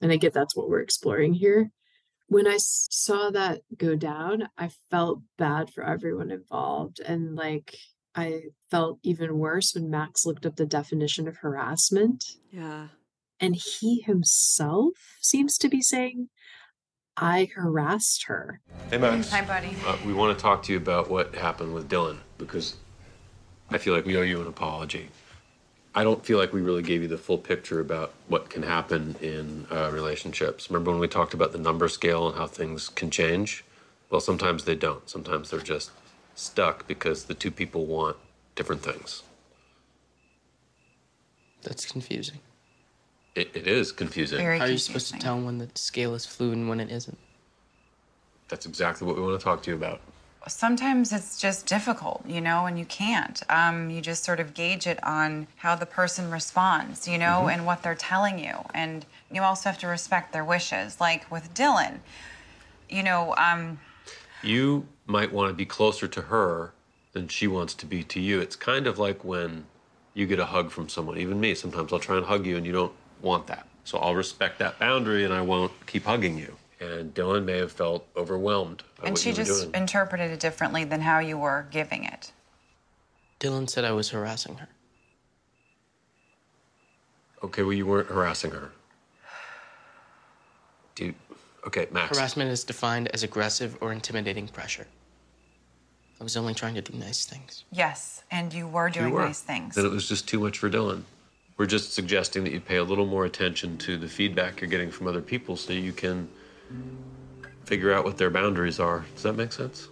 And 0.00 0.10
I 0.10 0.16
get 0.16 0.32
that's 0.32 0.56
what 0.56 0.68
we're 0.68 0.80
exploring 0.80 1.34
here. 1.34 1.70
When 2.28 2.46
I 2.46 2.54
s- 2.54 2.88
saw 2.90 3.30
that 3.30 3.60
go 3.76 3.94
down, 3.96 4.48
I 4.56 4.70
felt 4.90 5.20
bad 5.38 5.70
for 5.70 5.84
everyone 5.84 6.30
involved. 6.30 7.00
And 7.00 7.34
like, 7.36 7.76
I 8.14 8.44
felt 8.70 8.98
even 9.02 9.38
worse 9.38 9.74
when 9.74 9.90
Max 9.90 10.24
looked 10.24 10.46
up 10.46 10.56
the 10.56 10.66
definition 10.66 11.28
of 11.28 11.38
harassment. 11.38 12.24
Yeah. 12.50 12.88
And 13.40 13.56
he 13.56 14.00
himself 14.00 14.92
seems 15.20 15.58
to 15.58 15.68
be 15.68 15.82
saying, 15.82 16.28
I 17.16 17.48
harassed 17.54 18.24
her. 18.26 18.60
Hey, 18.90 18.98
Max. 18.98 19.30
Hi, 19.30 19.42
buddy. 19.44 19.76
Uh, 19.86 19.96
we 20.06 20.12
want 20.12 20.36
to 20.36 20.42
talk 20.42 20.62
to 20.64 20.72
you 20.72 20.78
about 20.78 21.10
what 21.10 21.34
happened 21.34 21.74
with 21.74 21.88
Dylan 21.88 22.18
because 22.38 22.76
I 23.70 23.78
feel 23.78 23.94
like 23.94 24.04
we 24.06 24.16
owe 24.16 24.22
you 24.22 24.40
an 24.40 24.46
apology. 24.46 25.08
I 25.94 26.02
don't 26.02 26.24
feel 26.24 26.38
like 26.38 26.52
we 26.52 26.60
really 26.60 26.82
gave 26.82 27.02
you 27.02 27.08
the 27.08 27.18
full 27.18 27.38
picture 27.38 27.78
about 27.78 28.12
what 28.26 28.50
can 28.50 28.62
happen 28.64 29.14
in 29.20 29.66
uh, 29.70 29.90
relationships. 29.92 30.68
Remember 30.68 30.90
when 30.90 30.98
we 30.98 31.06
talked 31.06 31.34
about 31.34 31.52
the 31.52 31.58
number 31.58 31.86
scale 31.88 32.26
and 32.28 32.36
how 32.36 32.46
things 32.48 32.88
can 32.88 33.10
change? 33.10 33.64
Well, 34.10 34.20
sometimes 34.20 34.64
they 34.64 34.74
don't. 34.74 35.08
Sometimes 35.08 35.50
they're 35.50 35.60
just 35.60 35.92
stuck 36.34 36.88
because 36.88 37.24
the 37.24 37.34
two 37.34 37.50
people 37.52 37.86
want 37.86 38.16
different 38.56 38.82
things. 38.82 39.22
That's 41.62 41.86
confusing. 41.86 42.40
It, 43.36 43.50
it 43.54 43.66
is 43.66 43.92
confusing. 43.92 44.38
Very 44.38 44.58
How 44.58 44.64
are 44.64 44.70
you 44.70 44.78
supposed 44.78 45.06
to 45.08 45.12
confusing. 45.14 45.36
tell 45.36 45.46
when 45.46 45.58
the 45.58 45.68
scale 45.74 46.14
is 46.14 46.26
fluid 46.26 46.56
and 46.56 46.68
when 46.68 46.80
it 46.80 46.90
isn't? 46.90 47.18
That's 48.48 48.66
exactly 48.66 49.06
what 49.06 49.16
we 49.16 49.22
want 49.22 49.38
to 49.38 49.44
talk 49.44 49.62
to 49.62 49.70
you 49.70 49.76
about. 49.76 50.00
Sometimes 50.46 51.12
it's 51.12 51.38
just 51.38 51.66
difficult, 51.66 52.24
you 52.26 52.40
know, 52.40 52.66
and 52.66 52.78
you 52.78 52.84
can't. 52.84 53.42
Um, 53.48 53.90
you 53.90 54.00
just 54.00 54.24
sort 54.24 54.40
of 54.40 54.54
gauge 54.54 54.86
it 54.86 55.02
on 55.02 55.46
how 55.56 55.74
the 55.74 55.86
person 55.86 56.30
responds, 56.30 57.08
you 57.08 57.18
know, 57.18 57.44
Mhm. 57.46 57.52
and 57.52 57.66
what 57.66 57.82
they're 57.82 57.94
telling 57.94 58.38
you. 58.38 58.64
And 58.74 59.06
you 59.30 59.42
also 59.42 59.70
have 59.70 59.78
to 59.78 59.86
respect 59.86 60.32
their 60.32 60.44
wishes. 60.44 61.00
Like 61.00 61.30
with 61.30 61.54
Dylan, 61.54 62.00
you 62.88 63.02
know, 63.02 63.34
um, 63.36 63.78
You 64.42 64.86
might 65.06 65.32
want 65.32 65.48
to 65.48 65.54
be 65.54 65.64
closer 65.64 66.06
to 66.06 66.20
her 66.22 66.72
than 67.12 67.28
she 67.28 67.46
wants 67.46 67.72
to 67.74 67.86
be 67.86 68.02
to 68.04 68.20
you. 68.20 68.40
It's 68.40 68.56
kind 68.56 68.86
of 68.86 68.98
like 68.98 69.24
when 69.24 69.64
you 70.12 70.26
get 70.26 70.38
a 70.38 70.44
hug 70.46 70.70
from 70.70 70.88
someone, 70.90 71.16
even 71.16 71.40
me. 71.40 71.54
Sometimes 71.54 71.92
I'll 71.92 71.98
try 71.98 72.16
and 72.18 72.26
hug 72.26 72.44
you 72.44 72.56
and 72.58 72.66
you 72.66 72.72
don't 72.72 72.92
want 73.22 73.46
that. 73.46 73.66
So 73.84 73.98
I'll 73.98 74.14
respect 74.14 74.58
that 74.58 74.78
boundary 74.78 75.24
and 75.24 75.32
I 75.32 75.40
won't 75.40 75.72
keep 75.86 76.04
hugging 76.04 76.36
you. 76.38 76.56
And 76.80 77.14
Dylan 77.14 77.44
may 77.44 77.58
have 77.58 77.72
felt 77.72 78.06
overwhelmed 78.16 78.82
and 79.04 79.16
she 79.16 79.32
just 79.32 79.62
doing. 79.62 79.74
interpreted 79.74 80.30
it 80.30 80.40
differently 80.40 80.84
than 80.84 81.00
how 81.00 81.20
you 81.20 81.38
were 81.38 81.66
giving 81.70 82.04
it. 82.04 82.32
Dylan 83.40 83.70
said 83.70 83.84
I 83.84 83.92
was 83.92 84.10
harassing 84.10 84.56
her. 84.56 84.68
Okay, 87.42 87.62
well, 87.62 87.72
you 87.72 87.86
weren't 87.86 88.08
harassing 88.08 88.50
her. 88.50 88.72
Do 90.94 91.06
you, 91.06 91.14
Okay, 91.66 91.86
Max. 91.90 92.16
Harassment 92.16 92.50
is 92.50 92.62
defined 92.64 93.08
as 93.08 93.22
aggressive 93.22 93.76
or 93.80 93.92
intimidating 93.92 94.48
pressure. 94.48 94.86
I 96.20 96.22
was 96.22 96.36
only 96.36 96.54
trying 96.54 96.74
to 96.74 96.82
do 96.82 96.96
nice 96.96 97.24
things. 97.24 97.64
Yes, 97.72 98.22
and 98.30 98.52
you 98.52 98.68
were 98.68 98.90
doing 98.90 99.08
you 99.08 99.14
were. 99.14 99.24
nice 99.24 99.40
things. 99.40 99.74
Then 99.74 99.86
it 99.86 99.90
was 99.90 100.08
just 100.08 100.28
too 100.28 100.38
much 100.38 100.58
for 100.58 100.70
Dylan. 100.70 101.02
We're 101.56 101.66
just 101.66 101.92
suggesting 101.92 102.44
that 102.44 102.52
you 102.52 102.60
pay 102.60 102.76
a 102.76 102.84
little 102.84 103.06
more 103.06 103.24
attention 103.24 103.78
to 103.78 103.96
the 103.96 104.08
feedback 104.08 104.60
you're 104.60 104.70
getting 104.70 104.90
from 104.90 105.06
other 105.06 105.20
people 105.20 105.56
so 105.56 105.72
you 105.72 105.92
can 105.92 106.28
figure 107.64 107.92
out 107.92 108.04
what 108.04 108.18
their 108.18 108.30
boundaries 108.30 108.80
are. 108.80 109.04
Does 109.14 109.22
that 109.24 109.34
make 109.34 109.52
sense? 109.52 109.88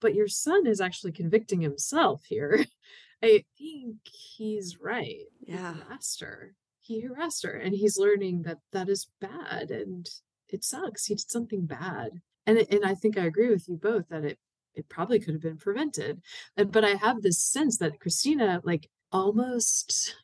But 0.00 0.14
your 0.14 0.28
son 0.28 0.66
is 0.66 0.80
actually 0.80 1.12
convicting 1.12 1.60
himself 1.60 2.24
here. 2.26 2.64
I 3.22 3.44
think 3.56 3.96
he's 4.04 4.78
right. 4.80 5.24
Yeah. 5.40 5.74
He 5.74 5.80
harassed 5.80 6.20
her. 6.20 6.54
He 6.80 7.00
harassed 7.00 7.42
her, 7.44 7.52
and 7.52 7.74
he's 7.74 7.98
learning 7.98 8.42
that 8.42 8.58
that 8.72 8.88
is 8.88 9.08
bad, 9.20 9.70
and 9.70 10.08
it 10.48 10.64
sucks. 10.64 11.06
He 11.06 11.14
did 11.14 11.30
something 11.30 11.66
bad, 11.66 12.22
and 12.46 12.58
it, 12.58 12.72
and 12.72 12.84
I 12.84 12.94
think 12.94 13.18
I 13.18 13.24
agree 13.24 13.50
with 13.50 13.68
you 13.68 13.76
both 13.76 14.08
that 14.08 14.24
it 14.24 14.38
it 14.74 14.88
probably 14.88 15.18
could 15.18 15.34
have 15.34 15.42
been 15.42 15.58
prevented. 15.58 16.22
And 16.56 16.70
but 16.72 16.84
I 16.84 16.90
have 16.90 17.20
this 17.20 17.42
sense 17.42 17.78
that 17.78 18.00
Christina 18.00 18.60
like 18.64 18.88
almost 19.12 20.16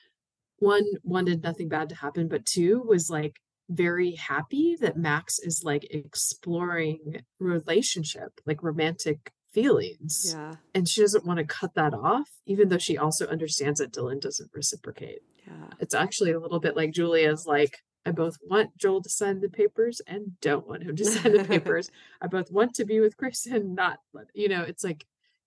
one 0.58 0.84
wanted 1.02 1.42
nothing 1.42 1.68
bad 1.68 1.88
to 1.90 1.96
happen, 1.96 2.28
but 2.28 2.46
two 2.46 2.80
was 2.80 3.10
like 3.10 3.40
very 3.68 4.12
happy 4.12 4.76
that 4.80 4.96
Max 4.96 5.38
is 5.38 5.62
like 5.64 5.86
exploring 5.90 7.22
relationship, 7.38 8.40
like 8.46 8.62
romantic 8.62 9.32
feelings. 9.52 10.32
Yeah. 10.34 10.54
And 10.74 10.88
she 10.88 11.00
doesn't 11.00 11.24
want 11.26 11.38
to 11.38 11.44
cut 11.44 11.74
that 11.74 11.94
off, 11.94 12.28
even 12.46 12.68
though 12.68 12.78
she 12.78 12.96
also 12.96 13.26
understands 13.26 13.80
that 13.80 13.92
Dylan 13.92 14.20
doesn't 14.20 14.50
reciprocate. 14.54 15.20
Yeah. 15.46 15.70
It's 15.80 15.94
actually 15.94 16.32
a 16.32 16.40
little 16.40 16.60
bit 16.60 16.76
like 16.76 16.92
Julia's 16.92 17.46
like, 17.46 17.78
I 18.06 18.10
both 18.12 18.36
want 18.48 18.76
Joel 18.78 19.02
to 19.02 19.10
sign 19.10 19.40
the 19.40 19.48
papers 19.48 20.00
and 20.06 20.40
don't 20.40 20.66
want 20.66 20.82
him 20.82 20.96
to 20.96 21.04
sign 21.04 21.36
the 21.36 21.44
papers. 21.48 21.90
I 22.22 22.26
both 22.26 22.50
want 22.50 22.74
to 22.74 22.84
be 22.84 23.00
with 23.00 23.16
Chris 23.16 23.46
and 23.46 23.74
not, 23.74 23.98
let- 24.14 24.28
you 24.34 24.48
know, 24.48 24.62
it's 24.62 24.84
like, 24.84 25.04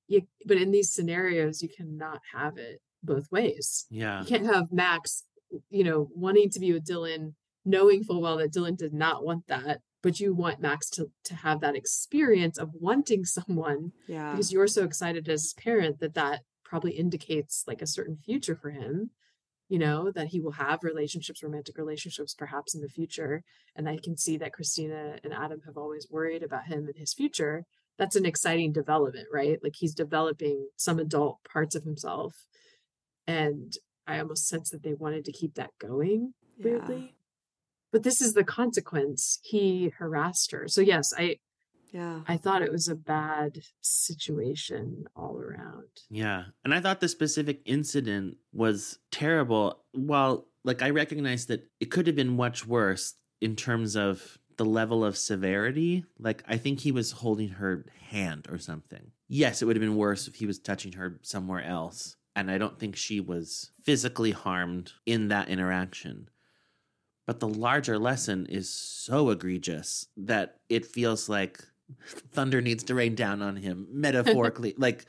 you, 0.08 0.24
but 0.46 0.58
in 0.58 0.72
these 0.72 0.94
scenarios, 0.94 1.62
you 1.62 1.70
cannot 1.70 2.20
have 2.34 2.58
it 2.58 2.82
both 3.04 3.32
ways. 3.32 3.86
Yeah. 3.90 4.20
You 4.22 4.28
can't 4.28 4.46
have 4.46 4.72
Max, 4.72 5.24
you 5.70 5.84
know, 5.84 6.10
wanting 6.14 6.50
to 6.52 6.60
be 6.60 6.74
with 6.74 6.86
Dylan, 6.86 7.34
knowing 7.66 8.04
full 8.04 8.22
well 8.22 8.38
that 8.38 8.52
Dylan 8.54 8.78
did 8.78 8.94
not 8.94 9.24
want 9.24 9.48
that, 9.48 9.82
but 10.02 10.20
you 10.20 10.34
want 10.34 10.62
Max 10.62 10.90
to 10.92 11.12
to 11.26 11.36
have 11.36 11.62
that 11.62 11.76
experience 11.76 12.58
of 12.58 12.70
wanting 12.74 13.26
someone 13.38 13.92
Yeah. 14.08 14.32
because 14.32 14.52
you're 14.52 14.68
so 14.68 14.84
excited 14.84 15.28
as 15.30 15.42
his 15.44 15.54
parent 15.54 16.00
that 16.00 16.14
that 16.16 16.42
probably 16.64 16.92
indicates 16.94 17.64
like 17.68 17.82
a 17.82 17.88
certain 17.88 18.18
future 18.18 18.56
for 18.56 18.70
him 18.72 19.12
you 19.68 19.78
know 19.78 20.10
that 20.12 20.28
he 20.28 20.40
will 20.40 20.54
have 20.54 20.84
relationships 20.84 21.44
romantic 21.44 21.78
relationships 21.78 22.34
perhaps 22.34 22.74
in 22.74 22.80
the 22.82 22.88
future 22.88 23.44
and 23.76 23.90
i 23.90 23.98
can 24.02 24.16
see 24.16 24.38
that 24.38 24.54
christina 24.54 25.18
and 25.22 25.34
adam 25.34 25.60
have 25.66 25.76
always 25.76 26.08
worried 26.10 26.42
about 26.44 26.66
him 26.68 26.88
and 26.88 26.98
his 26.98 27.14
future. 27.14 27.66
That's 27.98 28.16
an 28.16 28.26
exciting 28.26 28.72
development 28.72 29.28
right? 29.34 29.60
Like 29.62 29.76
he's 29.78 29.94
developing 29.94 30.70
some 30.78 30.98
adult 30.98 31.40
parts 31.44 31.76
of 31.76 31.84
himself 31.84 32.46
and 33.28 33.74
i 34.08 34.18
almost 34.20 34.48
sense 34.48 34.70
that 34.70 34.82
they 34.84 34.94
wanted 34.94 35.26
to 35.26 35.32
keep 35.32 35.56
that 35.56 35.72
going 35.80 36.34
weirdly 36.58 37.14
but 37.92 38.04
this 38.04 38.22
is 38.22 38.34
the 38.34 38.44
consequence 38.44 39.40
he 39.44 39.92
harassed 39.98 40.52
her 40.52 40.68
so 40.68 40.82
yes 40.82 41.14
i 41.18 41.38
Yeah. 41.92 42.22
i 42.28 42.38
thought 42.38 42.62
it 42.62 42.72
was 42.72 42.88
a 42.88 42.96
bad 42.96 43.62
situation 43.82 45.06
all 45.16 45.38
around 45.40 45.88
Yeah. 46.10 46.46
And 46.64 46.74
I 46.74 46.80
thought 46.82 47.00
the 47.02 47.08
specific 47.08 47.62
incident 47.66 48.38
was 48.54 49.00
terrible. 49.12 49.84
While, 49.94 50.48
like, 50.64 50.82
I 50.82 50.90
recognize 50.90 51.46
that 51.48 51.62
it 51.80 51.92
could 51.92 52.08
have 52.08 52.16
been 52.16 52.36
much 52.36 52.66
worse 52.68 53.16
in 53.42 53.56
terms 53.56 53.96
of 53.96 54.38
the 54.58 54.66
level 54.66 55.04
of 55.04 55.18
severity. 55.18 56.06
Like, 56.20 56.44
I 56.48 56.58
think 56.58 56.80
he 56.80 56.92
was 56.92 57.12
holding 57.12 57.50
her 57.62 57.86
hand 58.12 58.48
or 58.50 58.58
something. 58.58 59.12
Yes, 59.28 59.62
it 59.62 59.66
would 59.66 59.76
have 59.76 59.82
been 59.88 59.96
worse 59.96 60.28
if 60.28 60.36
he 60.36 60.46
was 60.46 60.60
touching 60.60 60.94
her 60.94 61.20
somewhere 61.24 61.64
else. 61.64 62.16
And 62.36 62.50
I 62.52 62.58
don't 62.58 62.78
think 62.80 62.96
she 62.96 63.20
was 63.20 63.72
physically 63.84 64.32
harmed 64.32 64.92
in 65.06 65.28
that 65.30 65.50
interaction. 65.50 66.30
But 67.32 67.40
the 67.40 67.48
larger 67.48 67.98
lesson 67.98 68.46
is 68.48 68.70
so 68.70 69.30
egregious 69.30 70.06
that 70.18 70.58
it 70.68 70.86
feels 70.86 71.30
like 71.30 71.64
thunder 72.34 72.60
needs 72.60 72.84
to 72.84 72.94
rain 72.94 73.16
down 73.16 73.42
on 73.42 73.56
him 73.56 73.88
metaphorically. 73.90 74.74
like, 74.78 75.06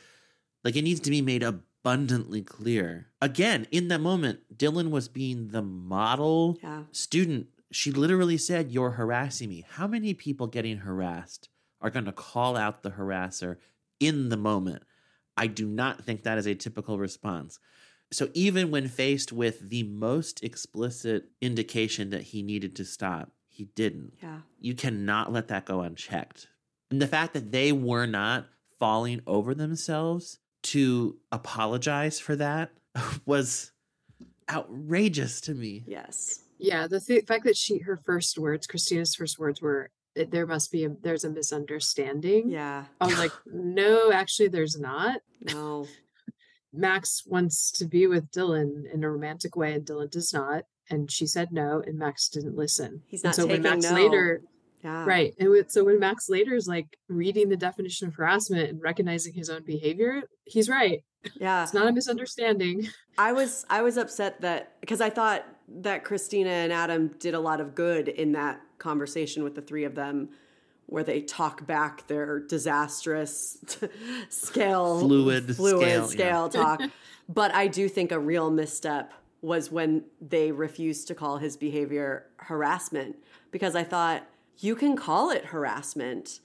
like 0.62 0.76
it 0.76 0.82
needs 0.82 1.00
to 1.00 1.10
be 1.10 1.20
made 1.20 1.42
abundantly 1.42 2.42
clear. 2.42 3.08
Again, 3.20 3.66
in 3.72 3.88
that 3.88 4.00
moment, 4.00 4.38
Dylan 4.56 4.90
was 4.90 5.08
being 5.08 5.48
the 5.48 5.62
model 5.62 6.60
Yeah. 6.62 6.84
student. 6.92 7.48
She 7.72 7.90
literally 7.90 8.38
said, 8.38 8.70
You're 8.70 8.92
harassing 8.92 9.48
me. 9.48 9.64
How 9.68 9.88
many 9.88 10.14
people 10.14 10.46
getting 10.46 10.76
harassed 10.76 11.48
are 11.80 11.90
going 11.90 12.04
to 12.04 12.12
call 12.12 12.56
out 12.56 12.84
the 12.84 12.90
harasser 12.92 13.56
in 13.98 14.28
the 14.28 14.36
moment? 14.36 14.84
I 15.36 15.48
do 15.48 15.66
not 15.66 16.04
think 16.04 16.22
that 16.22 16.38
is 16.38 16.46
a 16.46 16.54
typical 16.54 17.00
response. 17.00 17.58
So 18.12 18.28
even 18.34 18.70
when 18.70 18.88
faced 18.88 19.32
with 19.32 19.70
the 19.70 19.82
most 19.84 20.42
explicit 20.42 21.30
indication 21.40 22.10
that 22.10 22.22
he 22.22 22.42
needed 22.42 22.76
to 22.76 22.84
stop, 22.84 23.30
he 23.48 23.64
didn't. 23.74 24.14
Yeah. 24.22 24.40
You 24.60 24.74
cannot 24.74 25.32
let 25.32 25.48
that 25.48 25.64
go 25.64 25.80
unchecked. 25.80 26.48
And 26.90 27.00
the 27.00 27.06
fact 27.06 27.32
that 27.34 27.52
they 27.52 27.72
were 27.72 28.06
not 28.06 28.48
falling 28.78 29.22
over 29.26 29.54
themselves 29.54 30.38
to 30.62 31.16
apologize 31.30 32.20
for 32.20 32.36
that 32.36 32.70
was 33.26 33.72
outrageous 34.50 35.40
to 35.42 35.54
me. 35.54 35.84
Yes. 35.86 36.40
Yeah, 36.58 36.86
the 36.86 37.00
th- 37.00 37.26
fact 37.26 37.44
that 37.44 37.56
she 37.56 37.78
her 37.78 37.96
first 37.96 38.38
words, 38.38 38.66
Christina's 38.66 39.14
first 39.14 39.38
words 39.38 39.60
were 39.60 39.90
"Eh, 40.16 40.26
there 40.30 40.46
must 40.46 40.70
be 40.70 40.84
a 40.84 40.90
there's 40.90 41.24
a 41.24 41.30
misunderstanding. 41.30 42.50
Yeah. 42.50 42.84
I 43.00 43.06
was 43.06 43.18
like, 43.18 43.32
no, 43.46 44.12
actually 44.12 44.48
there's 44.48 44.78
not. 44.78 45.20
No. 45.40 45.88
Max 46.72 47.24
wants 47.26 47.70
to 47.72 47.84
be 47.84 48.06
with 48.06 48.30
Dylan 48.30 48.92
in 48.92 49.04
a 49.04 49.10
romantic 49.10 49.56
way 49.56 49.72
and 49.72 49.84
Dylan 49.84 50.10
does 50.10 50.32
not. 50.32 50.64
And 50.90 51.10
she 51.10 51.26
said 51.26 51.52
no, 51.52 51.82
and 51.86 51.98
Max 51.98 52.28
didn't 52.28 52.56
listen. 52.56 53.02
He's 53.06 53.22
And 53.22 53.28
not 53.28 53.34
so 53.34 53.46
when 53.46 53.62
taking 53.62 53.80
Max 53.80 53.90
no. 53.90 53.94
later 53.94 54.42
Yeah. 54.82 55.04
Right. 55.06 55.34
And 55.38 55.48
with, 55.50 55.70
so 55.70 55.84
when 55.84 56.00
Max 56.00 56.28
later 56.28 56.54
is 56.54 56.66
like 56.66 56.98
reading 57.08 57.48
the 57.48 57.56
definition 57.56 58.08
of 58.08 58.14
harassment 58.14 58.68
and 58.68 58.82
recognizing 58.82 59.32
his 59.32 59.48
own 59.48 59.62
behavior, 59.64 60.22
he's 60.44 60.68
right. 60.68 61.04
Yeah. 61.40 61.62
It's 61.62 61.72
not 61.72 61.86
a 61.86 61.92
misunderstanding. 61.92 62.88
I 63.16 63.32
was 63.32 63.64
I 63.70 63.82
was 63.82 63.96
upset 63.96 64.40
that 64.40 64.80
because 64.80 65.00
I 65.00 65.10
thought 65.10 65.44
that 65.68 66.04
Christina 66.04 66.50
and 66.50 66.72
Adam 66.72 67.08
did 67.18 67.34
a 67.34 67.40
lot 67.40 67.60
of 67.60 67.74
good 67.74 68.08
in 68.08 68.32
that 68.32 68.60
conversation 68.78 69.44
with 69.44 69.54
the 69.54 69.62
three 69.62 69.84
of 69.84 69.94
them 69.94 70.30
where 70.86 71.04
they 71.04 71.22
talk 71.22 71.66
back 71.66 72.06
their 72.06 72.40
disastrous 72.40 73.58
scale 74.28 75.00
Fluid 75.00 75.56
fluid 75.56 75.80
scale, 75.80 76.08
scale, 76.08 76.50
yeah. 76.52 76.60
talk. 76.62 76.80
but 77.28 77.54
I 77.54 77.66
do 77.66 77.88
think 77.88 78.12
a 78.12 78.18
real 78.18 78.50
misstep 78.50 79.12
was 79.40 79.72
when 79.72 80.04
they 80.20 80.52
refused 80.52 81.08
to 81.08 81.14
call 81.14 81.38
his 81.38 81.56
behavior 81.56 82.26
harassment 82.36 83.16
because 83.50 83.74
I 83.74 83.82
thought 83.82 84.26
you 84.58 84.76
can 84.76 84.96
call 84.96 85.30
it 85.30 85.46
harassment 85.46 86.40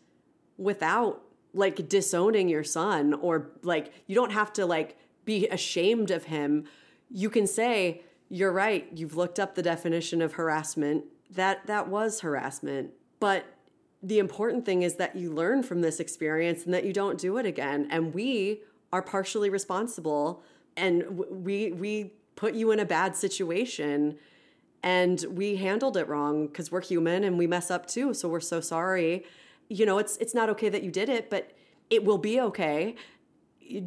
without 0.57 1.21
like 1.53 1.87
disowning 1.87 2.49
your 2.49 2.63
son 2.63 3.13
or 3.13 3.51
like 3.61 3.93
you 4.07 4.15
don't 4.15 4.31
have 4.31 4.51
to 4.53 4.65
like 4.65 4.97
be 5.25 5.47
ashamed 5.47 6.11
of 6.11 6.25
him 6.25 6.65
you 7.09 7.29
can 7.29 7.47
say 7.47 8.01
you're 8.29 8.51
right 8.51 8.87
you've 8.93 9.15
looked 9.15 9.39
up 9.39 9.55
the 9.55 9.61
definition 9.61 10.21
of 10.21 10.33
harassment 10.33 11.05
that 11.29 11.65
that 11.67 11.87
was 11.87 12.21
harassment 12.21 12.91
but 13.19 13.45
the 14.07 14.19
important 14.19 14.65
thing 14.65 14.83
is 14.83 14.95
that 14.95 15.17
you 15.17 15.31
learn 15.31 15.63
from 15.63 15.81
this 15.81 15.99
experience 15.99 16.63
and 16.63 16.73
that 16.73 16.85
you 16.85 16.93
don't 16.93 17.17
do 17.17 17.37
it 17.37 17.45
again. 17.45 17.87
And 17.91 18.13
we 18.13 18.61
are 18.93 19.01
partially 19.01 19.49
responsible 19.49 20.43
and 20.77 21.03
we 21.29 21.73
we 21.73 22.13
put 22.35 22.53
you 22.53 22.71
in 22.71 22.79
a 22.79 22.85
bad 22.85 23.15
situation 23.15 24.17
and 24.81 25.25
we 25.29 25.57
handled 25.57 25.97
it 25.97 26.07
wrong 26.07 26.47
because 26.47 26.71
we're 26.71 26.81
human 26.81 27.25
and 27.25 27.37
we 27.37 27.47
mess 27.47 27.69
up 27.69 27.85
too 27.85 28.13
so 28.13 28.29
we're 28.29 28.39
so 28.39 28.61
sorry. 28.61 29.25
You 29.67 29.85
know 29.85 29.97
it's 29.97 30.15
it's 30.17 30.33
not 30.33 30.49
okay 30.51 30.69
that 30.69 30.83
you 30.83 30.91
did 30.91 31.09
it 31.09 31.29
but 31.29 31.51
it 31.89 32.05
will 32.05 32.17
be 32.17 32.39
okay. 32.39 32.95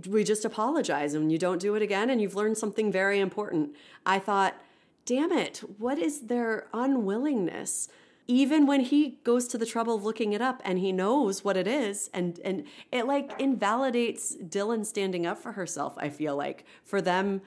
We 0.07 0.23
just 0.23 0.45
apologize 0.45 1.15
and 1.15 1.33
you 1.33 1.39
don't 1.39 1.61
do 1.61 1.75
it 1.77 1.83
again 1.83 2.11
and 2.11 2.21
you've 2.21 2.35
learned 2.37 2.59
something 2.59 2.93
very 2.93 3.21
important. 3.21 3.75
I 4.05 4.19
thought 4.19 4.61
damn 5.07 5.33
it 5.33 5.63
what 5.79 5.99
is 5.99 6.27
their 6.33 6.69
unwillingness 6.75 7.89
even 8.31 8.65
when 8.65 8.81
he 8.81 9.19
goes 9.25 9.49
to 9.49 9.59
the 9.59 9.67
trouble 9.67 9.97
of 9.97 10.05
looking 10.05 10.33
it 10.33 10.41
up 10.41 10.63
and 10.65 10.79
he 10.79 10.93
knows 10.93 11.43
what 11.45 11.57
it 11.57 11.67
is 11.67 12.09
and 12.15 12.39
and 12.45 12.65
it 12.93 13.05
like 13.07 13.33
invalidates 13.41 14.37
dylan 14.37 14.87
standing 14.87 15.27
up 15.27 15.37
for 15.39 15.53
herself 15.53 15.95
i 15.99 16.09
feel 16.09 16.37
like 16.37 16.65
for 16.85 17.03
them 17.03 17.41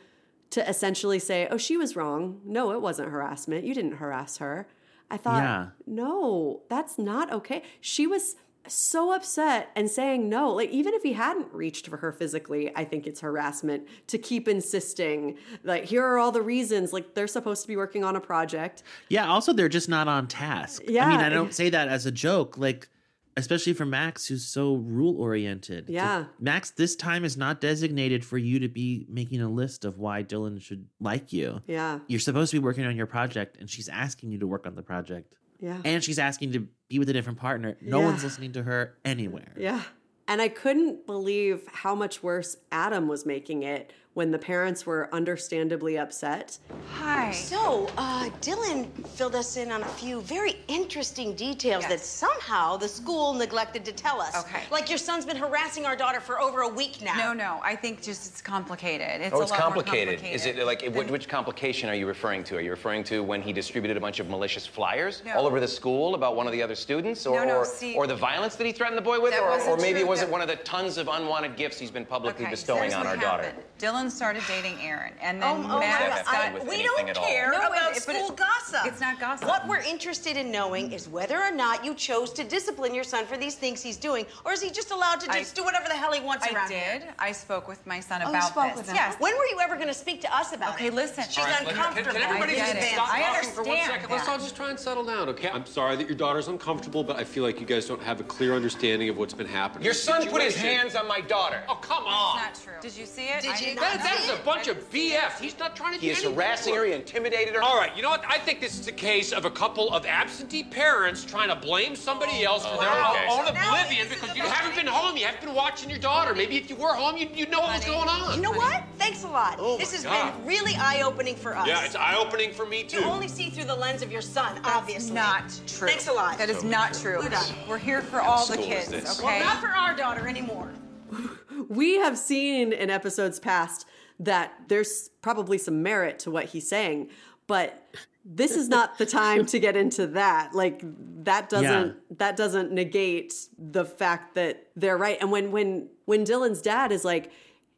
to 0.49 0.67
essentially 0.69 1.17
say 1.19 1.47
oh 1.49 1.57
she 1.57 1.77
was 1.77 1.95
wrong. 1.95 2.39
No 2.45 2.71
it 2.73 2.81
wasn't 2.81 3.09
harassment. 3.09 3.63
You 3.65 3.73
didn't 3.73 3.93
harass 3.97 4.37
her. 4.37 4.67
I 5.09 5.17
thought 5.17 5.41
Yeah. 5.41 5.67
no 5.87 6.61
that's 6.69 6.99
not 6.99 7.31
okay. 7.33 7.63
She 7.81 8.05
was 8.05 8.35
so 8.67 9.13
upset 9.13 9.69
and 9.75 9.89
saying 9.89 10.29
no. 10.29 10.51
Like, 10.51 10.69
even 10.69 10.93
if 10.93 11.03
he 11.03 11.13
hadn't 11.13 11.53
reached 11.53 11.87
for 11.87 11.97
her 11.97 12.11
physically, 12.11 12.71
I 12.75 12.85
think 12.85 13.07
it's 13.07 13.21
harassment 13.21 13.87
to 14.07 14.17
keep 14.17 14.47
insisting, 14.47 15.37
like, 15.63 15.85
here 15.85 16.03
are 16.03 16.17
all 16.17 16.31
the 16.31 16.41
reasons. 16.41 16.93
Like, 16.93 17.13
they're 17.13 17.27
supposed 17.27 17.61
to 17.63 17.67
be 17.67 17.75
working 17.75 18.03
on 18.03 18.15
a 18.15 18.21
project. 18.21 18.83
Yeah, 19.09 19.27
also 19.27 19.53
they're 19.53 19.69
just 19.69 19.89
not 19.89 20.07
on 20.07 20.27
task. 20.27 20.81
Yeah. 20.87 21.05
I 21.05 21.09
mean, 21.09 21.19
I 21.19 21.29
don't 21.29 21.53
say 21.53 21.69
that 21.69 21.87
as 21.87 22.05
a 22.05 22.11
joke, 22.11 22.57
like 22.57 22.89
especially 23.35 23.73
for 23.73 23.85
Max 23.85 24.27
who's 24.27 24.45
so 24.45 24.75
rule 24.75 25.19
oriented. 25.19 25.89
Yeah. 25.89 26.25
Max 26.39 26.71
this 26.71 26.95
time 26.95 27.25
is 27.25 27.35
not 27.35 27.61
designated 27.61 28.23
for 28.23 28.37
you 28.37 28.59
to 28.59 28.67
be 28.67 29.05
making 29.09 29.41
a 29.41 29.49
list 29.49 29.85
of 29.85 29.97
why 29.97 30.23
Dylan 30.23 30.61
should 30.61 30.85
like 30.99 31.33
you. 31.33 31.61
Yeah. 31.67 31.99
You're 32.07 32.19
supposed 32.19 32.51
to 32.51 32.59
be 32.59 32.63
working 32.63 32.85
on 32.85 32.95
your 32.95 33.07
project 33.07 33.57
and 33.59 33.69
she's 33.69 33.89
asking 33.89 34.31
you 34.31 34.39
to 34.39 34.47
work 34.47 34.67
on 34.67 34.75
the 34.75 34.83
project. 34.83 35.33
Yeah. 35.59 35.81
And 35.85 36.03
she's 36.03 36.19
asking 36.19 36.51
to 36.53 36.67
be 36.89 36.99
with 36.99 37.09
a 37.09 37.13
different 37.13 37.39
partner. 37.39 37.77
No 37.81 37.99
Yeah. 37.99 38.05
one's 38.05 38.23
listening 38.23 38.51
to 38.53 38.63
her 38.63 38.97
anywhere. 39.05 39.53
Yeah. 39.57 39.81
And 40.27 40.41
I 40.41 40.47
couldn't 40.47 41.05
believe 41.05 41.63
how 41.67 41.95
much 41.95 42.23
worse 42.23 42.57
Adam 42.71 43.07
was 43.07 43.25
making 43.25 43.63
it 43.63 43.91
when 44.13 44.29
the 44.29 44.37
parents 44.37 44.85
were 44.85 45.09
understandably 45.11 45.97
upset. 45.97 46.57
Hi. 46.93 47.31
So, 47.31 47.89
uh, 47.97 48.29
Dylan 48.41 48.87
filled 49.07 49.33
us 49.33 49.57
in 49.57 49.71
on 49.71 49.81
a 49.81 49.87
few 49.87 50.21
very 50.21 50.57
interesting 50.67 51.33
details 51.35 51.83
that 51.87 51.99
somehow 51.99 52.77
the 52.77 52.87
school 52.87 53.33
neglected 53.33 53.83
to 53.85 53.91
tell 53.91 54.21
us. 54.21 54.35
Okay. 54.45 54.61
Like 54.71 54.87
your 54.87 54.99
son's 54.99 55.25
been 55.25 55.35
harassing 55.35 55.85
our 55.87 55.95
daughter 55.95 56.19
for 56.19 56.39
over 56.39 56.61
a 56.61 56.67
week 56.69 57.01
now. 57.01 57.15
No, 57.17 57.33
no. 57.33 57.59
I 57.63 57.75
think 57.75 58.03
just 58.03 58.29
it's 58.31 58.41
complicated. 58.41 59.21
It's 59.21 59.33
oh, 59.33 59.39
a 59.39 59.41
it's 59.41 59.51
lot 59.51 59.59
more 59.59 59.67
complicated. 59.73 60.19
complicated. 60.19 60.35
Is 60.35 60.45
it 60.45 60.63
like 60.65 60.83
which, 60.95 61.09
which 61.09 61.27
complication 61.27 61.89
are 61.89 61.95
you 61.95 62.05
referring 62.05 62.43
to? 62.45 62.57
Are 62.57 62.61
you 62.61 62.69
referring 62.69 63.03
to 63.05 63.23
when 63.23 63.41
he 63.41 63.51
distributed 63.51 63.97
a 63.97 63.99
bunch 63.99 64.19
of 64.19 64.29
malicious 64.29 64.67
flyers 64.67 65.23
No. 65.25 65.33
all 65.37 65.47
over 65.47 65.59
the 65.59 65.67
school 65.67 66.13
about 66.13 66.35
one 66.35 66.45
of 66.45 66.53
the 66.53 66.61
other 66.61 66.75
students, 66.75 67.25
or 67.25 67.39
No, 67.39 67.45
no, 67.45 67.57
or, 67.59 67.65
see- 67.65 67.95
or 67.95 68.05
the 68.05 68.15
violence 68.15 68.55
that 68.57 68.67
he 68.67 68.73
threatened 68.73 68.97
the 68.97 69.01
boy 69.01 69.19
with, 69.19 69.33
or, 69.33 69.59
or 69.71 69.77
maybe 69.77 69.99
true. 70.01 70.09
was 70.09 70.19
it 70.21 70.25
That- 70.25 70.31
one 70.31 70.41
of 70.41 70.47
the 70.47 70.57
tons 70.57 70.99
of 70.99 71.07
unwanted 71.07 71.55
gifts 71.55 71.79
he's 71.79 71.89
been 71.91 72.05
publicly 72.05 72.45
Okay, 72.45 72.51
bestowing 72.51 72.81
here's 72.83 72.93
on 72.93 73.05
what 73.05 73.07
our 73.07 73.17
daughter? 73.17 73.43
happened. 73.45 73.63
Dylan 74.03 74.11
started 74.11 74.43
dating 74.47 74.77
Aaron, 74.81 75.13
and 75.21 75.41
then 75.41 75.65
Oh, 75.65 75.75
oh 75.75 75.79
Max 75.79 76.23
God. 76.23 76.25
got. 76.25 76.61
I- 76.61 76.63
we 76.65 76.83
don't 76.83 77.13
care 77.13 77.51
No, 77.51 77.67
about 77.67 77.95
it- 77.95 78.03
but 78.05 78.15
it- 78.15 78.23
school 78.25 78.31
gossip. 78.35 78.85
It's 78.85 78.99
not 78.99 79.19
gossip. 79.19 79.47
What 79.47 79.67
we're 79.67 79.77
interested 79.81 80.37
in 80.37 80.51
knowing 80.51 80.91
is 80.91 81.07
whether 81.07 81.41
or 81.41 81.51
not 81.51 81.83
you 81.85 81.93
chose 81.95 82.31
to 82.33 82.43
discipline 82.43 82.93
your 82.93 83.03
son 83.03 83.25
for 83.25 83.37
these 83.37 83.55
things 83.55 83.81
he's 83.81 83.97
doing, 83.97 84.25
or 84.45 84.51
is 84.53 84.61
he 84.61 84.69
just 84.71 84.91
allowed 84.91 85.19
to 85.21 85.31
I- 85.31 85.39
just 85.39 85.55
do 85.55 85.63
whatever 85.63 85.87
the 85.87 85.95
hell 85.95 86.11
he 86.11 86.19
wants 86.19 86.45
I 86.47 86.51
around 86.53 86.69
did. 86.69 87.01
here? 87.03 87.13
I 87.19 87.31
spoke 87.31 87.67
with 87.67 87.85
my 87.87 87.99
son 87.99 88.21
Oh, 88.23 88.25
you 88.29 88.35
about 88.35 88.47
spoke 88.49 88.67
this. 88.69 88.77
with 88.77 88.87
him. 88.89 88.95
Yes. 88.95 89.15
When 89.19 89.35
were 89.37 89.45
you 89.47 89.59
ever 89.61 89.75
going 89.75 89.87
to 89.87 89.93
speak 89.93 90.21
to 90.21 90.35
us 90.35 90.53
about 90.53 90.75
Okay, 90.75 90.85
it? 90.85 90.87
Okay, 90.87 90.95
listen. 90.95 91.23
She's 91.29 91.37
All 91.39 91.45
right, 91.45 91.57
Can, 91.59 91.67
uncomfortable. 91.69 92.11
can 92.13 92.21
everybody 92.21 92.53
I 92.61 92.73
just 92.73 92.75
it. 92.75 92.93
stop 92.93 93.09
I 93.13 93.21
talking 93.21 93.49
for 93.51 93.63
one 93.63 93.71
understand 93.71 94.01
second? 94.01 94.15
Let's 94.15 94.27
all 94.27 94.37
just 94.37 94.55
try 94.55 94.69
and 94.69 94.79
settle 94.79 95.03
down, 95.05 95.29
okay? 95.29 95.49
I'm 95.49 95.65
sorry 95.65 95.95
that 95.95 96.07
your 96.07 96.17
daughter's 96.17 96.47
uncomfortable, 96.47 97.03
but 97.03 97.17
I 97.17 97.23
feel 97.23 97.43
like 97.43 97.59
you 97.59 97.65
guys 97.65 97.85
don't 97.85 98.01
have 98.03 98.19
a 98.19 98.23
clear 98.23 98.53
understanding 98.55 99.09
of 99.09 99.17
what's 99.17 99.33
been 99.33 99.47
happening. 99.47 99.85
Your 99.85 99.93
son 99.93 100.27
put 100.29 100.41
his 100.41 100.55
hands 100.55 100.95
on 100.95 101.07
my 101.07 101.21
daughter. 101.21 101.63
Oh, 101.69 101.75
come 101.75 102.05
on. 102.05 102.37
That's 102.39 102.59
not 102.59 102.63
true. 102.73 102.81
Did 102.81 102.97
you 102.97 103.05
see 103.05 103.25
it? 103.25 103.41
Did 103.41 103.51
I 103.51 103.53
you 103.59 103.65
didn't- 103.67 103.81
not 103.81 103.92
That, 103.97 104.03
that 104.03 104.19
is 104.23 104.39
a 104.39 104.43
bunch 104.43 104.67
of 104.67 104.89
BS. 104.91 105.39
He's 105.39 105.57
not 105.59 105.75
trying 105.75 105.93
to 105.93 105.99
He 105.99 106.07
do 106.07 106.11
is 106.11 106.19
anything 106.19 106.35
harassing 106.35 106.75
her. 106.75 106.85
He 106.85 106.93
intimidated 106.93 107.53
her. 107.55 107.61
All 107.61 107.77
right, 107.77 107.95
you 107.95 108.01
know 108.01 108.09
what? 108.09 108.23
I 108.27 108.37
think 108.37 108.59
this 108.59 108.79
is 108.79 108.87
a 108.87 108.91
case 108.91 109.31
of 109.31 109.45
a 109.45 109.51
couple 109.51 109.93
of 109.93 110.05
absentee 110.05 110.63
parents 110.63 111.23
trying 111.23 111.49
to 111.49 111.55
blame 111.55 111.95
somebody 111.95 112.45
oh, 112.45 112.53
else 112.53 112.65
for 112.65 112.77
their 112.77 112.89
wow. 112.89 113.27
own 113.29 113.47
oblivion 113.47 114.07
because 114.09 114.35
you 114.35 114.43
haven't 114.43 114.75
been 114.75 114.87
home. 114.87 115.17
You 115.17 115.25
haven't 115.25 115.45
been 115.45 115.55
watching 115.55 115.89
your 115.89 115.99
daughter. 115.99 116.33
Maybe 116.33 116.57
if 116.57 116.69
you 116.69 116.75
were 116.75 116.93
home, 116.93 117.17
you'd, 117.17 117.35
you'd 117.35 117.51
know 117.51 117.59
what 117.59 117.75
was 117.75 117.85
going 117.85 118.09
on. 118.09 118.35
You 118.35 118.41
know 118.41 118.51
what? 118.51 118.83
Thanks 118.97 119.23
a 119.23 119.29
lot. 119.29 119.57
Oh, 119.59 119.77
this 119.77 119.93
has 119.93 120.03
God. 120.03 120.35
been 120.37 120.45
really 120.45 120.73
eye-opening 120.75 121.35
for 121.35 121.55
us. 121.55 121.67
Yeah, 121.67 121.85
it's 121.85 121.95
eye-opening 121.95 122.53
for 122.53 122.65
me 122.65 122.83
too. 122.83 122.99
You 122.99 123.05
only 123.05 123.27
see 123.27 123.49
through 123.49 123.65
the 123.65 123.75
lens 123.75 124.01
of 124.01 124.11
your 124.11 124.21
son, 124.21 124.55
That's 124.55 124.69
obviously. 124.69 125.15
not 125.15 125.49
true. 125.67 125.87
Thanks 125.87 126.07
a 126.07 126.13
lot. 126.13 126.37
That 126.37 126.49
is 126.49 126.63
not 126.63 126.93
true. 126.93 127.19
We're 127.19 127.29
done. 127.29 127.53
We're 127.67 127.77
here 127.77 128.01
for 128.01 128.21
all 128.21 128.45
the 128.45 128.57
kids, 128.57 128.89
okay? 128.89 129.23
Well, 129.23 129.39
not 129.39 129.59
for 129.59 129.67
our 129.67 129.95
daughter 129.95 130.27
anymore. 130.27 130.71
We 131.69 131.95
have 131.95 132.17
seen 132.17 132.73
in 132.73 132.89
episodes 132.89 133.39
past 133.39 133.85
that 134.19 134.53
there's 134.67 135.09
probably 135.21 135.57
some 135.57 135.83
merit 135.83 136.19
to 136.19 136.31
what 136.31 136.45
he's 136.45 136.67
saying, 136.67 137.09
but 137.47 137.83
this 138.25 138.51
is 138.55 138.69
not 138.69 138.97
the 138.97 139.05
time 139.05 139.45
to 139.47 139.59
get 139.59 139.75
into 139.75 140.07
that. 140.07 140.53
Like 140.53 140.81
that 141.25 141.49
doesn't 141.49 142.17
that 142.19 142.37
doesn't 142.37 142.71
negate 142.71 143.33
the 143.57 143.83
fact 143.85 144.35
that 144.35 144.67
they're 144.75 144.97
right. 144.97 145.17
And 145.19 145.31
when 145.31 145.51
when 145.51 145.89
when 146.05 146.25
Dylan's 146.25 146.61
dad 146.61 146.91
is 146.91 147.03
like 147.03 147.31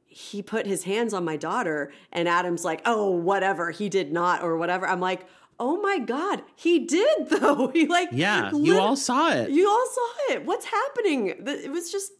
he 0.06 0.41
put 0.41 0.65
his 0.65 0.84
hands 0.84 1.14
on 1.14 1.26
my 1.26 1.35
daughter 1.35 1.91
and 2.11 2.27
Adam's 2.27 2.64
like, 2.64 2.81
"Oh, 2.85 3.10
whatever, 3.10 3.72
he 3.72 3.89
did 3.89 4.14
not 4.14 4.43
or 4.43 4.57
whatever." 4.57 4.88
I'm 4.88 4.99
like, 4.99 5.26
"Oh 5.60 5.81
my 5.81 5.99
god, 5.99 6.43
he 6.56 6.80
did 6.80 7.30
though." 7.30 7.68
He 7.73 7.88
like 7.88 8.10
Yeah, 8.11 8.52
you 8.52 8.73
lit- 8.73 8.80
all 8.80 8.95
saw 8.95 9.31
it. 9.31 9.49
You 9.49 9.68
all 9.68 9.88
saw 9.91 10.34
it. 10.34 10.45
What's 10.45 10.65
happening? 10.65 11.27
It 11.45 11.72
was 11.72 11.91
just 11.91 12.11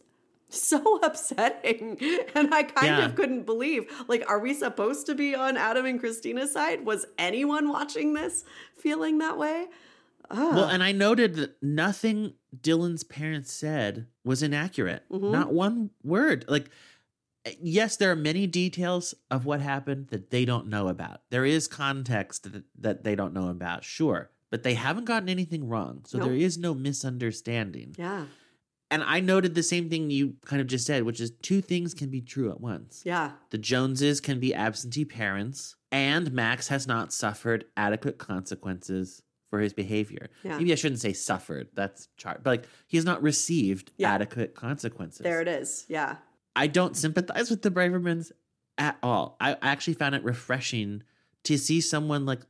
so 0.48 0.96
upsetting. 1.02 1.98
And 2.34 2.54
I 2.54 2.62
kind 2.64 2.86
Yeah. 2.86 3.04
of 3.06 3.14
couldn't 3.14 3.44
believe. 3.46 3.84
Like, 4.08 4.24
are 4.28 4.38
we 4.38 4.54
supposed 4.54 5.06
to 5.06 5.14
be 5.14 5.34
on 5.34 5.56
Adam 5.56 5.86
and 5.86 5.98
Christina's 6.00 6.52
side? 6.52 6.84
Was 6.86 7.06
anyone 7.18 7.68
watching 7.68 8.14
this 8.14 8.44
feeling 8.76 9.18
that 9.18 9.38
way? 9.38 9.66
Well, 10.30 10.64
and 10.64 10.82
I 10.82 10.90
noted 10.90 11.34
that 11.36 11.62
nothing 11.62 12.34
Dylan's 12.60 13.04
parents 13.04 13.52
said 13.52 14.06
was 14.24 14.42
inaccurate. 14.42 15.04
Mhm. 15.10 15.30
Not 15.30 15.52
one 15.52 15.90
word. 16.02 16.44
Like, 16.48 16.68
eh, 17.44 17.52
yes, 17.62 17.96
there 17.96 18.10
are 18.10 18.16
many 18.16 18.48
details 18.48 19.14
of 19.30 19.44
what 19.46 19.60
happened 19.60 20.08
that 20.08 20.30
they 20.30 20.44
don't 20.44 20.66
know 20.66 20.88
about. 20.88 21.20
There 21.30 21.44
is 21.44 21.68
context 21.68 22.50
that, 22.52 22.64
that 22.78 23.04
they 23.04 23.14
don't 23.14 23.34
know 23.34 23.48
about, 23.50 23.84
sure, 23.84 24.30
but 24.50 24.64
they 24.64 24.74
haven't 24.74 25.04
gotten 25.04 25.28
anything 25.28 25.68
wrong. 25.68 26.02
So 26.08 26.18
Nope. 26.18 26.26
there 26.28 26.36
is 26.36 26.58
no 26.58 26.74
misunderstanding. 26.74 27.94
Yeah. 27.96 28.26
And 28.90 29.02
I 29.02 29.20
noted 29.20 29.54
the 29.54 29.62
same 29.64 29.90
thing 29.90 30.10
you 30.10 30.34
kind 30.44 30.60
of 30.62 30.68
just 30.68 30.86
said, 30.86 31.02
which 31.02 31.20
is 31.20 31.32
two 31.42 31.60
things 31.60 31.92
can 31.92 32.08
be 32.10 32.20
true 32.20 32.50
at 32.50 32.60
once. 32.60 33.02
Yeah. 33.04 33.32
The 33.50 33.58
Joneses 33.58 34.20
can 34.20 34.38
be 34.38 34.54
absentee 34.54 35.04
parents, 35.04 35.74
and 35.90 36.32
Max 36.32 36.68
has 36.68 36.86
not 36.86 37.12
suffered 37.12 37.64
adequate 37.76 38.18
consequences 38.18 39.22
for 39.50 39.58
his 39.60 39.72
behavior. 39.72 40.28
Yeah. 40.44 40.58
Maybe 40.58 40.72
I 40.72 40.76
shouldn't 40.76 41.00
say 41.00 41.12
suffered. 41.12 41.68
That's 41.74 42.08
chart, 42.16 42.42
but 42.44 42.50
like 42.50 42.64
he 42.86 42.96
has 42.96 43.04
not 43.04 43.22
received 43.22 43.92
Yeah. 43.96 44.12
adequate 44.14 44.54
consequences. 44.54 45.20
There 45.24 45.40
it 45.40 45.48
is. 45.48 45.84
Yeah. 45.88 46.16
I 46.54 46.66
don't 46.68 46.96
sympathize 46.96 47.50
with 47.50 47.62
the 47.62 47.70
Bravermans 47.70 48.32
at 48.78 48.98
all. 49.02 49.36
I 49.40 49.56
actually 49.62 49.94
found 49.94 50.14
it 50.14 50.22
refreshing 50.24 51.02
to 51.44 51.56
see 51.58 51.80
someone 51.80 52.24
like 52.26 52.40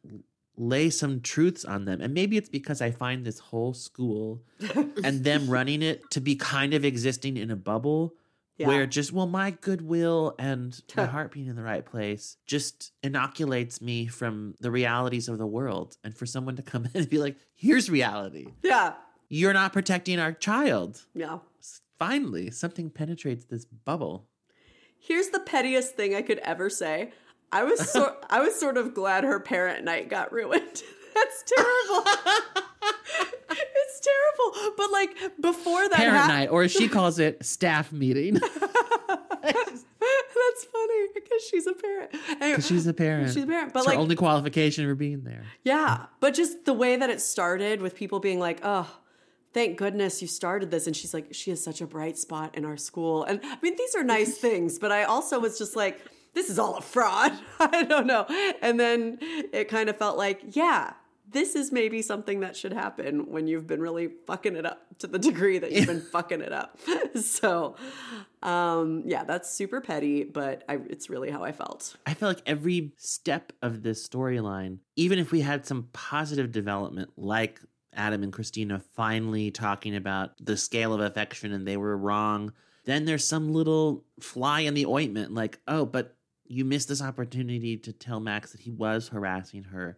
lay 0.57 0.89
some 0.91 1.21
truths 1.21 1.65
on 1.65 1.85
them. 1.85 2.01
And 2.01 2.15
maybe 2.15 2.37
it's 2.37 2.49
because 2.49 2.81
I 2.81 2.91
find 2.91 3.25
this 3.25 3.39
whole 3.39 3.75
school 3.75 4.43
and 5.05 5.23
them 5.25 5.49
running 5.49 5.83
it 5.83 6.11
to 6.13 6.21
be 6.21 6.37
kind 6.37 6.73
of 6.75 6.85
existing 6.85 7.37
in 7.37 7.51
a 7.51 7.57
bubble 7.57 8.15
Yeah. 8.57 8.69
where 8.69 8.87
just, 8.87 9.13
well, 9.13 9.27
my 9.27 9.51
goodwill 9.51 10.35
and 10.39 10.81
my 10.97 11.05
heart 11.15 11.33
being 11.33 11.47
in 11.47 11.57
the 11.57 11.63
right 11.63 11.85
place 11.85 12.39
just 12.47 12.93
inoculates 13.03 13.83
me 13.83 14.07
from 14.07 14.55
the 14.61 14.71
realities 14.71 15.29
of 15.29 15.37
the 15.39 15.47
world. 15.47 15.97
And 16.03 16.17
for 16.17 16.25
someone 16.27 16.57
to 16.57 16.63
come 16.63 16.85
in 16.87 16.91
and 16.95 17.09
be 17.11 17.19
like, 17.19 17.37
here's 17.55 17.91
reality. 17.91 18.47
Yeah. 18.63 18.95
You're 19.29 19.53
not 19.53 19.73
protecting 19.73 20.19
our 20.19 20.33
child. 20.33 21.03
Yeah. 21.15 21.39
Finally, 21.99 22.51
something 22.51 22.91
penetrates 22.91 23.45
this 23.47 23.65
bubble. 23.65 24.27
Here's 24.99 25.29
the 25.29 25.41
pettiest 25.41 25.95
thing 25.97 26.15
I 26.15 26.23
could 26.23 26.39
ever 26.39 26.69
say. 26.71 27.13
I 27.53 27.65
was 27.65 27.91
so 27.91 28.17
I 28.29 28.41
was 28.41 28.59
sort 28.59 28.77
of 28.77 28.95
glad 28.95 29.25
her 29.25 29.41
parent 29.41 29.85
night 29.85 30.09
got 30.09 30.33
ruined. 30.33 30.63
That's 31.15 31.45
terrible. 31.47 32.05
it's 33.51 34.01
terrible. 34.01 34.75
But 34.77 34.91
like 34.93 35.17
before 35.41 35.89
that 35.89 35.97
Parent 35.97 36.17
hap- 36.17 36.29
night, 36.29 36.49
or 36.51 36.63
as 36.65 36.73
she 36.73 36.89
calls 36.89 37.19
it, 37.19 37.45
staff 37.45 37.91
meeting. 37.93 38.35
That's 39.43 40.65
funny 40.65 41.07
because 41.15 41.43
she's 41.49 41.67
a 41.67 41.73
parent. 41.73 42.11
Anyway, 42.29 42.51
Because 42.51 42.67
she's 42.67 42.87
a 42.87 42.93
parent. 42.93 43.33
She's 43.33 43.45
a 43.45 43.47
parent. 43.47 43.73
But 43.73 43.81
it's 43.81 43.87
like 43.89 43.97
her 43.97 44.03
only 44.03 44.17
qualification 44.17 44.87
for 44.87 44.95
being 44.95 45.25
there. 45.25 45.45
Yeah, 45.65 46.07
but 46.21 46.35
just 46.35 46.65
the 46.65 46.73
way 46.75 46.97
that 46.97 47.11
it 47.11 47.21
started 47.21 47.81
with 47.81 47.95
people 47.95 48.21
being 48.21 48.39
like, 48.39 48.61
"Oh, 48.63 48.91
thank 49.53 49.79
goodness 49.79 50.21
you 50.23 50.29
started 50.29 50.71
this," 50.71 50.87
and 50.87 50.95
she's 50.97 51.15
like, 51.15 51.33
"She 51.33 51.51
is 51.51 51.63
such 51.63 51.81
a 51.81 51.87
bright 51.87 52.19
spot 52.19 52.55
in 52.57 52.65
our 52.65 52.77
school." 52.77 53.25
And 53.25 53.41
I 53.43 53.57
mean, 53.63 53.77
these 53.77 53.95
are 53.95 54.03
nice 54.05 54.37
things, 54.37 54.79
but 54.79 54.93
I 54.93 55.05
also 55.05 55.39
was 55.41 55.59
just 55.59 55.75
like, 55.77 56.01
"This 56.37 56.49
is 56.51 56.59
all 56.61 56.77
a 56.77 56.83
fraud." 56.83 57.33
I 57.59 57.83
don't 57.83 58.07
know. 58.07 58.27
And 58.63 58.79
then 58.79 59.19
it 59.21 59.69
kind 59.69 59.89
of 59.89 59.97
felt 59.97 60.17
like, 60.17 60.55
yeah. 60.55 60.93
This 61.29 61.57
is 61.57 61.73
maybe 61.73 62.03
something 62.03 62.39
that 62.41 62.57
should 62.57 62.73
happen 62.73 63.33
when 63.33 63.49
you've 63.49 63.67
been 63.67 63.81
really 63.81 64.11
fucking 64.29 64.55
it 64.55 64.65
up 64.65 64.87
to 64.99 65.09
the 65.09 65.19
degree 65.19 65.59
that 65.59 65.73
you've 65.73 65.89
been 65.89 66.01
fucking 66.13 66.41
it 66.41 66.53
up. 66.53 66.79
So, 67.17 67.77
um, 68.43 69.03
yeah, 69.07 69.25
that's 69.25 69.51
super 69.51 69.81
petty, 69.81 70.23
but 70.23 70.63
I, 70.69 70.79
it's 70.89 71.11
really 71.11 71.31
how 71.31 71.43
I 71.43 71.51
felt. 71.51 71.97
I 72.07 72.15
feel 72.15 72.29
like 72.29 72.43
every 72.47 72.93
step 72.97 73.53
of 73.63 73.83
this 73.83 74.07
storyline, 74.07 74.79
even 74.95 75.19
if 75.19 75.33
we 75.33 75.41
had 75.41 75.67
some 75.67 75.89
positive 75.93 76.53
development, 76.53 77.11
like 77.17 77.61
Adam 77.95 78.23
and 78.23 78.33
Christina 78.33 78.81
finally 78.95 79.51
talking 79.51 79.97
about 79.97 80.33
the 80.41 80.57
scale 80.57 80.93
of 80.93 81.01
affection 81.01 81.53
and 81.53 81.67
they 81.67 81.77
were 81.77 81.97
wrong, 81.97 82.53
then 82.85 83.05
there's 83.05 83.27
some 83.27 83.53
little 83.53 84.05
fly 84.21 84.61
in 84.61 84.75
the 84.75 84.87
ointment, 84.87 85.35
like, 85.35 85.59
oh, 85.67 85.85
but 85.85 86.16
you 86.49 86.65
missed 86.65 86.89
this 86.89 87.03
opportunity 87.03 87.77
to 87.79 87.93
tell 87.93 88.21
Max 88.21 88.53
that 88.53 88.61
he 88.61 88.71
was 88.71 89.09
harassing 89.09 89.65
her. 89.65 89.97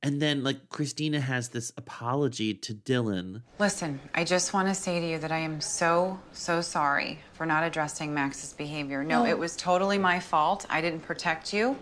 And 0.00 0.22
then, 0.22 0.44
like, 0.44 0.68
Christina 0.68 1.20
has 1.20 1.48
this 1.48 1.72
apology 1.76 2.54
to 2.54 2.72
Dylan. 2.74 3.42
Listen, 3.58 3.98
I 4.14 4.22
just 4.22 4.54
want 4.54 4.68
to 4.68 4.74
say 4.74 5.00
to 5.00 5.06
you 5.10 5.18
that 5.18 5.32
I 5.32 5.38
am 5.38 5.60
so, 5.60 6.20
so 6.32 6.60
sorry 6.60 7.18
for 7.32 7.44
not 7.46 7.64
addressing 7.64 8.14
Max's 8.14 8.52
behavior. 8.52 9.02
No, 9.02 9.24
No. 9.24 9.28
it 9.28 9.36
was 9.36 9.56
totally 9.56 9.98
my 9.98 10.20
fault. 10.20 10.66
I 10.70 10.80
didn't 10.80 11.00
protect 11.00 11.52
you. 11.52 11.76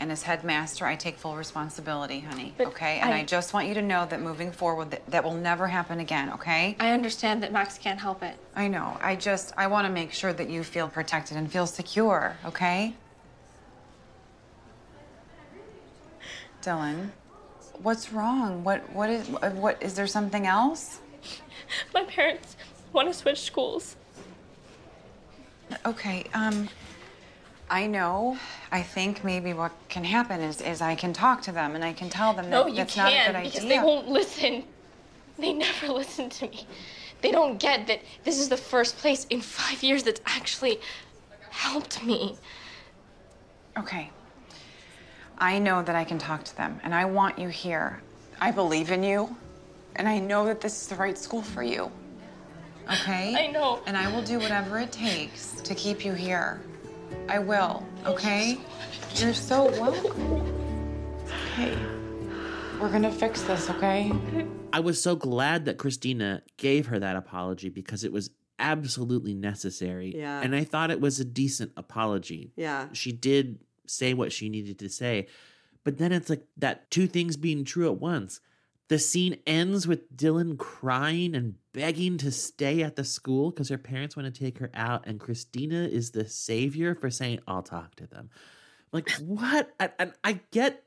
And 0.00 0.10
as 0.10 0.22
headmaster, 0.22 0.86
I 0.86 0.96
take 0.96 1.18
full 1.18 1.36
responsibility, 1.36 2.20
honey. 2.20 2.54
okay? 2.58 2.98
And 3.00 3.12
I... 3.14 3.18
I- 3.20 3.24
just 3.24 3.52
want 3.52 3.68
you 3.68 3.74
to 3.74 3.82
know 3.82 4.04
that 4.06 4.20
moving 4.20 4.50
forward, 4.50 4.90
that, 4.90 5.06
that 5.08 5.22
will 5.22 5.34
never 5.34 5.68
happen 5.68 6.00
again, 6.00 6.32
okay? 6.32 6.74
I 6.80 6.90
understand 6.92 7.42
that 7.44 7.52
Max 7.52 7.78
can't 7.78 8.00
help 8.00 8.22
it. 8.24 8.34
I 8.56 8.66
know. 8.66 8.96
I 9.00 9.14
just, 9.14 9.52
I 9.56 9.66
want 9.68 9.86
to 9.86 9.92
make 9.92 10.10
sure 10.10 10.32
that 10.32 10.48
you 10.50 10.64
feel 10.64 10.88
protected 10.88 11.36
and 11.36 11.52
feel 11.52 11.66
secure, 11.68 12.34
okay? 12.46 12.94
Dylan, 16.62 17.10
what's 17.82 18.12
wrong? 18.12 18.64
What, 18.64 18.90
what 18.92 19.10
is, 19.10 19.28
what, 19.28 19.82
is 19.82 19.94
there 19.94 20.06
something 20.06 20.46
else? 20.46 21.00
My 21.94 22.04
parents 22.04 22.56
want 22.92 23.08
to 23.08 23.14
switch 23.14 23.40
schools. 23.40 23.96
Okay, 25.86 26.24
um, 26.34 26.68
I 27.70 27.86
know. 27.86 28.36
I 28.72 28.82
think 28.82 29.22
maybe 29.24 29.52
what 29.52 29.72
can 29.88 30.04
happen 30.04 30.40
is, 30.40 30.60
is 30.60 30.80
I 30.80 30.96
can 30.96 31.12
talk 31.12 31.42
to 31.42 31.52
them 31.52 31.74
and 31.74 31.84
I 31.84 31.92
can 31.92 32.10
tell 32.10 32.32
them 32.34 32.50
No, 32.50 32.64
that 32.64 32.70
you 32.70 32.76
that's 32.76 32.96
not 32.96 33.08
a 33.08 33.10
can't 33.10 33.36
good 33.36 33.44
because 33.44 33.68
they 33.68 33.78
won't 33.78 34.08
listen. 34.08 34.64
They 35.38 35.52
never 35.52 35.88
listen 35.92 36.28
to 36.30 36.48
me. 36.48 36.66
They 37.22 37.30
don't 37.30 37.58
get 37.58 37.86
that 37.86 38.00
this 38.24 38.38
is 38.38 38.48
the 38.48 38.56
first 38.56 38.96
place 38.98 39.26
in 39.30 39.40
five 39.40 39.82
years 39.82 40.02
that's 40.02 40.20
actually 40.26 40.80
helped 41.50 42.04
me. 42.04 42.36
Okay. 43.78 44.10
I 45.40 45.58
know 45.58 45.82
that 45.82 45.96
I 45.96 46.04
can 46.04 46.18
talk 46.18 46.44
to 46.44 46.56
them 46.56 46.78
and 46.84 46.94
I 46.94 47.06
want 47.06 47.38
you 47.38 47.48
here. 47.48 48.02
I 48.40 48.50
believe 48.50 48.90
in 48.90 49.02
you 49.02 49.34
and 49.96 50.06
I 50.06 50.18
know 50.18 50.44
that 50.44 50.60
this 50.60 50.82
is 50.82 50.88
the 50.88 50.96
right 50.96 51.16
school 51.16 51.40
for 51.40 51.62
you. 51.62 51.90
Okay? 52.92 53.34
I 53.34 53.46
know. 53.46 53.80
And 53.86 53.96
I 53.96 54.12
will 54.12 54.22
do 54.22 54.38
whatever 54.38 54.78
it 54.78 54.92
takes 54.92 55.52
to 55.62 55.74
keep 55.74 56.04
you 56.04 56.12
here. 56.12 56.60
I 57.28 57.38
will, 57.38 57.86
okay? 58.04 58.58
You're 59.14 59.32
so 59.32 59.70
welcome. 59.80 60.42
Okay. 61.52 61.76
We're 62.78 62.90
gonna 62.90 63.10
fix 63.10 63.42
this, 63.42 63.70
okay? 63.70 64.12
I 64.72 64.80
was 64.80 65.02
so 65.02 65.16
glad 65.16 65.64
that 65.64 65.78
Christina 65.78 66.42
gave 66.58 66.86
her 66.86 66.98
that 66.98 67.16
apology 67.16 67.70
because 67.70 68.04
it 68.04 68.12
was 68.12 68.30
absolutely 68.58 69.34
necessary. 69.34 70.14
Yeah. 70.16 70.42
And 70.42 70.54
I 70.54 70.64
thought 70.64 70.90
it 70.90 71.00
was 71.00 71.18
a 71.18 71.24
decent 71.24 71.72
apology. 71.76 72.52
Yeah. 72.56 72.88
She 72.92 73.10
did 73.12 73.58
say 73.90 74.14
what 74.14 74.32
she 74.32 74.48
needed 74.48 74.78
to 74.78 74.88
say. 74.88 75.26
But 75.84 75.98
then 75.98 76.12
it's 76.12 76.30
like 76.30 76.44
that 76.58 76.90
two 76.90 77.06
things 77.06 77.36
being 77.36 77.64
true 77.64 77.90
at 77.90 78.00
once. 78.00 78.40
The 78.88 78.98
scene 78.98 79.38
ends 79.46 79.86
with 79.86 80.14
Dylan 80.16 80.58
crying 80.58 81.36
and 81.36 81.54
begging 81.72 82.18
to 82.18 82.32
stay 82.32 82.82
at 82.82 82.96
the 82.96 83.04
school 83.04 83.50
because 83.50 83.68
her 83.68 83.78
parents 83.78 84.16
want 84.16 84.32
to 84.32 84.44
take 84.44 84.58
her 84.58 84.70
out, 84.74 85.06
and 85.06 85.20
Christina 85.20 85.84
is 85.84 86.10
the 86.10 86.28
savior 86.28 86.96
for 86.96 87.08
saying, 87.08 87.38
I'll 87.46 87.62
talk 87.62 87.94
to 87.96 88.06
them. 88.08 88.30
Like, 88.92 89.08
what? 89.20 89.72
And, 89.78 89.92
and 89.98 90.12
I 90.24 90.40
get 90.50 90.82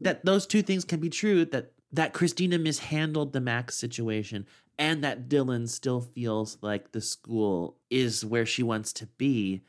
that 0.00 0.24
those 0.24 0.46
two 0.46 0.62
things 0.62 0.84
can 0.84 1.00
be 1.00 1.10
true 1.10 1.44
that 1.46 1.72
that 1.92 2.12
Christina 2.12 2.58
mishandled 2.58 3.32
the 3.32 3.40
Max 3.40 3.74
situation 3.74 4.46
and 4.78 5.02
that 5.02 5.28
Dylan 5.28 5.68
still 5.68 6.00
feels 6.00 6.58
like 6.60 6.92
the 6.92 7.00
school 7.00 7.76
is 7.90 8.24
where 8.24 8.46
she 8.46 8.62
wants 8.62 8.92
to 8.94 9.06
be. 9.06 9.62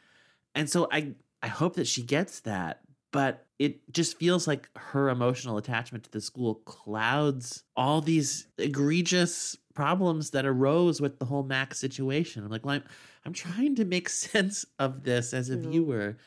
And 0.53 0.69
so 0.69 0.87
I 0.91 1.13
I 1.41 1.47
hope 1.47 1.75
that 1.75 1.87
she 1.87 2.03
gets 2.03 2.41
that, 2.41 2.81
but 3.11 3.45
it 3.57 3.91
just 3.91 4.17
feels 4.17 4.47
like 4.47 4.69
her 4.75 5.09
emotional 5.09 5.57
attachment 5.57 6.05
to 6.05 6.11
the 6.11 6.21
school 6.21 6.55
clouds 6.55 7.63
all 7.75 8.01
these 8.01 8.47
egregious 8.57 9.57
problems 9.73 10.31
that 10.31 10.45
arose 10.45 10.99
with 10.99 11.19
the 11.19 11.25
whole 11.25 11.43
Max 11.43 11.79
situation. 11.79 12.43
I'm 12.43 12.49
like, 12.49 12.65
well, 12.65 12.75
I'm, 12.75 12.83
I'm 13.25 13.33
trying 13.33 13.75
to 13.75 13.85
make 13.85 14.09
sense 14.27 14.65
of 14.77 15.03
this 15.03 15.33
as 15.33 15.49
a 15.49 15.57
viewer. 15.57 16.17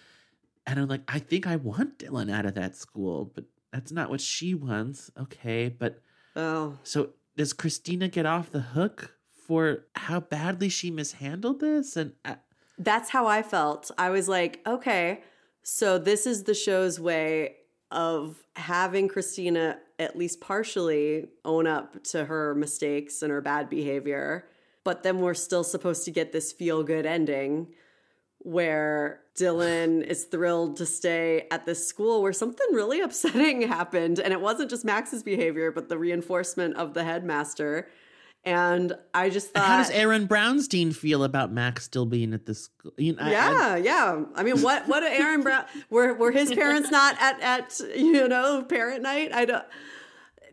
And 0.66 0.78
I'm 0.78 0.88
like, 0.88 1.02
I 1.08 1.18
think 1.18 1.46
I 1.46 1.56
want 1.56 1.98
Dylan 1.98 2.32
out 2.32 2.46
of 2.46 2.54
that 2.54 2.76
school, 2.76 3.30
but 3.34 3.44
that's 3.72 3.92
not 3.92 4.10
what 4.10 4.20
she 4.20 4.54
wants. 4.54 5.10
Okay, 5.18 5.68
but 5.68 6.00
oh, 6.36 6.78
so 6.82 7.10
does 7.36 7.52
Christina 7.52 8.08
get 8.08 8.26
off 8.26 8.50
the 8.50 8.60
hook 8.60 9.16
for 9.32 9.86
how 9.96 10.20
badly 10.20 10.68
she 10.68 10.90
mishandled 10.90 11.60
this? 11.60 11.96
And 11.96 12.12
uh, 12.24 12.36
That's 12.82 13.10
how 13.10 13.26
I 13.26 13.42
felt. 13.42 13.90
I 13.96 14.10
was 14.10 14.28
like, 14.28 14.60
okay, 14.66 15.22
so 15.62 15.98
this 15.98 16.26
is 16.26 16.44
the 16.44 16.54
show's 16.54 16.98
way 16.98 17.56
of 17.90 18.42
having 18.56 19.06
Christina 19.06 19.78
at 19.98 20.16
least 20.16 20.40
partially 20.40 21.28
own 21.44 21.66
up 21.66 22.02
to 22.04 22.24
her 22.24 22.54
mistakes 22.54 23.22
and 23.22 23.30
her 23.30 23.40
bad 23.40 23.68
behavior. 23.68 24.48
But 24.82 25.04
then 25.04 25.20
we're 25.20 25.34
still 25.34 25.62
supposed 25.62 26.04
to 26.06 26.10
get 26.10 26.32
this 26.32 26.52
feel 26.52 26.82
good 26.82 27.06
ending 27.06 27.68
where 28.38 29.20
Dylan 29.38 30.04
is 30.04 30.24
thrilled 30.24 30.76
to 30.78 30.86
stay 30.86 31.46
at 31.52 31.64
this 31.64 31.86
school 31.86 32.22
where 32.22 32.32
something 32.32 32.66
really 32.72 33.00
upsetting 33.00 33.62
happened. 33.68 34.18
And 34.18 34.32
it 34.32 34.40
wasn't 34.40 34.70
just 34.70 34.84
Max's 34.84 35.22
behavior, 35.22 35.70
but 35.70 35.88
the 35.88 35.98
reinforcement 35.98 36.76
of 36.76 36.94
the 36.94 37.04
headmaster. 37.04 37.88
And 38.44 38.92
I 39.14 39.30
just 39.30 39.52
thought. 39.52 39.64
how 39.66 39.76
does 39.78 39.90
Aaron 39.90 40.26
Brownstein 40.26 40.92
feel 40.94 41.22
about 41.22 41.52
Max 41.52 41.84
still 41.84 42.06
being 42.06 42.34
at 42.34 42.44
the 42.46 42.54
school? 42.54 42.92
You 42.96 43.12
know, 43.14 43.22
I- 43.22 43.26
I- 43.26 43.30
yeah, 43.30 43.76
yeah. 43.76 44.24
I 44.34 44.42
mean, 44.42 44.62
what 44.62 44.88
what 44.88 45.04
Aaron 45.04 45.42
Brown 45.42 45.64
were 45.90 46.12
were 46.14 46.32
his 46.32 46.52
parents 46.52 46.90
not 46.90 47.16
at 47.20 47.40
at 47.40 47.80
you 47.96 48.26
know 48.26 48.62
parent 48.64 49.02
night? 49.02 49.32
I 49.32 49.44
don't. 49.44 49.64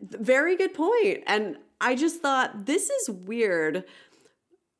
Very 0.02 0.56
good 0.56 0.72
point. 0.72 1.24
And 1.26 1.56
I 1.80 1.94
just 1.96 2.20
thought 2.22 2.66
this 2.66 2.90
is 2.90 3.10
weird. 3.10 3.84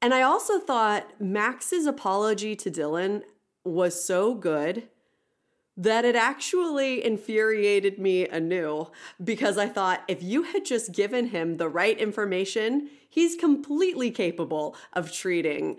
And 0.00 0.14
I 0.14 0.22
also 0.22 0.58
thought 0.60 1.20
Max's 1.20 1.86
apology 1.86 2.54
to 2.56 2.70
Dylan 2.70 3.22
was 3.64 4.02
so 4.02 4.34
good 4.34 4.88
that 5.76 6.04
it 6.04 6.16
actually 6.16 7.04
infuriated 7.04 7.98
me 7.98 8.26
anew 8.28 8.90
because 9.22 9.56
I 9.56 9.66
thought 9.68 10.02
if 10.08 10.22
you 10.22 10.42
had 10.42 10.64
just 10.64 10.92
given 10.92 11.28
him 11.28 11.56
the 11.56 11.68
right 11.68 11.98
information, 11.98 12.90
he's 13.08 13.36
completely 13.36 14.10
capable 14.10 14.76
of 14.92 15.12
treating 15.12 15.76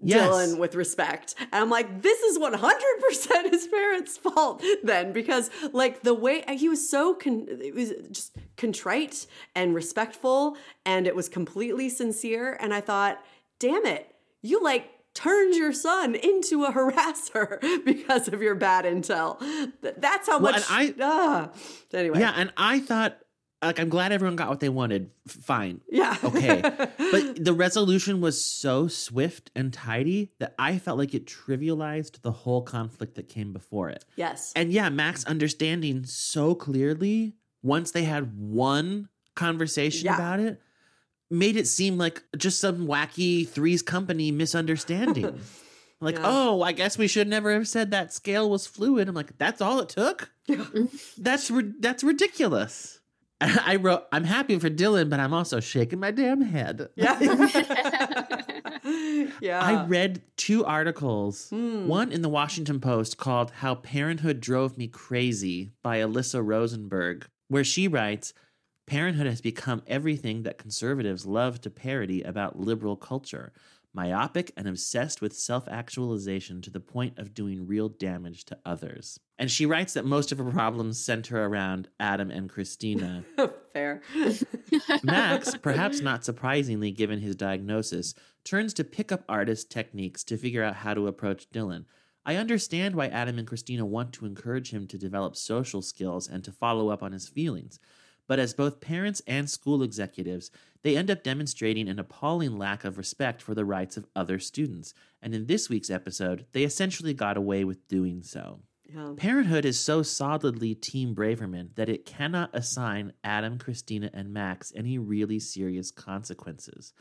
Yes. 0.00 0.26
Dylan 0.26 0.58
with 0.58 0.74
respect. 0.74 1.34
And 1.38 1.62
I'm 1.62 1.70
like, 1.70 2.02
this 2.02 2.20
is 2.20 2.38
100% 2.38 3.50
his 3.50 3.66
parents' 3.66 4.16
fault 4.16 4.62
then 4.82 5.12
because 5.12 5.50
like 5.72 6.02
the 6.02 6.14
way 6.14 6.44
he 6.48 6.68
was 6.68 6.88
so 6.88 7.14
con- 7.14 7.46
it 7.48 7.74
was 7.74 7.92
just 8.10 8.36
contrite 8.56 9.26
and 9.54 9.74
respectful 9.74 10.56
and 10.86 11.06
it 11.06 11.14
was 11.14 11.28
completely 11.28 11.88
sincere 11.88 12.56
and 12.60 12.72
I 12.72 12.80
thought, 12.80 13.22
damn 13.58 13.84
it, 13.86 14.12
you 14.40 14.62
like 14.62 14.90
turned 15.14 15.54
your 15.54 15.72
son 15.72 16.14
into 16.14 16.64
a 16.64 16.72
harasser 16.72 17.60
because 17.84 18.28
of 18.28 18.42
your 18.42 18.54
bad 18.54 18.84
intel. 18.84 19.38
That's 19.80 20.26
how 20.28 20.38
Well, 20.40 20.52
much 20.52 20.64
and 20.70 20.94
ah. 21.00 21.50
anyway. 21.92 22.20
Yeah, 22.20 22.32
and 22.36 22.52
I 22.56 22.80
thought 22.80 23.18
like 23.62 23.78
I'm 23.78 23.88
glad 23.88 24.10
everyone 24.10 24.36
got 24.36 24.48
what 24.48 24.60
they 24.60 24.68
wanted. 24.68 25.10
Fine. 25.28 25.82
Yeah. 25.88 26.16
Okay. 26.24 26.60
but 26.98 27.44
the 27.44 27.52
resolution 27.54 28.20
was 28.20 28.44
so 28.44 28.88
swift 28.88 29.50
and 29.54 29.72
tidy 29.72 30.32
that 30.40 30.54
I 30.58 30.78
felt 30.78 30.98
like 30.98 31.14
it 31.14 31.26
trivialized 31.26 32.22
the 32.22 32.32
whole 32.32 32.62
conflict 32.62 33.14
that 33.14 33.28
came 33.28 33.52
before 33.52 33.88
it. 33.88 34.04
Yes. 34.16 34.52
And 34.56 34.72
yeah, 34.72 34.88
Max 34.88 35.24
understanding 35.24 36.04
so 36.04 36.54
clearly 36.54 37.36
once 37.62 37.92
they 37.92 38.02
had 38.04 38.36
one 38.36 39.08
conversation 39.36 40.06
Yeah. 40.06 40.16
about 40.16 40.40
it 40.40 40.60
made 41.32 41.56
it 41.56 41.66
seem 41.66 41.98
like 41.98 42.22
just 42.36 42.60
some 42.60 42.86
wacky 42.86 43.48
threes 43.48 43.82
company 43.82 44.30
misunderstanding. 44.30 45.40
like, 46.00 46.16
Yeah. 46.16 46.22
oh, 46.26 46.62
I 46.62 46.72
guess 46.72 46.98
we 46.98 47.08
should 47.08 47.26
never 47.28 47.52
have 47.52 47.66
said 47.66 47.90
that 47.90 48.12
scale 48.12 48.48
was 48.50 48.66
fluid. 48.66 49.08
I'm 49.08 49.14
like, 49.14 49.36
that's 49.38 49.60
all 49.60 49.80
it 49.80 49.88
took? 49.88 50.30
that's 51.18 51.50
ri- 51.50 51.72
that's 51.80 52.04
ridiculous. 52.04 52.98
I 53.40 53.74
wrote, 53.74 54.04
I'm 54.12 54.22
happy 54.22 54.56
for 54.60 54.70
Dylan, 54.70 55.10
but 55.10 55.18
I'm 55.18 55.34
also 55.34 55.58
shaking 55.58 55.98
my 55.98 56.12
damn 56.12 56.42
head. 56.42 56.90
yeah. 56.94 57.18
yeah. 59.40 59.60
I 59.60 59.84
read 59.86 60.22
two 60.36 60.64
articles. 60.64 61.48
Hmm. 61.50 61.88
One 61.88 62.12
in 62.12 62.22
the 62.22 62.28
Washington 62.28 62.78
Post 62.80 63.16
called 63.16 63.50
How 63.50 63.74
Parenthood 63.74 64.40
Drove 64.40 64.78
Me 64.78 64.86
Crazy 64.86 65.72
by 65.82 65.98
Alyssa 65.98 66.40
Rosenberg, 66.44 67.26
where 67.48 67.64
she 67.64 67.88
writes 67.88 68.32
Parenthood 68.86 69.26
has 69.26 69.40
become 69.40 69.82
everything 69.86 70.42
that 70.42 70.58
conservatives 70.58 71.24
love 71.24 71.60
to 71.60 71.70
parody 71.70 72.22
about 72.22 72.58
liberal 72.58 72.96
culture 72.96 73.52
myopic 73.94 74.52
and 74.56 74.66
obsessed 74.66 75.20
with 75.20 75.36
self 75.36 75.68
actualization 75.68 76.60
to 76.62 76.70
the 76.70 76.80
point 76.80 77.18
of 77.18 77.34
doing 77.34 77.66
real 77.66 77.88
damage 77.88 78.44
to 78.46 78.58
others. 78.64 79.20
And 79.38 79.50
she 79.50 79.66
writes 79.66 79.94
that 79.94 80.04
most 80.04 80.32
of 80.32 80.38
her 80.38 80.50
problems 80.50 81.02
center 81.02 81.44
around 81.44 81.88
Adam 81.98 82.30
and 82.30 82.48
Christina. 82.48 83.24
Fair. 83.72 84.02
Max, 85.02 85.56
perhaps 85.56 86.00
not 86.00 86.24
surprisingly 86.24 86.90
given 86.90 87.20
his 87.20 87.36
diagnosis, 87.36 88.14
turns 88.44 88.74
to 88.74 88.84
pickup 88.84 89.24
artist 89.28 89.70
techniques 89.70 90.24
to 90.24 90.36
figure 90.36 90.62
out 90.62 90.76
how 90.76 90.94
to 90.94 91.06
approach 91.06 91.50
Dylan. 91.50 91.84
I 92.24 92.36
understand 92.36 92.94
why 92.94 93.08
Adam 93.08 93.38
and 93.38 93.48
Christina 93.48 93.84
want 93.84 94.12
to 94.14 94.26
encourage 94.26 94.70
him 94.70 94.86
to 94.88 94.98
develop 94.98 95.34
social 95.34 95.82
skills 95.82 96.28
and 96.28 96.44
to 96.44 96.52
follow 96.52 96.88
up 96.88 97.02
on 97.02 97.10
his 97.10 97.28
feelings. 97.28 97.80
But 98.26 98.38
as 98.38 98.54
both 98.54 98.80
parents 98.80 99.22
and 99.26 99.48
school 99.48 99.82
executives, 99.82 100.50
they 100.82 100.96
end 100.96 101.10
up 101.10 101.22
demonstrating 101.22 101.88
an 101.88 101.98
appalling 101.98 102.58
lack 102.58 102.84
of 102.84 102.98
respect 102.98 103.40
for 103.40 103.54
the 103.54 103.64
rights 103.64 103.96
of 103.96 104.06
other 104.16 104.38
students. 104.38 104.94
And 105.20 105.34
in 105.34 105.46
this 105.46 105.68
week's 105.68 105.90
episode, 105.90 106.46
they 106.52 106.64
essentially 106.64 107.14
got 107.14 107.36
away 107.36 107.64
with 107.64 107.86
doing 107.88 108.22
so. 108.22 108.60
Yeah. 108.92 109.14
Parenthood 109.16 109.64
is 109.64 109.80
so 109.80 110.02
solidly 110.02 110.74
Team 110.74 111.14
Braverman 111.14 111.74
that 111.76 111.88
it 111.88 112.04
cannot 112.04 112.50
assign 112.52 113.12
Adam, 113.24 113.58
Christina, 113.58 114.10
and 114.12 114.32
Max 114.32 114.72
any 114.76 114.98
really 114.98 115.38
serious 115.38 115.90
consequences. 115.90 116.92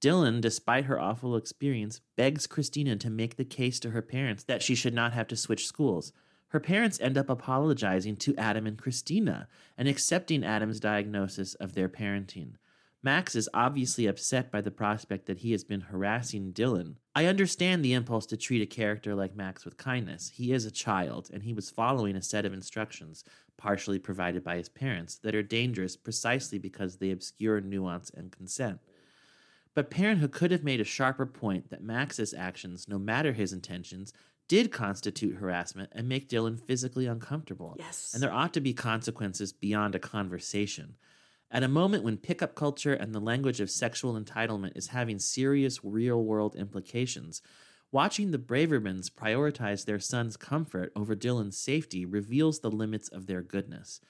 Dylan, 0.00 0.40
despite 0.40 0.84
her 0.84 1.00
awful 1.00 1.34
experience, 1.34 2.00
begs 2.14 2.46
Christina 2.46 2.96
to 2.96 3.10
make 3.10 3.36
the 3.36 3.44
case 3.44 3.80
to 3.80 3.90
her 3.90 4.02
parents 4.02 4.44
that 4.44 4.62
she 4.62 4.74
should 4.74 4.94
not 4.94 5.14
have 5.14 5.26
to 5.28 5.36
switch 5.36 5.66
schools. 5.66 6.12
Her 6.54 6.60
parents 6.60 7.00
end 7.00 7.18
up 7.18 7.28
apologizing 7.28 8.14
to 8.18 8.36
Adam 8.36 8.64
and 8.64 8.78
Christina 8.78 9.48
and 9.76 9.88
accepting 9.88 10.44
Adam's 10.44 10.78
diagnosis 10.78 11.54
of 11.54 11.74
their 11.74 11.88
parenting. 11.88 12.52
Max 13.02 13.34
is 13.34 13.48
obviously 13.52 14.06
upset 14.06 14.52
by 14.52 14.60
the 14.60 14.70
prospect 14.70 15.26
that 15.26 15.38
he 15.38 15.50
has 15.50 15.64
been 15.64 15.80
harassing 15.80 16.52
Dylan. 16.52 16.94
I 17.12 17.26
understand 17.26 17.84
the 17.84 17.92
impulse 17.92 18.24
to 18.26 18.36
treat 18.36 18.62
a 18.62 18.66
character 18.66 19.16
like 19.16 19.34
Max 19.34 19.64
with 19.64 19.76
kindness. 19.76 20.30
He 20.32 20.52
is 20.52 20.64
a 20.64 20.70
child, 20.70 21.28
and 21.32 21.42
he 21.42 21.52
was 21.52 21.70
following 21.70 22.14
a 22.14 22.22
set 22.22 22.44
of 22.44 22.52
instructions, 22.52 23.24
partially 23.56 23.98
provided 23.98 24.44
by 24.44 24.56
his 24.56 24.68
parents, 24.68 25.18
that 25.24 25.34
are 25.34 25.42
dangerous 25.42 25.96
precisely 25.96 26.58
because 26.58 26.98
they 26.98 27.10
obscure 27.10 27.60
nuance 27.60 28.10
and 28.10 28.30
consent. 28.30 28.78
But 29.74 29.90
Parenthood 29.90 30.30
could 30.30 30.52
have 30.52 30.62
made 30.62 30.80
a 30.80 30.84
sharper 30.84 31.26
point 31.26 31.70
that 31.70 31.82
Max's 31.82 32.32
actions, 32.32 32.86
no 32.86 32.96
matter 32.96 33.32
his 33.32 33.52
intentions, 33.52 34.12
did 34.48 34.72
constitute 34.72 35.36
harassment 35.36 35.90
and 35.92 36.08
make 36.08 36.28
Dylan 36.28 36.60
physically 36.60 37.06
uncomfortable. 37.06 37.76
Yes. 37.78 38.12
And 38.12 38.22
there 38.22 38.32
ought 38.32 38.52
to 38.54 38.60
be 38.60 38.74
consequences 38.74 39.52
beyond 39.52 39.94
a 39.94 39.98
conversation. 39.98 40.96
At 41.50 41.62
a 41.62 41.68
moment 41.68 42.04
when 42.04 42.16
pickup 42.16 42.54
culture 42.54 42.94
and 42.94 43.14
the 43.14 43.20
language 43.20 43.60
of 43.60 43.70
sexual 43.70 44.20
entitlement 44.20 44.76
is 44.76 44.88
having 44.88 45.18
serious 45.18 45.84
real 45.84 46.22
world 46.22 46.56
implications, 46.56 47.42
watching 47.92 48.32
the 48.32 48.38
Bravermans 48.38 49.10
prioritize 49.10 49.84
their 49.84 50.00
son's 50.00 50.36
comfort 50.36 50.92
over 50.96 51.14
Dylan's 51.14 51.56
safety 51.56 52.04
reveals 52.04 52.58
the 52.58 52.70
limits 52.70 53.08
of 53.08 53.26
their 53.26 53.42
goodness. 53.42 54.00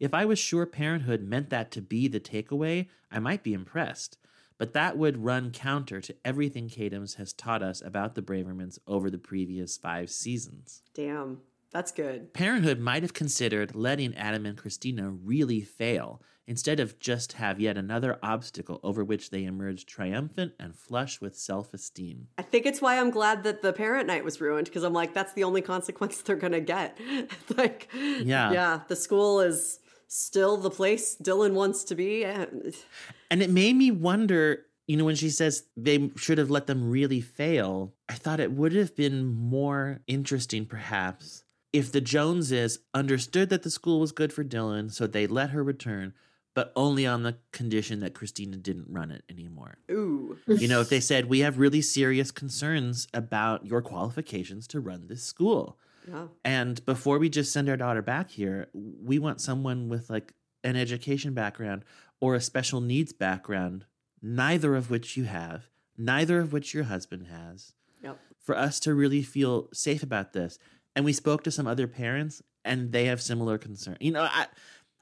If 0.00 0.14
I 0.14 0.24
was 0.24 0.38
sure 0.38 0.66
parenthood 0.66 1.22
meant 1.22 1.50
that 1.50 1.70
to 1.72 1.82
be 1.82 2.08
the 2.08 2.20
takeaway, 2.20 2.88
I 3.12 3.18
might 3.18 3.42
be 3.42 3.52
impressed. 3.52 4.18
But 4.58 4.72
that 4.74 4.96
would 4.96 5.24
run 5.24 5.50
counter 5.50 6.00
to 6.00 6.14
everything 6.24 6.68
Katims 6.68 7.16
has 7.16 7.32
taught 7.32 7.62
us 7.62 7.82
about 7.84 8.14
the 8.14 8.22
Bravermans 8.22 8.78
over 8.86 9.10
the 9.10 9.18
previous 9.18 9.76
five 9.76 10.10
seasons. 10.10 10.82
Damn. 10.94 11.40
That's 11.72 11.90
good. 11.90 12.32
Parenthood 12.32 12.78
might 12.78 13.02
have 13.02 13.14
considered 13.14 13.74
letting 13.74 14.14
Adam 14.14 14.46
and 14.46 14.56
Christina 14.56 15.10
really 15.10 15.60
fail 15.60 16.22
instead 16.46 16.78
of 16.78 17.00
just 17.00 17.32
have 17.32 17.58
yet 17.58 17.76
another 17.76 18.16
obstacle 18.22 18.78
over 18.84 19.02
which 19.02 19.30
they 19.30 19.42
emerge 19.44 19.86
triumphant 19.86 20.52
and 20.60 20.76
flush 20.76 21.20
with 21.20 21.36
self 21.36 21.74
esteem. 21.74 22.28
I 22.38 22.42
think 22.42 22.64
it's 22.66 22.80
why 22.80 23.00
I'm 23.00 23.10
glad 23.10 23.42
that 23.42 23.62
the 23.62 23.72
parent 23.72 24.06
night 24.06 24.22
was 24.22 24.40
ruined 24.40 24.66
because 24.66 24.84
I'm 24.84 24.92
like, 24.92 25.14
that's 25.14 25.32
the 25.32 25.42
only 25.42 25.62
consequence 25.62 26.22
they're 26.22 26.36
gonna 26.36 26.60
get. 26.60 26.96
like, 27.56 27.88
Yeah. 27.94 28.52
yeah, 28.52 28.80
the 28.86 28.94
school 28.94 29.40
is 29.40 29.80
still 30.14 30.56
the 30.56 30.70
place 30.70 31.16
Dylan 31.20 31.54
wants 31.54 31.82
to 31.84 31.94
be. 31.94 32.24
And 32.24 33.42
it 33.42 33.50
made 33.50 33.74
me 33.74 33.90
wonder, 33.90 34.64
you 34.86 34.96
know, 34.96 35.04
when 35.04 35.16
she 35.16 35.28
says 35.28 35.64
they 35.76 36.10
should 36.16 36.38
have 36.38 36.50
let 36.50 36.68
them 36.68 36.88
really 36.88 37.20
fail, 37.20 37.94
I 38.08 38.14
thought 38.14 38.38
it 38.38 38.52
would 38.52 38.74
have 38.74 38.94
been 38.94 39.24
more 39.24 40.02
interesting, 40.06 40.66
perhaps, 40.66 41.42
if 41.72 41.90
the 41.90 42.00
Joneses 42.00 42.78
understood 42.94 43.48
that 43.48 43.64
the 43.64 43.70
school 43.70 43.98
was 43.98 44.12
good 44.12 44.32
for 44.32 44.44
Dylan, 44.44 44.92
so 44.92 45.08
they 45.08 45.26
let 45.26 45.50
her 45.50 45.64
return, 45.64 46.14
but 46.54 46.72
only 46.76 47.04
on 47.04 47.24
the 47.24 47.36
condition 47.50 47.98
that 47.98 48.14
Christina 48.14 48.56
didn't 48.56 48.86
run 48.88 49.10
it 49.10 49.24
anymore. 49.28 49.78
Ooh. 49.90 50.38
You 50.46 50.68
know, 50.68 50.80
if 50.80 50.88
they 50.88 51.00
said, 51.00 51.28
we 51.28 51.40
have 51.40 51.58
really 51.58 51.82
serious 51.82 52.30
concerns 52.30 53.08
about 53.12 53.66
your 53.66 53.82
qualifications 53.82 54.68
to 54.68 54.78
run 54.78 55.08
this 55.08 55.24
school. 55.24 55.76
And 56.44 56.84
before 56.84 57.18
we 57.18 57.28
just 57.28 57.52
send 57.52 57.68
our 57.68 57.76
daughter 57.76 58.02
back 58.02 58.30
here, 58.30 58.68
we 58.72 59.18
want 59.18 59.40
someone 59.40 59.88
with 59.88 60.10
like 60.10 60.34
an 60.62 60.76
education 60.76 61.34
background 61.34 61.84
or 62.20 62.34
a 62.34 62.40
special 62.40 62.80
needs 62.80 63.12
background, 63.12 63.84
neither 64.22 64.74
of 64.76 64.90
which 64.90 65.16
you 65.16 65.24
have, 65.24 65.68
neither 65.96 66.38
of 66.40 66.52
which 66.52 66.74
your 66.74 66.84
husband 66.84 67.26
has, 67.28 67.72
Yep. 68.02 68.18
for 68.40 68.56
us 68.56 68.80
to 68.80 68.94
really 68.94 69.22
feel 69.22 69.68
safe 69.72 70.02
about 70.02 70.32
this. 70.32 70.58
And 70.96 71.04
we 71.04 71.12
spoke 71.12 71.42
to 71.44 71.50
some 71.50 71.66
other 71.66 71.86
parents 71.86 72.42
and 72.64 72.92
they 72.92 73.06
have 73.06 73.20
similar 73.20 73.58
concern. 73.58 73.96
You 74.00 74.12
know, 74.12 74.22
I, 74.22 74.46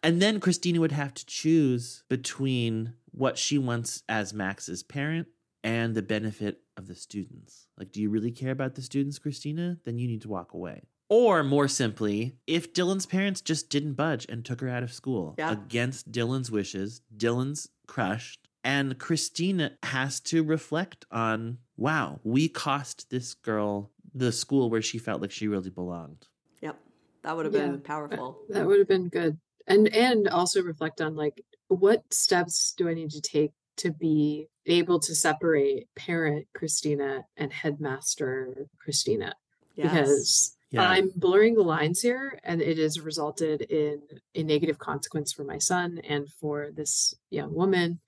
and 0.03 0.21
then 0.21 0.41
Christina 0.41 0.81
would 0.81 0.93
have 0.93 1.15
to 1.15 1.27
choose 1.27 2.03
between 2.09 2.95
what 3.13 3.39
she 3.39 3.59
wants 3.59 4.03
as 4.09 4.35
Max's 4.35 4.83
parent 4.83 5.29
and 5.63 5.95
the 5.95 6.03
benefit 6.03 6.63
of 6.77 6.89
the 6.89 6.95
students. 6.95 7.69
Like, 7.79 7.93
do 7.93 8.01
you 8.01 8.11
really 8.11 8.33
care 8.33 8.51
about 8.51 8.75
the 8.75 8.83
students, 8.83 9.19
Christina? 9.19 9.79
Then 9.85 9.99
you 9.99 10.09
need 10.09 10.23
to 10.23 10.29
walk 10.29 10.55
away. 10.55 10.83
Or 11.13 11.43
more 11.45 11.69
simply, 11.69 12.37
if 12.47 12.73
Dylan's 12.73 13.05
parents 13.05 13.43
just 13.43 13.69
didn't 13.69 13.95
budge 13.95 14.25
and 14.31 14.43
took 14.43 14.63
her 14.63 14.69
out 14.71 14.83
of 14.83 14.95
school 14.95 15.35
Yeah. 15.37 15.53
against 15.53 16.11
Dylan's 16.11 16.51
wishes, 16.51 17.03
Dylan's 17.15 17.69
crushed, 17.87 18.49
and 18.65 18.99
Christina 18.99 19.77
has 19.83 20.21
to 20.21 20.43
reflect 20.43 21.05
on 21.11 21.59
wow, 21.77 22.19
we 22.25 22.49
cost 22.49 23.11
this 23.11 23.35
girl 23.35 23.91
the 24.15 24.33
school 24.33 24.71
where 24.71 24.81
she 24.81 24.97
felt 24.97 25.21
like 25.21 25.31
she 25.31 25.49
really 25.49 25.69
belonged. 25.69 26.29
Yep. 26.63 26.81
That 27.25 27.37
would 27.37 27.45
have 27.45 27.55
Yeah. 27.55 27.67
been 27.73 27.81
powerful. 27.83 28.39
That 28.49 28.67
would 28.67 28.79
have 28.79 28.89
been 28.89 29.09
good. 29.11 29.39
And 29.67 29.89
and 29.89 30.29
also 30.29 30.63
reflect 30.63 31.03
on 31.03 31.15
like 31.15 31.45
what 31.69 32.03
steps 32.15 32.73
do 32.73 32.89
I 32.89 32.95
need 32.95 33.11
to 33.11 33.21
take 33.21 33.53
to 33.77 33.93
be 33.93 34.49
able 34.65 34.99
to 35.01 35.15
separate 35.15 35.89
parent 35.95 36.47
Christina 36.55 37.27
and 37.37 37.53
headmaster 37.53 38.67
Christina? 38.79 39.35
Yes. 39.75 39.91
Because 39.93 40.57
Yeah. 40.73 40.89
I'm 40.89 41.11
blurring 41.15 41.55
the 41.55 41.63
lines 41.63 42.01
here 42.01 42.41
and 42.43 42.63
it 42.63 42.79
has 42.79 42.99
resulted 42.99 43.61
in 43.63 44.01
a 44.35 44.43
negative 44.43 44.79
consequence 44.79 45.31
for 45.33 45.45
my 45.45 45.59
son 45.59 46.01
and 46.03 46.29
for 46.41 46.71
this 46.75 47.15
young 47.31 47.55
woman. 47.55 48.01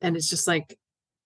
And 0.00 0.16
it's 0.16 0.30
just 0.30 0.46
like, 0.46 0.78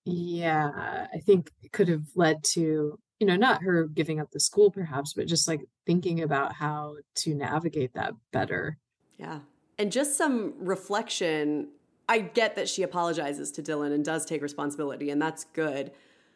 yeah, 0.06 1.06
I 1.12 1.18
think 1.18 1.50
it 1.62 1.72
could 1.72 1.88
have 1.88 2.06
led 2.16 2.42
to, 2.54 2.98
you 3.20 3.26
know, 3.26 3.36
not 3.36 3.62
her 3.62 3.84
giving 3.86 4.18
up 4.18 4.30
the 4.30 4.40
school 4.40 4.70
perhaps, 4.70 5.12
but 5.12 5.26
just 5.26 5.46
like 5.46 5.60
thinking 5.86 6.22
about 6.22 6.54
how 6.54 6.96
to 7.16 7.34
navigate 7.34 7.92
that 7.94 8.14
better. 8.32 8.78
Yeah. 9.18 9.40
And 9.78 9.92
just 9.92 10.16
some 10.16 10.54
reflection. 10.58 11.68
I 12.08 12.18
get 12.20 12.56
that 12.56 12.68
she 12.68 12.82
apologizes 12.82 13.52
to 13.52 13.62
Dylan 13.62 13.92
and 13.92 14.04
does 14.04 14.24
take 14.24 14.42
responsibility, 14.42 15.10
and 15.10 15.20
that's 15.20 15.44
good. 15.52 15.92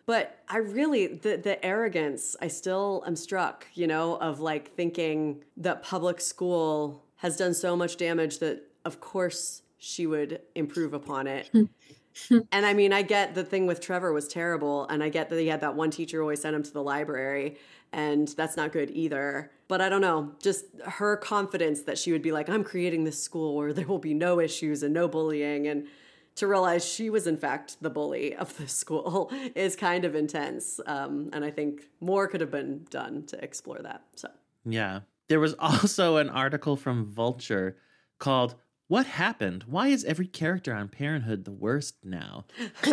But 0.07 0.39
I 0.49 0.59
really, 0.59 1.09
the, 1.09 1.37
the 1.37 1.65
arrogance, 1.65 2.37
I 2.41 2.47
still 2.47 3.03
am 3.07 3.17
struck, 3.17 3.67
you 3.75 3.89
know, 3.89 4.15
of 4.17 4.39
like 4.39 4.75
thinking 4.77 5.43
that 5.57 5.83
public 5.83 6.21
school 6.21 7.05
has 7.17 7.37
done 7.37 7.55
so 7.55 7.77
much 7.77 7.97
damage 7.97 8.39
that, 8.39 8.63
of 8.85 9.01
course, 9.01 9.63
she 9.79 10.07
would 10.07 10.41
improve 10.55 10.95
upon 10.95 11.27
it. 11.27 11.51
and 12.31 12.67
I 12.67 12.73
mean, 12.73 12.93
I 12.93 13.03
get 13.03 13.35
the 13.35 13.43
thing 13.43 13.67
with 13.67 13.81
Trevor 13.81 14.13
was 14.13 14.29
terrible, 14.29 14.87
and 14.87 15.03
I 15.03 15.09
get 15.09 15.29
that 15.31 15.41
he 15.41 15.49
had 15.49 15.61
that 15.63 15.75
one 15.75 15.91
teacher 15.91 16.19
who 16.19 16.23
always 16.23 16.41
sent 16.41 16.55
him 16.55 16.63
to 16.63 16.73
the 16.73 16.83
library, 16.83 17.57
and 17.93 18.29
that's 18.29 18.57
not 18.57 18.73
good 18.73 18.91
either. 18.91 19.51
But 19.67 19.81
I 19.81 19.89
don't 19.89 20.01
know, 20.01 20.33
just 20.41 20.67
her 20.85 21.17
confidence 21.17 21.83
that 21.83 21.99
she 21.99 22.13
would 22.13 22.23
be 22.23 22.31
like, 22.31 22.49
I'm 22.49 22.63
creating 22.63 23.05
this 23.05 23.21
school 23.21 23.57
where 23.57 23.73
there 23.73 23.87
will 23.87 23.99
be 23.99 24.15
no 24.15 24.39
issues 24.39 24.85
and 24.85 24.95
no 24.95 25.09
bullying, 25.09 25.67
and 25.67 25.89
to 26.37 26.47
realize 26.47 26.85
she 26.85 27.11
was 27.11 27.27
in 27.27 27.37
fact 27.37 27.77
the 27.81 27.91
bully 27.91 28.35
of 28.35 28.57
the 28.57 28.69
school 28.83 29.31
is 29.55 29.75
kind 29.75 30.05
of 30.05 30.15
intense. 30.15 30.81
Um, 30.87 31.31
and 31.33 31.45
I 31.45 31.51
think 31.51 31.83
more 32.01 32.29
could 32.29 32.41
have 32.41 32.51
been 32.51 32.87
done 32.91 33.25
to 33.27 33.43
explore 33.43 33.79
that. 33.83 34.03
So 34.15 34.29
Yeah. 34.65 35.01
There 35.29 35.41
was 35.41 35.55
also 35.59 36.19
an 36.19 36.29
article 36.29 36.77
from 36.77 37.07
Vulture 37.07 37.77
called 38.19 38.55
What 38.89 39.07
Happened? 39.07 39.65
Why 39.67 39.89
is 39.89 40.05
every 40.05 40.27
character 40.27 40.73
on 40.73 40.89
Parenthood 40.89 41.45
the 41.45 41.53
worst 41.53 41.97
now? 42.05 42.45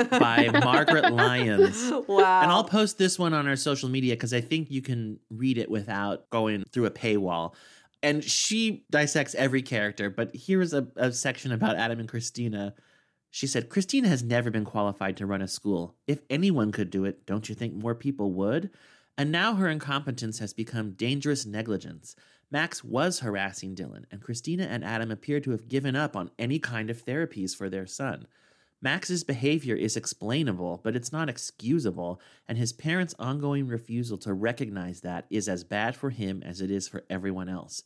by 0.09 0.49
Margaret 0.63 1.13
Lyons. 1.13 1.91
Wow. 2.07 2.41
And 2.41 2.51
I'll 2.51 2.63
post 2.63 2.97
this 2.97 3.19
one 3.19 3.33
on 3.33 3.47
our 3.47 3.55
social 3.55 3.89
media 3.89 4.15
because 4.15 4.33
I 4.33 4.41
think 4.41 4.71
you 4.71 4.81
can 4.81 5.19
read 5.29 5.57
it 5.57 5.69
without 5.69 6.29
going 6.29 6.63
through 6.71 6.85
a 6.85 6.91
paywall. 6.91 7.53
And 8.01 8.21
she 8.21 8.83
dissects 8.89 9.33
every 9.35 9.61
character, 9.61 10.09
but 10.09 10.31
here's 10.33 10.73
a, 10.73 10.87
a 10.97 11.11
section 11.13 11.53
about 11.53 11.77
Adam 11.77 11.99
and 12.01 12.09
Christina. 12.09 12.73
She 13.35 13.47
said, 13.47 13.67
Christina 13.67 14.09
has 14.09 14.21
never 14.21 14.51
been 14.51 14.63
qualified 14.63 15.17
to 15.17 15.25
run 15.25 15.41
a 15.41 15.47
school. 15.47 15.95
If 16.05 16.21
anyone 16.29 16.71
could 16.71 16.91
do 16.91 17.03
it, 17.03 17.25
don't 17.25 17.49
you 17.49 17.55
think 17.55 17.73
more 17.73 17.95
people 17.95 18.31
would? 18.33 18.69
And 19.17 19.31
now 19.31 19.55
her 19.55 19.67
incompetence 19.67 20.37
has 20.37 20.53
become 20.53 20.91
dangerous 20.91 21.43
negligence. 21.43 22.15
Max 22.51 22.83
was 22.83 23.21
harassing 23.21 23.73
Dylan, 23.75 24.05
and 24.11 24.21
Christina 24.21 24.65
and 24.65 24.85
Adam 24.85 25.09
appear 25.09 25.39
to 25.39 25.49
have 25.49 25.67
given 25.67 25.95
up 25.95 26.15
on 26.15 26.29
any 26.37 26.59
kind 26.59 26.91
of 26.91 27.03
therapies 27.03 27.55
for 27.55 27.71
their 27.71 27.87
son. 27.87 28.27
Max's 28.83 29.23
behavior 29.23 29.75
is 29.75 29.97
explainable, 29.97 30.79
but 30.83 30.95
it's 30.95 31.11
not 31.11 31.27
excusable, 31.27 32.21
and 32.47 32.59
his 32.59 32.71
parents' 32.71 33.15
ongoing 33.17 33.65
refusal 33.65 34.19
to 34.19 34.33
recognize 34.35 35.01
that 35.01 35.25
is 35.31 35.49
as 35.49 35.63
bad 35.63 35.95
for 35.95 36.11
him 36.11 36.43
as 36.43 36.61
it 36.61 36.69
is 36.69 36.87
for 36.87 37.03
everyone 37.09 37.49
else. 37.49 37.81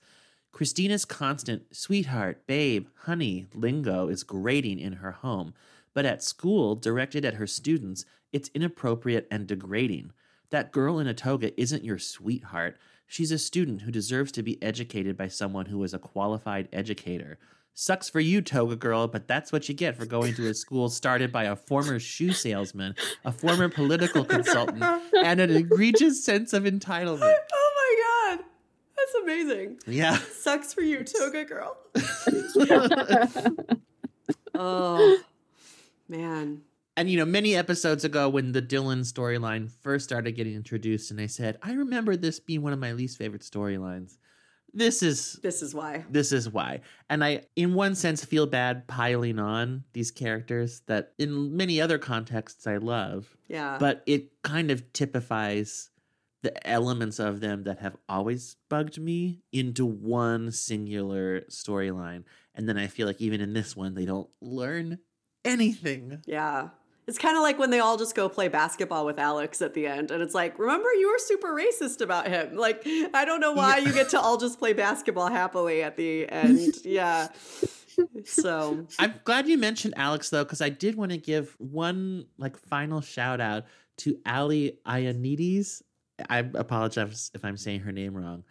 Christina's 0.58 1.06
constant 1.06 1.76
sweetheart, 1.76 2.48
babe, 2.48 2.88
honey 3.02 3.46
lingo 3.54 4.08
is 4.08 4.24
grating 4.24 4.80
in 4.80 4.94
her 4.94 5.12
home, 5.12 5.54
but 5.94 6.04
at 6.04 6.24
school, 6.24 6.74
directed 6.74 7.24
at 7.24 7.36
her 7.36 7.46
students, 7.46 8.06
it's 8.34 8.50
inappropriate 8.56 9.28
and 9.30 9.46
degrading. 9.46 10.14
That 10.50 10.72
girl 10.72 10.98
in 10.98 11.06
a 11.06 11.14
toga 11.14 11.52
isn't 11.62 11.84
your 11.84 12.00
sweetheart. 12.00 12.76
She's 13.06 13.32
a 13.32 13.38
student 13.38 13.84
who 13.84 13.92
deserves 13.92 14.32
to 14.32 14.42
be 14.42 14.60
educated 14.64 15.16
by 15.16 15.28
someone 15.28 15.68
who 15.68 15.84
is 15.84 15.94
a 15.94 16.00
qualified 16.00 16.70
educator. 16.74 17.38
Sucks 17.76 18.10
for 18.10 18.20
you, 18.20 18.42
toga 18.42 18.76
girl, 18.76 19.08
but 19.08 19.28
that's 19.28 19.52
what 19.52 19.70
you 19.70 19.76
get 19.76 19.96
for 19.96 20.08
going 20.08 20.34
to 20.34 20.48
a 20.48 20.56
school 20.56 20.90
started 20.90 21.32
by 21.32 21.44
a 21.44 21.56
former 21.56 22.00
shoe 22.00 22.34
salesman, 22.34 22.96
a 23.24 23.32
former 23.32 23.70
political 23.70 24.26
consultant, 24.26 24.82
and 25.24 25.40
an 25.40 25.56
egregious 25.56 26.26
sense 26.26 26.52
of 26.52 26.64
entitlement. 26.64 27.36
Oh, 27.54 27.67
That's 29.08 29.24
amazing. 29.24 29.80
Yeah. 29.88 30.18
Sucks 30.18 30.74
for 30.74 30.82
you, 30.82 31.04
toga 31.04 31.46
girl. 31.46 31.78
oh 34.56 35.18
man. 36.10 36.62
And 36.96 37.10
you 37.10 37.18
know, 37.18 37.26
many 37.26 37.56
episodes 37.56 38.04
ago 38.04 38.28
when 38.28 38.52
the 38.52 38.62
Dylan 38.62 39.02
storyline 39.02 39.72
first 39.82 40.06
started 40.06 40.32
getting 40.34 40.56
introduced, 40.56 41.12
and 41.12 41.22
I 41.22 41.28
said, 41.28 41.58
I 41.62 41.74
remember 41.74 42.16
this 42.16 42.40
being 42.40 42.64
one 42.64 42.74
of 42.74 42.80
my 42.80 42.94
least 42.94 43.18
favorite 43.18 43.44
storylines. 43.44 44.18
This 44.74 45.02
is 45.02 45.40
This 45.42 45.62
is 45.62 45.74
why. 45.74 46.06
this 46.10 46.32
is 46.32 46.50
why. 46.50 46.82
And 47.10 47.24
I 47.24 47.44
in 47.56 47.74
one 47.74 47.96
sense 47.96 48.26
feel 48.26 48.46
bad 48.46 48.88
piling 48.88 49.40
on 49.40 49.86
these 49.94 50.12
characters 50.12 50.82
that 50.88 51.14
in 51.18 51.56
many 51.56 51.80
other 51.80 51.98
contexts 51.98 52.68
I 52.68 52.78
love. 52.78 53.38
Yeah. 53.48 53.78
But 53.80 54.04
it 54.06 54.42
kind 54.44 54.70
of 54.70 54.92
typifies 54.92 55.90
the 56.44 56.68
elements 56.68 57.20
of 57.20 57.40
them 57.40 57.64
that 57.64 57.80
have 57.80 57.98
always 58.08 58.56
bugged 58.70 59.00
me 59.00 59.42
into 59.52 59.86
one 59.86 60.52
singular 60.52 61.42
storyline. 61.50 62.24
And 62.54 62.70
then 62.70 62.78
I 62.78 62.88
feel 62.88 63.08
like 63.08 63.22
even 63.22 63.42
in 63.42 63.54
this 63.54 63.76
one 63.76 63.96
they 63.96 64.06
don't 64.06 64.30
learn 64.42 65.00
anything. 65.44 66.22
Yeah. 66.26 66.70
It's 67.08 67.18
kind 67.18 67.38
of 67.38 67.42
like 67.42 67.58
when 67.58 67.70
they 67.70 67.80
all 67.80 67.96
just 67.96 68.16
go 68.16 68.28
play 68.28 68.50
basketball 68.50 69.06
with 69.06 69.18
Alex 69.18 69.62
at 69.62 69.74
the 69.74 69.88
end. 69.88 70.12
And 70.12 70.22
it's 70.22 70.36
like, 70.36 70.60
remember, 70.60 70.94
you 70.94 71.10
were 71.10 71.20
super 71.20 71.56
racist 71.56 72.02
about 72.02 72.28
him. 72.28 72.58
Like, 72.58 72.86
I 73.14 73.24
don't 73.24 73.40
know 73.40 73.54
why 73.54 73.78
you 73.78 73.94
get 73.94 74.10
to 74.10 74.20
all 74.20 74.36
just 74.36 74.60
play 74.60 74.74
basketball 74.74 75.30
happily 75.30 75.82
at 75.82 75.96
the 75.96 76.30
end. 76.30 76.76
yeah. 76.84 77.30
So, 78.26 78.86
I'm 79.00 79.14
glad 79.24 79.48
you 79.48 79.58
mentioned 79.58 79.94
Alex 79.96 80.30
though, 80.30 80.44
because 80.44 80.62
I 80.62 80.68
did 80.68 80.96
want 80.96 81.12
to 81.12 81.18
give 81.18 81.56
one 81.60 82.26
like 82.38 82.58
final 82.58 83.00
shout 83.00 83.40
out 83.40 83.64
to 84.00 84.20
Ali 84.26 84.78
Ionides. 84.86 85.82
I 86.30 86.40
apologize 86.40 87.32
if 87.34 87.44
I'm 87.44 87.58
saying 87.58 87.82
her 87.82 87.92
name 87.92 88.16
wrong. 88.16 88.44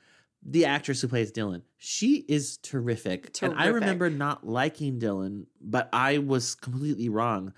The 0.42 0.66
actress 0.66 1.00
who 1.00 1.08
plays 1.08 1.32
Dylan, 1.32 1.62
she 1.76 2.24
is 2.28 2.58
terrific. 2.58 3.36
And 3.42 3.54
I 3.54 3.66
remember 3.66 4.08
not 4.10 4.46
liking 4.46 5.00
Dylan, 5.00 5.46
but 5.60 5.88
I 5.92 6.18
was 6.18 6.54
completely 6.54 7.08
wrong. 7.08 7.52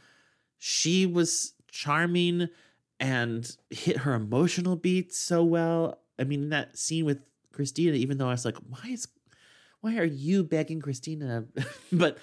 She 0.58 1.04
was 1.04 1.52
charming 1.70 2.48
and 2.98 3.56
hit 3.70 3.98
her 3.98 4.14
emotional 4.14 4.76
beats 4.76 5.18
so 5.18 5.44
well. 5.44 6.00
I 6.18 6.24
mean, 6.24 6.48
that 6.48 6.78
scene 6.78 7.04
with 7.04 7.20
Christina, 7.52 7.92
even 7.92 8.18
though 8.18 8.28
I 8.28 8.32
was 8.32 8.44
like, 8.44 8.56
why 8.56 8.90
is 8.90 9.06
why 9.80 9.96
are 9.98 10.04
you 10.04 10.42
begging 10.42 10.80
Christina? 10.80 11.44
but 11.92 12.18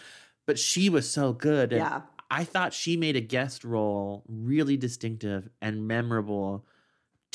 but 0.46 0.60
she 0.60 0.90
was 0.90 1.10
so 1.10 1.34
good. 1.34 1.72
Yeah. 1.72 2.02
I 2.30 2.44
thought 2.44 2.74
she 2.74 2.98
made 2.98 3.16
a 3.16 3.22
guest 3.22 3.64
role 3.64 4.24
really 4.28 4.78
distinctive 4.78 5.48
and 5.62 5.88
memorable 5.88 6.66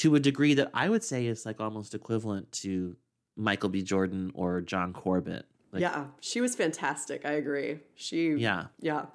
to 0.01 0.15
a 0.15 0.21
degree 0.21 0.55
that 0.55 0.71
I 0.73 0.89
would 0.89 1.05
say 1.05 1.27
is 1.27 1.45
like 1.45 1.61
almost 1.61 1.95
equivalent 1.95 2.51
to 2.53 2.97
Michael 3.37 3.69
B. 3.69 3.83
Jordan 3.83 4.33
or 4.35 4.61
John 4.63 4.93
Corbett. 4.93 5.45
Like, 5.73 5.83
yeah, 5.83 6.07
she 6.21 6.41
was 6.41 6.55
fantastic. 6.57 7.25
I 7.27 7.33
agree. 7.33 7.81
She, 7.95 8.31
Yeah. 8.33 8.67
yeah. 8.81 9.07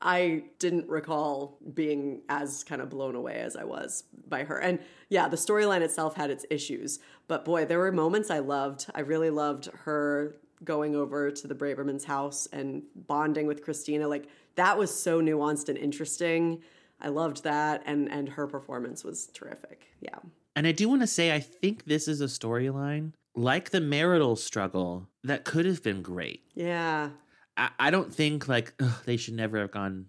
I 0.00 0.44
didn't 0.58 0.88
recall 0.88 1.58
being 1.74 2.22
as 2.28 2.62
kind 2.62 2.80
of 2.80 2.88
blown 2.88 3.16
away 3.16 3.40
as 3.40 3.56
I 3.56 3.64
was 3.64 4.04
by 4.28 4.44
her. 4.44 4.58
And 4.58 4.78
yeah, 5.08 5.28
the 5.28 5.36
storyline 5.36 5.80
itself 5.80 6.14
had 6.14 6.30
its 6.30 6.46
issues, 6.50 7.00
but 7.26 7.44
boy, 7.44 7.64
there 7.64 7.78
were 7.78 7.90
moments 7.90 8.30
I 8.30 8.38
loved. 8.38 8.86
I 8.94 9.00
really 9.00 9.30
loved 9.30 9.68
her 9.84 10.36
going 10.62 10.94
over 10.94 11.30
to 11.30 11.48
the 11.48 11.54
Braverman's 11.54 12.04
house 12.04 12.46
and 12.52 12.82
bonding 12.94 13.46
with 13.46 13.64
Christina. 13.64 14.06
Like 14.06 14.28
that 14.54 14.78
was 14.78 14.94
so 14.94 15.20
nuanced 15.20 15.68
and 15.68 15.78
interesting. 15.78 16.62
I 17.00 17.08
loved 17.08 17.44
that 17.44 17.82
and 17.86 18.10
and 18.10 18.28
her 18.30 18.46
performance 18.46 19.04
was 19.04 19.26
terrific. 19.28 19.86
Yeah. 20.00 20.18
And 20.56 20.66
I 20.66 20.72
do 20.72 20.88
want 20.88 21.02
to 21.02 21.06
say, 21.06 21.32
I 21.32 21.38
think 21.40 21.84
this 21.84 22.08
is 22.08 22.20
a 22.20 22.24
storyline 22.26 23.12
like 23.36 23.70
the 23.70 23.80
marital 23.80 24.34
struggle 24.34 25.08
that 25.22 25.44
could 25.44 25.64
have 25.64 25.82
been 25.82 26.02
great. 26.02 26.42
Yeah. 26.54 27.10
I, 27.56 27.70
I 27.78 27.90
don't 27.90 28.12
think 28.12 28.48
like 28.48 28.74
ugh, 28.80 29.02
they 29.04 29.16
should 29.16 29.34
never 29.34 29.58
have 29.58 29.70
gone 29.70 30.06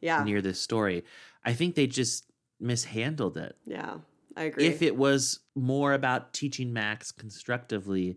Yeah. 0.00 0.24
near 0.24 0.40
this 0.40 0.60
story. 0.60 1.04
I 1.44 1.52
think 1.52 1.74
they 1.74 1.86
just 1.86 2.24
mishandled 2.60 3.36
it. 3.36 3.56
Yeah. 3.66 3.96
I 4.36 4.44
agree. 4.44 4.64
If 4.66 4.80
it 4.80 4.96
was 4.96 5.40
more 5.54 5.92
about 5.92 6.32
teaching 6.32 6.72
Max 6.72 7.12
constructively 7.12 8.16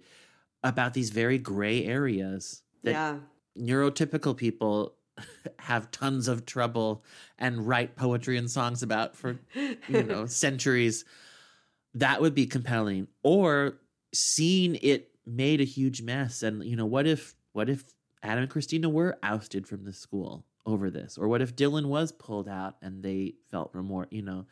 about 0.63 0.93
these 0.93 1.09
very 1.09 1.37
gray 1.37 1.83
areas 1.83 2.61
that 2.83 2.91
Yeah. 2.91 3.17
neurotypical 3.59 4.37
people 4.37 4.95
have 5.59 5.91
tons 5.91 6.27
of 6.27 6.45
trouble 6.45 7.03
and 7.37 7.67
write 7.67 7.95
poetry 7.95 8.37
and 8.37 8.49
songs 8.49 8.83
about 8.83 9.15
for 9.15 9.39
you 9.87 10.03
know 10.03 10.25
centuries 10.27 11.05
that 11.95 12.21
would 12.21 12.35
be 12.35 12.45
compelling. 12.45 13.07
Or 13.23 13.77
seeing 14.13 14.75
it 14.81 15.11
made 15.25 15.59
a 15.59 15.65
huge 15.65 16.01
mess 16.01 16.43
and 16.43 16.63
you 16.63 16.75
know 16.75 16.85
what 16.85 17.07
if 17.07 17.35
what 17.53 17.67
if 17.67 17.83
adam 18.21 18.43
and 18.43 18.51
christina 18.51 18.87
were 18.87 19.17
ousted 19.23 19.67
from 19.67 19.83
the 19.83 19.93
school 19.93 20.45
over 20.67 20.89
this? 20.89 21.17
Or 21.17 21.27
what 21.27 21.41
if 21.41 21.55
dylan 21.55 21.87
was 21.87 22.11
pulled 22.11 22.47
out 22.47 22.75
and 22.81 23.03
they 23.03 23.33
felt 23.49 23.71
remorse 23.73 24.07
you 24.11 24.21
know 24.21 24.45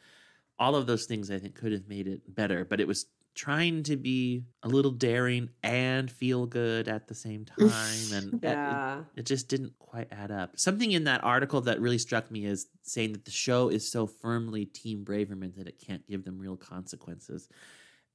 all 0.58 0.76
of 0.76 0.88
those 0.88 1.06
things 1.06 1.30
i 1.30 1.38
think 1.38 1.56
could 1.56 1.72
have 1.72 1.88
made 1.88 2.08
it 2.08 2.22
better 2.34 2.66
but 2.66 2.80
it 2.80 2.88
was 2.88 3.06
trying 3.36 3.82
to 3.84 3.98
be 3.98 4.44
a 4.62 4.68
little 4.68 4.92
daring 4.92 5.50
and 5.64 6.12
feel 6.12 6.46
good 6.46 6.88
at 6.88 7.08
the 7.08 7.16
same 7.16 7.46
time 7.60 8.12
and 8.14 8.40
Yeah. 8.44 9.00
it, 9.00 9.06
it 9.22 9.26
just 9.26 9.48
didn't 9.50 9.74
quite 9.80 10.08
add 10.12 10.30
up 10.32 10.60
something 10.60 10.92
in 10.92 11.06
that 11.06 11.24
article 11.24 11.62
that 11.62 11.82
really 11.82 11.98
struck 11.98 12.30
me 12.30 12.46
is 12.46 12.68
saying 12.84 13.14
that 13.14 13.26
the 13.26 13.32
show 13.32 13.70
is 13.70 13.90
so 13.92 14.06
firmly 14.08 14.66
team 14.66 15.04
braverman 15.04 15.56
that 15.58 15.68
it 15.68 15.80
can't 15.86 16.08
give 16.08 16.24
them 16.26 16.38
real 16.38 16.56
consequences 16.58 17.50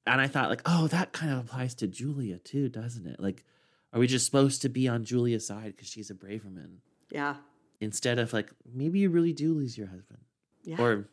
and 0.06 0.20
i 0.20 0.26
thought 0.28 0.48
like 0.50 0.62
oh 0.66 0.86
that 0.86 1.12
kind 1.12 1.32
of 1.32 1.38
applies 1.40 1.74
to 1.74 1.86
julia 1.88 2.38
too 2.38 2.68
doesn't 2.68 3.06
it 3.06 3.18
like 3.20 3.44
are 3.92 3.98
we 4.00 4.06
just 4.06 4.24
supposed 4.24 4.62
to 4.62 4.68
be 4.68 4.86
on 4.86 5.04
julia's 5.04 5.46
side 5.46 5.74
because 5.74 5.88
she's 5.88 6.10
a 6.10 6.14
braverman 6.14 6.76
Yeah. 7.10 7.34
instead 7.80 8.18
of 8.20 8.32
like 8.32 8.50
maybe 8.72 9.00
you 9.00 9.10
really 9.10 9.32
do 9.32 9.52
lose 9.54 9.76
your 9.76 9.88
husband 9.88 10.20
Yeah. 10.62 10.80
or 10.80 11.08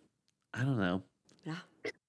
i 0.54 0.64
don't 0.64 0.78
know 0.80 1.02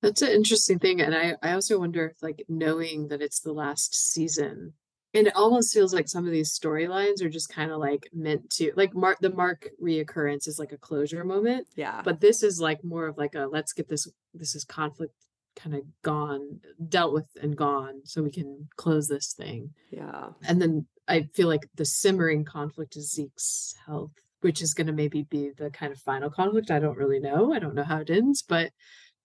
That's 0.03 0.23
an 0.23 0.31
interesting 0.31 0.78
thing. 0.78 1.01
And 1.01 1.15
I, 1.15 1.35
I 1.43 1.53
also 1.53 1.78
wonder 1.78 2.07
if 2.07 2.23
like 2.23 2.44
knowing 2.48 3.09
that 3.09 3.23
it's 3.23 3.40
the 3.40 3.53
last 3.53 3.94
season, 3.94 4.74
and 5.15 5.27
it 5.27 5.36
almost 5.36 5.73
feels 5.73 5.94
like 5.94 6.09
some 6.09 6.27
of 6.27 6.32
these 6.32 6.57
storylines 6.57 7.23
are 7.23 7.28
just 7.28 7.48
kind 7.48 7.70
of 7.70 7.78
like 7.78 8.09
meant 8.12 8.51
to 8.51 8.73
like 8.77 8.94
Mark 8.94 9.19
the 9.20 9.31
Mark 9.31 9.69
reoccurrence 9.82 10.47
is 10.47 10.59
like 10.59 10.73
a 10.73 10.78
closure 10.78 11.24
moment. 11.24 11.66
Yeah. 11.74 12.03
But 12.05 12.20
this 12.20 12.43
is 12.43 12.61
like 12.61 12.85
more 12.85 13.07
of 13.07 13.16
like 13.19 13.35
a 13.35 13.47
let's 13.51 13.73
get 13.73 13.89
this 13.89 14.09
this 14.35 14.55
is 14.55 14.65
conflict 14.65 15.15
kind 15.57 15.74
of 15.74 15.82
gone, 16.03 16.61
dealt 16.89 17.12
with 17.12 17.27
and 17.43 17.57
gone, 17.57 18.03
so 18.05 18.23
we 18.23 18.31
can 18.31 18.69
close 18.77 19.09
this 19.09 19.32
thing. 19.32 19.70
Yeah. 19.90 20.28
And 20.47 20.61
then 20.61 20.86
I 21.09 21.28
feel 21.35 21.48
like 21.48 21.69
the 21.74 21.85
simmering 21.85 22.44
conflict 22.44 22.97
is 22.97 23.12
Zeke's 23.12 23.74
health, 23.86 24.12
which 24.43 24.62
is 24.62 24.74
going 24.74 24.86
to 24.86 24.93
maybe 24.93 25.23
be 25.23 25.51
the 25.57 25.70
kind 25.70 25.93
of 25.93 25.98
final 25.98 26.31
conflict. 26.31 26.70
I 26.70 26.78
don't 26.78 26.98
really 26.98 27.20
know. 27.20 27.53
I 27.53 27.59
don't 27.59 27.74
know 27.74 27.85
how 27.85 28.01
it 28.01 28.11
ends, 28.11 28.43
but 28.43 28.70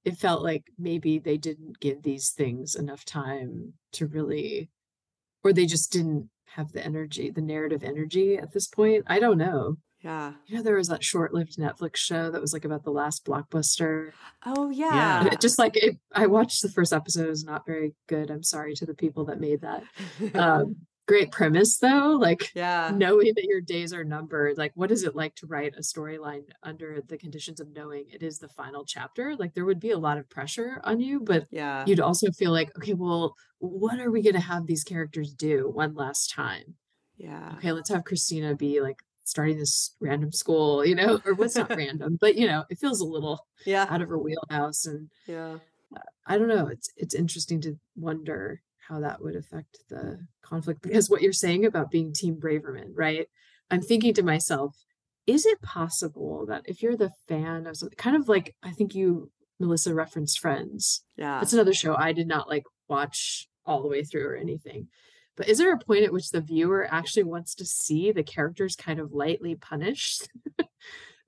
it 0.04 0.18
felt 0.18 0.44
like 0.44 0.64
maybe 0.78 1.20
they 1.20 1.38
didn't 1.38 1.80
give 1.80 2.04
these 2.04 2.32
things 2.32 2.76
enough 2.76 3.06
time 3.06 3.74
to 3.94 4.08
really, 4.08 4.70
or 5.44 5.54
they 5.54 5.66
just 5.66 5.92
didn't 5.92 6.30
have 6.56 6.72
the 6.72 6.84
energy, 6.84 7.30
the 7.30 7.42
narrative 7.42 7.84
energy 7.84 8.38
at 8.38 8.52
this 8.52 8.68
point. 8.68 9.06
I 9.08 9.20
don't 9.20 9.38
know. 9.38 9.78
Yeah. 10.02 10.34
You 10.48 10.58
know, 10.58 10.64
there 10.64 10.76
was 10.76 10.88
that 10.88 11.04
short 11.04 11.34
lived 11.34 11.58
Netflix 11.58 11.98
show 11.98 12.32
that 12.32 12.42
was 12.42 12.54
like 12.54 12.66
about 12.66 12.84
the 12.84 12.92
last 12.92 13.24
blockbuster. 13.24 14.12
Oh 14.46 14.72
yeah. 14.72 15.20
And 15.22 15.34
it 15.34 15.40
just 15.40 15.60
like 15.60 15.78
it, 15.78 15.98
I 16.12 16.26
watched 16.26 16.64
the 16.64 16.70
first 16.70 16.92
episode. 16.92 17.28
It 17.28 17.30
was 17.30 17.46
not 17.46 17.68
very 17.68 17.94
good. 18.08 18.32
I'm 18.32 18.44
sorry 18.44 18.74
to 18.76 18.86
the 18.86 18.96
people 18.96 19.26
that 19.26 19.40
made 19.40 19.62
that. 19.62 19.84
Um, 20.34 20.78
great 21.08 21.32
premise 21.32 21.78
though. 21.78 22.18
Like 22.20 22.52
yeah. 22.56 22.92
knowing 22.94 23.34
that 23.36 23.46
your 23.46 23.62
days 23.62 23.94
are 23.94 24.04
numbered. 24.04 24.58
Like, 24.58 24.72
what 24.76 24.92
is 24.92 25.04
it 25.04 25.16
like 25.16 25.36
to 25.36 25.48
write 25.48 25.76
a 25.78 25.82
storyline 25.82 26.44
under 26.64 27.02
the 27.08 27.18
conditions 27.18 27.60
of 27.60 27.74
knowing 27.74 28.06
it 28.12 28.24
is 28.24 28.40
the 28.40 28.50
final 28.50 28.86
chapter? 28.86 29.36
Like, 29.36 29.54
there 29.54 29.66
would 29.66 29.80
be 29.80 29.92
a 29.92 29.98
lot 29.98 30.18
of 30.18 30.30
pressure 30.30 30.82
on 30.84 31.00
you, 31.00 31.20
but 31.20 31.48
yeah, 31.52 31.84
you'd 31.86 32.00
also 32.00 32.32
feel 32.32 32.52
like, 32.52 32.76
okay, 32.78 32.94
well, 32.94 33.36
what 33.60 34.00
are 34.00 34.12
we 34.12 34.22
going 34.22 34.36
to 34.36 34.40
have 34.40 34.66
these 34.66 34.84
characters 34.84 35.34
do 35.34 35.70
one 35.74 35.94
last 35.94 36.32
time? 36.32 36.76
Yeah. 37.18 37.54
Okay, 37.58 37.72
let's 37.72 37.90
have 37.90 38.04
Christina 38.04 38.56
be 38.56 38.82
like 38.82 38.98
starting 39.24 39.58
this 39.58 39.96
random 40.00 40.32
school, 40.32 40.86
you 40.86 40.96
know, 40.96 41.20
or 41.26 41.34
what's 41.34 41.56
not 41.56 41.70
random, 41.76 42.18
but 42.20 42.36
you 42.36 42.48
know, 42.48 42.64
it 42.70 42.80
feels 42.80 43.02
a 43.02 43.06
little 43.06 43.46
yeah 43.66 43.86
out 43.90 44.02
of 44.02 44.10
her 44.10 44.18
wheelhouse. 44.18 44.86
And 44.86 45.10
yeah. 45.28 45.58
I 46.26 46.38
don't 46.38 46.48
know. 46.48 46.68
It's 46.68 46.90
it's 46.96 47.14
interesting 47.14 47.62
to 47.62 47.78
wonder 47.96 48.62
how 48.92 49.00
that 49.00 49.22
would 49.22 49.36
affect 49.36 49.80
the 49.90 50.20
conflict 50.42 50.82
because 50.82 51.10
what 51.10 51.22
you're 51.22 51.32
saying 51.32 51.66
about 51.66 51.90
being 51.90 52.14
team 52.14 52.36
braverman 52.36 52.92
right? 52.94 53.28
I'm 53.70 53.82
thinking 53.82 54.14
to 54.16 54.24
myself 54.24 54.76
is 55.28 55.46
it 55.46 55.62
possible 55.62 56.46
that 56.48 56.64
if 56.66 56.82
you're 56.82 56.98
the 56.98 57.12
fan 57.28 57.68
of 57.68 57.78
something 57.78 57.96
kind 57.96 58.18
of 58.18 58.28
like 58.28 58.56
i 58.64 58.72
think 58.72 58.94
you 58.94 59.32
melissa 59.60 59.94
referenced 59.94 60.40
friends. 60.40 61.04
Yeah. 61.16 61.40
that's 61.40 61.54
another 61.54 61.74
show 61.74 61.96
i 61.96 62.12
did 62.12 62.28
not 62.28 62.50
like 62.50 62.64
watch 62.90 63.48
all 63.66 63.82
the 63.82 63.88
way 63.88 64.04
through 64.04 64.28
or 64.28 64.36
anything. 64.36 64.88
But 65.38 65.48
is 65.48 65.58
there 65.58 65.74
a 65.74 65.80
point 65.80 66.04
at 66.04 66.12
which 66.12 66.30
the 66.30 66.42
viewer 66.42 66.88
actually 66.92 67.24
wants 67.24 67.56
to 67.56 67.66
see 67.66 68.12
the 68.12 68.24
characters 68.24 68.76
kind 68.76 69.00
of 69.00 69.14
lightly 69.14 69.56
punished 69.56 70.28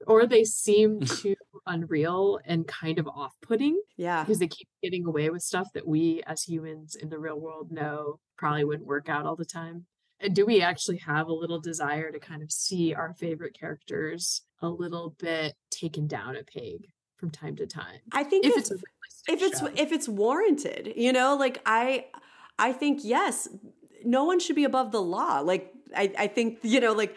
or 0.07 0.21
mm. 0.21 0.29
they 0.29 0.43
seem 0.43 0.99
too 1.05 1.35
unreal 1.65 2.39
and 2.45 2.67
kind 2.67 2.99
of 2.99 3.07
off-putting 3.07 3.79
Yeah. 3.95 4.23
because 4.23 4.39
they 4.39 4.47
keep 4.47 4.67
getting 4.81 5.05
away 5.05 5.29
with 5.29 5.41
stuff 5.41 5.67
that 5.73 5.87
we 5.87 6.21
as 6.27 6.43
humans 6.43 6.95
in 6.95 7.09
the 7.09 7.19
real 7.19 7.39
world 7.39 7.71
know 7.71 8.19
probably 8.37 8.65
wouldn't 8.65 8.87
work 8.87 9.07
out 9.07 9.25
all 9.25 9.35
the 9.35 9.45
time 9.45 9.85
and 10.19 10.35
do 10.35 10.45
we 10.45 10.61
actually 10.61 10.97
have 10.97 11.27
a 11.27 11.33
little 11.33 11.59
desire 11.59 12.11
to 12.11 12.19
kind 12.19 12.41
of 12.41 12.51
see 12.51 12.93
our 12.93 13.13
favorite 13.13 13.57
characters 13.57 14.41
a 14.61 14.67
little 14.67 15.15
bit 15.19 15.53
taken 15.69 16.07
down 16.07 16.35
a 16.35 16.43
peg 16.43 16.87
from 17.15 17.29
time 17.29 17.55
to 17.55 17.65
time 17.65 17.99
I 18.11 18.23
think 18.23 18.45
if 18.45 18.51
if, 18.51 18.57
it's 18.57 18.71
if 19.27 19.41
it's 19.41 19.61
if 19.75 19.91
it's 19.91 20.07
warranted, 20.07 20.93
you 20.95 21.13
know, 21.13 21.35
like 21.35 21.61
I 21.65 22.05
I 22.59 22.73
think 22.73 23.01
yes, 23.03 23.47
no 24.03 24.25
one 24.25 24.39
should 24.39 24.55
be 24.55 24.65
above 24.65 24.91
the 24.91 25.01
law. 25.01 25.39
Like 25.39 25.71
I 25.95 26.11
I 26.17 26.27
think 26.27 26.59
you 26.63 26.79
know 26.79 26.93
like 26.93 27.15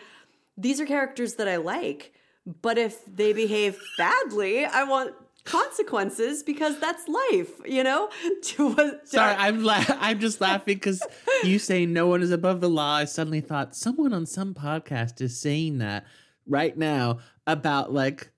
these 0.57 0.81
are 0.81 0.87
characters 0.87 1.35
that 1.35 1.49
I 1.49 1.57
like, 1.57 2.15
but 2.47 2.79
if 2.79 3.05
they 3.07 3.33
behave 3.33 3.79
badly, 3.99 4.65
I 4.65 4.85
want 4.85 5.15
consequences 5.45 6.43
because 6.43 6.79
that's 6.79 7.09
life, 7.09 7.51
you 7.65 7.83
know? 7.83 8.11
Sorry, 8.43 9.35
I'm 9.37 9.65
la- 9.65 9.85
I'm 9.89 10.21
just 10.21 10.41
laughing 10.41 10.77
because 10.77 11.03
you 11.43 11.59
say 11.59 11.87
no 11.87 12.07
one 12.07 12.23
is 12.23 12.31
above 12.31 12.61
the 12.61 12.69
law. 12.69 12.97
I 12.97 13.05
suddenly 13.07 13.41
thought 13.41 13.75
someone 13.75 14.13
on 14.13 14.27
some 14.27 14.55
podcast 14.55 15.21
is 15.21 15.41
saying 15.41 15.79
that 15.79 16.07
right 16.47 16.77
now 16.77 17.19
about 17.47 17.93
like 17.93 18.31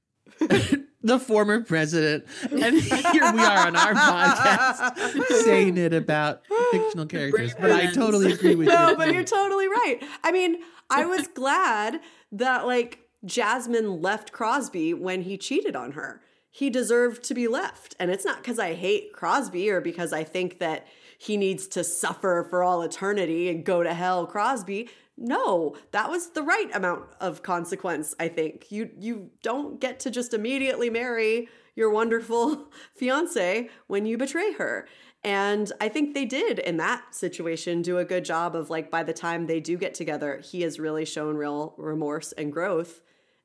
the 1.02 1.18
former 1.18 1.62
president, 1.62 2.24
and 2.42 2.76
here 2.76 3.32
we 3.32 3.40
are 3.40 3.66
on 3.66 3.76
our 3.76 3.94
podcast 3.94 5.22
saying 5.42 5.76
it 5.76 5.92
about 5.92 6.42
fictional 6.70 7.06
characters. 7.06 7.54
But 7.58 7.72
I 7.72 7.92
totally 7.92 8.32
agree 8.32 8.54
with 8.54 8.68
no, 8.68 8.72
you. 8.72 8.92
No, 8.92 8.96
but 8.96 9.12
you're 9.12 9.24
totally 9.24 9.68
right. 9.68 10.00
I 10.22 10.30
mean, 10.30 10.58
I 10.90 11.06
was 11.06 11.26
glad 11.28 12.00
that 12.32 12.66
like 12.66 13.07
Jasmine 13.24 14.00
left 14.00 14.32
Crosby 14.32 14.94
when 14.94 15.22
he 15.22 15.36
cheated 15.36 15.74
on 15.74 15.92
her. 15.92 16.22
He 16.50 16.70
deserved 16.70 17.22
to 17.24 17.34
be 17.34 17.48
left. 17.48 17.94
And 17.98 18.10
it's 18.10 18.24
not 18.24 18.38
because 18.38 18.58
I 18.58 18.74
hate 18.74 19.12
Crosby 19.12 19.70
or 19.70 19.80
because 19.80 20.12
I 20.12 20.24
think 20.24 20.58
that 20.58 20.86
he 21.18 21.36
needs 21.36 21.66
to 21.68 21.84
suffer 21.84 22.46
for 22.48 22.62
all 22.62 22.82
eternity 22.82 23.48
and 23.48 23.64
go 23.64 23.82
to 23.82 23.92
hell, 23.92 24.26
Crosby. 24.26 24.88
No, 25.16 25.74
that 25.90 26.10
was 26.10 26.30
the 26.30 26.42
right 26.42 26.70
amount 26.74 27.04
of 27.20 27.42
consequence, 27.42 28.14
I 28.20 28.28
think. 28.28 28.70
You 28.70 28.90
you 28.96 29.30
don't 29.42 29.80
get 29.80 29.98
to 30.00 30.10
just 30.10 30.32
immediately 30.32 30.90
marry 30.90 31.48
your 31.74 31.90
wonderful 31.90 32.70
fiance 32.94 33.68
when 33.88 34.06
you 34.06 34.16
betray 34.16 34.52
her. 34.52 34.88
And 35.24 35.72
I 35.80 35.88
think 35.88 36.14
they 36.14 36.24
did 36.24 36.60
in 36.60 36.76
that 36.76 37.14
situation 37.14 37.82
do 37.82 37.98
a 37.98 38.04
good 38.04 38.24
job 38.24 38.54
of 38.54 38.70
like 38.70 38.90
by 38.90 39.02
the 39.02 39.12
time 39.12 39.46
they 39.46 39.58
do 39.58 39.76
get 39.76 39.94
together, 39.94 40.40
he 40.44 40.62
has 40.62 40.78
really 40.78 41.04
shown 41.04 41.36
real 41.36 41.74
remorse 41.76 42.30
and 42.32 42.52
growth. 42.52 43.00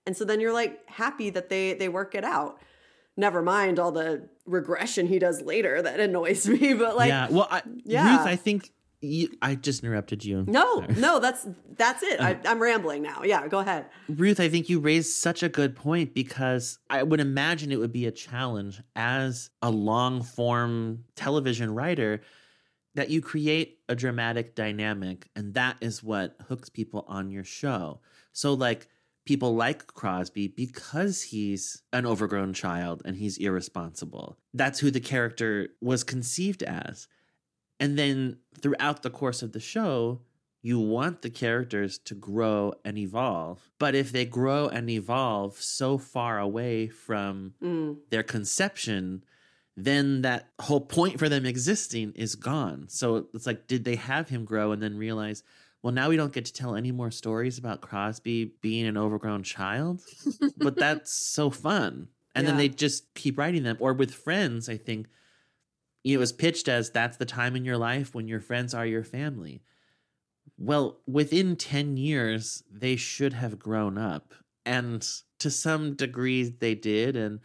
And 0.06 0.16
so 0.16 0.26
then 0.26 0.40
you're 0.40 0.54
like 0.54 0.88
happy 0.90 1.30
that 1.32 1.50
they 1.50 1.74
they 1.74 1.90
work 1.90 2.16
it 2.16 2.24
out. 2.24 2.60
Never 3.16 3.42
mind 3.42 3.80
all 3.80 3.92
the 3.92 4.28
regression 4.46 5.08
he 5.08 5.20
does 5.20 5.42
later 5.42 5.82
that 5.82 6.00
annoys 6.00 6.48
me, 6.50 6.74
but 6.74 6.96
like 6.96 7.10
yeah, 7.10 7.28
well, 7.30 7.48
I, 7.50 7.62
yeah. 7.84 8.18
Ruth, 8.18 8.28
I 8.28 8.36
think 8.36 8.72
you, 9.04 9.30
I 9.42 9.56
just 9.56 9.84
interrupted 9.84 10.24
you. 10.24 10.46
no, 10.48 10.80
Sorry. 10.80 10.96
no, 10.96 11.20
that's 11.20 11.46
that's 11.76 12.04
it. 12.04 12.22
I, 12.22 12.34
uh-huh. 12.34 12.42
I'm 12.46 12.62
rambling 12.62 13.02
now. 13.02 13.24
Yeah, 13.24 13.48
go 13.48 13.60
ahead. 13.60 13.86
Ruth, 14.08 14.40
I 14.40 14.50
think 14.50 14.70
you 14.70 14.80
raised 14.80 15.14
such 15.14 15.44
a 15.44 15.50
good 15.50 15.76
point 15.76 16.14
because 16.14 16.80
I 16.90 17.04
would 17.04 17.20
imagine 17.20 17.72
it 17.72 17.80
would 17.80 17.92
be 17.92 18.06
a 18.06 18.12
challenge 18.12 18.82
as 18.96 19.50
a 19.62 19.70
long 19.70 20.24
form 20.24 21.04
television 21.16 21.74
writer 21.76 22.22
that 22.96 23.10
you 23.10 23.22
create 23.22 23.80
a 23.90 23.96
dramatic 23.96 24.56
dynamic, 24.56 25.28
and 25.36 25.54
that 25.56 25.78
is 25.82 26.04
what 26.04 26.36
hooks 26.48 26.70
people 26.70 27.04
on 27.08 27.32
your 27.32 27.44
show. 27.44 28.00
So, 28.32 28.54
like, 28.54 28.88
people 29.26 29.56
like 29.56 29.88
Crosby 29.88 30.48
because 30.48 31.22
he's 31.24 31.82
an 31.94 32.06
overgrown 32.06 32.54
child 32.54 33.02
and 33.06 33.16
he's 33.16 33.38
irresponsible. 33.38 34.38
That's 34.54 34.80
who 34.80 34.91
the 34.91 35.00
character 35.00 35.70
was 35.82 36.04
conceived 36.04 36.62
as. 36.64 37.08
And 37.80 37.98
then 37.98 38.38
throughout 38.60 39.02
the 39.02 39.10
course 39.10 39.41
of 39.41 39.52
the 39.54 39.60
show, 39.60 40.22
you 40.62 40.80
want 40.80 41.22
the 41.22 41.30
characters 41.30 41.98
to 42.00 42.16
grow 42.16 42.74
and 42.86 42.98
evolve. 42.98 43.70
But 43.80 43.95
if 43.95 44.12
they 44.12 44.26
grow 44.26 44.68
and 44.68 44.90
evolve 44.90 45.62
so 45.62 45.98
far 45.98 46.40
away 46.40 46.88
from 46.88 47.54
Mm. 47.62 47.98
their 48.10 48.24
conception, 48.24 49.24
then 49.76 50.22
that 50.22 50.50
whole 50.62 50.82
point 50.82 51.18
for 51.20 51.28
them 51.28 51.45
existing 51.45 52.12
is 52.16 52.36
gone. 52.36 52.86
So 52.90 53.28
it's 53.34 53.45
like, 53.48 53.68
did 53.68 53.84
they 53.86 53.95
have 53.95 54.30
him 54.30 54.45
grow 54.45 54.72
and 54.72 54.82
then 54.82 54.95
realize, 54.98 55.44
well, 55.84 55.93
now 55.93 56.07
we 56.07 56.15
don't 56.15 56.31
get 56.31 56.45
to 56.45 56.53
tell 56.53 56.76
any 56.76 56.93
more 56.93 57.11
stories 57.11 57.57
about 57.57 57.81
Crosby 57.81 58.53
being 58.61 58.88
an 58.88 58.97
overgrown 58.97 59.43
child? 59.43 60.01
but 60.57 60.76
that's 60.77 61.11
so 61.11 61.49
fun. 61.49 62.07
And 62.34 62.47
then 62.47 62.57
they 62.57 62.69
just 62.69 63.14
keep 63.14 63.38
writing 63.38 63.61
them. 63.61 63.77
Or 63.80 63.93
with 63.93 64.11
friends, 64.11 64.68
I 64.68 64.77
think 64.77 65.07
it 66.03 66.18
was 66.18 66.31
pitched 66.31 66.68
as 66.68 66.89
that's 66.89 67.18
the 67.18 67.26
time 67.26 67.55
in 67.55 67.65
your 67.65 67.77
life 67.77 68.15
when 68.15 68.27
your 68.27 68.39
friends 68.39 68.73
are 68.73 68.85
your 68.85 69.03
family. 69.03 69.61
Well, 70.57 70.99
within 71.05 71.55
10 71.57 71.97
years, 71.97 72.64
they 72.72 72.95
should 72.95 73.34
have 73.34 73.60
grown 73.60 73.97
up. 73.97 74.34
And 74.65 75.05
to 75.39 75.51
some 75.51 75.95
degree, 75.95 76.43
they 76.43 76.73
did, 76.73 77.15
and 77.15 77.39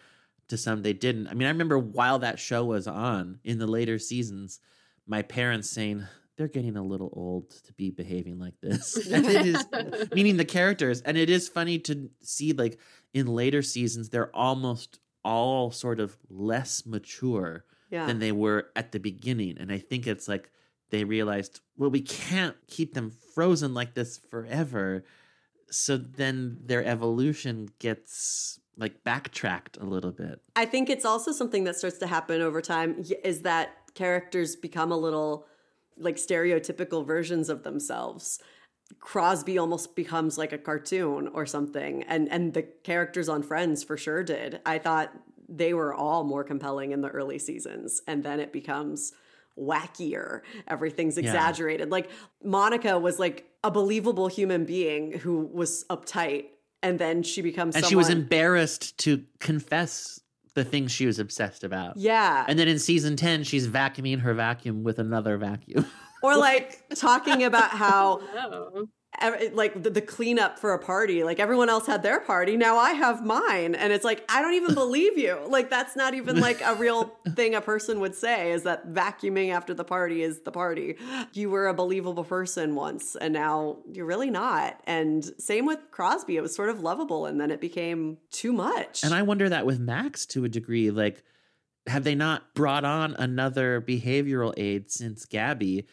to 0.49 0.57
some, 0.57 0.83
they 0.83 0.93
didn't. 0.93 1.27
I 1.27 1.35
mean, 1.35 1.47
I 1.47 1.51
remember 1.51 1.79
while 1.79 2.21
that 2.21 2.39
show 2.39 2.65
was 2.65 2.87
on 2.87 3.41
in 3.45 3.59
the 3.59 3.67
later 3.67 3.99
seasons, 3.99 4.61
my 5.07 5.23
parents 5.23 5.69
saying, 5.69 6.07
they're 6.39 6.49
getting 6.49 6.77
a 6.77 6.83
little 6.83 7.11
old 7.15 7.51
to 7.65 7.73
be 7.75 7.91
behaving 7.91 8.39
like 8.39 8.55
this. 8.63 8.97
And 9.13 9.27
it 9.27 9.45
is, 9.45 10.09
meaning 10.15 10.37
the 10.39 10.45
characters. 10.45 11.01
And 11.03 11.19
it 11.19 11.29
is 11.29 11.49
funny 11.49 11.79
to 11.81 12.09
see, 12.23 12.53
like, 12.53 12.79
in 13.13 13.27
later 13.27 13.61
seasons, 13.61 14.09
they're 14.09 14.35
almost 14.35 15.01
all 15.25 15.73
sort 15.73 15.99
of 16.01 16.17
less 16.31 16.87
mature 16.87 17.65
Yeah. 17.91 18.07
than 18.07 18.21
they 18.21 18.33
were 18.33 18.69
at 18.77 18.93
the 18.93 19.01
beginning. 19.01 19.59
And 19.59 19.73
I 19.73 19.79
think 19.79 20.07
it's 20.07 20.29
like 20.29 20.51
they 20.91 21.03
realized, 21.05 21.61
well, 21.77 21.91
we 21.91 22.01
can't 22.03 22.57
keep 22.69 22.95
them 22.95 23.11
frozen 23.35 23.75
like 23.75 23.95
this 23.95 24.17
forever. 24.31 25.05
So 25.71 25.97
then 25.97 26.59
their 26.65 26.85
evolution 26.85 27.69
gets 27.81 28.61
like 28.77 29.03
backtracked 29.03 29.77
a 29.79 29.85
little 29.85 30.13
bit. 30.13 30.41
I 30.55 30.67
think 30.67 30.89
it's 30.89 31.05
also 31.05 31.33
something 31.33 31.65
that 31.65 31.75
starts 31.77 31.99
to 31.99 32.07
happen 32.07 32.41
over 32.41 32.63
time 32.63 33.03
is 33.25 33.43
that 33.43 33.71
characters 33.95 34.55
become 34.55 34.93
a 34.93 34.97
little 34.97 35.47
like 36.01 36.17
stereotypical 36.17 37.07
versions 37.07 37.49
of 37.49 37.63
themselves. 37.63 38.39
Crosby 39.01 39.59
almost 39.59 39.95
becomes 39.95 40.39
like 40.39 40.53
a 40.53 40.59
cartoon 40.59 41.29
or 41.35 41.45
something 41.45 42.03
and 42.05 42.31
and 42.31 42.55
the 42.55 42.63
characters 42.63 43.29
on 43.29 43.43
Friends 43.43 43.85
for 43.85 43.97
sure 43.97 44.23
did. 44.23 44.61
I 44.65 44.79
thought 44.79 45.13
they 45.49 45.75
were 45.75 45.95
all 45.95 46.25
more 46.25 46.45
compelling 46.45 46.93
in 46.93 47.01
the 47.03 47.09
early 47.09 47.39
seasons 47.39 48.01
and 48.07 48.23
then 48.25 48.41
it 48.41 48.53
becomes 48.53 49.13
wackier. 49.59 50.41
Everything's 50.67 51.17
Yeah. 51.17 51.25
exaggerated. 51.25 51.91
Like 51.91 52.11
Monica 52.43 52.99
was 52.99 53.19
like 53.19 53.51
a 53.65 53.71
believable 53.71 54.29
human 54.29 54.65
being 54.65 55.13
who 55.19 55.41
was 55.53 55.85
uptight 55.91 56.47
and 56.83 56.99
then 56.99 57.23
she 57.23 57.43
becomes 57.43 57.75
And 57.77 57.85
she 57.85 57.97
was 57.97 58.09
embarrassed 58.09 58.97
to 58.99 59.25
confess 59.41 60.21
the 60.59 60.65
things 60.65 60.91
she 60.93 61.07
was 61.07 61.19
obsessed 61.19 61.63
about. 61.65 61.97
Yeah. 61.97 62.45
And 62.49 62.59
then 62.59 62.69
in 62.69 62.79
season 62.79 63.17
10, 63.17 63.45
she's 63.45 63.69
vacuuming 63.69 64.21
her 64.21 64.35
vacuum 64.35 64.83
with 64.83 64.99
another 64.99 65.37
vacuum. 65.39 65.87
or 66.23 66.37
like 66.49 66.83
talking 66.95 67.45
about 67.45 67.71
how 67.71 68.21
Oh. 68.35 68.71
ev- 68.83 68.89
like 69.53 69.83
the, 69.83 69.91
the 69.91 70.01
cleanup 70.01 70.59
for 70.59 70.73
a 70.73 70.79
party 70.79 71.25
like 71.25 71.41
everyone 71.41 71.69
else 71.69 71.87
had 71.87 72.03
their 72.03 72.21
party 72.21 72.57
now 72.57 72.77
i 72.77 72.93
have 72.93 73.25
mine. 73.25 73.75
And 73.75 73.93
it's 73.93 74.05
like 74.05 74.25
i 74.29 74.43
don't 74.43 74.55
even 74.55 74.75
believe 74.75 75.17
you. 75.17 75.39
Like 75.47 75.71
that's 75.71 75.97
not 75.97 76.15
even 76.15 76.41
like 76.41 76.61
a 76.63 76.75
real 76.75 77.15
thing 77.35 77.55
a 77.55 77.61
person 77.61 78.01
would 78.01 78.15
say 78.15 78.53
is 78.53 78.65
that 78.65 78.89
vacuuming 78.89 79.53
after 79.53 79.75
the 79.75 79.85
party 79.85 80.23
is 80.23 80.41
the 80.41 80.53
party. 80.53 80.97
You 81.33 81.51
were 81.51 81.69
a 81.69 81.75
believable 81.75 82.25
person 82.25 82.75
once 82.75 83.17
and 83.17 83.33
now 83.33 83.79
you're 83.93 84.07
really 84.07 84.31
not. 84.31 84.81
And 84.85 85.25
same 85.39 85.67
with 85.67 85.79
crosby. 85.91 86.37
It 86.37 86.43
was 86.43 86.55
sort 86.55 86.71
of 86.71 86.81
lovable 86.81 87.27
and 87.27 87.41
then 87.41 87.51
it 87.51 87.61
became 87.61 88.19
too 88.31 88.53
much. 88.53 89.05
And 89.05 89.15
I 89.15 89.23
wonder 89.23 89.49
that 89.49 89.67
with 89.67 89.79
Max 89.79 90.27
to 90.27 90.45
a 90.45 90.49
degree, 90.49 90.91
like, 90.91 91.23
have 91.87 92.05
they 92.05 92.15
not 92.15 92.55
brought 92.55 92.85
on 92.85 93.15
another 93.15 93.81
behavioral 93.81 94.53
aid 94.57 94.91
since 94.91 95.25
Gabby? 95.25 95.87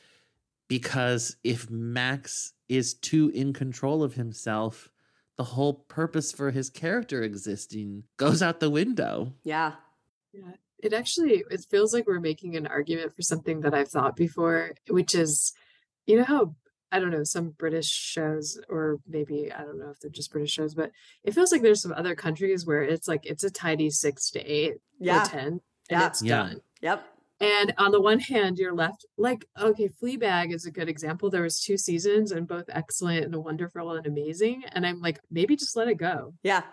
Because 0.68 1.38
if 1.44 1.70
Max 1.70 2.54
is 2.70 2.94
too 2.96 3.30
in 3.34 3.54
control 3.54 4.04
of 4.04 4.16
himself, 4.16 4.90
the 5.38 5.44
whole 5.44 5.74
purpose 5.74 6.32
for 6.32 6.50
his 6.52 6.70
character 6.70 7.22
existing 7.22 8.04
goes 8.18 8.42
out 8.42 8.60
the 8.60 8.70
window. 8.70 9.34
yeah 9.44 9.74
Yeah. 10.34 10.52
It 10.80 10.94
actually 10.94 11.44
it 11.50 11.66
feels 11.70 11.94
like 11.94 12.06
we're 12.08 12.20
making 12.20 12.56
an 12.56 12.68
argument 12.68 13.16
for 13.16 13.22
something 13.22 13.62
that 13.62 13.74
I've 13.74 13.88
thought 13.90 14.16
before, 14.16 14.72
which 14.90 15.16
is, 15.16 15.54
you 16.06 16.18
know 16.18 16.24
how 16.24 16.56
I 16.92 17.00
don't 17.00 17.10
know 17.12 17.24
some 17.24 17.50
British 17.50 17.88
shows 17.90 18.60
or 18.70 19.00
maybe 19.08 19.52
I 19.52 19.64
don't 19.64 19.80
know 19.80 19.90
if 19.90 20.00
they're 20.00 20.12
just 20.12 20.32
British 20.32 20.52
shows, 20.52 20.74
but 20.76 20.92
it 21.24 21.34
feels 21.34 21.52
like 21.52 21.62
there's 21.62 21.82
some 21.82 21.94
other 21.94 22.14
countries 22.16 22.66
where 22.66 22.84
it's 22.84 23.08
like 23.08 23.26
it's 23.26 23.44
a 23.44 23.50
tidy 23.50 23.90
six 23.90 24.30
to 24.32 24.40
eight 24.40 24.76
Yeah. 25.00 25.24
or 25.24 25.26
ten, 25.26 25.48
and 25.48 25.62
Yeah. 25.90 26.08
it's 26.08 26.22
Yeah. 26.22 26.38
done. 26.38 26.62
Yep. 26.82 27.15
And 27.40 27.74
on 27.78 27.91
the 27.91 28.02
one 28.02 28.20
hand, 28.20 28.57
you're 28.57 28.74
left 28.74 29.06
like, 29.18 29.45
okay, 29.60 29.90
Fleabag 30.02 30.53
is 30.53 30.66
a 30.66 30.72
good 30.72 30.88
example. 30.88 31.30
There 31.30 31.41
was 31.44 31.60
two 31.60 31.78
seasons 31.78 32.32
and 32.32 32.48
both 32.48 32.66
excellent 32.70 33.26
and 33.26 33.36
wonderful 33.36 33.91
and 33.91 34.07
amazing. 34.07 34.64
And 34.72 34.86
I'm 34.86 35.02
like, 35.02 35.20
maybe 35.30 35.56
just 35.56 35.76
let 35.76 35.90
it 35.90 35.98
go. 35.98 36.34
Yeah. 36.44 36.64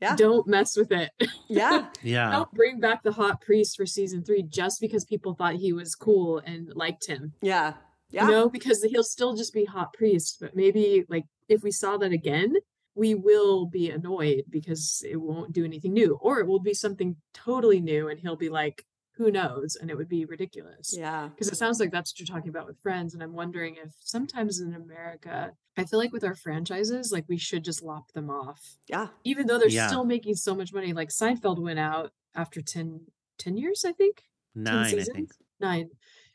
Yeah. 0.00 0.16
Don't 0.16 0.46
mess 0.46 0.76
with 0.76 0.92
it. 0.92 1.10
Yeah. 1.48 1.88
Yeah. 2.02 2.30
Don't 2.30 2.52
bring 2.52 2.80
back 2.80 3.02
the 3.02 3.12
hot 3.12 3.40
priest 3.40 3.76
for 3.76 3.84
season 3.84 4.24
three 4.24 4.42
just 4.42 4.80
because 4.80 5.04
people 5.04 5.34
thought 5.34 5.56
he 5.56 5.72
was 5.72 5.94
cool 5.94 6.38
and 6.38 6.72
liked 6.74 7.06
him. 7.06 7.32
Yeah. 7.42 7.74
Yeah. 8.10 8.24
You 8.24 8.30
know, 8.30 8.48
because 8.48 8.82
he'll 8.82 9.02
still 9.02 9.34
just 9.34 9.52
be 9.52 9.64
hot 9.64 9.92
priest. 9.92 10.38
But 10.40 10.56
maybe 10.56 11.04
like 11.08 11.24
if 11.48 11.62
we 11.62 11.70
saw 11.70 11.98
that 11.98 12.12
again, 12.12 12.54
we 12.94 13.14
will 13.14 13.66
be 13.66 13.90
annoyed 13.90 14.44
because 14.48 15.04
it 15.08 15.16
won't 15.16 15.52
do 15.52 15.64
anything 15.64 15.92
new. 15.92 16.18
Or 16.22 16.38
it 16.38 16.46
will 16.46 16.60
be 16.60 16.74
something 16.74 17.16
totally 17.34 17.80
new 17.80 18.08
and 18.08 18.18
he'll 18.18 18.36
be 18.36 18.48
like, 18.48 18.84
who 19.18 19.30
knows? 19.30 19.76
And 19.76 19.90
it 19.90 19.96
would 19.96 20.08
be 20.08 20.24
ridiculous. 20.24 20.94
Yeah. 20.96 21.28
Because 21.28 21.48
it 21.48 21.56
sounds 21.56 21.78
like 21.80 21.90
that's 21.90 22.12
what 22.12 22.20
you're 22.20 22.34
talking 22.34 22.48
about 22.50 22.66
with 22.66 22.80
friends. 22.82 23.12
And 23.14 23.22
I'm 23.22 23.32
wondering 23.34 23.76
if 23.76 23.92
sometimes 24.00 24.60
in 24.60 24.74
America, 24.74 25.52
I 25.76 25.84
feel 25.84 25.98
like 25.98 26.12
with 26.12 26.24
our 26.24 26.34
franchises, 26.34 27.12
like 27.12 27.24
we 27.28 27.36
should 27.36 27.64
just 27.64 27.82
lop 27.82 28.12
them 28.12 28.30
off. 28.30 28.76
Yeah. 28.88 29.08
Even 29.24 29.46
though 29.46 29.58
they're 29.58 29.68
Yeah. 29.68 29.88
still 29.88 30.04
making 30.04 30.36
so 30.36 30.54
much 30.54 30.72
money. 30.72 30.92
Like 30.92 31.10
Seinfeld 31.10 31.58
went 31.58 31.78
out 31.78 32.12
after 32.34 32.62
10, 32.62 33.00
10 33.38 33.56
years, 33.56 33.84
I 33.84 33.92
think. 33.92 34.22
Nine, 34.54 34.98
I 34.98 35.02
think. 35.02 35.30
Nine. 35.60 35.90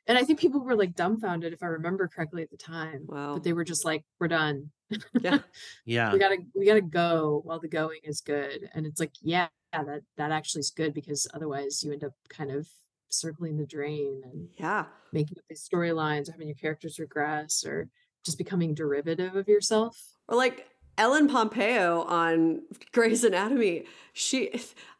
And 0.06 0.18
I 0.18 0.24
think 0.24 0.38
people 0.40 0.60
were 0.62 0.76
like 0.76 0.96
dumbfounded, 0.96 1.54
if 1.54 1.64
I 1.64 1.68
remember 1.68 2.10
correctly 2.10 2.44
at 2.44 2.52
the 2.52 2.58
time. 2.58 3.06
Wow. 3.08 3.36
But 3.36 3.44
they 3.44 3.54
were 3.54 3.64
just 3.64 3.86
like, 3.86 4.04
we're 4.20 4.28
done. 4.28 4.72
Yeah. 5.20 5.40
Yeah. 5.86 6.12
we 6.14 6.20
gotta 6.20 6.38
we 6.54 6.66
gotta 6.66 6.82
go 6.82 7.42
while 7.46 7.60
the 7.60 7.70
going 7.70 8.02
is 8.04 8.20
good. 8.22 8.70
And 8.74 8.86
it's 8.86 9.00
like, 9.00 9.14
yeah, 9.22 9.48
that 9.82 10.02
that 10.18 10.32
actually 10.32 10.60
is 10.60 10.70
good 10.70 10.94
because 10.94 11.26
otherwise 11.34 11.82
you 11.84 11.92
end 11.92 12.04
up 12.04 12.14
kind 12.30 12.52
of 12.52 12.68
circling 13.10 13.58
the 13.58 13.66
drain 13.66 14.22
and 14.24 14.50
Yeah. 14.58 14.86
making 15.12 15.38
up 15.40 15.46
these 15.50 15.68
storylines, 15.68 16.30
or 16.30 16.34
having 16.34 16.48
your 16.48 16.56
characters 16.56 17.00
regress 17.00 17.64
or 17.66 17.90
just 18.26 18.38
becoming 18.38 18.74
derivative 18.76 19.36
of 19.36 19.48
yourself. 19.48 19.98
Or 20.28 20.36
like 20.36 20.68
Ellen 20.98 21.28
Pompeo 21.28 22.04
on 22.04 22.62
Grey's 22.92 23.24
Anatomy. 23.24 23.86
She, 24.14 24.52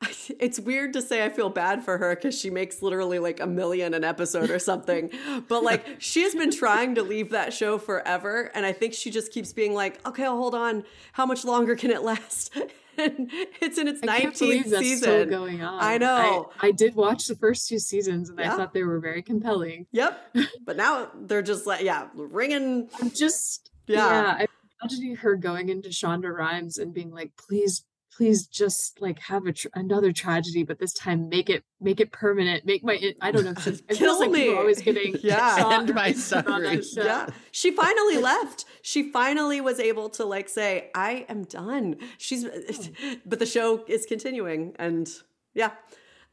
it's 0.40 0.60
weird 0.60 0.94
to 0.94 1.02
say 1.02 1.24
I 1.24 1.30
feel 1.30 1.50
bad 1.50 1.84
for 1.84 1.98
her 2.00 2.16
because 2.16 2.38
she 2.40 2.50
makes 2.50 2.82
literally 2.82 3.20
like 3.20 3.40
a 3.40 3.46
million 3.48 3.94
an 3.94 4.04
episode 4.04 4.50
or 4.50 4.58
something. 4.60 5.12
but 5.48 5.64
like 5.64 5.86
she 6.00 6.24
has 6.24 6.34
been 6.36 6.52
trying 6.52 6.96
to 6.96 7.04
leave 7.04 7.30
that 7.30 7.54
show 7.54 7.78
forever. 7.78 8.52
And 8.56 8.66
I 8.66 8.74
think 8.74 8.94
she 8.96 9.12
just 9.12 9.32
keeps 9.32 9.54
being 9.54 9.74
like, 9.74 10.06
okay, 10.08 10.26
I'll 10.26 10.38
hold 10.38 10.56
on. 10.56 10.84
How 11.14 11.26
much 11.28 11.46
longer 11.46 11.76
can 11.76 11.92
it 11.92 12.02
last? 12.04 12.56
it's 13.62 13.78
in 13.78 13.88
its 13.88 14.02
I 14.04 14.22
can't 14.22 14.38
believe 14.38 14.66
19th 14.66 14.80
season. 14.80 15.30
going 15.30 15.62
on. 15.64 15.82
I 15.82 15.98
know. 15.98 16.52
I, 16.62 16.68
I 16.68 16.72
did 16.72 16.96
watch 16.96 17.26
the 17.28 17.36
first 17.36 17.68
two 17.68 17.80
seasons 17.80 18.30
and 18.30 18.40
Yeah. 18.40 18.54
I 18.54 18.58
thought 18.58 18.74
they 18.74 18.84
were 18.84 19.00
very 19.00 19.22
compelling. 19.22 19.88
Yep. 19.92 20.36
But 20.66 20.78
now 20.78 21.10
they're 21.16 21.42
just 21.42 21.66
like, 21.68 21.84
yeah, 21.84 22.08
ringing. 22.16 22.90
I'm 23.02 23.12
just 23.12 23.72
Yeah. 23.88 23.98
yeah. 23.98 24.36
I'm 24.40 24.48
imagining 24.82 25.16
her 25.18 25.36
going 25.36 25.70
into 25.70 25.90
Shonda 25.90 26.34
Rhimes 26.36 26.78
and 26.78 26.94
being 26.94 27.12
like, 27.12 27.32
please, 27.38 27.86
please 28.18 28.48
just 28.48 29.02
like 29.02 29.20
have 29.20 29.46
a 29.46 29.54
tr- 29.54 29.68
another 29.74 30.12
tragedy, 30.12 30.64
but 30.64 30.80
this 30.80 30.94
time 30.94 31.30
make 31.30 31.50
it 31.50 31.64
make 31.82 32.00
it 32.00 32.12
permanent. 32.12 32.66
Make 32.66 32.84
my 32.84 33.00
I 33.22 33.32
don't 33.32 33.46
know. 33.46 33.52
If 33.58 33.68
it 33.68 33.88
Kill 33.90 33.98
feels 33.98 34.20
like 34.20 34.32
people 34.32 34.48
me. 34.52 34.54
are 34.54 34.58
always 34.60 34.82
getting 34.82 35.16
Yeah. 35.24 35.58
shot 35.58 35.74
End 35.74 35.94
my 35.96 36.12
something 36.14 36.54
on 36.54 36.64
that 36.64 36.84
suffering. 36.84 37.06
show. 37.06 37.12
Yeah. 37.12 37.28
She 37.52 37.72
finally 37.72 38.18
left. 38.18 38.66
She 38.82 39.12
finally 39.12 39.62
was 39.62 39.80
able 39.80 40.10
to 40.12 40.26
like 40.26 40.50
say, 40.50 40.90
I 40.96 41.26
am 41.30 41.44
done. 41.46 41.98
She's, 42.18 42.46
oh. 42.46 42.90
but 43.26 43.40
the 43.40 43.46
show 43.46 43.84
is 43.88 44.06
continuing. 44.06 44.76
And 44.78 45.10
yeah, 45.54 45.72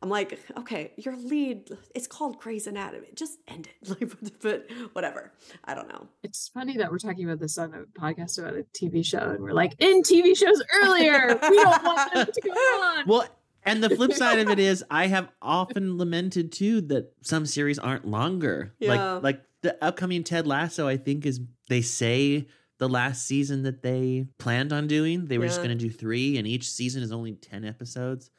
I'm 0.02 0.08
like, 0.08 0.40
okay, 0.56 0.92
your 0.96 1.14
lead, 1.16 1.68
it's 1.94 2.06
called 2.06 2.38
Grey's 2.38 2.66
Anatomy. 2.66 3.08
Just 3.14 3.38
end 3.46 3.68
it. 3.68 3.88
Like, 4.00 4.12
but 4.40 4.66
whatever. 4.92 5.32
I 5.64 5.74
don't 5.74 5.88
know. 5.88 6.06
It's 6.22 6.48
funny 6.48 6.76
that 6.78 6.90
we're 6.90 6.98
talking 6.98 7.24
about 7.24 7.38
this 7.38 7.58
on 7.58 7.74
a 7.74 8.00
podcast 8.00 8.38
about 8.38 8.54
a 8.54 8.64
TV 8.72 9.04
show, 9.04 9.18
and 9.18 9.40
we're 9.42 9.52
like, 9.52 9.74
in 9.78 10.02
TV 10.02 10.36
shows 10.36 10.62
earlier, 10.82 11.38
we 11.50 11.56
don't 11.56 11.84
want 11.84 12.14
them 12.14 12.26
to 12.32 12.40
go 12.40 12.50
on. 12.50 13.04
Well, 13.06 13.26
and 13.64 13.82
the 13.82 13.90
flip 13.90 14.12
side 14.12 14.38
of 14.38 14.48
it 14.48 14.58
is, 14.58 14.82
I 14.90 15.08
have 15.08 15.28
often 15.42 15.98
lamented 15.98 16.52
too 16.52 16.80
that 16.82 17.12
some 17.22 17.44
series 17.44 17.78
aren't 17.78 18.06
longer. 18.06 18.72
Yeah. 18.78 19.14
Like, 19.14 19.22
like 19.22 19.42
the 19.62 19.84
upcoming 19.84 20.24
Ted 20.24 20.46
Lasso, 20.46 20.88
I 20.88 20.96
think 20.96 21.26
is 21.26 21.40
they 21.68 21.82
say 21.82 22.46
the 22.78 22.88
last 22.88 23.26
season 23.26 23.64
that 23.64 23.82
they 23.82 24.26
planned 24.38 24.72
on 24.72 24.86
doing, 24.86 25.26
they 25.26 25.36
were 25.36 25.46
just 25.46 25.58
going 25.58 25.70
to 25.70 25.74
do 25.74 25.90
three, 25.90 26.38
and 26.38 26.46
each 26.46 26.70
season 26.70 27.02
is 27.02 27.12
only 27.12 27.32
ten 27.32 27.64
episodes. 27.64 28.30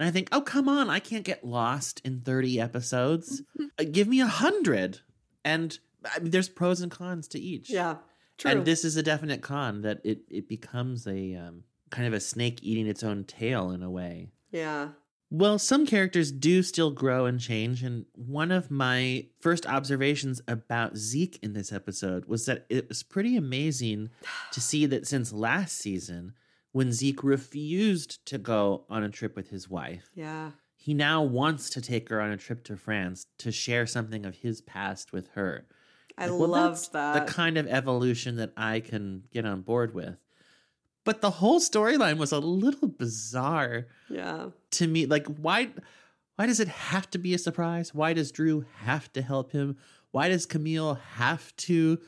And 0.00 0.08
I 0.08 0.10
think, 0.10 0.30
oh 0.32 0.40
come 0.40 0.66
on, 0.66 0.88
I 0.88 0.98
can't 0.98 1.24
get 1.24 1.44
lost 1.44 2.00
in 2.06 2.22
thirty 2.22 2.58
episodes. 2.58 3.42
Uh, 3.78 3.84
Give 3.84 4.08
me 4.08 4.20
a 4.22 4.26
hundred. 4.26 5.00
And 5.44 5.78
I 6.12 6.18
mean, 6.20 6.30
there's 6.30 6.48
pros 6.48 6.80
and 6.80 6.90
cons 6.90 7.28
to 7.28 7.38
each. 7.38 7.68
Yeah. 7.68 7.96
True. 8.38 8.50
And 8.50 8.64
this 8.64 8.84
is 8.86 8.96
a 8.96 9.02
definite 9.02 9.42
con 9.42 9.82
that 9.82 10.00
it 10.02 10.20
it 10.30 10.48
becomes 10.48 11.06
a 11.06 11.34
um, 11.34 11.64
kind 11.90 12.08
of 12.08 12.14
a 12.14 12.20
snake 12.20 12.60
eating 12.62 12.86
its 12.86 13.02
own 13.04 13.24
tail 13.24 13.70
in 13.72 13.82
a 13.82 13.90
way. 13.90 14.30
yeah. 14.50 14.88
Well, 15.32 15.60
some 15.60 15.86
characters 15.86 16.32
do 16.32 16.60
still 16.60 16.90
grow 16.90 17.26
and 17.26 17.38
change, 17.38 17.84
and 17.84 18.04
one 18.16 18.50
of 18.50 18.68
my 18.68 19.26
first 19.38 19.64
observations 19.64 20.42
about 20.48 20.96
Zeke 20.96 21.38
in 21.40 21.52
this 21.52 21.72
episode 21.72 22.24
was 22.24 22.46
that 22.46 22.66
it 22.68 22.88
was 22.88 23.04
pretty 23.04 23.36
amazing 23.36 24.10
to 24.50 24.60
see 24.60 24.86
that 24.86 25.06
since 25.06 25.32
last 25.32 25.78
season, 25.78 26.34
when 26.72 26.92
Zeke 26.92 27.22
refused 27.24 28.24
to 28.26 28.38
go 28.38 28.84
on 28.88 29.02
a 29.02 29.08
trip 29.08 29.34
with 29.36 29.50
his 29.50 29.68
wife, 29.68 30.10
Yeah. 30.14 30.52
he 30.76 30.94
now 30.94 31.22
wants 31.22 31.70
to 31.70 31.80
take 31.80 32.08
her 32.08 32.20
on 32.20 32.30
a 32.30 32.36
trip 32.36 32.62
to 32.64 32.76
France 32.76 33.26
to 33.38 33.50
share 33.52 33.86
something 33.86 34.24
of 34.24 34.36
his 34.36 34.60
past 34.60 35.12
with 35.12 35.28
her. 35.30 35.66
I 36.16 36.26
Like, 36.26 36.38
well, 36.40 36.48
loved 36.50 36.92
that. 36.92 37.26
The 37.26 37.32
kind 37.32 37.56
of 37.56 37.66
evolution 37.66 38.36
that 38.36 38.52
I 38.56 38.80
can 38.80 39.24
get 39.32 39.44
on 39.46 39.62
board 39.62 39.94
with. 39.94 40.16
But 41.04 41.22
the 41.22 41.30
whole 41.30 41.60
storyline 41.60 42.18
was 42.18 42.30
a 42.30 42.38
little 42.38 42.88
bizarre 42.88 43.86
Yeah. 44.08 44.50
to 44.72 44.86
me. 44.86 45.06
Like, 45.06 45.26
why 45.26 45.70
why 46.36 46.46
does 46.46 46.60
it 46.60 46.68
have 46.68 47.10
to 47.10 47.18
be 47.18 47.34
a 47.34 47.38
surprise? 47.38 47.92
Why 47.94 48.14
does 48.14 48.32
Drew 48.32 48.64
have 48.76 49.12
to 49.12 49.20
help 49.20 49.52
him? 49.52 49.76
Why 50.10 50.28
does 50.28 50.46
Camille 50.46 50.94
have 50.94 51.54
to 51.56 51.98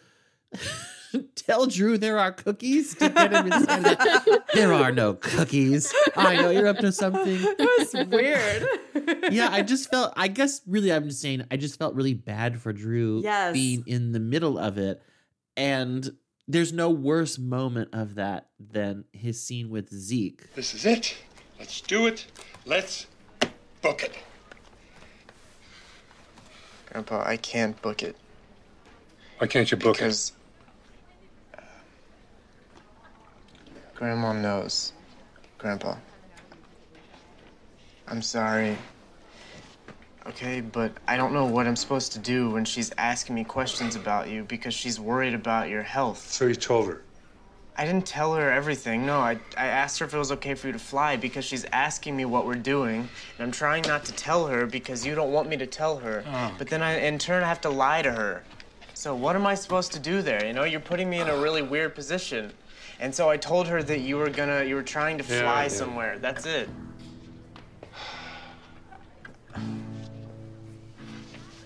tell 1.35 1.67
Drew 1.67 1.99
there 1.99 2.19
are 2.19 2.33
cookies 2.33 2.95
to 2.97 3.09
get 3.09 3.33
him 3.33 3.47
excited? 3.47 3.99
there 4.55 4.73
are 4.73 4.93
no 4.93 5.15
cookies. 5.15 5.93
I 6.17 6.37
know 6.37 6.51
you're 6.51 6.69
up 6.69 6.79
to 6.79 6.93
something. 6.93 7.39
It 7.59 7.95
was 7.95 8.07
weird. 8.09 9.33
yeah, 9.33 9.49
I 9.51 9.63
just 9.63 9.91
felt. 9.91 10.13
I 10.17 10.29
guess 10.29 10.61
really, 10.67 10.93
I'm 10.93 11.09
just 11.09 11.21
saying. 11.21 11.45
I 11.51 11.57
just 11.57 11.79
felt 11.79 11.95
really 11.95 12.15
bad 12.15 12.61
for 12.61 12.73
Drew 12.73 13.21
Yes. 13.23 13.53
being 13.53 13.85
in 13.87 14.13
the 14.13 14.21
middle 14.21 14.59
of 14.59 14.79
it, 14.79 15.03
and 15.57 16.11
there's 16.49 16.73
no 16.73 16.91
worse 16.91 17.39
moment 17.39 17.91
of 17.93 18.17
that 18.17 18.49
than 18.59 19.05
his 19.13 19.43
scene 19.43 19.71
with 19.71 19.91
Zeke. 19.93 20.53
This 20.55 20.75
is 20.75 20.85
it. 20.87 21.17
Let's 21.59 21.81
do 21.81 22.07
it. 22.07 22.27
Let's 22.67 23.07
book 23.81 24.03
it. 24.03 24.17
Grandpa, 26.91 27.23
I 27.27 27.37
can't 27.37 27.81
book 27.81 28.03
it. 28.03 28.17
Why 29.39 29.47
can't 29.47 29.71
you 29.71 29.77
book 29.77 29.95
because, 29.97 30.33
uh, 30.33 30.35
Grandma 34.03 34.33
knows. 34.33 34.95
Grandpa. 35.59 35.95
I'm 38.09 38.21
sorry. 38.21 38.77
Okay, 40.27 40.61
but 40.61 40.91
I 41.07 41.17
don't 41.17 41.33
know 41.33 41.47
what 41.47 41.69
I'm 41.69 41.77
supposed 41.77 42.11
to 42.15 42.19
do 42.19 42.51
when 42.51 42.65
she's 42.65 42.91
asking 42.99 43.37
me 43.37 43.45
questions 43.45 43.95
about 43.95 44.29
you 44.29 44.43
because 44.43 44.75
she's 44.75 44.99
worried 44.99 45.35
about 45.35 45.69
your 45.69 45.85
health. 45.85 46.33
So 46.33 46.47
you 46.47 46.57
told 46.57 46.89
her. 46.89 47.03
I 47.79 47.87
didn't 47.87 48.05
tell 48.05 48.35
her 48.35 48.51
everything. 48.51 49.07
No, 49.07 49.21
I, 49.21 49.39
I 49.57 49.67
asked 49.69 50.01
her 50.01 50.05
if 50.07 50.13
it 50.13 50.19
was 50.19 50.33
okay 50.33 50.55
for 50.55 50.67
you 50.67 50.73
to 50.73 50.81
fly 50.81 51.15
because 51.15 51.45
she's 51.45 51.65
asking 51.67 52.17
me 52.17 52.25
what 52.25 52.45
we're 52.45 52.57
doing. 52.57 53.09
And 53.39 53.47
I'm 53.47 53.53
trying 53.53 53.85
not 53.87 54.05
to 54.07 54.13
tell 54.15 54.49
her 54.49 54.67
because 54.67 55.07
you 55.07 55.15
don't 55.15 55.31
want 55.31 55.49
me 55.49 55.57
to 55.59 55.67
tell 55.69 55.99
her. 55.99 56.25
Oh. 56.27 56.53
But 56.59 56.69
then 56.69 56.83
I, 56.83 56.99
in 57.07 57.21
turn, 57.21 57.45
I 57.45 57.47
have 57.47 57.61
to 57.61 57.71
lie 57.71 58.03
to 58.03 58.11
her. 58.11 58.43
So 58.95 59.15
what 59.15 59.37
am 59.37 59.47
I 59.47 59.55
supposed 59.55 59.93
to 59.93 60.01
do 60.01 60.23
there? 60.23 60.45
You 60.45 60.55
know, 60.55 60.65
you're 60.65 60.81
putting 60.81 61.09
me 61.09 61.21
in 61.21 61.29
a 61.29 61.37
really 61.37 61.63
weird 61.63 61.95
position. 61.95 62.53
And 63.01 63.15
so 63.15 63.29
I 63.29 63.37
told 63.37 63.67
her 63.69 63.83
that 63.83 64.01
you 64.01 64.17
were 64.17 64.31
gonna, 64.31 64.65
you 64.65 64.75
were 64.75 64.83
trying 64.83 65.19
to 65.19 65.25
fly 65.25 65.63
yeah. 65.63 65.69
somewhere. 65.69 66.19
That's 66.19 66.47
it. 66.47 66.69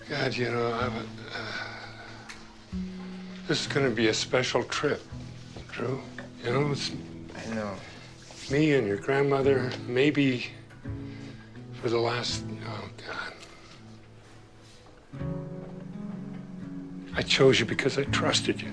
God, 0.09 0.35
you 0.35 0.49
know, 0.49 0.71
I 0.71 0.87
would, 0.87 1.09
uh, 1.35 2.79
this 3.47 3.61
is 3.61 3.67
gonna 3.67 3.89
be 3.89 4.07
a 4.07 4.13
special 4.13 4.63
trip, 4.63 5.01
Drew. 5.71 6.01
You 6.43 6.51
know, 6.51 6.71
it's. 6.71 6.91
I 7.35 7.53
know. 7.53 7.73
Me 8.49 8.73
and 8.73 8.87
your 8.87 8.97
grandmother, 8.97 9.69
maybe 9.85 10.47
for 11.81 11.89
the 11.89 11.97
last. 11.97 12.45
Oh, 12.65 12.89
God. 13.05 13.33
I 17.15 17.21
chose 17.21 17.59
you 17.59 17.65
because 17.65 17.97
I 17.97 18.03
trusted 18.05 18.61
you. 18.61 18.71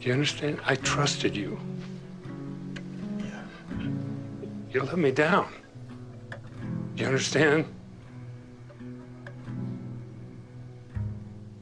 Do 0.00 0.06
you 0.06 0.12
understand? 0.12 0.60
I 0.64 0.76
trusted 0.76 1.36
you. 1.36 1.58
Yeah. 3.18 3.42
You 4.70 4.82
let 4.82 4.98
me 4.98 5.10
down. 5.10 5.52
Do 6.94 7.02
you 7.02 7.06
understand? 7.06 7.64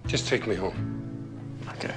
Just 0.07 0.29
take 0.29 0.47
me 0.47 0.55
home. 0.55 1.59
Okay. 1.71 1.95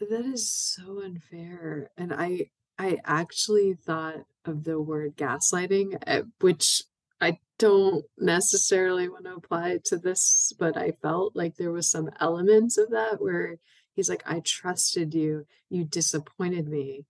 That 0.00 0.26
is 0.26 0.52
so 0.52 1.02
unfair. 1.02 1.90
And 1.96 2.12
I 2.12 2.50
I 2.78 2.98
actually 3.04 3.74
thought 3.74 4.24
of 4.44 4.64
the 4.64 4.80
word 4.80 5.16
gaslighting, 5.16 6.02
uh, 6.06 6.22
which 6.40 6.82
I 7.20 7.38
don't 7.58 8.04
necessarily 8.18 9.08
want 9.08 9.24
to 9.24 9.34
apply 9.34 9.78
to 9.86 9.96
this, 9.96 10.52
but 10.58 10.76
I 10.76 10.92
felt 11.00 11.36
like 11.36 11.56
there 11.56 11.70
was 11.70 11.90
some 11.90 12.10
elements 12.20 12.76
of 12.76 12.90
that 12.90 13.20
where 13.20 13.58
he's 13.94 14.08
like, 14.08 14.22
I 14.26 14.40
trusted 14.40 15.14
you, 15.14 15.46
you 15.70 15.84
disappointed 15.84 16.68
me. 16.68 17.06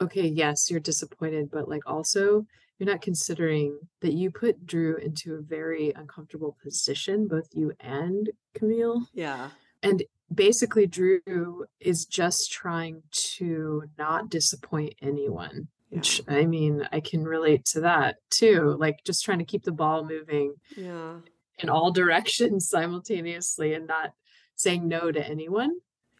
Okay, 0.00 0.26
yes, 0.26 0.70
you're 0.70 0.80
disappointed, 0.80 1.50
but 1.50 1.68
like 1.68 1.82
also 1.86 2.46
you're 2.78 2.88
not 2.90 3.02
considering 3.02 3.78
that 4.00 4.12
you 4.14 4.30
put 4.30 4.66
Drew 4.66 4.96
into 4.96 5.34
a 5.34 5.40
very 5.40 5.92
uncomfortable 5.94 6.56
position, 6.62 7.28
both 7.28 7.48
you 7.52 7.72
and 7.78 8.30
Camille. 8.54 9.06
Yeah. 9.12 9.50
And 9.82 10.02
basically, 10.34 10.86
Drew 10.88 11.66
is 11.78 12.04
just 12.04 12.50
trying 12.50 13.02
to 13.36 13.84
not 13.96 14.28
disappoint 14.30 14.94
anyone. 15.00 15.68
Which 15.90 16.20
I 16.26 16.46
mean, 16.46 16.88
I 16.90 16.98
can 16.98 17.22
relate 17.24 17.64
to 17.66 17.80
that 17.82 18.16
too. 18.30 18.74
Like 18.80 19.04
just 19.04 19.24
trying 19.24 19.38
to 19.38 19.44
keep 19.44 19.62
the 19.62 19.70
ball 19.70 20.04
moving 20.04 20.54
Yeah. 20.76 21.18
in 21.58 21.68
all 21.68 21.92
directions 21.92 22.68
simultaneously 22.70 23.74
and 23.74 23.86
not 23.86 24.12
saying 24.56 24.88
no 24.88 25.12
to 25.12 25.24
anyone. 25.24 25.70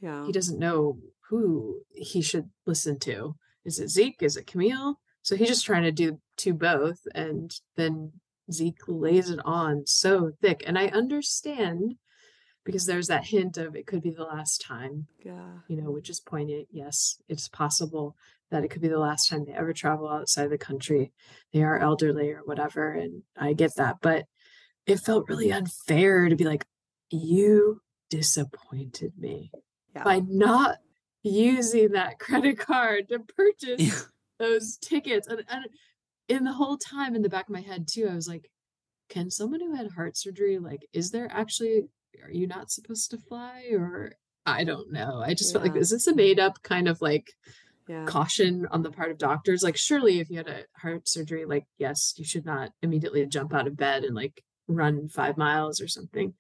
Yeah. 0.01 0.27
He 0.27 0.33
doesn't 0.33 0.59
know 0.59 0.99
who 1.29 1.81
he 1.91 2.21
should 2.23 2.51
listen 2.67 2.99
to. 3.01 3.37
Is 3.65 3.79
it 3.79 3.89
Zeke? 3.89 4.23
Is 4.23 4.37
it 4.37 4.47
Camille? 4.47 5.01
So 5.23 5.37
he's 5.37 5.49
just 5.49 5.65
trying 5.65 5.85
to 5.85 5.93
do 5.93 6.21
to 6.39 6.53
both. 6.53 6.99
And 7.15 7.51
then 7.77 8.13
Zeke 8.53 8.81
lays 8.87 9.31
it 9.31 9.41
on 9.45 9.85
so 9.87 10.33
thick. 10.43 10.63
And 10.67 10.79
I 10.79 10.89
understand 10.89 11.95
because 12.65 12.87
there's 12.87 13.09
that 13.09 13.27
hint 13.27 13.57
of 13.59 13.75
it 13.77 13.87
could 13.87 14.03
be 14.03 14.11
the 14.11 14.25
last 14.25 14.61
time, 14.61 15.07
Yeah. 15.25 15.59
you 15.69 15.77
know, 15.81 15.91
which 15.91 16.09
is 16.11 16.21
poignant. 16.21 16.69
Yes, 16.71 17.19
it's 17.29 17.49
possible 17.49 18.17
that 18.51 18.65
it 18.65 18.69
could 18.69 18.81
be 18.83 18.89
the 18.89 18.99
last 18.99 19.29
time 19.29 19.45
they 19.45 19.53
ever 19.53 19.73
travel 19.73 20.09
outside 20.09 20.49
the 20.51 20.59
country. 20.59 21.13
They 21.53 21.63
are 21.63 21.79
elderly 21.79 22.31
or 22.31 22.41
whatever. 22.45 22.93
And 22.93 23.23
I 23.37 23.53
get 23.53 23.75
that. 23.77 23.97
But 24.01 24.27
it 24.87 25.01
felt 25.01 25.29
really 25.29 25.53
unfair 25.53 26.29
to 26.29 26.37
be 26.37 26.45
like, 26.45 26.67
you 27.11 27.81
disappointed 28.11 29.13
me 29.19 29.51
by 30.03 30.21
not 30.27 30.79
using 31.23 31.93
that 31.93 32.19
credit 32.19 32.59
card 32.59 33.09
to 33.09 33.21
purchase 33.21 34.09
those 34.39 34.77
tickets. 34.79 35.29
And, 35.29 35.45
and 35.49 35.67
in 36.29 36.45
the 36.45 36.53
whole 36.53 36.77
time 36.77 37.15
in 37.15 37.23
the 37.23 37.29
back 37.29 37.49
of 37.49 37.53
my 37.55 37.61
head, 37.61 37.87
too, 37.87 38.09
I 38.11 38.15
was 38.15 38.29
like, 38.29 38.51
can 39.09 39.31
someone 39.31 39.61
who 39.61 39.75
had 39.75 39.91
heart 39.93 40.17
surgery, 40.17 40.59
like, 40.59 40.87
is 40.93 41.11
there 41.11 41.29
actually, 41.31 41.85
are 42.23 42.31
you 42.31 42.47
not 42.47 42.71
supposed 42.71 43.11
to 43.11 43.19
fly? 43.19 43.69
Or 43.73 44.13
I 44.47 44.65
don't 44.65 44.91
know. 44.93 45.23
I 45.25 45.35
just 45.35 45.53
felt 45.53 45.65
like, 45.65 45.75
Yeah. 45.75 45.81
is 45.81 45.91
this 45.91 46.07
a 46.07 46.15
made 46.15 46.41
up 46.41 46.63
kind 46.63 46.89
of 46.89 47.01
like 47.01 47.33
Yeah. 47.87 48.05
caution 48.07 48.67
on 48.71 48.83
the 48.83 48.91
part 48.91 49.11
of 49.11 49.19
doctors? 49.19 49.63
Like, 49.63 49.77
surely 49.77 50.21
if 50.21 50.31
you 50.31 50.39
had 50.39 50.49
a 50.49 50.65
heart 50.77 51.09
surgery, 51.09 51.45
like, 51.45 51.67
yes, 51.79 52.15
you 52.17 52.25
should 52.25 52.45
not 52.47 52.71
immediately 52.83 53.25
jump 53.27 53.55
out 53.55 53.67
of 53.67 53.77
bed 53.77 54.05
and 54.05 54.15
like 54.15 54.43
run 54.67 55.09
five 55.09 55.37
miles 55.37 55.81
or 55.81 55.89
something. 55.89 56.35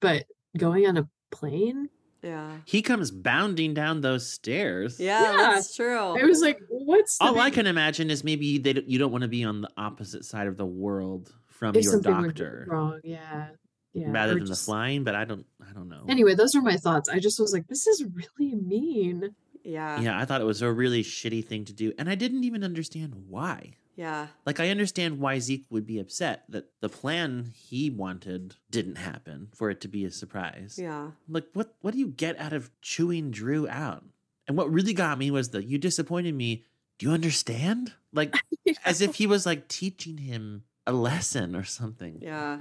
But 0.00 0.26
going 0.56 0.86
on 0.86 0.96
a 0.96 1.08
plane, 1.32 1.88
Yeah. 2.24 2.56
He 2.64 2.80
comes 2.80 3.10
bounding 3.10 3.74
down 3.74 4.00
those 4.00 4.32
stairs. 4.32 4.98
Yeah, 4.98 5.32
that's 5.36 5.76
true. 5.76 5.98
I 5.98 6.24
was 6.24 6.40
like, 6.40 6.58
what's 6.68 7.18
the 7.18 7.24
All 7.24 7.38
I 7.38 7.50
can 7.50 7.66
imagine 7.66 8.10
is 8.10 8.24
maybe 8.24 8.58
they 8.58 8.72
don't, 8.72 8.88
you 8.88 8.98
don't 8.98 9.12
want 9.12 9.22
to 9.22 9.28
be 9.28 9.44
on 9.44 9.60
the 9.60 9.70
opposite 9.76 10.24
side 10.24 10.46
of 10.46 10.56
the 10.56 10.64
world 10.66 11.32
from 11.48 11.76
if 11.76 11.84
your 11.84 12.00
doctor, 12.00 12.66
wrong? 12.68 13.00
Yeah. 13.04 13.48
Yeah. 13.92 14.10
rather 14.10 14.34
than 14.34 14.46
just- 14.46 14.62
the 14.62 14.70
flying. 14.72 15.04
But 15.04 15.14
I 15.14 15.24
don't, 15.24 15.44
I 15.60 15.72
don't 15.72 15.88
know. 15.88 16.04
Anyway, 16.08 16.34
those 16.34 16.54
are 16.54 16.62
my 16.62 16.76
thoughts. 16.76 17.08
I 17.08 17.18
just 17.18 17.38
was 17.38 17.52
like, 17.52 17.68
this 17.68 17.86
is 17.86 18.04
really 18.04 18.54
mean. 18.54 19.34
Yeah. 19.62 20.00
yeah, 20.00 20.18
I 20.18 20.24
thought 20.24 20.40
it 20.40 20.44
was 20.44 20.60
a 20.62 20.70
really 20.72 21.02
shitty 21.02 21.46
thing 21.46 21.64
to 21.66 21.72
do, 21.72 21.92
and 21.98 22.10
I 22.10 22.16
didn't 22.16 22.44
even 22.44 22.62
understand 22.64 23.14
why. 23.28 23.74
Yeah. 23.96 24.28
Like 24.44 24.60
I 24.60 24.70
understand 24.70 25.20
why 25.20 25.38
Zeke 25.38 25.66
would 25.70 25.86
be 25.86 25.98
upset 25.98 26.44
that 26.48 26.70
the 26.80 26.88
plan 26.88 27.52
he 27.54 27.90
wanted 27.90 28.56
didn't 28.70 28.96
happen 28.96 29.48
for 29.54 29.70
it 29.70 29.80
to 29.82 29.88
be 29.88 30.04
a 30.04 30.10
surprise. 30.10 30.78
Yeah. 30.80 31.10
Like 31.28 31.46
what 31.52 31.74
what 31.80 31.92
do 31.92 32.00
you 32.00 32.08
get 32.08 32.38
out 32.38 32.52
of 32.52 32.70
chewing 32.80 33.30
Drew 33.30 33.68
out? 33.68 34.04
And 34.46 34.56
what 34.56 34.72
really 34.72 34.94
got 34.94 35.18
me 35.18 35.30
was 35.30 35.50
the 35.50 35.64
you 35.64 35.78
disappointed 35.78 36.34
me. 36.34 36.64
Do 36.98 37.06
you 37.06 37.12
understand? 37.12 37.92
Like 38.12 38.34
as 38.84 39.00
if 39.00 39.16
he 39.16 39.26
was 39.26 39.46
like 39.46 39.68
teaching 39.68 40.18
him 40.18 40.64
a 40.86 40.92
lesson 40.92 41.56
or 41.56 41.64
something. 41.64 42.18
Yeah. 42.20 42.58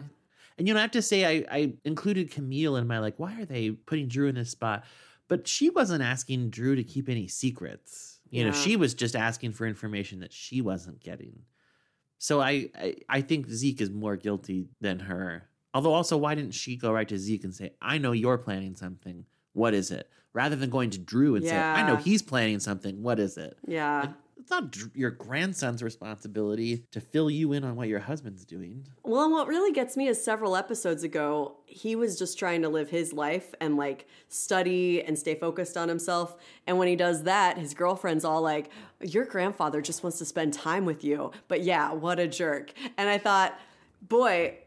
And 0.57 0.67
you 0.67 0.73
know, 0.73 0.79
I 0.79 0.83
have 0.83 0.91
to 0.91 1.01
say 1.01 1.25
I, 1.25 1.45
I 1.51 1.73
included 1.83 2.31
Camille 2.31 2.75
in 2.75 2.87
my 2.87 2.99
like, 2.99 3.17
why 3.17 3.39
are 3.41 3.45
they 3.45 3.71
putting 3.71 4.07
Drew 4.07 4.27
in 4.27 4.35
this 4.35 4.51
spot? 4.51 4.83
But 5.27 5.47
she 5.47 5.69
wasn't 5.69 6.03
asking 6.03 6.51
Drew 6.51 6.75
to 6.75 6.83
keep 6.83 7.09
any 7.09 7.27
secrets. 7.27 8.12
You 8.33 8.45
know, 8.45 8.51
she 8.51 8.75
was 8.75 8.93
just 8.93 9.15
asking 9.15 9.51
for 9.53 9.65
information 9.67 10.19
that 10.21 10.33
she 10.33 10.61
wasn't 10.61 11.01
getting. 11.01 11.43
So 12.17 12.41
I, 12.41 12.69
I 12.75 12.95
I 13.09 13.21
think 13.21 13.49
Zeke 13.49 13.81
is 13.81 13.89
more 13.89 14.15
guilty 14.15 14.69
than 14.81 14.99
her. 14.99 15.49
Although 15.73 15.93
also, 15.93 16.17
why 16.17 16.35
didn't 16.35 16.53
she 16.53 16.75
go 16.77 16.91
right 16.91 17.07
to 17.07 17.17
Zeke 17.17 17.43
and 17.43 17.53
say, 17.53 17.73
I 17.81 17.97
know 17.97 18.11
you're 18.11 18.37
planning 18.37 18.75
something. 18.75 19.25
What 19.53 19.73
is 19.73 19.91
it? 19.91 20.09
Rather 20.33 20.55
than 20.55 20.69
going 20.69 20.89
to 20.91 20.99
Drew 20.99 21.35
and 21.35 21.45
say, 21.45 21.55
I 21.57 21.87
know 21.87 21.95
he's 21.95 22.21
planning 22.21 22.59
something. 22.59 23.01
What 23.03 23.19
is 23.19 23.37
it? 23.37 23.57
Yeah. 23.67 24.13
It's 24.43 24.51
not 24.51 24.75
your 24.93 25.09
grandson's 25.09 25.81
responsibility 25.81 26.83
to 26.91 26.99
fill 26.99 27.29
you 27.29 27.53
in 27.53 27.63
on 27.63 27.77
what 27.77 27.87
your 27.87 28.01
husband's 28.01 28.43
doing. 28.43 28.85
Well, 29.01 29.23
and 29.23 29.31
what 29.31 29.47
really 29.47 29.71
gets 29.71 29.95
me 29.95 30.09
is 30.09 30.21
several 30.21 30.57
episodes 30.57 31.01
ago, 31.01 31.55
he 31.65 31.95
was 31.95 32.19
just 32.19 32.37
trying 32.37 32.61
to 32.63 32.67
live 32.67 32.89
his 32.89 33.13
life 33.13 33.55
and 33.61 33.77
like 33.77 34.05
study 34.27 35.01
and 35.01 35.17
stay 35.17 35.33
focused 35.33 35.77
on 35.77 35.87
himself. 35.87 36.35
And 36.67 36.77
when 36.77 36.89
he 36.89 36.97
does 36.97 37.23
that, 37.23 37.57
his 37.57 37.73
girlfriend's 37.73 38.25
all 38.25 38.41
like, 38.41 38.69
Your 38.99 39.23
grandfather 39.23 39.81
just 39.81 40.03
wants 40.03 40.17
to 40.17 40.25
spend 40.25 40.51
time 40.51 40.83
with 40.83 41.05
you. 41.05 41.31
But 41.47 41.61
yeah, 41.61 41.93
what 41.93 42.19
a 42.19 42.27
jerk. 42.27 42.73
And 42.97 43.07
I 43.07 43.19
thought, 43.19 43.57
boy, 44.01 44.57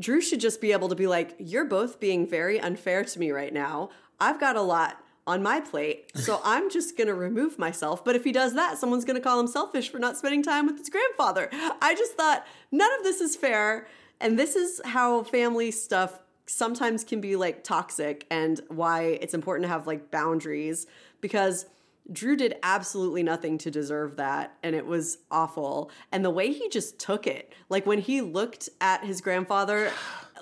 Drew 0.00 0.20
should 0.20 0.40
just 0.40 0.60
be 0.60 0.72
able 0.72 0.88
to 0.88 0.96
be 0.96 1.06
like, 1.06 1.36
You're 1.38 1.64
both 1.64 2.00
being 2.00 2.26
very 2.26 2.58
unfair 2.58 3.04
to 3.04 3.18
me 3.20 3.30
right 3.30 3.52
now. 3.52 3.90
I've 4.18 4.40
got 4.40 4.56
a 4.56 4.62
lot 4.62 5.03
on 5.26 5.42
my 5.42 5.60
plate, 5.60 6.10
so 6.14 6.40
I'm 6.44 6.70
just 6.70 6.96
gonna 6.96 7.14
remove 7.14 7.58
myself. 7.58 8.04
But 8.04 8.16
if 8.16 8.24
he 8.24 8.32
does 8.32 8.54
that, 8.54 8.78
someone's 8.78 9.04
gonna 9.04 9.20
call 9.20 9.40
him 9.40 9.46
selfish 9.46 9.90
for 9.90 9.98
not 9.98 10.16
spending 10.16 10.42
time 10.42 10.66
with 10.66 10.78
his 10.78 10.88
grandfather. 10.90 11.48
I 11.80 11.94
just 11.94 12.14
thought, 12.14 12.46
none 12.70 12.92
of 12.98 13.04
this 13.04 13.20
is 13.20 13.36
fair. 13.36 13.86
And 14.20 14.38
this 14.38 14.56
is 14.56 14.80
how 14.84 15.24
family 15.24 15.70
stuff 15.70 16.20
sometimes 16.46 17.04
can 17.04 17.20
be 17.20 17.36
like 17.36 17.64
toxic 17.64 18.26
and 18.30 18.60
why 18.68 19.18
it's 19.20 19.34
important 19.34 19.64
to 19.64 19.68
have 19.68 19.86
like 19.86 20.10
boundaries 20.10 20.86
because 21.20 21.66
Drew 22.12 22.36
did 22.36 22.56
absolutely 22.62 23.22
nothing 23.22 23.56
to 23.58 23.70
deserve 23.70 24.16
that, 24.16 24.58
and 24.62 24.76
it 24.76 24.84
was 24.84 25.18
awful. 25.30 25.90
And 26.12 26.22
the 26.22 26.30
way 26.30 26.52
he 26.52 26.68
just 26.68 26.98
took 26.98 27.26
it, 27.26 27.52
like 27.70 27.86
when 27.86 27.98
he 27.98 28.20
looked 28.20 28.68
at 28.80 29.04
his 29.04 29.22
grandfather, 29.22 29.90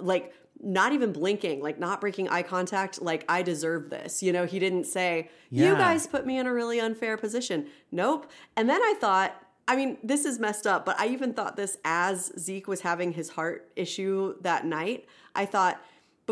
like 0.00 0.34
not 0.62 0.92
even 0.92 1.12
blinking, 1.12 1.60
like 1.60 1.78
not 1.78 2.00
breaking 2.00 2.28
eye 2.28 2.42
contact, 2.42 3.02
like 3.02 3.24
I 3.28 3.42
deserve 3.42 3.90
this. 3.90 4.22
You 4.22 4.32
know, 4.32 4.46
he 4.46 4.58
didn't 4.58 4.84
say, 4.84 5.28
You 5.50 5.74
guys 5.74 6.06
put 6.06 6.24
me 6.24 6.38
in 6.38 6.46
a 6.46 6.52
really 6.52 6.80
unfair 6.80 7.16
position. 7.16 7.66
Nope. 7.90 8.30
And 8.56 8.68
then 8.70 8.80
I 8.80 8.94
thought, 9.00 9.34
I 9.66 9.76
mean, 9.76 9.98
this 10.02 10.24
is 10.24 10.38
messed 10.38 10.66
up, 10.66 10.84
but 10.84 10.98
I 10.98 11.08
even 11.08 11.34
thought 11.34 11.56
this 11.56 11.76
as 11.84 12.32
Zeke 12.38 12.68
was 12.68 12.80
having 12.80 13.12
his 13.12 13.30
heart 13.30 13.70
issue 13.76 14.34
that 14.42 14.64
night. 14.64 15.06
I 15.34 15.46
thought, 15.46 15.80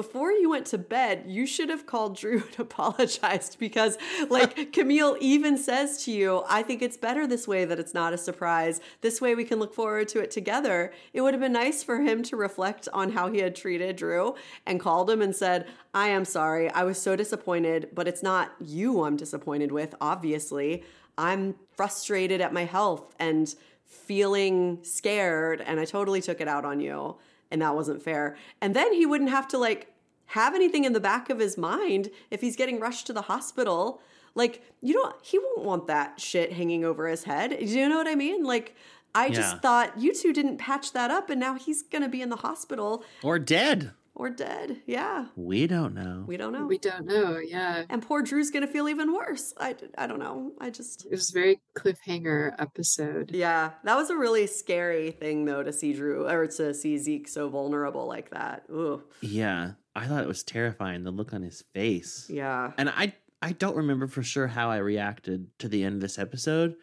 before 0.01 0.33
you 0.33 0.49
went 0.49 0.65
to 0.65 0.79
bed, 0.79 1.25
you 1.27 1.45
should 1.45 1.69
have 1.69 1.85
called 1.85 2.17
Drew 2.17 2.43
and 2.47 2.59
apologized 2.59 3.59
because, 3.59 3.99
like, 4.31 4.73
Camille 4.73 5.19
even 5.21 5.59
says 5.59 6.03
to 6.05 6.11
you, 6.11 6.43
I 6.49 6.63
think 6.63 6.81
it's 6.81 6.97
better 6.97 7.27
this 7.27 7.47
way 7.47 7.67
that 7.67 7.79
it's 7.79 7.93
not 7.93 8.15
a 8.15 8.17
surprise. 8.17 8.81
This 9.03 9.21
way 9.21 9.35
we 9.35 9.45
can 9.45 9.59
look 9.59 9.75
forward 9.75 10.09
to 10.09 10.21
it 10.21 10.31
together. 10.31 10.91
It 11.13 11.21
would 11.21 11.35
have 11.35 11.41
been 11.43 11.53
nice 11.53 11.83
for 11.83 12.01
him 12.01 12.23
to 12.23 12.37
reflect 12.37 12.89
on 12.95 13.13
how 13.13 13.31
he 13.31 13.41
had 13.41 13.55
treated 13.55 13.97
Drew 13.97 14.37
and 14.65 14.81
called 14.81 15.11
him 15.11 15.21
and 15.21 15.37
said, 15.37 15.67
I 15.93 16.09
am 16.09 16.25
sorry. 16.25 16.71
I 16.71 16.85
was 16.85 16.97
so 16.97 17.15
disappointed, 17.15 17.91
but 17.93 18.09
it's 18.09 18.23
not 18.23 18.53
you 18.59 19.05
I'm 19.05 19.19
disappointed 19.19 19.71
with, 19.71 19.95
obviously. 20.01 20.83
I'm 21.19 21.57
frustrated 21.77 22.41
at 22.41 22.55
my 22.55 22.65
health 22.65 23.15
and 23.19 23.55
feeling 23.85 24.79
scared, 24.81 25.61
and 25.61 25.79
I 25.79 25.85
totally 25.85 26.23
took 26.23 26.41
it 26.41 26.49
out 26.49 26.65
on 26.65 26.81
you 26.81 27.17
and 27.51 27.63
that 27.63 27.75
wasn't 27.75 28.03
fair. 28.03 28.37
And 28.61 28.75
then 28.75 28.93
he 28.93 29.07
wouldn't 29.07 29.31
have 29.31 29.49
to 29.49 29.59
like 29.59 29.93
have 30.27 30.55
anything 30.55 30.85
in 30.85 30.93
the 30.93 31.01
back 31.01 31.31
of 31.31 31.39
his 31.39 31.59
mind 31.59 32.11
if 32.31 32.41
he's 32.41 32.57
getting 32.57 32.79
rushed 32.81 33.07
to 33.09 33.13
the 33.13 33.23
hospital. 33.23 34.01
Like, 34.35 34.63
you 34.81 34.95
don't 34.95 35.15
he 35.23 35.39
won't 35.39 35.65
want 35.65 35.87
that 35.89 36.21
shit 36.21 36.53
hanging 36.53 36.85
over 36.85 37.09
his 37.09 37.25
head. 37.25 37.51
Do 37.59 37.65
you 37.67 37.89
know 37.89 37.97
what 37.97 38.09
I 38.09 38.15
mean? 38.15 38.45
Like 38.45 38.77
I 39.15 39.31
just 39.31 39.59
thought 39.61 39.99
you 39.99 40.15
two 40.15 40.33
didn't 40.33 40.59
patch 40.59 40.93
that 40.93 41.11
up 41.11 41.31
and 41.31 41.41
now 41.41 41.55
he's 41.57 41.83
going 41.83 42.03
to 42.03 42.09
be 42.09 42.23
in 42.23 42.29
the 42.29 42.37
hospital 42.37 43.05
Or 43.25 43.39
dead. 43.41 43.91
Or 44.15 44.31
dead. 44.31 44.83
Yeah. 44.87 45.27
We 45.37 45.67
don't 45.67 45.95
know. 45.95 46.25
We 46.27 46.37
don't 46.37 46.53
know. 46.53 46.67
We 46.67 46.79
don't 46.79 47.07
know. 47.07 47.39
Yeah. 47.39 47.85
And 47.89 48.03
poor 48.03 48.23
Drew's 48.23 48.51
going 48.51 48.67
to 48.67 48.73
feel 48.73 48.89
even 48.89 49.15
worse. 49.15 49.55
I, 49.59 49.77
I 49.97 50.07
don't 50.07 50.19
know. 50.19 50.53
I 50.61 50.71
just. 50.71 51.07
It 51.07 51.13
was 51.13 51.31
a 51.31 51.33
very 51.33 51.61
cliffhanger 51.77 52.55
episode. 52.59 53.31
Yeah. 53.33 53.71
That 53.85 53.97
was 53.97 54.11
a 54.11 54.17
really 54.17 54.47
scary 54.47 55.13
thing, 55.13 55.45
though, 55.45 55.63
to 55.63 55.73
see 55.73 55.93
Drew 55.93 56.29
or 56.29 56.47
to 56.47 56.75
see 56.75 56.99
Zeke 56.99 57.29
so 57.29 57.49
vulnerable 57.49 58.07
like 58.07 58.31
that. 58.31 58.65
Ooh. 58.71 59.03
Yeah. 59.21 59.73
I 59.95 60.07
thought 60.07 60.23
it 60.23 60.29
was 60.29 60.43
terrifying, 60.43 61.05
the 61.05 61.11
look 61.11 61.33
on 61.33 61.43
his 61.43 61.63
face. 61.75 62.27
Yeah. 62.29 62.73
And 62.79 62.89
I 62.91 63.15
I 63.43 63.53
don't 63.53 63.77
remember 63.77 64.07
for 64.07 64.23
sure 64.23 64.47
how 64.47 64.71
I 64.71 64.77
reacted 64.77 65.47
to 65.61 65.69
the 65.69 65.83
end 65.83 65.97
of 65.97 66.01
this 66.01 66.19
episode, 66.19 66.75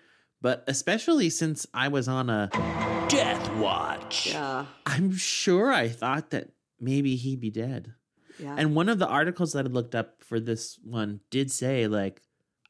but 0.42 0.64
especially 0.68 1.30
since 1.30 1.68
I 1.74 1.88
was 1.88 2.08
on 2.08 2.30
a 2.30 2.50
death 3.10 3.54
watch. 3.56 4.28
Yeah. 4.28 4.66
I'm 4.86 5.16
sure 5.16 5.72
I 5.72 5.88
thought 5.88 6.32
that 6.32 6.50
maybe 6.80 7.16
he'd 7.16 7.40
be 7.40 7.50
dead. 7.52 7.94
Yeah. 8.40 8.56
And 8.58 8.76
one 8.76 8.90
of 8.90 9.00
the 9.00 9.08
articles 9.08 9.54
that 9.54 9.66
I 9.66 9.70
looked 9.70 9.96
up 9.96 10.24
for 10.24 10.40
this 10.40 10.78
one 10.84 11.22
did 11.30 11.52
say 11.52 11.88
like 11.88 12.22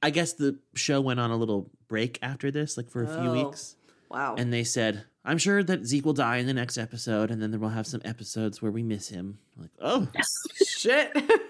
I 0.02 0.12
guess 0.12 0.34
the 0.34 0.60
show 0.76 1.02
went 1.02 1.20
on 1.20 1.32
a 1.32 1.36
little 1.38 1.72
break 1.88 2.20
after 2.22 2.52
this, 2.52 2.78
like 2.78 2.90
for 2.90 3.04
a 3.04 3.08
few 3.08 3.30
Oh, 3.30 3.46
weeks. 3.48 3.76
Wow. 4.10 4.36
And 4.38 4.54
they 4.54 4.64
said, 4.64 5.04
I'm 5.26 5.38
sure 5.40 5.64
that 5.64 5.86
Zeke 5.86 6.06
will 6.06 6.14
die 6.14 6.38
in 6.38 6.46
the 6.46 6.54
next 6.54 6.78
episode, 6.78 7.32
and 7.32 7.42
then 7.42 7.60
we'll 7.60 7.72
have 7.72 7.88
some 7.88 8.02
episodes 8.06 8.62
where 8.62 8.72
we 8.72 8.84
miss 8.84 9.10
him. 9.10 9.40
Like, 9.58 9.72
oh, 9.82 10.08
shit. 10.66 11.12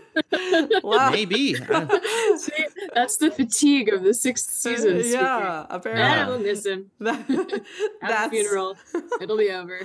wow. 0.84 1.10
maybe. 1.12 1.54
See, 2.38 2.66
that's 2.94 3.18
the 3.18 3.32
fatigue 3.32 3.90
of 3.90 4.04
the 4.04 4.14
sixth 4.14 4.50
uh, 4.50 4.52
season. 4.52 5.00
speaking. 5.00 5.20
yeah, 5.20 5.66
apparently. 5.70 6.06
I 6.06 6.28
will 6.28 6.40
miss 6.40 6.66
him. 6.66 6.92
Have 7.06 7.30
a 7.30 7.62
That's- 8.02 8.30
funeral. 8.30 8.76
It'll 9.22 9.38
be 9.38 9.52
over. 9.52 9.82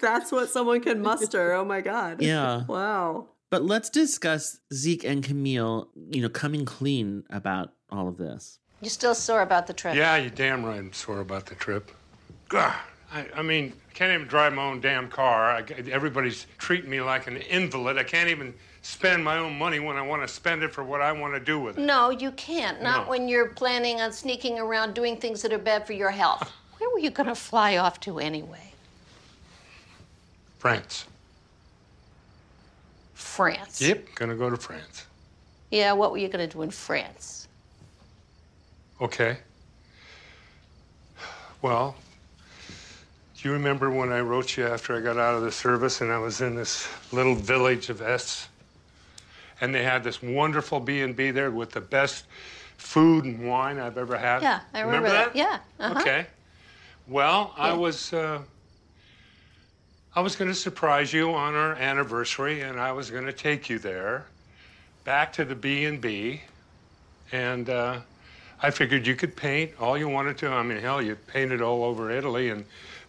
That's 0.00 0.32
what 0.32 0.50
someone 0.50 0.80
can 0.80 1.02
muster. 1.02 1.52
Oh 1.52 1.64
my 1.64 1.80
God. 1.80 2.20
Yeah. 2.22 2.64
Wow. 2.66 3.26
But 3.50 3.62
let's 3.62 3.88
discuss 3.90 4.58
Zeke 4.74 5.04
and 5.04 5.22
Camille, 5.22 5.88
you 6.10 6.20
know, 6.20 6.28
coming 6.28 6.64
clean 6.64 7.22
about 7.30 7.72
all 7.90 8.08
of 8.08 8.16
this. 8.18 8.58
You 8.80 8.90
still 8.90 9.14
sore 9.14 9.42
about 9.42 9.66
the 9.66 9.72
trip? 9.72 9.94
Yeah, 9.94 10.16
you 10.16 10.30
damn 10.30 10.64
right 10.64 10.78
I'm 10.78 10.92
sore 10.92 11.20
about 11.20 11.46
the 11.46 11.54
trip. 11.54 11.90
God, 12.48 12.74
I, 13.12 13.26
I 13.36 13.42
mean, 13.42 13.72
I 13.72 13.85
can't 13.96 14.12
even 14.12 14.28
drive 14.28 14.52
my 14.52 14.62
own 14.62 14.78
damn 14.82 15.08
car. 15.08 15.50
I, 15.52 15.64
everybody's 15.90 16.46
treating 16.58 16.90
me 16.90 17.00
like 17.00 17.26
an 17.28 17.38
invalid. 17.38 17.96
I 17.96 18.02
can't 18.04 18.28
even 18.28 18.52
spend 18.82 19.24
my 19.24 19.38
own 19.38 19.58
money 19.58 19.80
when 19.80 19.96
I 19.96 20.02
want 20.02 20.20
to 20.20 20.28
spend 20.28 20.62
it 20.62 20.70
for 20.70 20.84
what 20.84 21.00
I 21.00 21.10
want 21.12 21.32
to 21.32 21.40
do 21.40 21.58
with 21.58 21.78
it. 21.78 21.80
No, 21.80 22.10
you 22.10 22.30
can't. 22.32 22.82
Not 22.82 23.04
No. 23.06 23.10
when 23.10 23.26
you're 23.26 23.48
planning 23.48 24.02
on 24.02 24.12
sneaking 24.12 24.58
around 24.58 24.94
doing 24.94 25.16
things 25.16 25.40
that 25.40 25.50
are 25.50 25.58
bad 25.58 25.86
for 25.86 25.94
your 25.94 26.10
health. 26.10 26.52
Where 26.76 26.90
were 26.90 26.98
you 26.98 27.08
going 27.08 27.28
to 27.30 27.34
fly 27.34 27.78
off 27.78 27.98
to 28.00 28.18
anyway? 28.18 28.70
France. 30.58 31.06
France. 33.14 33.80
Yep, 33.80 34.14
gonna 34.14 34.36
go 34.36 34.50
to 34.50 34.58
France. 34.58 35.06
Yeah, 35.70 35.92
what 35.92 36.12
were 36.12 36.18
you 36.18 36.28
going 36.28 36.46
to 36.46 36.52
do 36.54 36.60
in 36.60 36.70
France? 36.70 37.48
Okay. 39.00 39.38
Well, 41.62 41.96
you 43.46 43.52
remember 43.52 43.92
when 43.92 44.10
I 44.10 44.20
wrote 44.20 44.56
you 44.56 44.66
after 44.66 44.96
I 44.96 45.00
got 45.00 45.18
out 45.18 45.36
of 45.36 45.42
the 45.42 45.52
service 45.52 46.00
and 46.00 46.10
I 46.10 46.18
was 46.18 46.40
in 46.40 46.56
this 46.56 46.88
little 47.12 47.36
village 47.36 47.90
of 47.90 48.02
S? 48.02 48.48
And 49.60 49.72
they 49.72 49.84
had 49.84 50.02
this 50.02 50.20
wonderful 50.20 50.80
B&B 50.80 51.30
there 51.30 51.52
with 51.52 51.70
the 51.70 51.80
best 51.80 52.24
food 52.76 53.24
and 53.24 53.48
wine 53.48 53.78
I've 53.78 53.98
ever 53.98 54.18
had. 54.18 54.42
Yeah, 54.42 54.60
I 54.74 54.80
remember, 54.80 55.08
that. 55.10 55.36
Yeah. 55.36 55.60
Uh-huh. 55.78 56.00
Okay. 56.00 56.26
Well, 57.06 57.54
I 57.56 57.72
was 57.72 58.12
uh, 58.12 58.42
I 60.16 60.20
was 60.20 60.34
going 60.34 60.50
to 60.50 60.54
surprise 60.54 61.12
you 61.12 61.32
on 61.32 61.54
our 61.54 61.74
anniversary, 61.76 62.62
and 62.62 62.80
I 62.80 62.90
was 62.90 63.12
going 63.12 63.26
to 63.26 63.32
take 63.32 63.70
you 63.70 63.78
there, 63.78 64.26
back 65.04 65.32
to 65.34 65.44
the 65.44 65.54
B 65.54 65.84
and 65.84 66.00
B, 66.00 66.42
and 67.30 67.70
uh, 67.70 68.00
I 68.60 68.70
figured 68.72 69.06
you 69.06 69.14
could 69.14 69.36
paint 69.36 69.70
all 69.78 69.96
you 69.96 70.08
wanted 70.08 70.36
to. 70.38 70.48
I 70.48 70.64
mean, 70.64 70.78
hell, 70.78 71.00
you 71.00 71.14
painted 71.14 71.62
all 71.62 71.84
over 71.84 72.10
Italy 72.10 72.50
and 72.50 72.64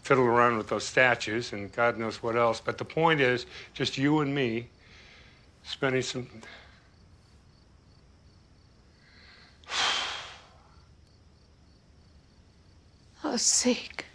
fiddle 0.08 0.24
around 0.24 0.58
with 0.58 0.70
those 0.70 0.86
statues 0.86 1.52
and 1.52 1.70
God 1.74 1.98
knows 1.98 2.24
what 2.24 2.38
else. 2.38 2.62
But 2.62 2.78
the 2.78 2.86
point 2.86 3.20
is, 3.20 3.46
just 3.74 3.98
you 3.98 4.22
and 4.22 4.34
me 4.34 4.70
spending 5.64 6.02
some. 6.02 6.28
Oh, 13.24 13.36
Zeke. 13.36 14.06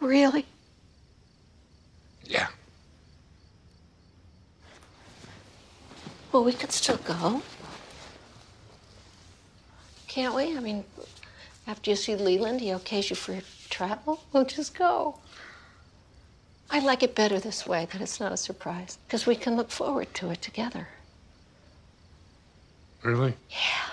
Really? 0.00 0.44
Yeah. 2.24 2.48
Well, 6.32 6.42
we 6.42 6.52
could 6.52 6.72
still 6.72 6.96
go. 6.96 7.42
Can't 10.08 10.34
we? 10.34 10.56
I 10.56 10.60
mean, 10.60 10.82
after 11.68 11.90
you 11.90 11.96
see 11.96 12.16
Leland, 12.16 12.60
he 12.62 12.68
okays 12.70 13.10
you 13.10 13.16
for 13.16 13.38
travel. 13.68 14.24
We'll 14.32 14.46
just 14.46 14.76
go. 14.76 15.20
I 16.70 16.80
like 16.80 17.02
it 17.02 17.14
better 17.14 17.38
this 17.38 17.66
way, 17.66 17.86
that 17.92 18.00
it's 18.00 18.18
not 18.18 18.32
a 18.32 18.36
surprise, 18.36 18.98
because 19.06 19.26
we 19.26 19.36
can 19.36 19.54
look 19.56 19.70
forward 19.70 20.12
to 20.14 20.30
it 20.30 20.42
together. 20.42 20.88
Really? 23.02 23.34
Yeah. 23.50 23.90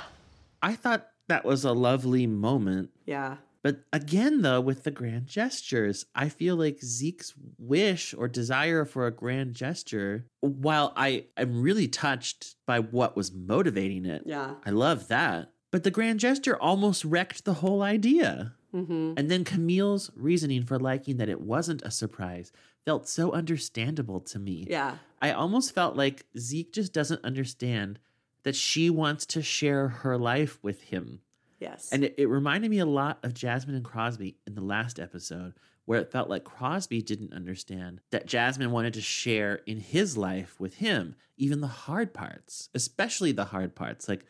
I 0.61 0.76
thought 0.76 1.07
that 1.27 1.45
was 1.45 1.64
a 1.64 1.73
lovely 1.73 2.26
moment. 2.26 2.89
Yeah. 3.06 3.38
But 3.61 3.81
again, 3.91 4.41
though, 4.41 4.61
with 4.61 4.84
the 4.84 4.91
grand 4.91 5.27
gestures, 5.27 6.06
I 6.14 6.30
feel 6.30 6.56
like 6.56 6.80
Zeke's 6.84 7.34
wish 7.57 8.14
or 8.14 8.27
desire 8.27 8.85
for 8.85 9.07
a 9.07 9.11
grand 9.11 9.53
gesture, 9.53 10.27
while 10.39 10.93
I 10.95 11.26
am 11.35 11.61
really 11.61 11.88
touched 11.88 12.56
by 12.65 12.80
what 12.80 13.15
was 13.15 13.31
motivating 13.34 14.06
it, 14.06 14.23
Yeah. 14.26 14.56
I 14.65 14.69
love 14.69 15.07
that. 15.10 15.52
But 15.76 15.84
the 15.84 15.91
grand 15.91 16.22
gesture 16.22 16.56
almost 16.56 17.03
wrecked 17.03 17.43
the 17.43 17.56
whole 17.56 17.81
idea. 17.81 18.53
Mm-hmm. 18.73 19.15
And 19.18 19.30
then 19.30 19.43
Camille's 19.43 20.10
reasoning 20.15 20.64
for 20.64 20.80
liking 20.80 21.18
that 21.18 21.27
it 21.27 21.41
wasn't 21.41 21.81
a 21.81 21.91
surprise 21.91 22.53
felt 22.85 23.10
so 23.10 23.34
understandable 23.34 24.22
to 24.22 24.39
me. 24.39 24.65
Yeah. 24.69 24.95
I 25.22 25.31
almost 25.31 25.76
felt 25.76 25.97
like 25.97 26.27
Zeke 26.38 26.72
just 26.72 26.93
doesn't 26.93 27.26
understand 27.26 27.99
that 28.43 28.56
she 28.56 28.89
wants 28.89 29.26
to 29.26 29.41
share 29.41 29.89
her 29.89 30.18
life 30.18 30.60
with 30.61 30.81
him. 30.81 31.19
Yes. 31.60 31.89
And 31.91 32.06
it, 32.06 32.15
it 32.18 32.27
reminded 32.27 32.72
me 32.72 32.80
a 32.80 32.85
lot 32.85 33.19
of 33.22 33.34
Jasmine 33.34 33.76
and 33.76 33.84
Crosby 33.84 34.38
in 34.47 34.56
the 34.56 34.61
last 34.61 34.97
episode, 34.97 35.56
where 35.84 35.99
it 35.99 36.10
felt 36.10 36.30
like 36.30 36.45
Crosby 36.45 37.02
didn't 37.02 37.34
understand 37.34 37.99
that 38.11 38.27
Jasmine 38.27 38.72
wanted 38.72 38.93
to 38.93 39.02
share 39.02 39.56
in 39.65 39.81
his 39.81 40.15
life 40.15 40.57
with 40.57 40.76
him, 40.76 41.18
even 41.35 41.60
the 41.60 41.68
hard 41.68 42.14
parts, 42.14 42.69
especially 42.73 43.34
the 43.34 43.43
hard 43.43 43.76
parts. 43.76 44.07
Like, 44.07 44.26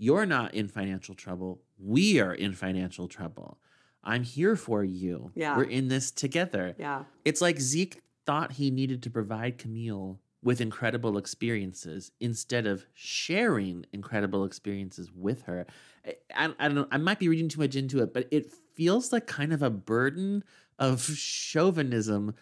you're 0.00 0.24
not 0.24 0.54
in 0.54 0.66
financial 0.66 1.14
trouble. 1.14 1.60
We 1.78 2.20
are 2.20 2.32
in 2.32 2.54
financial 2.54 3.06
trouble. 3.06 3.58
I'm 4.02 4.22
here 4.22 4.56
for 4.56 4.82
you. 4.82 5.30
Yeah. 5.34 5.54
We're 5.58 5.64
in 5.64 5.88
this 5.88 6.10
together. 6.10 6.74
Yeah. 6.78 7.04
It's 7.26 7.42
like 7.42 7.60
Zeke 7.60 8.00
thought 8.24 8.52
he 8.52 8.70
needed 8.70 9.02
to 9.02 9.10
provide 9.10 9.58
Camille 9.58 10.18
with 10.42 10.62
incredible 10.62 11.18
experiences 11.18 12.12
instead 12.18 12.66
of 12.66 12.86
sharing 12.94 13.84
incredible 13.92 14.44
experiences 14.44 15.10
with 15.14 15.42
her. 15.42 15.66
I, 16.34 16.54
I, 16.58 16.68
don't 16.68 16.74
know. 16.76 16.88
I 16.90 16.96
might 16.96 17.18
be 17.18 17.28
reading 17.28 17.50
too 17.50 17.60
much 17.60 17.76
into 17.76 18.02
it, 18.02 18.14
but 18.14 18.26
it 18.30 18.50
feels 18.74 19.12
like 19.12 19.26
kind 19.26 19.52
of 19.52 19.62
a 19.62 19.68
burden 19.68 20.44
of 20.78 21.02
chauvinism 21.02 22.34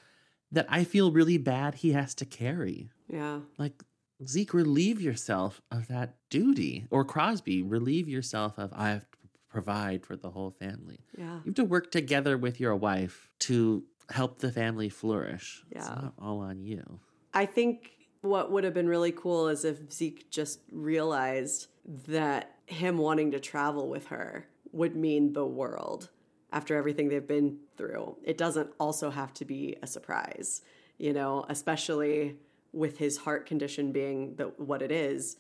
that 0.52 0.66
I 0.68 0.85
feel 0.85 1.10
really 1.10 1.39
bad 1.39 1.74
he 1.74 1.90
has 1.90 2.14
to 2.14 2.24
carry. 2.24 2.90
Yeah. 3.09 3.40
Like, 3.59 3.82
Zeke, 4.26 4.54
relieve 4.54 5.00
yourself 5.00 5.60
of 5.70 5.88
that 5.88 6.16
duty. 6.30 6.86
Or 6.90 7.04
Crosby, 7.04 7.62
relieve 7.62 8.08
yourself 8.08 8.58
of, 8.58 8.72
I 8.74 8.90
have 8.90 9.10
to 9.10 9.18
provide 9.48 10.04
for 10.04 10.16
the 10.16 10.30
whole 10.30 10.50
family. 10.50 11.00
Yeah. 11.16 11.36
You 11.36 11.42
have 11.46 11.54
to 11.54 11.64
work 11.64 11.90
together 11.90 12.36
with 12.36 12.60
your 12.60 12.76
wife 12.76 13.30
to 13.40 13.84
help 14.10 14.38
the 14.38 14.52
family 14.52 14.88
flourish. 14.88 15.64
Yeah. 15.70 15.78
It's 15.78 15.88
not 15.88 16.14
all 16.18 16.40
on 16.40 16.62
you. 16.62 17.00
I 17.34 17.46
think 17.46 17.92
what 18.20 18.50
would 18.50 18.64
have 18.64 18.74
been 18.74 18.88
really 18.88 19.12
cool 19.12 19.48
is 19.48 19.64
if 19.64 19.92
Zeke 19.92 20.30
just 20.30 20.60
realized 20.72 21.68
that 22.08 22.56
him 22.66 22.98
wanting 22.98 23.30
to 23.32 23.40
travel 23.40 23.88
with 23.88 24.08
her 24.08 24.46
would 24.72 24.96
mean 24.96 25.32
the 25.32 25.46
world 25.46 26.10
after 26.52 26.76
everything 26.76 27.08
they've 27.08 27.26
been 27.26 27.58
through. 27.76 28.16
It 28.24 28.38
doesn't 28.38 28.70
also 28.80 29.10
have 29.10 29.32
to 29.34 29.44
be 29.44 29.76
a 29.82 29.86
surprise, 29.86 30.62
you 30.98 31.12
know, 31.12 31.44
especially 31.48 32.36
with 32.78 32.98
his 32.98 33.18
heart 33.18 33.44
condition 33.44 33.90
being 33.92 34.36
the, 34.36 34.44
what 34.56 34.80
it 34.82 34.92
is. 34.92 35.36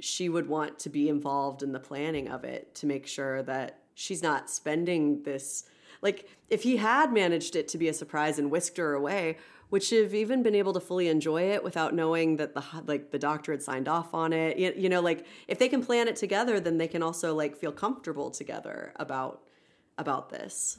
She 0.00 0.28
would 0.28 0.48
want 0.48 0.80
to 0.80 0.90
be 0.90 1.08
involved 1.08 1.62
in 1.62 1.72
the 1.72 1.78
planning 1.78 2.28
of 2.28 2.44
it 2.44 2.74
to 2.76 2.86
make 2.86 3.06
sure 3.06 3.42
that 3.44 3.78
she's 3.94 4.22
not 4.22 4.50
spending 4.50 5.22
this. 5.22 5.64
Like, 6.02 6.28
if 6.50 6.64
he 6.64 6.76
had 6.78 7.12
managed 7.12 7.54
it 7.54 7.68
to 7.68 7.78
be 7.78 7.88
a 7.88 7.94
surprise 7.94 8.38
and 8.38 8.50
whisked 8.50 8.78
her 8.78 8.94
away, 8.94 9.36
would 9.70 9.82
she 9.82 9.96
have 10.02 10.12
even 10.12 10.42
been 10.42 10.56
able 10.56 10.72
to 10.72 10.80
fully 10.80 11.08
enjoy 11.08 11.42
it 11.52 11.62
without 11.62 11.94
knowing 11.94 12.36
that 12.36 12.54
the 12.54 12.62
like 12.84 13.10
the 13.10 13.18
doctor 13.18 13.52
had 13.52 13.62
signed 13.62 13.88
off 13.88 14.12
on 14.12 14.32
it? 14.32 14.58
You, 14.58 14.74
you 14.76 14.88
know, 14.88 15.00
like 15.00 15.24
if 15.48 15.58
they 15.58 15.68
can 15.68 15.82
plan 15.82 16.08
it 16.08 16.16
together, 16.16 16.60
then 16.60 16.76
they 16.76 16.88
can 16.88 17.02
also 17.02 17.34
like 17.34 17.56
feel 17.56 17.72
comfortable 17.72 18.30
together 18.30 18.92
about 18.96 19.44
about 19.96 20.28
this. 20.28 20.78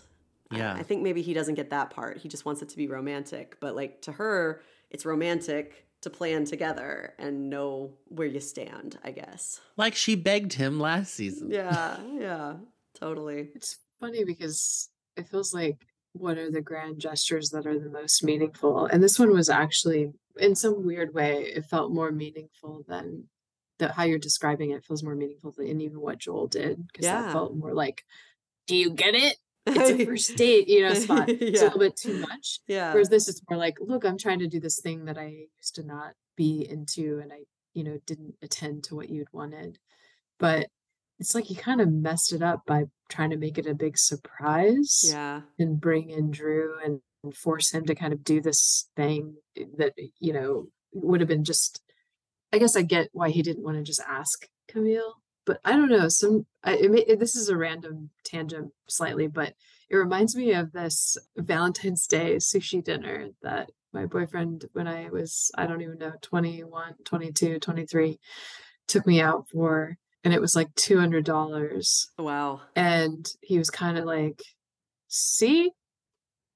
Yeah. 0.51 0.75
I, 0.75 0.84
think 0.84 1.01
maybe 1.01 1.23
he 1.23 1.34
doesn't 1.34 1.55
get 1.55 1.71
that 1.71 1.89
part. 1.89 2.17
He 2.19 2.30
just 2.30 2.45
wants 2.45 2.61
it 2.61 2.69
to 2.69 2.77
be 2.77 2.85
romantic. 2.85 3.57
But 3.59 3.75
like 3.75 4.01
to 4.03 4.11
her, 4.11 4.61
it's 4.91 5.05
romantic 5.05 5.88
to 6.03 6.09
plan 6.09 6.45
together 6.45 7.13
and 7.17 7.49
know 7.49 7.93
where 8.09 8.27
you 8.27 8.39
stand, 8.39 8.97
I 9.03 9.11
guess. 9.11 9.59
Like 9.77 9.95
she 9.95 10.15
begged 10.15 10.53
him 10.53 10.80
last 10.80 11.13
season. 11.15 11.51
Yeah, 11.51 11.97
yeah, 12.17 12.55
totally. 12.93 13.49
It's 13.55 13.80
funny 13.99 14.23
because 14.23 14.89
it 15.17 15.27
feels 15.27 15.53
like 15.53 15.77
what 16.13 16.38
are 16.38 16.51
the 16.51 16.61
grand 16.61 16.99
gestures 16.99 17.49
that 17.49 17.65
are 17.65 17.80
the 17.80 17.89
most 17.89 18.23
meaningful? 18.23 18.85
And 18.85 19.01
this 19.01 19.17
one 19.17 19.31
was 19.31 19.49
actually, 19.49 20.11
in 20.38 20.55
some 20.55 20.85
weird 20.85 21.13
way, 21.13 21.43
it 21.43 21.65
felt 21.65 21.91
more 21.91 22.11
meaningful 22.11 22.85
than 22.88 23.25
the, 23.80 23.91
how 23.91 24.03
you're 24.03 24.19
describing 24.19 24.71
it 24.71 24.85
feels 24.85 25.03
more 25.03 25.15
meaningful 25.15 25.51
than 25.51 25.81
even 25.81 25.99
what 25.99 26.19
Joel 26.19 26.47
did 26.47 26.85
because 26.88 27.05
Yeah. 27.05 27.23
that 27.23 27.31
felt 27.31 27.55
more 27.55 27.73
like, 27.73 28.03
do 28.67 28.75
you 28.75 28.91
get 28.91 29.15
it? 29.15 29.38
It's 29.65 30.02
a 30.02 30.06
first 30.06 30.35
date, 30.35 30.68
you 30.68 30.81
know, 30.81 30.94
spot. 30.94 31.30
It's 31.30 31.61
a 31.61 31.65
little 31.65 31.80
bit 31.80 31.95
too 31.95 32.19
much. 32.19 32.60
Yeah. 32.68 32.91
Whereas 32.94 33.10
this 33.10 33.27
is 33.27 33.41
more 33.49 33.57
like, 33.57 33.77
look, 33.80 34.06
I'm 34.06 34.18
trying 34.18 34.40
to 34.40 34.48
do 34.48 34.60
this 34.60 34.80
thing 34.80 35.06
that 35.06 35.18
I 35.18 35.45
used 35.60 35.76
to 35.76 35.84
not 35.84 36.14
be 36.35 36.68
into 36.69 37.19
and 37.22 37.31
I, 37.31 37.40
you 37.73 37.84
know, 37.84 37.99
didn't 38.06 38.35
attend 38.41 38.84
to 38.85 38.95
what 38.95 39.10
you'd 39.10 39.31
wanted. 39.31 39.77
But 40.40 40.68
it's 41.19 41.35
like 41.35 41.45
he 41.45 41.56
kind 41.56 41.80
of 41.80 41.91
messed 41.91 42.34
it 42.34 42.41
up 42.41 42.64
by 42.65 42.85
trying 43.10 43.30
to 43.30 43.38
make 43.38 43.57
it 43.57 43.68
a 43.68 43.73
big 43.76 43.98
surprise 43.98 45.06
Yeah. 45.07 45.41
and 45.60 45.80
bring 45.80 46.10
in 46.10 46.31
Drew 46.31 46.76
and, 46.84 46.99
and 47.23 47.35
force 47.35 47.72
him 47.72 47.85
to 47.85 47.95
kind 47.95 48.11
of 48.14 48.23
do 48.23 48.41
this 48.41 48.90
thing 48.95 49.35
eh, 49.56 49.65
that, 49.77 49.94
eh, 49.98 50.07
you 50.19 50.34
know, 50.34 50.68
would 50.94 51.22
have 51.22 51.30
been 51.30 51.44
just 51.44 51.81
I 52.52 52.60
guess 52.60 52.76
I 52.76 52.84
get 52.84 53.10
why 53.14 53.30
he 53.31 53.41
didn't 53.41 53.64
want 53.64 53.77
to 53.77 53.84
just 53.84 54.02
ask 54.07 54.48
Camille, 54.68 55.15
but 55.45 55.59
I 55.63 55.73
don't 55.73 55.89
know. 55.89 56.07
Some 56.07 56.45
I, 56.63 56.75
it, 56.75 56.91
may- 56.91 57.15
this 57.15 57.35
is 57.35 57.49
a 57.49 57.57
random 57.57 58.09
tangent 58.23 58.71
slightly, 58.87 59.27
but 59.27 59.53
it 59.89 59.95
reminds 59.95 60.35
me 60.35 60.53
of 60.53 60.71
this 60.71 61.17
Valentine's 61.37 62.07
Day 62.07 62.35
sushi 62.37 62.83
dinner 62.83 63.29
that 63.41 63.69
my 63.93 64.05
boyfriend, 64.05 64.65
when 64.73 64.87
I 64.87 65.09
was, 65.09 65.51
I 65.55 65.67
don't 65.67 65.81
even 65.81 65.99
know, 65.99 66.13
21, 66.21 66.95
22, 67.03 67.59
23, 67.59 68.19
took 68.87 69.05
me 69.05 69.21
out 69.21 69.47
for. 69.49 69.97
And 70.23 70.33
it 70.33 70.41
was 70.41 70.55
like 70.55 70.73
$200. 70.75 72.07
Wow. 72.17 72.61
And 72.75 73.29
he 73.41 73.57
was 73.57 73.69
kind 73.69 73.97
of 73.97 74.05
like, 74.05 74.41
see, 75.09 75.71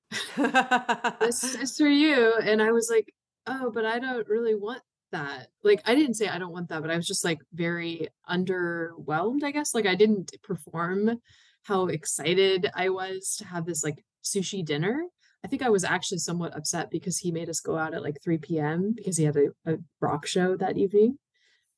this 0.38 1.43
is 1.43 1.77
for 1.77 1.88
you. 1.88 2.34
And 2.41 2.61
I 2.61 2.72
was 2.72 2.89
like, 2.89 3.14
oh, 3.45 3.72
but 3.72 3.85
I 3.85 3.99
don't 3.99 4.27
really 4.27 4.55
want 4.55 4.81
that. 5.12 5.48
Like, 5.64 5.82
I 5.86 5.96
didn't 5.96 6.16
say 6.16 6.28
I 6.28 6.40
don't 6.40 6.54
want 6.54 6.70
that, 6.70 6.82
but 6.82 6.92
I 6.92 6.96
was 6.96 7.08
just 7.08 7.24
like 7.24 7.40
very 7.54 8.10
underwhelmed, 8.30 9.44
I 9.44 9.52
guess. 9.52 9.74
Like, 9.74 9.86
I 9.86 9.96
didn't 9.96 10.36
perform 10.44 11.22
how 11.64 11.88
excited 11.88 12.70
I 12.76 12.90
was 12.90 13.36
to 13.40 13.46
have 13.46 13.66
this 13.66 13.84
like 13.84 14.04
sushi 14.24 14.64
dinner. 14.64 15.04
I 15.44 15.48
think 15.48 15.62
I 15.62 15.70
was 15.70 15.84
actually 15.84 16.20
somewhat 16.20 16.56
upset 16.56 16.90
because 16.90 17.20
he 17.20 17.32
made 17.32 17.50
us 17.50 17.60
go 17.60 17.78
out 17.78 17.94
at 17.94 18.04
like 18.04 18.22
3 18.24 18.38
p.m. 18.40 18.94
because 18.96 19.18
he 19.18 19.26
had 19.26 19.38
a, 19.38 19.50
a 19.66 19.78
rock 20.02 20.26
show 20.26 20.58
that 20.58 20.78
evening. 20.78 21.18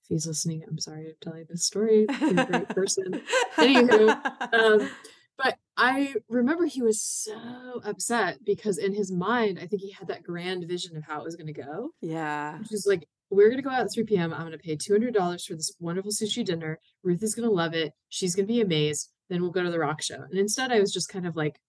If 0.03 0.09
he's 0.09 0.27
listening, 0.27 0.63
I'm 0.67 0.79
sorry 0.79 1.07
I'm 1.07 1.15
telling 1.21 1.45
this 1.49 1.65
story. 1.65 2.05
You're 2.21 2.39
a 2.39 2.45
great 2.45 2.69
person. 2.69 3.21
Anywho, 3.57 4.53
um, 4.53 4.89
but 5.37 5.57
I 5.75 6.13
remember 6.29 6.65
he 6.65 6.81
was 6.81 7.01
so 7.01 7.81
upset 7.83 8.43
because 8.43 8.77
in 8.77 8.93
his 8.93 9.11
mind, 9.11 9.59
I 9.61 9.67
think 9.67 9.81
he 9.81 9.91
had 9.91 10.07
that 10.07 10.23
grand 10.23 10.67
vision 10.67 10.95
of 10.97 11.03
how 11.03 11.19
it 11.19 11.25
was 11.25 11.35
going 11.35 11.53
to 11.53 11.61
go. 11.61 11.91
Yeah. 12.01 12.57
Which 12.59 12.71
is 12.71 12.85
like, 12.87 13.07
we're 13.29 13.49
going 13.49 13.57
to 13.61 13.63
go 13.63 13.69
out 13.69 13.81
at 13.81 13.93
3 13.93 14.03
p.m. 14.05 14.33
I'm 14.33 14.41
going 14.41 14.51
to 14.51 14.57
pay 14.57 14.75
$200 14.75 15.45
for 15.45 15.53
this 15.55 15.73
wonderful 15.79 16.11
sushi 16.11 16.43
dinner. 16.43 16.79
Ruth 17.03 17.21
is 17.21 17.35
going 17.35 17.47
to 17.47 17.53
love 17.53 17.73
it. 17.73 17.93
She's 18.09 18.35
going 18.35 18.47
to 18.47 18.53
be 18.53 18.61
amazed. 18.61 19.09
Then 19.29 19.41
we'll 19.41 19.51
go 19.51 19.63
to 19.63 19.69
the 19.71 19.79
rock 19.79 20.01
show. 20.01 20.21
And 20.29 20.39
instead, 20.39 20.71
I 20.71 20.79
was 20.79 20.91
just 20.91 21.09
kind 21.09 21.27
of 21.27 21.35
like, 21.35 21.59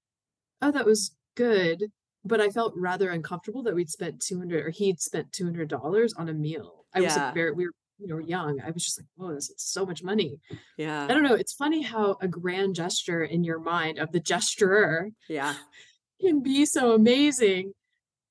oh, 0.62 0.70
that 0.70 0.87
was 0.87 1.15
good. 1.37 1.85
But 2.24 2.41
I 2.41 2.49
felt 2.49 2.74
rather 2.77 3.11
uncomfortable 3.11 3.62
that 3.65 3.74
we'd 3.74 3.91
spent 3.91 4.20
200 4.20 4.66
or 4.66 4.70
he'd 4.70 5.01
spent 5.01 5.32
$200 5.32 6.11
on 6.16 6.28
a 6.28 6.35
meal. 6.35 6.85
I 6.95 7.01
was 7.01 7.15
like, 7.16 7.35
very, 7.35 7.53
we 7.53 7.66
were, 7.66 7.73
you 7.99 8.09
know, 8.09 8.19
young. 8.19 8.61
I 8.61 8.70
was 8.70 8.85
just 8.85 8.99
like, 8.99 9.07
whoa, 9.16 9.35
this 9.35 9.51
is 9.51 9.62
so 9.62 9.85
much 9.87 10.03
money. 10.03 10.39
Yeah. 10.77 11.05
I 11.05 11.09
don't 11.09 11.23
know. 11.23 11.35
It's 11.35 11.53
funny 11.53 11.82
how 11.82 12.16
a 12.20 12.28
grand 12.28 12.74
gesture 12.74 13.23
in 13.24 13.45
your 13.45 13.59
mind 13.59 13.99
of 13.99 14.12
the 14.12 14.20
gesturer 14.20 15.11
Yeah. 15.28 15.55
can 16.20 16.43
be 16.43 16.66
so 16.66 16.93
amazing. 16.93 17.73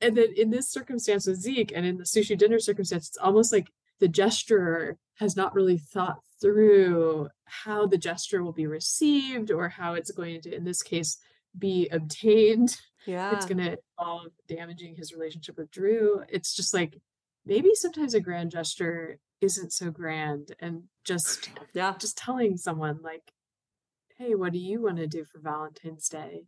And 0.01 0.15
then 0.15 0.29
in 0.35 0.49
this 0.49 0.69
circumstance 0.69 1.27
with 1.27 1.41
Zeke 1.41 1.71
and 1.75 1.85
in 1.85 1.97
the 1.97 2.03
sushi 2.03 2.37
dinner 2.37 2.59
circumstance, 2.59 3.09
it's 3.09 3.17
almost 3.17 3.51
like 3.51 3.69
the 3.99 4.07
gesturer 4.07 4.95
has 5.15 5.35
not 5.35 5.53
really 5.53 5.77
thought 5.77 6.19
through 6.41 7.27
how 7.45 7.85
the 7.85 7.97
gesture 7.97 8.43
will 8.43 8.53
be 8.53 8.67
received 8.67 9.51
or 9.51 9.67
how 9.67 9.93
it's 9.93 10.11
going 10.11 10.41
to, 10.41 10.55
in 10.55 10.63
this 10.63 10.81
case, 10.81 11.17
be 11.57 11.89
obtained. 11.89 12.77
Yeah. 13.05 13.35
It's 13.35 13.45
going 13.45 13.57
to 13.57 13.77
involve 13.97 14.27
damaging 14.47 14.95
his 14.95 15.13
relationship 15.13 15.57
with 15.57 15.71
Drew. 15.71 16.21
It's 16.29 16.55
just 16.55 16.73
like 16.73 17.01
maybe 17.45 17.73
sometimes 17.73 18.13
a 18.13 18.21
grand 18.21 18.51
gesture 18.51 19.19
isn't 19.41 19.73
so 19.73 19.89
grand 19.89 20.53
and 20.59 20.83
just 21.03 21.49
yeah 21.73 21.95
just 21.97 22.17
telling 22.17 22.57
someone 22.57 22.99
like 23.01 23.31
hey 24.17 24.35
what 24.35 24.51
do 24.51 24.59
you 24.59 24.81
want 24.81 24.97
to 24.97 25.07
do 25.07 25.23
for 25.23 25.39
valentine's 25.39 26.09
day 26.09 26.43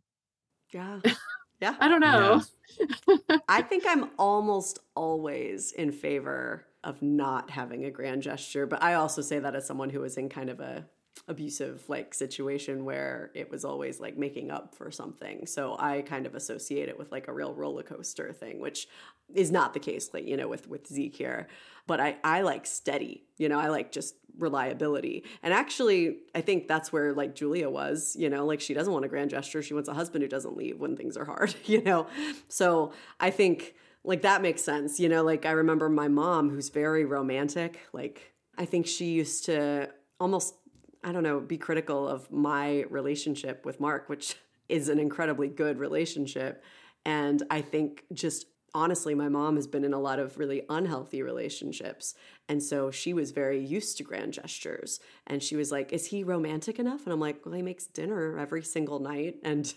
Yeah. 0.72 1.00
Yeah. 1.62 1.76
i 1.80 1.88
don't 1.88 2.00
know 2.00 2.42
I 3.48 3.62
think 3.62 3.84
I'm 3.86 4.10
almost 4.18 4.78
always 4.94 5.72
in 5.72 5.92
favor 5.92 6.66
of 6.84 7.00
not 7.02 7.50
having 7.50 7.84
a 7.84 7.90
grand 7.90 8.22
gesture, 8.22 8.66
but 8.66 8.82
I 8.82 8.94
also 8.94 9.22
say 9.22 9.38
that 9.38 9.54
as 9.54 9.66
someone 9.66 9.90
who 9.90 10.00
was 10.00 10.16
in 10.16 10.28
kind 10.28 10.50
of 10.50 10.60
a 10.60 10.86
abusive 11.28 11.84
like 11.88 12.14
situation 12.14 12.84
where 12.84 13.30
it 13.34 13.50
was 13.50 13.64
always 13.64 14.00
like 14.00 14.16
making 14.16 14.50
up 14.50 14.74
for 14.74 14.90
something. 14.90 15.46
So 15.46 15.76
I 15.78 16.02
kind 16.02 16.26
of 16.26 16.34
associate 16.34 16.88
it 16.88 16.98
with 16.98 17.12
like 17.12 17.28
a 17.28 17.32
real 17.32 17.54
roller 17.54 17.82
coaster 17.82 18.32
thing, 18.32 18.60
which 18.60 18.88
is 19.32 19.50
not 19.52 19.72
the 19.72 19.80
case 19.80 20.10
like, 20.12 20.26
you 20.26 20.36
know, 20.36 20.48
with 20.48 20.68
with 20.68 20.86
Zeke 20.86 21.14
here. 21.14 21.48
But 21.86 22.00
I 22.00 22.16
I 22.24 22.42
like 22.42 22.66
steady, 22.66 23.24
you 23.36 23.48
know, 23.48 23.60
I 23.60 23.68
like 23.68 23.92
just 23.92 24.16
reliability. 24.38 25.24
And 25.42 25.52
actually, 25.52 26.18
I 26.34 26.40
think 26.40 26.66
that's 26.66 26.92
where 26.92 27.12
like 27.12 27.34
Julia 27.34 27.68
was, 27.68 28.16
you 28.18 28.28
know, 28.30 28.44
like 28.46 28.60
she 28.60 28.74
doesn't 28.74 28.92
want 28.92 29.04
a 29.04 29.08
grand 29.08 29.30
gesture. 29.30 29.62
She 29.62 29.74
wants 29.74 29.88
a 29.88 29.94
husband 29.94 30.22
who 30.22 30.28
doesn't 30.28 30.56
leave 30.56 30.80
when 30.80 30.96
things 30.96 31.16
are 31.16 31.24
hard, 31.24 31.54
you 31.66 31.82
know. 31.82 32.06
So 32.48 32.92
I 33.20 33.30
think 33.30 33.74
like 34.04 34.22
that 34.22 34.42
makes 34.42 34.62
sense, 34.62 34.98
you 34.98 35.08
know, 35.08 35.22
like 35.22 35.46
I 35.46 35.52
remember 35.52 35.88
my 35.88 36.08
mom 36.08 36.50
who's 36.50 36.70
very 36.70 37.04
romantic, 37.04 37.78
like 37.92 38.32
I 38.58 38.64
think 38.64 38.86
she 38.86 39.12
used 39.12 39.44
to 39.44 39.90
almost 40.18 40.54
I 41.04 41.12
don't 41.12 41.22
know, 41.22 41.40
be 41.40 41.58
critical 41.58 42.08
of 42.08 42.30
my 42.30 42.84
relationship 42.90 43.64
with 43.64 43.80
Mark, 43.80 44.08
which 44.08 44.36
is 44.68 44.88
an 44.88 44.98
incredibly 44.98 45.48
good 45.48 45.78
relationship. 45.78 46.62
And 47.04 47.42
I 47.50 47.60
think 47.60 48.04
just 48.12 48.46
honestly, 48.74 49.14
my 49.14 49.28
mom 49.28 49.56
has 49.56 49.66
been 49.66 49.84
in 49.84 49.92
a 49.92 50.00
lot 50.00 50.18
of 50.18 50.38
really 50.38 50.62
unhealthy 50.68 51.22
relationships. 51.22 52.14
And 52.48 52.62
so 52.62 52.90
she 52.90 53.12
was 53.12 53.30
very 53.30 53.62
used 53.62 53.98
to 53.98 54.02
grand 54.02 54.32
gestures. 54.32 55.00
And 55.26 55.42
she 55.42 55.56
was 55.56 55.70
like, 55.70 55.92
Is 55.92 56.06
he 56.06 56.24
romantic 56.24 56.78
enough? 56.78 57.04
And 57.04 57.12
I'm 57.12 57.20
like, 57.20 57.44
Well, 57.44 57.54
he 57.54 57.62
makes 57.62 57.86
dinner 57.86 58.38
every 58.38 58.62
single 58.62 58.98
night 58.98 59.36
and 59.42 59.72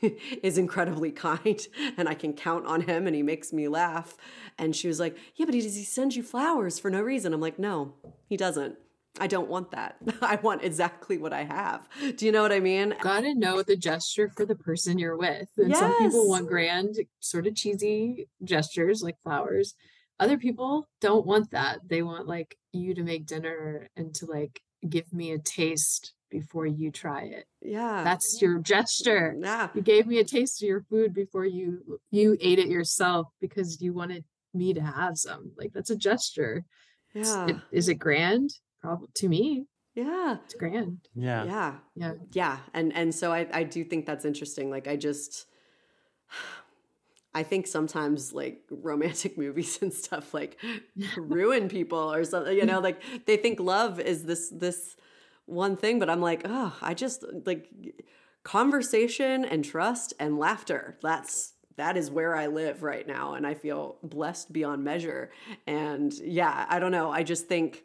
is 0.42 0.58
incredibly 0.58 1.10
kind. 1.10 1.60
And 1.96 2.08
I 2.08 2.14
can 2.14 2.32
count 2.32 2.66
on 2.66 2.82
him 2.82 3.06
and 3.06 3.16
he 3.16 3.22
makes 3.22 3.52
me 3.52 3.68
laugh. 3.68 4.16
And 4.58 4.74
she 4.74 4.88
was 4.88 5.00
like, 5.00 5.16
Yeah, 5.34 5.46
but 5.46 5.52
does 5.52 5.76
he 5.76 5.84
send 5.84 6.14
you 6.14 6.22
flowers 6.22 6.78
for 6.78 6.90
no 6.90 7.02
reason? 7.02 7.32
I'm 7.32 7.40
like, 7.40 7.58
No, 7.58 7.94
he 8.28 8.36
doesn't. 8.36 8.76
I 9.18 9.26
don't 9.26 9.48
want 9.48 9.70
that. 9.70 9.96
I 10.22 10.36
want 10.36 10.62
exactly 10.62 11.18
what 11.18 11.32
I 11.32 11.44
have. 11.44 11.88
Do 12.16 12.26
you 12.26 12.32
know 12.32 12.42
what 12.42 12.52
I 12.52 12.60
mean? 12.60 12.94
gotta 13.00 13.34
know 13.34 13.62
the 13.62 13.76
gesture 13.76 14.30
for 14.36 14.44
the 14.44 14.56
person 14.56 14.98
you're 14.98 15.16
with 15.16 15.48
and 15.56 15.74
some 15.74 15.96
people 15.98 16.28
want 16.28 16.48
grand 16.48 16.96
sort 17.20 17.46
of 17.46 17.54
cheesy 17.54 18.28
gestures 18.44 19.02
like 19.02 19.16
flowers 19.22 19.74
other 20.18 20.38
people 20.38 20.86
don't 21.00 21.26
want 21.26 21.50
that 21.50 21.80
they 21.86 22.02
want 22.02 22.26
like 22.26 22.56
you 22.72 22.94
to 22.94 23.02
make 23.02 23.26
dinner 23.26 23.88
and 23.96 24.14
to 24.14 24.26
like 24.26 24.60
give 24.88 25.12
me 25.12 25.32
a 25.32 25.38
taste 25.38 26.14
before 26.30 26.66
you 26.66 26.90
try 26.90 27.22
it 27.22 27.44
Yeah. 27.62 28.02
that's 28.02 28.40
your 28.42 28.58
gesture 28.58 29.34
yeah 29.40 29.68
you 29.74 29.82
gave 29.82 30.06
me 30.06 30.18
a 30.18 30.24
taste 30.24 30.62
of 30.62 30.68
your 30.68 30.82
food 30.90 31.12
before 31.14 31.44
you 31.44 32.00
you 32.10 32.36
ate 32.40 32.58
it 32.58 32.68
yourself 32.68 33.28
because 33.40 33.80
you 33.80 33.92
wanted 33.92 34.24
me 34.54 34.72
to 34.74 34.80
have 34.80 35.16
some 35.18 35.52
like 35.56 35.72
that's 35.72 35.90
a 35.90 35.96
gesture 35.96 36.64
Yeah. 37.14 37.46
it- 37.48 37.56
is 37.72 37.88
it 37.88 37.96
grand 37.96 38.50
probably 38.86 39.08
to 39.14 39.28
me 39.28 39.66
Yeah. 39.94 40.36
it's 40.44 40.54
grand 40.54 40.98
Yeah. 41.14 41.44
Yeah. 41.44 41.72
Yeah. 41.94 42.12
Yeah. 42.32 42.56
And 42.74 42.94
and 42.94 43.14
so 43.14 43.32
I, 43.32 43.46
I 43.52 43.62
do 43.64 43.84
think 43.84 44.06
that's 44.06 44.24
interesting. 44.24 44.70
Like 44.70 44.86
I 44.88 44.96
just 44.96 45.46
I 47.34 47.42
think 47.42 47.66
sometimes 47.66 48.32
like 48.32 48.62
romantic 48.70 49.36
movies 49.44 49.78
and 49.82 49.92
stuff 49.92 50.32
like 50.32 50.58
ruin 51.16 51.68
people 51.68 52.12
or 52.12 52.24
something, 52.24 52.56
you 52.56 52.64
know, 52.64 52.80
like 52.80 53.00
they 53.26 53.36
think 53.36 53.60
love 53.60 54.00
is 54.00 54.24
this 54.24 54.48
this 54.50 54.96
one 55.44 55.76
thing, 55.76 55.98
but 55.98 56.10
I'm 56.10 56.20
like, 56.20 56.42
oh, 56.44 56.74
I 56.82 56.94
just 56.94 57.24
like 57.44 57.68
conversation 58.42 59.44
and 59.44 59.64
trust 59.64 60.14
and 60.18 60.38
laughter. 60.38 60.96
That's 61.02 61.52
that 61.76 61.96
is 61.98 62.10
where 62.10 62.34
I 62.34 62.46
live 62.46 62.82
right 62.82 63.06
now 63.06 63.34
and 63.34 63.46
I 63.46 63.52
feel 63.54 63.98
blessed 64.02 64.50
beyond 64.52 64.82
measure. 64.82 65.30
And 65.66 66.10
yeah, 66.14 66.64
I 66.70 66.78
don't 66.78 66.90
know. 66.92 67.10
I 67.10 67.22
just 67.22 67.48
think 67.48 67.84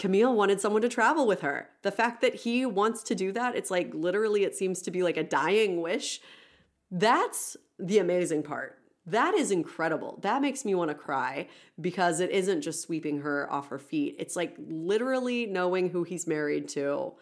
Camille 0.00 0.34
wanted 0.34 0.60
someone 0.60 0.82
to 0.82 0.88
travel 0.88 1.26
with 1.26 1.42
her. 1.42 1.68
The 1.82 1.92
fact 1.92 2.22
that 2.22 2.34
he 2.34 2.66
wants 2.66 3.02
to 3.04 3.14
do 3.14 3.30
that, 3.32 3.54
it's 3.54 3.70
like 3.70 3.92
literally, 3.94 4.42
it 4.44 4.56
seems 4.56 4.82
to 4.82 4.90
be 4.90 5.02
like 5.04 5.16
a 5.18 5.22
dying 5.22 5.80
wish. 5.82 6.20
That's 6.90 7.56
the 7.78 7.98
amazing 7.98 8.42
part. 8.42 8.78
That 9.06 9.34
is 9.34 9.50
incredible. 9.50 10.18
That 10.22 10.42
makes 10.42 10.64
me 10.64 10.74
want 10.74 10.90
to 10.90 10.94
cry 10.94 11.48
because 11.80 12.20
it 12.20 12.30
isn't 12.30 12.62
just 12.62 12.82
sweeping 12.82 13.20
her 13.20 13.50
off 13.52 13.68
her 13.68 13.78
feet. 13.78 14.16
It's 14.18 14.36
like 14.36 14.56
literally 14.58 15.46
knowing 15.46 15.90
who 15.90 16.02
he's 16.02 16.26
married 16.26 16.68
to 16.70 17.12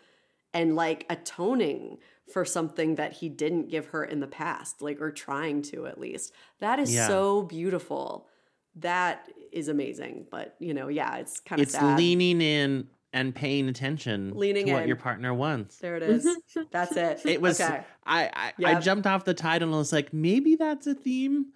and 0.54 0.76
like 0.76 1.04
atoning 1.10 1.98
for 2.32 2.44
something 2.44 2.94
that 2.94 3.14
he 3.14 3.28
didn't 3.28 3.70
give 3.70 3.86
her 3.86 4.04
in 4.04 4.20
the 4.20 4.26
past, 4.26 4.82
like, 4.82 5.00
or 5.00 5.10
trying 5.10 5.62
to 5.62 5.86
at 5.86 5.98
least. 5.98 6.32
That 6.60 6.78
is 6.78 6.94
Yeah. 6.94 7.08
so 7.08 7.42
beautiful. 7.42 8.28
That 8.76 9.28
is 9.52 9.68
amazing. 9.68 10.26
But, 10.30 10.56
you 10.58 10.74
know, 10.74 10.88
yeah, 10.88 11.16
it's 11.16 11.40
kind 11.40 11.60
of 11.60 11.64
It's 11.64 11.74
sad. 11.74 11.96
leaning 11.98 12.40
in 12.40 12.88
and 13.12 13.34
paying 13.34 13.68
attention 13.68 14.32
Leaning 14.36 14.66
to 14.66 14.72
what 14.72 14.86
your 14.86 14.96
partner 14.96 15.32
wants. 15.32 15.78
There 15.78 15.96
it 15.96 16.02
is. 16.02 16.28
That's 16.70 16.96
it. 16.96 17.20
It 17.24 17.40
was 17.40 17.60
okay. 17.60 17.82
I 18.04 18.52
I, 18.58 18.64
I 18.64 18.80
jumped 18.80 19.06
off 19.06 19.24
the 19.24 19.34
title 19.34 19.68
and 19.68 19.78
was 19.78 19.92
like, 19.92 20.12
maybe 20.12 20.56
that's 20.56 20.86
a 20.86 20.94
theme. 20.94 21.46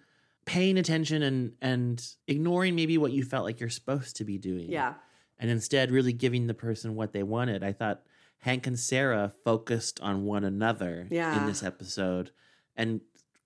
Paying 0.45 0.77
attention 0.77 1.23
and 1.23 1.53
and 1.61 2.05
ignoring 2.27 2.75
maybe 2.75 2.97
what 2.97 3.11
you 3.11 3.23
felt 3.23 3.45
like 3.45 3.59
you're 3.59 3.69
supposed 3.69 4.17
to 4.17 4.25
be 4.25 4.37
doing. 4.37 4.69
Yeah. 4.69 4.95
And 5.39 5.49
instead 5.49 5.91
really 5.91 6.13
giving 6.13 6.47
the 6.47 6.53
person 6.53 6.95
what 6.95 7.13
they 7.13 7.23
wanted. 7.23 7.63
I 7.63 7.71
thought 7.71 8.01
Hank 8.39 8.67
and 8.67 8.77
Sarah 8.77 9.31
focused 9.45 10.01
on 10.01 10.25
one 10.25 10.43
another 10.43 11.07
yeah. 11.09 11.39
in 11.39 11.45
this 11.45 11.63
episode 11.63 12.31
and 12.75 13.01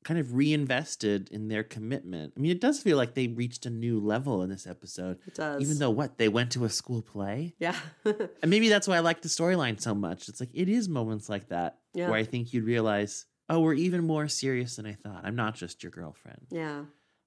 kind 0.08 0.20
of 0.20 0.34
reinvested 0.36 1.30
in 1.32 1.48
their 1.50 1.64
commitment. 1.64 2.34
I 2.36 2.40
mean, 2.40 2.52
it 2.52 2.62
does 2.62 2.80
feel 2.82 2.96
like 2.98 3.14
they 3.14 3.28
reached 3.28 3.66
a 3.66 3.70
new 3.70 4.00
level 4.00 4.42
in 4.44 4.50
this 4.50 4.66
episode. 4.66 5.18
It 5.28 5.36
does. 5.36 5.62
Even 5.62 5.80
though 5.80 5.90
what, 5.90 6.18
they 6.18 6.30
went 6.30 6.52
to 6.54 6.64
a 6.66 6.70
school 6.70 7.02
play? 7.02 7.56
Yeah. 7.60 7.76
And 8.42 8.50
maybe 8.50 8.70
that's 8.70 8.88
why 8.88 8.96
I 8.98 9.00
like 9.00 9.22
the 9.22 9.28
storyline 9.30 9.80
so 9.82 9.94
much. 9.94 10.30
It's 10.30 10.40
like 10.40 10.52
it 10.54 10.70
is 10.70 10.88
moments 10.88 11.28
like 11.30 11.50
that 11.50 11.80
Yeah. 11.94 12.10
where 12.10 12.18
I 12.18 12.24
think 12.24 12.54
you'd 12.54 12.64
realize, 12.64 13.26
oh, 13.50 13.60
we're 13.60 13.74
even 13.74 14.06
more 14.08 14.28
serious 14.28 14.76
than 14.78 14.86
I 14.86 14.94
thought. 14.94 15.22
I'm 15.26 15.36
not 15.36 15.56
just 15.56 15.84
your 15.84 15.92
girlfriend. 15.92 16.48
yeah. 16.52 16.84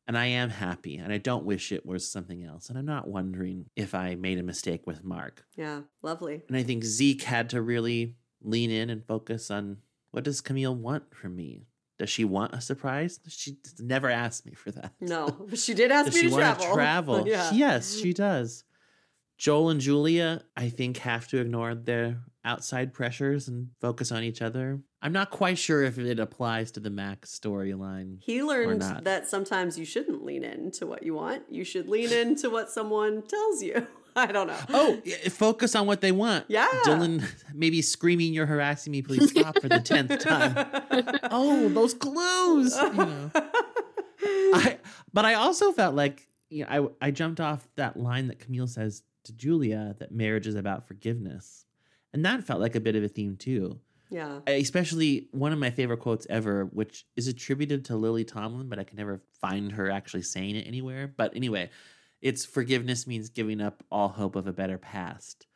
And 0.08 0.18
I 0.18 0.26
am 0.26 0.50
happy, 0.50 0.96
and 0.96 1.12
I 1.12 1.18
don't 1.18 1.44
wish 1.44 1.70
it 1.70 1.86
was 1.86 2.10
something 2.10 2.42
else. 2.42 2.68
And 2.68 2.76
I'm 2.76 2.86
not 2.86 3.06
wondering 3.06 3.66
if 3.76 3.94
I 3.94 4.16
made 4.16 4.38
a 4.40 4.42
mistake 4.42 4.84
with 4.84 5.04
Mark. 5.04 5.44
Yeah. 5.56 5.82
Lovely. 6.02 6.42
And 6.48 6.56
I 6.56 6.64
think 6.64 6.82
Zeke 6.82 7.22
had 7.22 7.50
to 7.50 7.62
really 7.62 8.16
lean 8.42 8.70
in 8.72 8.90
and 8.90 9.06
focus 9.06 9.52
on 9.52 9.76
what 10.10 10.24
does 10.24 10.40
Camille 10.40 10.74
want 10.74 11.14
from 11.14 11.36
me? 11.36 11.68
Does 12.00 12.08
she 12.08 12.24
want 12.24 12.54
a 12.54 12.62
surprise? 12.62 13.20
She 13.28 13.58
never 13.78 14.08
asked 14.08 14.46
me 14.46 14.54
for 14.54 14.70
that. 14.70 14.94
No, 15.02 15.28
but 15.28 15.58
she 15.58 15.74
did 15.74 15.92
ask 15.92 16.06
Does 16.06 16.14
me 16.14 16.20
she 16.22 16.28
to 16.30 16.34
travel. 16.34 16.74
travel? 16.74 17.24
yeah. 17.28 17.50
Yes, 17.52 17.94
she 17.94 18.14
does. 18.14 18.64
Joel 19.36 19.68
and 19.68 19.82
Julia, 19.82 20.40
I 20.56 20.70
think, 20.70 20.96
have 20.96 21.28
to 21.28 21.40
ignore 21.42 21.74
their 21.74 22.22
outside 22.42 22.94
pressures 22.94 23.48
and 23.48 23.68
focus 23.82 24.10
on 24.12 24.24
each 24.24 24.40
other. 24.40 24.80
I'm 25.02 25.12
not 25.12 25.28
quite 25.28 25.58
sure 25.58 25.82
if 25.82 25.98
it 25.98 26.18
applies 26.18 26.70
to 26.72 26.80
the 26.80 26.88
Max 26.88 27.38
storyline. 27.38 28.16
He 28.22 28.42
learned 28.42 28.80
that 28.80 29.28
sometimes 29.28 29.78
you 29.78 29.84
shouldn't 29.84 30.24
lean 30.24 30.42
into 30.42 30.86
what 30.86 31.02
you 31.02 31.12
want. 31.12 31.42
You 31.50 31.64
should 31.64 31.86
lean 31.86 32.10
into 32.14 32.48
what 32.48 32.70
someone 32.70 33.20
tells 33.28 33.62
you. 33.62 33.86
I 34.16 34.26
don't 34.32 34.46
know. 34.46 34.58
Oh, 34.70 35.00
eh, 35.04 35.28
focus 35.28 35.74
on 35.74 35.86
what 35.86 36.00
they 36.00 36.12
want. 36.12 36.46
Yeah. 36.48 36.66
Dylan 36.84 37.24
maybe 37.54 37.82
screaming, 37.82 38.32
You're 38.32 38.46
harassing 38.46 38.90
me, 38.90 39.02
please 39.02 39.30
stop 39.30 39.60
for 39.60 39.68
the 39.68 39.80
tenth 39.80 40.18
time. 40.20 40.66
oh, 41.30 41.68
those 41.68 41.94
clues. 41.94 42.76
You 42.76 42.92
know. 42.92 43.30
I 44.22 44.78
but 45.12 45.24
I 45.24 45.34
also 45.34 45.72
felt 45.72 45.94
like 45.94 46.28
you 46.50 46.64
know, 46.64 46.92
I 47.00 47.08
I 47.08 47.10
jumped 47.10 47.40
off 47.40 47.66
that 47.76 47.96
line 47.96 48.28
that 48.28 48.38
Camille 48.38 48.66
says 48.66 49.02
to 49.24 49.32
Julia 49.32 49.94
that 49.98 50.12
marriage 50.12 50.46
is 50.46 50.54
about 50.54 50.86
forgiveness. 50.86 51.66
And 52.12 52.24
that 52.24 52.44
felt 52.44 52.60
like 52.60 52.74
a 52.74 52.80
bit 52.80 52.96
of 52.96 53.04
a 53.04 53.08
theme 53.08 53.36
too. 53.36 53.78
Yeah. 54.10 54.40
Especially 54.46 55.28
one 55.30 55.52
of 55.52 55.58
my 55.58 55.70
favorite 55.70 56.00
quotes 56.00 56.26
ever, 56.28 56.64
which 56.64 57.06
is 57.16 57.28
attributed 57.28 57.84
to 57.86 57.96
Lily 57.96 58.24
Tomlin, 58.24 58.68
but 58.68 58.78
I 58.80 58.84
can 58.84 58.96
never 58.96 59.22
find 59.40 59.70
her 59.72 59.88
actually 59.88 60.22
saying 60.22 60.56
it 60.56 60.66
anywhere. 60.66 61.12
But 61.16 61.36
anyway, 61.36 61.70
it's 62.22 62.44
forgiveness 62.44 63.06
means 63.06 63.28
giving 63.30 63.60
up 63.60 63.82
all 63.90 64.08
hope 64.08 64.36
of 64.36 64.46
a 64.46 64.52
better 64.52 64.78
past. 64.78 65.46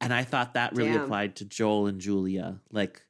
And 0.00 0.12
I 0.12 0.24
thought 0.24 0.54
that 0.54 0.74
really 0.74 0.92
Damn. 0.92 1.02
applied 1.02 1.36
to 1.36 1.44
Joel 1.44 1.86
and 1.86 2.00
Julia. 2.00 2.60
Like, 2.70 3.02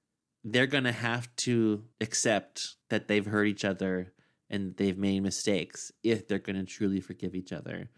they're 0.42 0.66
going 0.66 0.84
to 0.84 0.92
have 0.92 1.34
to 1.36 1.84
accept 2.00 2.76
that 2.88 3.06
they've 3.06 3.26
hurt 3.26 3.44
each 3.46 3.64
other 3.64 4.12
and 4.48 4.76
they've 4.76 4.98
made 4.98 5.22
mistakes 5.22 5.92
if 6.02 6.26
they're 6.26 6.38
going 6.38 6.56
to 6.56 6.64
truly 6.64 7.00
forgive 7.00 7.34
each 7.34 7.52
other. 7.52 7.90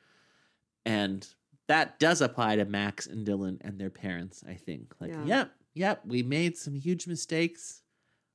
And 0.84 1.26
that 1.68 1.98
does 1.98 2.20
apply 2.20 2.56
to 2.56 2.64
Max 2.64 3.06
and 3.06 3.26
Dylan 3.26 3.58
and 3.62 3.80
their 3.80 3.90
parents, 3.90 4.42
I 4.46 4.54
think. 4.54 4.94
Like, 5.00 5.12
Yeah. 5.12 5.24
yep, 5.24 5.52
yep, 5.74 6.02
we 6.04 6.22
made 6.22 6.56
some 6.56 6.74
huge 6.74 7.06
mistakes. 7.06 7.82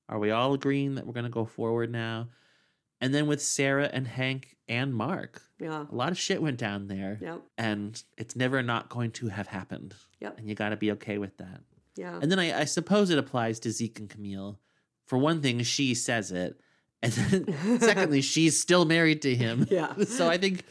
Are 0.10 0.18
we 0.18 0.32
all 0.32 0.54
agreeing 0.54 0.96
that 0.96 1.06
we're 1.06 1.14
going 1.14 1.26
to 1.26 1.30
go 1.30 1.46
forward 1.46 1.92
now? 1.92 2.30
And 3.00 3.14
then 3.14 3.28
with 3.28 3.42
Sarah 3.42 3.90
and 3.94 4.08
Hank 4.08 4.56
and 4.68 4.94
Mark, 4.94 5.42
Yeah. 5.60 5.86
a 5.90 5.96
lot 5.96 6.12
of 6.12 6.18
shit 6.18 6.42
went 6.42 6.58
down 6.58 6.88
there. 6.88 7.20
Yep. 7.22 7.42
And 7.58 8.02
it's 8.18 8.36
never 8.36 8.64
not 8.64 8.90
going 8.90 9.12
to 9.12 9.28
have 9.28 9.48
happened. 9.48 9.94
Yep. 10.20 10.40
And 10.40 10.50
you 10.50 10.56
got 10.56 10.70
to 10.70 10.78
be 10.78 10.92
okay 10.94 11.18
with 11.18 11.38
that. 11.38 11.62
Yeah. 11.96 12.18
And 12.22 12.32
then 12.32 12.40
I, 12.40 12.62
I 12.62 12.66
suppose 12.66 13.10
it 13.10 13.18
applies 13.20 13.60
to 13.62 13.72
Zeke 13.72 14.00
and 14.00 14.10
Camille. 14.10 14.60
For 15.06 15.18
one 15.18 15.42
thing, 15.42 15.62
she 15.64 15.94
says 15.94 16.32
it. 16.32 16.60
And 17.04 17.12
then 17.14 17.80
secondly, 17.80 18.22
she's 18.22 18.60
still 18.60 18.86
married 18.86 19.22
to 19.24 19.36
him. 19.36 19.68
Yeah. 19.70 19.94
so 20.06 20.28
I 20.28 20.38
think 20.38 20.64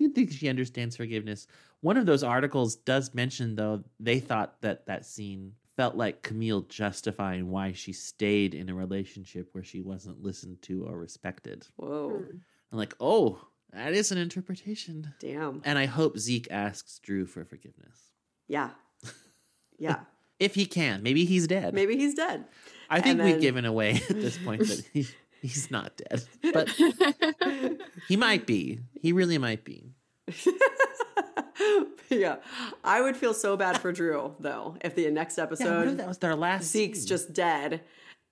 I 0.00 0.04
do 0.04 0.08
think 0.10 0.32
she 0.32 0.48
understands 0.48 0.96
forgiveness. 0.96 1.46
One 1.80 1.96
of 1.96 2.06
those 2.06 2.24
articles 2.24 2.74
does 2.76 3.14
mention 3.14 3.54
though 3.54 3.84
they 4.00 4.18
thought 4.18 4.60
that 4.62 4.86
that 4.86 5.06
scene 5.06 5.52
felt 5.78 5.94
like 5.94 6.24
Camille 6.24 6.62
justifying 6.62 7.52
why 7.52 7.70
she 7.70 7.92
stayed 7.92 8.52
in 8.52 8.68
a 8.68 8.74
relationship 8.74 9.48
where 9.52 9.62
she 9.62 9.80
wasn't 9.80 10.20
listened 10.20 10.60
to 10.60 10.84
or 10.84 10.98
respected. 10.98 11.68
Whoa. 11.76 12.18
Hmm. 12.18 12.38
I'm 12.72 12.78
like, 12.78 12.94
oh, 12.98 13.40
that 13.72 13.92
is 13.92 14.10
an 14.10 14.18
interpretation. 14.18 15.14
Damn. 15.20 15.62
And 15.64 15.78
I 15.78 15.86
hope 15.86 16.18
Zeke 16.18 16.48
asks 16.50 16.98
Drew 16.98 17.26
for 17.26 17.44
forgiveness. 17.44 17.96
Yeah. 18.48 18.70
Yeah. 19.80 20.00
If 20.40 20.56
he 20.56 20.66
can. 20.66 21.04
Maybe 21.04 21.24
he's 21.24 21.46
dead. 21.46 21.72
Maybe 21.72 21.96
he's 21.96 22.14
dead. 22.14 22.46
I 22.90 23.00
think 23.00 23.20
And 23.20 23.30
we've 23.30 23.40
given 23.40 23.64
away 23.64 24.02
at 24.10 24.16
this 24.16 24.36
point 24.36 24.62
that 24.62 24.84
he, 24.92 25.06
he's 25.40 25.70
not 25.70 25.96
dead. 25.96 26.24
But 26.52 26.68
he 28.08 28.16
might 28.16 28.44
be. 28.44 28.80
He 29.00 29.12
really 29.12 29.38
might 29.38 29.64
be. 29.64 29.92
yeah. 32.08 32.36
I 32.84 33.00
would 33.00 33.16
feel 33.16 33.34
so 33.34 33.56
bad 33.56 33.80
for 33.80 33.92
Drew 33.92 34.34
though 34.40 34.76
if 34.80 34.94
the 34.94 35.10
next 35.10 35.38
episode 35.38 35.88
if 35.88 35.96
that 35.96 36.08
was 36.08 36.18
their 36.18 36.36
last 36.36 36.64
Zeke's 36.64 37.04
just 37.04 37.32
dead 37.32 37.82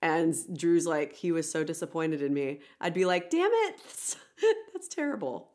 and 0.01 0.35
Drew's 0.55 0.85
like 0.85 1.13
he 1.13 1.31
was 1.31 1.49
so 1.51 1.63
disappointed 1.63 2.21
in 2.21 2.33
me. 2.33 2.59
I'd 2.79 2.93
be 2.93 3.05
like, 3.05 3.29
"Damn 3.29 3.51
it. 3.51 3.77
That's, 3.83 4.15
that's 4.73 4.87
terrible." 4.87 5.49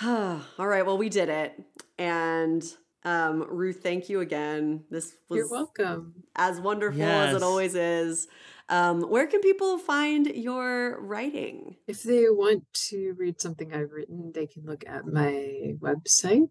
All 0.04 0.40
right, 0.58 0.84
well 0.86 0.98
we 0.98 1.08
did 1.08 1.28
it. 1.28 1.62
And 1.98 2.64
um 3.04 3.44
Ruth, 3.48 3.80
thank 3.82 4.08
you 4.08 4.20
again. 4.20 4.84
This 4.90 5.14
was 5.28 5.38
You're 5.38 5.50
welcome. 5.50 6.24
as 6.36 6.60
wonderful 6.60 7.02
as 7.02 7.34
it 7.34 7.42
always 7.42 7.74
is. 7.74 8.28
Um, 8.68 9.02
where 9.02 9.26
can 9.26 9.40
people 9.40 9.78
find 9.78 10.26
your 10.26 11.00
writing? 11.00 11.76
If 11.86 12.02
they 12.02 12.24
want 12.30 12.64
to 12.88 13.14
read 13.18 13.40
something 13.40 13.74
I've 13.74 13.92
written, 13.92 14.32
they 14.34 14.46
can 14.46 14.64
look 14.64 14.84
at 14.86 15.06
my 15.06 15.74
website, 15.80 16.48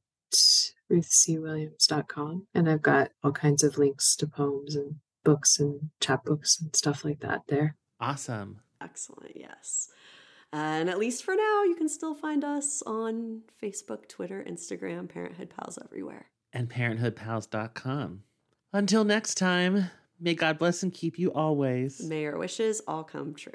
ruthcwilliams.com. 0.91 2.47
And 2.53 2.69
I've 2.69 2.81
got 2.81 3.09
all 3.23 3.31
kinds 3.31 3.63
of 3.63 3.77
links 3.77 4.15
to 4.17 4.27
poems 4.27 4.75
and 4.75 4.95
books 5.23 5.59
and 5.59 5.89
chapbooks 6.01 6.61
and 6.61 6.75
stuff 6.75 7.03
like 7.03 7.21
that 7.21 7.41
there. 7.47 7.75
Awesome. 7.99 8.59
Excellent, 8.81 9.35
yes. 9.35 9.89
And 10.51 10.89
at 10.89 10.99
least 10.99 11.23
for 11.23 11.35
now, 11.35 11.63
you 11.63 11.75
can 11.75 11.89
still 11.89 12.13
find 12.13 12.43
us 12.43 12.83
on 12.85 13.41
Facebook, 13.61 14.07
Twitter, 14.07 14.45
Instagram, 14.47 15.09
Parenthood 15.09 15.49
Pals 15.49 15.79
everywhere. 15.83 16.27
And 16.51 16.69
parenthoodpals.com. 16.69 18.21
Until 18.71 19.03
next 19.03 19.35
time, 19.35 19.89
may 20.23 20.33
God 20.33 20.57
bless 20.57 20.81
and 20.83 20.93
keep 20.93 21.19
you 21.19 21.31
always. 21.33 22.01
May 22.01 22.21
your 22.21 22.37
wishes 22.37 22.81
all 22.87 23.03
come 23.03 23.33
true. 23.33 23.51